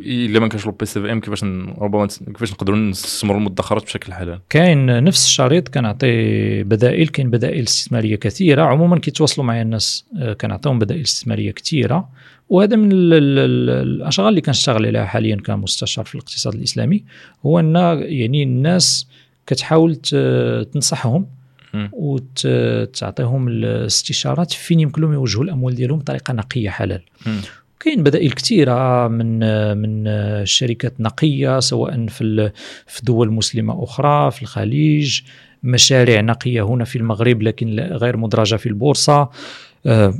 [0.00, 1.44] إلا ما كانش لو بي سي في إم كيفاش
[1.78, 8.16] ربما كيفاش نقدروا نستثمروا المدخرات بشكل حلال؟ كاين نفس الشريط كنعطي بدائل كاين بدائل استثمارية
[8.16, 8.62] كثيرة.
[8.62, 12.08] عموما كيتواصلوا معايا الناس آه، كنعطيهم بدائل استثمارية كثيرة.
[12.48, 17.04] وهذا من ال ال ال الأشغال اللي كنشتغل عليها حاليا كمستشار في الاقتصاد الإسلامي.
[17.46, 19.08] هو إن يعني الناس
[19.46, 19.96] كتحاول
[20.72, 21.26] تنصحهم.
[21.92, 27.02] وتعطيهم الاستشارات فين يمكن لهم يوجهوا الأموال ديالهم بطريقة نقية حلال.
[27.84, 29.38] كاين بدائل كثيرة من
[29.78, 30.06] من
[30.46, 32.50] شركات نقيه سواء في
[32.86, 35.20] في دول مسلمة أخرى في الخليج
[35.62, 39.28] مشاريع نقية هنا في المغرب لكن غير مدرجة في البورصة
[39.86, 40.14] آه،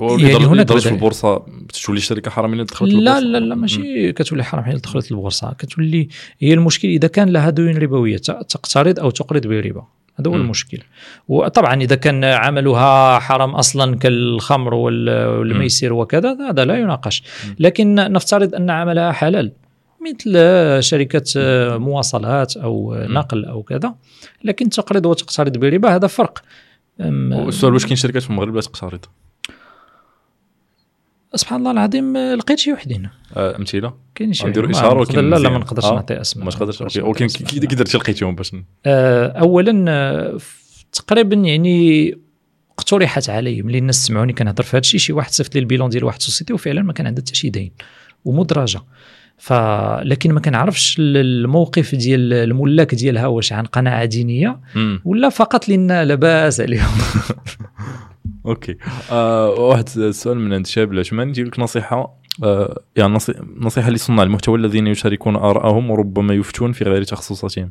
[0.00, 0.88] يعني اللي ضل في.
[0.88, 3.20] البورصة بتولي شركة حرامية دخلت لا.
[3.20, 3.54] لا لا.
[3.54, 9.00] ماشي كتولي حرام حين دخلت البورصة كتولي هي المشكل إذا كان لها ديون ربوية تقترض
[9.00, 9.86] أو تقرض بربا
[10.20, 10.34] هذا هو.
[10.40, 10.78] المشكل
[11.28, 17.22] وطبعا إذا كان عملها حرام أصلا كالخمر وال- والميسر وكذا هذا لا يناقش.
[17.58, 19.52] لكن نفترض أن عملها حلال
[20.08, 20.32] مثل
[20.82, 21.22] شركة
[21.78, 23.94] مواصلات أو نقل أو كذا
[24.44, 26.42] لكن تقرض وتقترض بربا هذا فرق.
[27.00, 29.04] والسؤال واش كاين شركات في المغرب لا تقترض
[31.34, 33.08] سبحان الله العظيم لقيت شي وحدين.
[33.36, 34.70] آه، أمثلة؟ كاين شي وحدين.
[34.70, 35.48] إشهار ولكن لا لا.
[35.48, 40.38] ما نقدرش آه، نعطي اسماء ما تقدرش ولكن كي درتي لقيتيهم باش آه، اولا آه،
[40.92, 42.14] تقريبا يعني
[42.70, 46.04] اقترحت علي ملي الناس سمعوني كنهضر في هذا الشيء شي واحد صيفط لي البيلون ديال
[46.04, 47.72] واحد السوسيتي وفعلا ما كان عندها حتى شي دين
[48.24, 48.80] ومدرجة
[49.38, 49.52] ف
[50.02, 54.60] لكن ما كنعرفش ال- الموقف ديال الملاك ديالها واش عن قناعة دينية.
[55.04, 56.98] ولا فقط لأن لاباس عليهم
[58.46, 58.76] أوكي
[59.10, 62.19] آه واحد السؤال من عند شاب العثمان يجيب لك نصيحة
[62.96, 67.70] يعني نصي- نصيحة لصناع المحتوى الذين يشاركون ارائهم وربما يفتون في غير تخصصاتهم.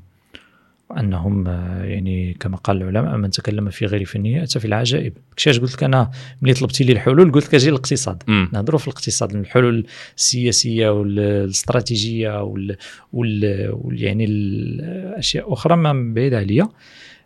[0.98, 5.14] انهم آه، يعني كما قال العلماء من تكلم في غير فنه أتى في العجائب.
[5.36, 8.24] كشاش قلت لك أنا ملي طلبتي لي الحلول قلت لك أجي الاقتصاد.
[8.54, 9.86] نهضروا في الاقتصاد الحلول
[10.18, 12.76] السياسية والاستراتيجيه وال,
[13.14, 13.70] وال...
[13.74, 14.04] وال...
[14.04, 16.70] يعني الاشياء أخرى ما بعيد عليا.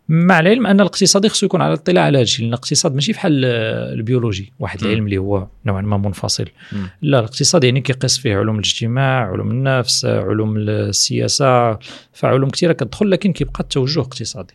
[0.08, 3.44] مع العلم أن الاقتصادي خصو يكون على اطلاع على هذا الشيء لأن الاقتصاد ماشي بحال
[3.44, 4.90] ال biologie واحد مم.
[4.90, 6.88] العلم اللي هو نوعا ما منفصل مم.
[7.02, 11.78] لا الاقتصاد يعني كيقيس فيه علوم الاجتماع علوم النفس علوم السياسة
[12.12, 14.54] فعلوم كثيره كتدخل لكن كيبقى التوجه اقتصادي.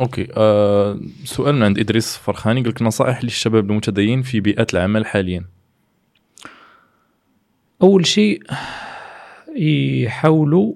[0.00, 5.06] أوكي آه سؤال من عند إدريس فرخاني قال لك نصائح للشباب المتدين في بيئه العمل
[5.06, 5.44] حاليا
[7.82, 8.42] أول شيء
[9.56, 10.74] يحاولوا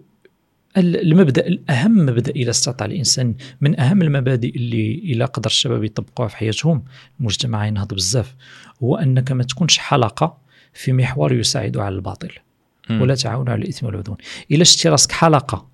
[0.79, 6.37] المبدأ الاهم مبدأ إلى استطاع الإنسان من أهم المبادئ اللي إلى قدر الشباب يطبقوها في
[6.37, 6.85] حياتهم
[7.21, 8.35] المجتمع ينهض بزاف
[8.83, 10.39] هو أنك ما تكونش حلقة
[10.73, 12.31] في محور يساعد على الباطل
[12.91, 13.03] مم.
[13.03, 14.17] ولا تعاون على الإثم والعدوان
[14.51, 15.69] إلا شتي راسك حلقة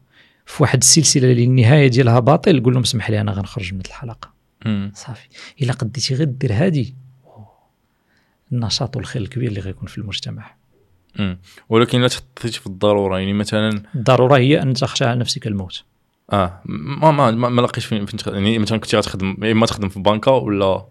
[0.47, 4.33] في واحد السلسلة اللي النهاية ديالها باطل قول لهم اسمح لي أنا غنخرج من الحلقة
[4.67, 4.93] مم.
[4.95, 5.29] صافي
[5.63, 7.49] إلا قديتي غير دير هادي أوه،
[8.53, 10.55] النشاط والخير الكبير اللي غيكون في المجتمع
[11.19, 11.39] مم.
[11.69, 13.19] ولكن لا تحطيتي في الضرورة.
[13.19, 15.85] يعني مثلا الضرورة هي أن تخشى على نفسك الموت.
[16.33, 16.61] آه.
[16.65, 20.01] ما ما ما, ما لقيتش فين فين يعني مثلا كنتي غتخدم يا اما تخدم في
[20.01, 20.85] بنكة ولا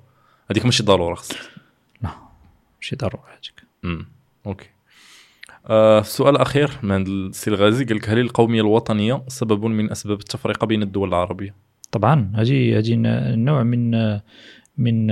[0.51, 1.37] هذيك ماشي ضرورة خصك
[2.81, 4.07] ماشي ضرورة هذيك امم
[4.45, 4.65] أوكي.
[5.67, 10.19] آه السؤال الأخير من عند السي الغازي قال لك هل القومية الوطنية سبب من أسباب
[10.19, 11.55] التفرقة بين الدول العربية؟
[11.91, 12.95] طبعا هذه هذه
[13.35, 13.91] نوع من
[14.77, 15.07] من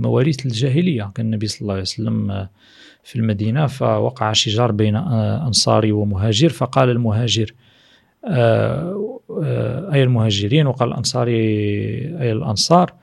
[0.00, 1.10] مواريث الجاهلية.
[1.14, 2.48] كان النبي صلى الله عليه وسلم
[3.06, 7.54] في المدينة فوقع شجار بين أنصاري ومهاجر فقال المهاجر
[8.24, 11.32] آه، آه، أي المهاجرين؟ وقال الأنصاري
[12.20, 12.94] أي الأنصار.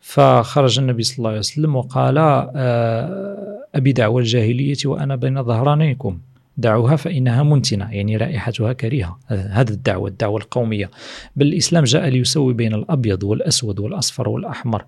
[0.00, 6.18] فخرج النبي صلى الله عليه وسلم وقال آه، أبي دعوى الجاهلية وأنا بين ظهرانيكم.
[6.56, 9.18] دعوها فإنها منتنة يعني رائحتها كريهة.
[9.28, 10.90] هذا الدعوة الدعوة القومية.
[11.36, 14.84] بل الاسلام جاء ليسوي بين الأبيض والأسود والأصفر والأحمر.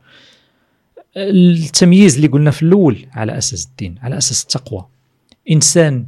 [1.17, 4.87] التمييز اللي قلنا في الأول على أساس الدين على أساس التقوى.
[5.51, 6.05] إنسان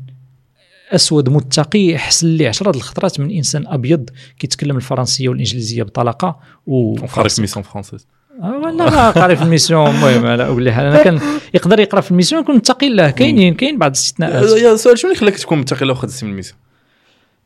[0.92, 7.28] أسود متقي احسن لي عشرة الخطرات من إنسان أبيض كيتكلم الفرنسية والإنجليزية بطلاقة و وقاري
[7.28, 8.06] في mission française
[8.42, 9.86] آه، لا لا قاري في ال mission.
[9.90, 10.84] المهم على كل حال.
[10.86, 11.20] أنا كان
[11.54, 14.58] يقدر يقرأ في ال mission يكون متقي الله كاينين كاين بعض الاستثناءات.
[14.62, 16.58] يا سؤال شنو اللي خلاك تكون متقي لو خدتي من ال mission؟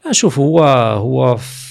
[0.09, 0.65] آه، شوف هو
[0.99, 1.66] هو ف-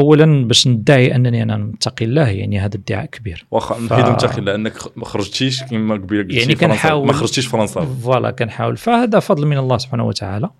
[0.00, 4.72] اولا باش ندعي أنني أنا متقي الله يعني هذا ادعاء كبير واخا نحيدو متقي لأنك
[4.96, 6.54] ما خرجتيش كما قبيله قلتي يعني.
[6.54, 10.50] كنحاول- ما خرجتيش فرنسا voilà كنحاول فهذا فضل من الله سبحانه وتعالى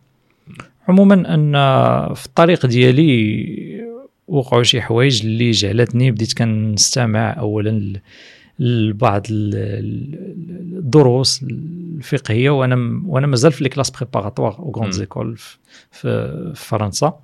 [0.88, 1.52] عموما أن
[2.14, 3.46] في الطريق ديالي
[4.28, 7.92] وقعوا شي حوايج اللي جعلتني بديت كنستمع اولا
[8.58, 14.90] لبعض ال- ال- الدروس الفقهية وأنا وأنا مازال في les classes préparatoires aux grandes مم.
[14.92, 15.36] écoles
[15.90, 17.18] في فرنسا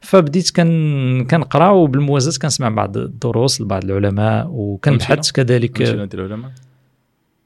[0.00, 6.50] فبديت كان كنقرا وبالموازاة كنسمع بعض الدروس لبعض العلماء وكنبحث كذلك ديال العلماء؟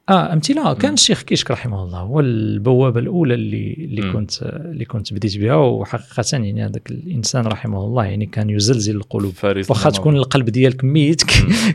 [0.09, 0.73] آه أمثلة.
[0.73, 1.99] كان الشيخ كيشك رحمه الله.
[1.99, 4.13] هو البوابة الأولى اللي اللي مم.
[4.13, 9.33] كنت اللي كنت بديت بها وحقيقة يعني هذاك الإنسان رحمه الله يعني كان يزلزل القلوب.
[9.43, 9.89] واخا.
[9.89, 11.23] تكون القلب ديالك ميت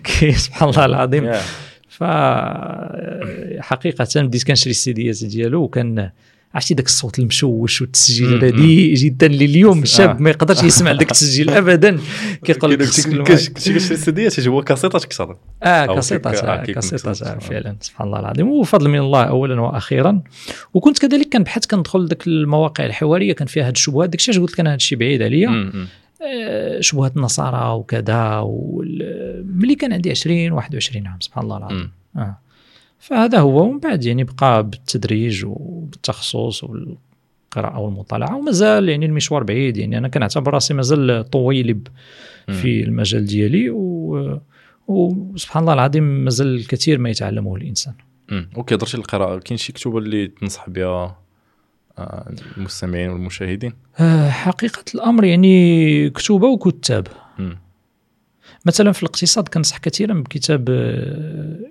[0.05, 1.33] كي, سبحان الله العظيم.
[1.89, 2.05] ف
[3.61, 6.11] حقيقة بديت كنشري السيديات ديالو وكان
[6.57, 8.41] عرفتي ذاك الصوت المشوش والتسجيل مم.
[8.44, 9.85] رديء جدا اللي اليوم آه.
[9.85, 11.99] شاب ما يقدرش يسمع ذاك التسجيل ابدا
[12.44, 12.78] كيقول لك.
[12.78, 17.35] كنتي كتشري السيديات هو كاسيطات كثر آه كاسيطات كيك- آه آه، كاسيطات كاسيطات.
[17.35, 20.20] آه فعلا سبحان الله العظيم وفضل من الله اولا وأخيرا
[20.75, 24.52] وكنت كذلك كنبحث كندخل لذاك المواقع الحوارية كان فيها هاد الشبهات داك الشيء علاش قلت
[24.52, 25.73] لك أنا هاد الشيء بعيد عليا.
[26.23, 28.44] آه، شبهات النصارى وكذا
[29.44, 31.91] ملي كان عندي 20 21 عام سبحان الله العظيم.
[32.17, 32.39] آه.
[33.07, 39.99] فهذا هو ومن بعد يعني بقى بالتدريج وبالتخصص والقراءة والمطالعة ومازال يعني المشوار بعيد يعني
[39.99, 41.89] أنا كنعتبر راسي مازال طويلب.
[42.47, 44.41] في المجال ديالي و...
[44.89, 47.94] وسبحان الله العظيم مازال الكثير ما يتعلمه الإنسان
[48.28, 48.51] مم.
[48.57, 51.18] أوكي هضرتي القراءة كاين شي كتب اللي تنصح بها
[51.99, 57.07] آه، المستمعين والمشاهدين آه، حقيقة الأمر يعني كتبة وكتاب.
[58.67, 60.69] مثلا في الاقتصاد كنصح كثيرا بكتاب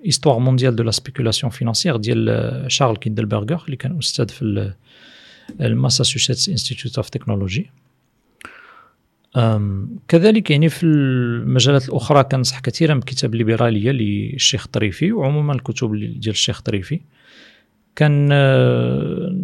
[0.04, 4.74] Histoire mondiale de la spéculation financière ديال آه، شارل كيندلبرغر اللي كان أستاذ في ال-
[5.60, 7.70] ال Massachusetts Institute of Technology.
[10.08, 16.58] كذلك يعني في المجالات الأخرى كنصح كثيرا بكتاب الليبراليه للشيخ الطريفي وعموما الكتب ديال الشيخ
[16.58, 17.00] الطريفي
[17.96, 19.36] كان آه،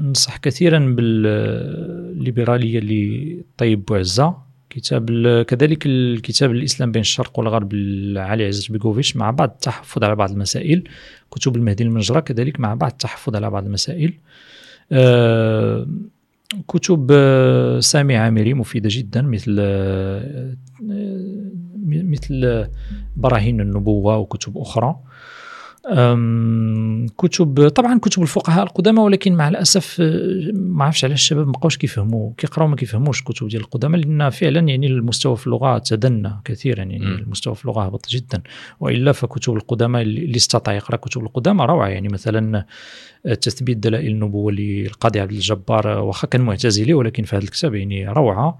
[0.00, 4.43] ننصح كثيرا بالليبراليه لطيب بوعزه
[4.74, 5.06] كتاب
[5.42, 10.84] كذلك الكتاب الإسلام بين الشرق والغرب لعلي عزت بيكوفيتش مع بعض التحفظ على بعض المسائل.
[11.30, 14.12] كتب المهدي المنجرة كذلك مع بعض التحفظ على بعض المسائل.
[14.92, 15.86] آه،
[16.68, 20.54] كتب آه، سامي عامري مفيدة جدا مثل آه،
[20.90, 21.44] آه،
[21.86, 22.66] مثل
[23.16, 24.86] براهين النبوة وكتب أخرى.
[24.88, 24.96] أم،
[27.18, 31.76] كتب طبعا كتب الفقهاء القدامى ولكن مع الأسف آه، ما عرفش علاش الشباب ما بقاوش
[31.76, 36.82] كيفهموا كيقراو ما كيفهموش الكتب ديال القدامى لأن فعلا يعني المستوى في اللغة تدنى كثيرا
[36.82, 37.18] يعني مم.
[37.18, 38.42] المستوى في اللغة هبط جدا
[38.80, 42.66] وإلا فكتب القدامى اللي استطاع يقرأ كتب القدامى روعة يعني مثلا
[43.32, 48.58] تثبيت دلائل النبوة للقاضي عبد الجبار واخا كان معتزلي ولكن في هذا الكتاب يعني روعة.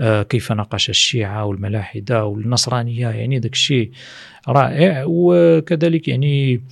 [0.00, 3.90] آه، كيف ناقش الشيعة والملاحدة والنصرانية يعني داك الشيء
[4.48, 5.04] رائع.
[5.06, 6.62] وكذلك يعني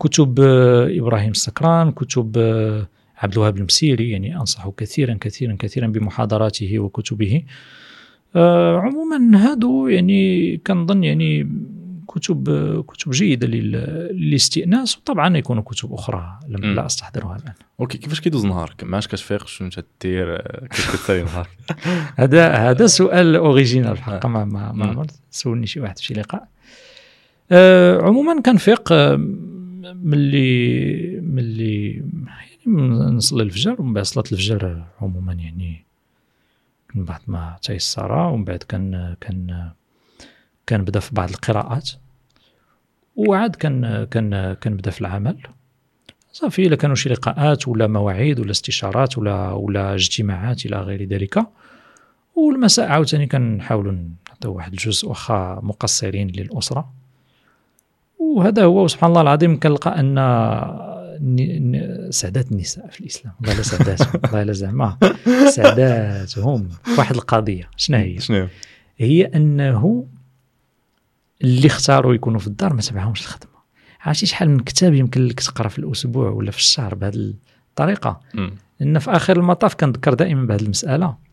[0.00, 6.78] كتب آه، إبراهيم السكران كتب آه، عبد الوهاب المسيري يعني أنصح كثيرا كثيرا كثيرا بمحاضراته
[6.78, 7.42] وكتبه.
[8.34, 11.48] عموما هادو يعني كنظن يعني
[12.08, 16.74] كتب آه، كتب جيدة لل- للاستئناس وطبعا يكونوا كتب أخرى لم.
[16.74, 17.52] لا أستحضرها الآن.
[17.80, 19.70] OK كيفاش كيدوز نهارك؟ ما عادش كتفيق شنو
[20.00, 21.48] تدير آه، كيف كتسالي نهارك؟
[22.20, 26.48] هذا هذا سؤال original الحق ما ما, ما سولني شي واحد في شي لقاء.
[27.52, 29.16] آه عموما كنفيق آه،
[30.02, 31.90] ملي ملي
[32.66, 35.84] يعني نصلي الفجر ومن بعد صلاه الفجر عموما يعني
[36.94, 39.70] من بعد ما تيسر ومن بعد كان كان
[40.68, 41.90] كنبدا في بعض القراءات
[43.16, 45.36] وعاد كان كان كنبدا في العمل.
[46.32, 51.38] صافي إلا كانوا شي لقاءات ولا مواعيد ولا استشارات ولا ولا اجتماعات إلى غير ذلك.
[52.36, 53.92] والمساء عاوتاني كنحاولوا
[54.28, 56.92] نعطيو واحد الجزء واخا مقصرين للأسرة.
[58.18, 60.16] وهذا هو وسبحان الله العظيم كنلقى أن
[62.10, 63.34] سعادات النساء في الإسلام.
[63.40, 64.98] والله لا سعاداتهم والله لا زعما.
[65.48, 68.48] سعاداتهم واحد القضية شنو هي؟ شنو
[68.98, 70.06] هي أنه
[71.42, 73.58] اللي اختاروا يكونوا في الدار ما تبعهمش الخدمة.
[74.00, 77.34] عرفتي شحال من كتاب يمكن لك تقرأ في الأسبوع ولا في الشهر بهذه
[77.70, 78.20] الطريقة.
[78.80, 81.28] لأن في آخر المطاف كنذكر دائما بهذه المسألة.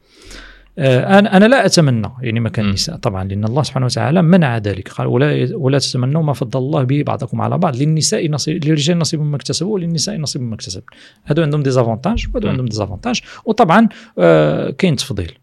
[0.77, 2.69] آه، أنا أنا لا أتمنى يعني مكان مم.
[2.69, 4.89] النساء طبعا لأن الله سبحانه وتعالى منع ذلك.
[4.89, 7.75] قال ولا ولا تتمنوا ما فضل الله به بعضكم على بعض.
[7.75, 10.83] للنساء نصيب للرجال نصيب مما اكتسبوا وللنساء نصيب مما اكتسب
[11.25, 12.49] هادو عندهم des avantages وهادو.
[12.49, 13.21] عندهم des avantages.
[13.45, 13.87] وطبعا
[14.19, 15.37] آه كاين تفضيل.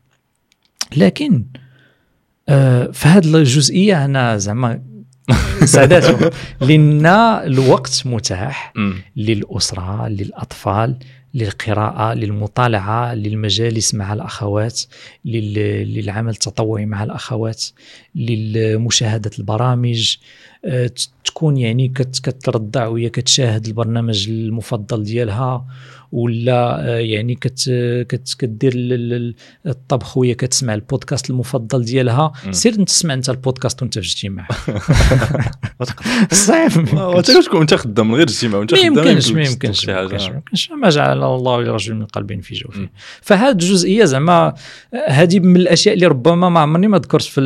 [0.97, 1.45] لكن
[2.53, 4.83] آه هذه الجزئيه أنا زعما
[5.65, 7.07] سعدات لأن
[7.47, 8.95] الوقت متاح مم.
[9.17, 10.97] للأسرة للأطفال
[11.35, 14.81] للقراءة للمطالعة للمجالس مع الأخوات
[15.25, 17.65] لل- للعمل التطوعي مع الأخوات
[18.15, 20.17] لمشاهدة البرامج.
[20.65, 20.91] آه،
[21.25, 25.67] تكون يعني كت- كترضع وهي كتشاهد البرنامج المفضل ديالها.
[26.13, 27.71] ولا آه، يعني كت
[28.09, 29.35] كت كدير ال- ال-
[29.67, 32.33] الطبخ وهي كتسمع البودكاست المفضل ديالها.
[32.51, 34.49] سير تسمع انت البودكاست وانت في اجتماع
[36.33, 40.01] صعيب وانت كتكون انت خدام من غير اجتماع وانت ما خدام ما يمكنش ما.
[40.03, 42.89] يمكنش ما يمكنش ما جعل الله لرجل من قلب في جوفه.
[43.23, 44.55] فهاد الجزئيه زعما
[45.09, 47.41] هذه من الأشياء اللي ربما ما عمرني ما ذكرت في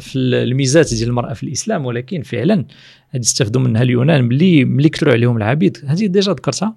[0.00, 2.64] في ال- الميزات ديال المرأة في الإسلام ولكن فعلا
[3.10, 6.74] هذه استفدوا منها اليونان ملي ملي كثروا عليهم العبيد هذه ديجا ذكرتها.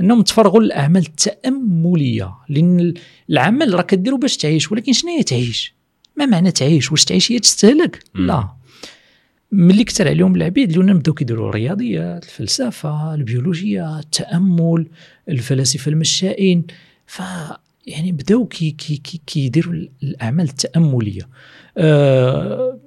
[0.00, 2.34] انهم تفرغوا للاعمال التأملية.
[2.48, 2.94] لأن
[3.30, 5.74] العمل راه كديرو باش تعيش ولكن شنو هي تعيش؟
[6.16, 8.04] ما معنى تعيش؟ واش تعيش هي تستهلك.
[8.14, 8.48] لا.
[9.52, 14.86] ملي كثر عليهم العبيد اليونان بداو كيديروا الرياضيات الفلسفة البيولوجيا التأمل
[15.28, 16.64] الفلاسفة المشائين.
[17.06, 17.22] ف
[17.86, 21.28] يعني بداو كي كي كي كيديروا الأعمال التأملية.
[21.78, 22.78] آه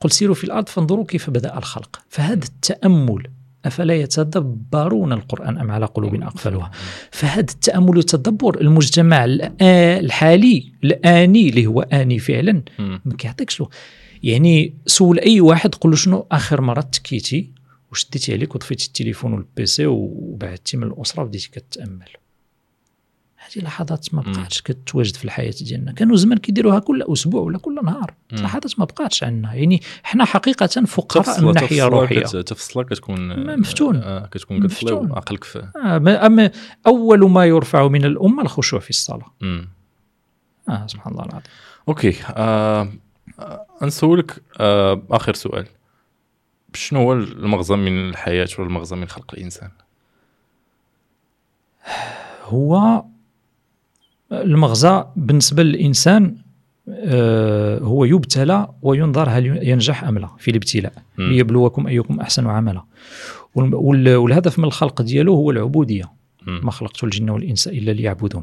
[0.00, 2.02] قل سيروا في الأرض فانظروا كيف بدأ الخلق.
[2.08, 3.26] فهذا التأمل
[3.64, 6.70] أفلا يتدبرون القرآن أم على قلوب أقفالها؟
[7.10, 9.24] فهذا التأمل والتدبر المجتمع
[9.60, 12.62] الحالي الآني اللي هو آني فعلا.
[12.78, 13.62] ما كيعطيكش
[14.22, 17.50] يعني سول أي واحد قول له شنو آخر مرة تكيتي؟
[17.92, 22.08] وشديتي عليك؟ وطفيتي التليفون وال PC وبعدتي من الأسرة وبديتي كتأمل.
[23.56, 24.22] هذه لحظات ما.
[24.22, 28.14] بقاتش كتواجد في الحياة ديالنا كانوا زمان كيديروها كل أسبوع ولا كل نهار.
[28.32, 33.56] لحظات ما بقاتش عندنا يعني حنا حقيقة فقراء من الناحيه تفصل الروحيه كت- تفصل كتكون
[33.60, 33.96] مفتون.
[33.96, 35.10] آه كتكون مفتون.
[35.10, 36.50] وعقلك في آه
[36.86, 39.68] أول ما يرفع من الأمة الخشوع في الصلاة مم.
[40.68, 41.42] آه سبحان الله العظيم
[41.88, 42.88] أوكي آه،
[43.82, 45.66] نسولك آه آخر سؤال
[46.74, 49.70] شنو هو المغزى من الحياة ولا المغزى من خلق الإنسان
[52.44, 53.04] هو
[54.42, 56.36] المغزى بالنسبة للإنسان
[56.88, 60.92] آه، هو يبتلى وينظر هل ينجح أم لا في الابتلاء.
[61.18, 62.82] ليبلوكم أيكم أحسن عملا.
[63.54, 66.12] والهدف من الخلق ديالو هو العبودية.
[66.46, 68.42] ما خلقت الجن والإنس إلا ليعبدون.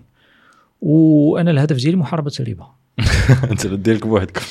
[0.82, 2.68] وأنا الهدف ديالي محاربة الربا.
[3.52, 4.42] انت ديالك بوحدك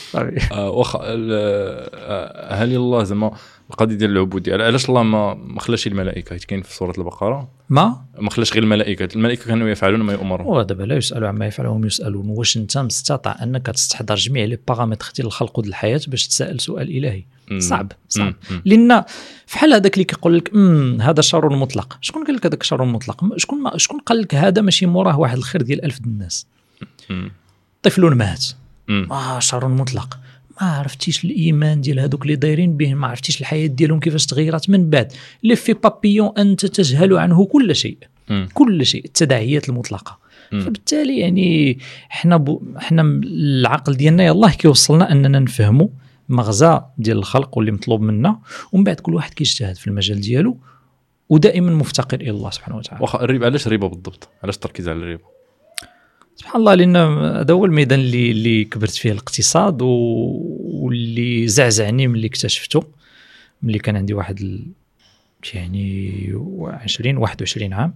[0.52, 3.30] آه واخا آه، هل الله زعما
[3.70, 7.48] القضية ديال العبودية؟ علاش الله ما ما خلاش الملائكة؟ حيت كاين في سورة البقرة.
[7.68, 9.08] ما؟ ما خلاش غير الملائكة.
[9.16, 10.46] الملائكة كانوا يفعلون ما يؤمرون.
[10.56, 15.26] ودابا لا يسألوا عما يفعلهم يسألون واش أنت مستطع أنك تستحضر جميع لي بارامتر ديال
[15.26, 17.24] الخلق ديال الحياة باش تسأل سؤال إلهي.
[17.58, 18.34] صعب صعب.
[18.64, 19.04] لأن
[19.46, 21.98] فحال هذاك اللي كيقول لك "أمم، هذا شر مطلق.
[22.00, 25.36] شكون قال لك هذاك شر مطلق؟ شكون ما شكون قال لك هذا ماشي موراه واحد
[25.36, 26.46] الخير ديال ألف د الناس.
[27.82, 28.44] طفل مات
[28.88, 29.08] مم.
[29.12, 30.18] آه شر مطلق.
[30.60, 34.90] ما عرفتيش الإيمان ديال هذوك اللي دايرين به ما عرفتيش الحياة ديالهم كيفاش تغيرت من
[34.90, 35.12] بعد.
[35.42, 37.98] لي في بابيون أنت تجهل عنه كل شيء.
[38.30, 38.48] مم.
[38.54, 40.18] كل شيء التداعيات المطلقة.
[40.52, 40.60] مم.
[40.60, 41.78] فبالتالي يعني
[42.10, 42.58] إحنا ب...
[42.76, 45.88] إحنا م- العقل ديالنا يلاه كيوصلنا أننا نفهموا
[46.28, 48.38] مغزى ديال الخلق واللي مطلوب منا
[48.72, 50.56] ومن بعد كل واحد كيجتهد في المجال ديالو
[51.28, 53.02] ودائما مفتقر إلى الله سبحانه وتعالى.
[53.02, 55.24] واخا الربا علاش الربا بالضبط؟ علاش التركيز على الربا؟
[56.40, 59.82] سبحان الله لأن هذا هو الميدان اللي اللي كبرت فيه الاقتصاد.
[59.82, 62.84] واللي زعزعني ملي اكتشفته
[63.62, 64.66] ملي كان عندي واحد ال...
[65.54, 67.94] يعني 20 21 عام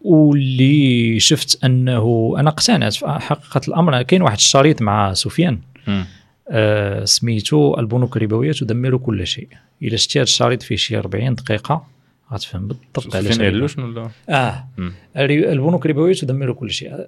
[0.00, 5.58] واللي شفت أنه أنا اقتنعت في حقيقة الأمر كاين واحد الشريط مع سفيان.
[6.48, 9.48] آه سميتو البنوك الربوية تدمر كل شيء
[9.82, 11.86] إلا شتي هذا الشريط فيه شي 40 دقيقة
[12.32, 13.40] غتفهم بالضبط علاش.
[13.40, 14.92] علوش ولا آه مم.
[15.16, 17.06] البنوك الربوية تدمر كل شيء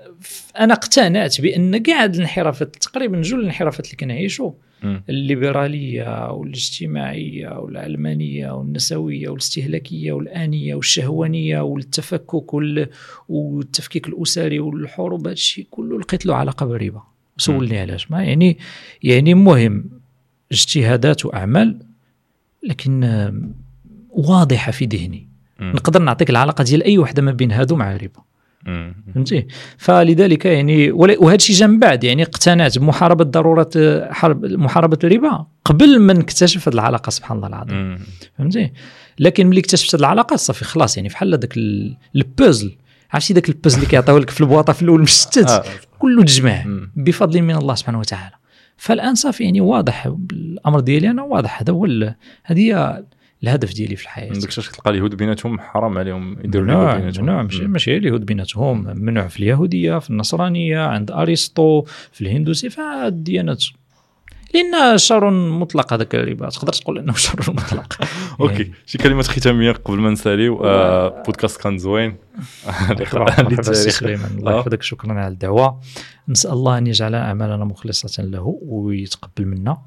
[0.59, 4.53] أنا اقتنعت بأن كاع الانحرافات تقريبا جل الانحرافات اللي كنعيشوا.
[5.09, 12.89] الليبرالية والاجتماعية والعلمانيه والنسوية والاستهلاكية والآنية والشهوانية والتفكك وال...
[13.29, 17.03] والتفكيك الأسري والحروب هذا الشيء كله لقيت له علاقة بالربا
[17.37, 18.59] سولني علاش ما يعني
[19.03, 19.85] يعني مهم
[20.53, 21.79] اجتهادات وأعمال
[22.63, 23.05] لكن
[24.17, 25.29] واضحة في ذهني.
[25.61, 28.21] نقدر نعطيك العلاقة ديال أي وحدة ما بين هادو مع الربا.
[29.15, 29.47] فهمتي
[29.79, 33.71] فلذلك يعني وهذا الشيء جا من بعد يعني اقتنعت بمحاربة ضرورة
[34.11, 37.99] حرب محاربة الربا قبل ما نكتشف هذه العلاقة سبحان الله العظيم.
[38.39, 38.73] فهمتي
[39.19, 42.77] لكن ملي اكتشفت هذه العلاقة صافي خلاص يعني بحال هذاك ال- البوزل
[43.13, 45.65] عرفتي ذاك البز اللي كيعطيوه لك في البواطة في الأول مشتت آه.
[45.99, 46.65] كله تجمع.
[46.97, 48.35] بفضل من الله سبحانه وتعالى
[48.77, 51.87] فالآن صافي يعني واضح الأمر ديالي أنا واضح هذا هو
[52.45, 53.05] هذه هي
[53.43, 54.33] الهدف ديالي في الحياة.
[54.33, 56.39] عندك شاش تلقى اليهود بيناتهم؟ حرام عليهم.
[56.45, 57.25] يديروا اليهود بيناتهم.
[57.25, 57.67] ممنوع ماشي.
[57.67, 58.85] ماشي اليهود بيناتهم.
[58.87, 61.83] ممنوع في اليهودية في النصرانية عند أرسطو
[62.13, 63.65] في الهندوسيه في الديانات
[64.55, 66.49] لأن شر مطلق هذاك الربا.
[66.49, 67.99] تقدر تقول إنه شر مطلق.
[68.41, 68.71] أوكي.
[68.87, 70.65] شي كلمات ختامية قبل ما نساليو.
[70.65, 72.17] آه بودكاست كان زوين.
[73.63, 74.59] سليمان الله آه.
[74.59, 75.81] يحفظك شكرا على الدعوة.
[76.29, 79.79] نسأل الله أن يجعل أعمالنا مخلصة له ويتقبل منا.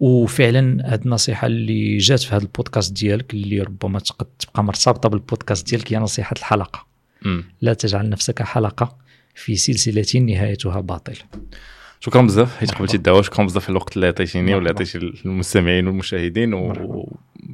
[0.00, 3.98] وفعلا هذه النصيحة اللي جات في هذا البودكاست ديالك اللي ربما
[4.38, 6.86] تبقى مرتبطة بالبودكاست ديالك هي نصيحة الحلقة.
[7.22, 7.44] مم.
[7.60, 8.96] لا تجعل نفسك حلقة
[9.34, 11.16] في سلسلة نهايتها باطل
[12.00, 16.54] شكرا بزاف حيت قبلتي الدعوة شكرا بزاف على الوقت اللي عطيتيني ولا عطيتي المستمعين والمشاهدين
[16.54, 16.72] و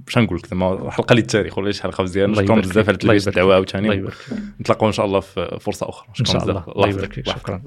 [0.07, 2.35] باش نقول لك زعما حلقة للتاريخ ولا شي حلقة مزيانة.
[2.35, 2.89] شكرا بزاف.
[2.89, 4.05] على الدعوة عاوتاني.
[4.61, 6.09] نتلاقاو إن شاء الله في فرصة أخرى.
[6.09, 6.65] إن شكرا شاء الله.
[6.69, 6.89] الله.
[6.89, 7.29] يبارك فيك.
[7.29, 7.63] شكرا.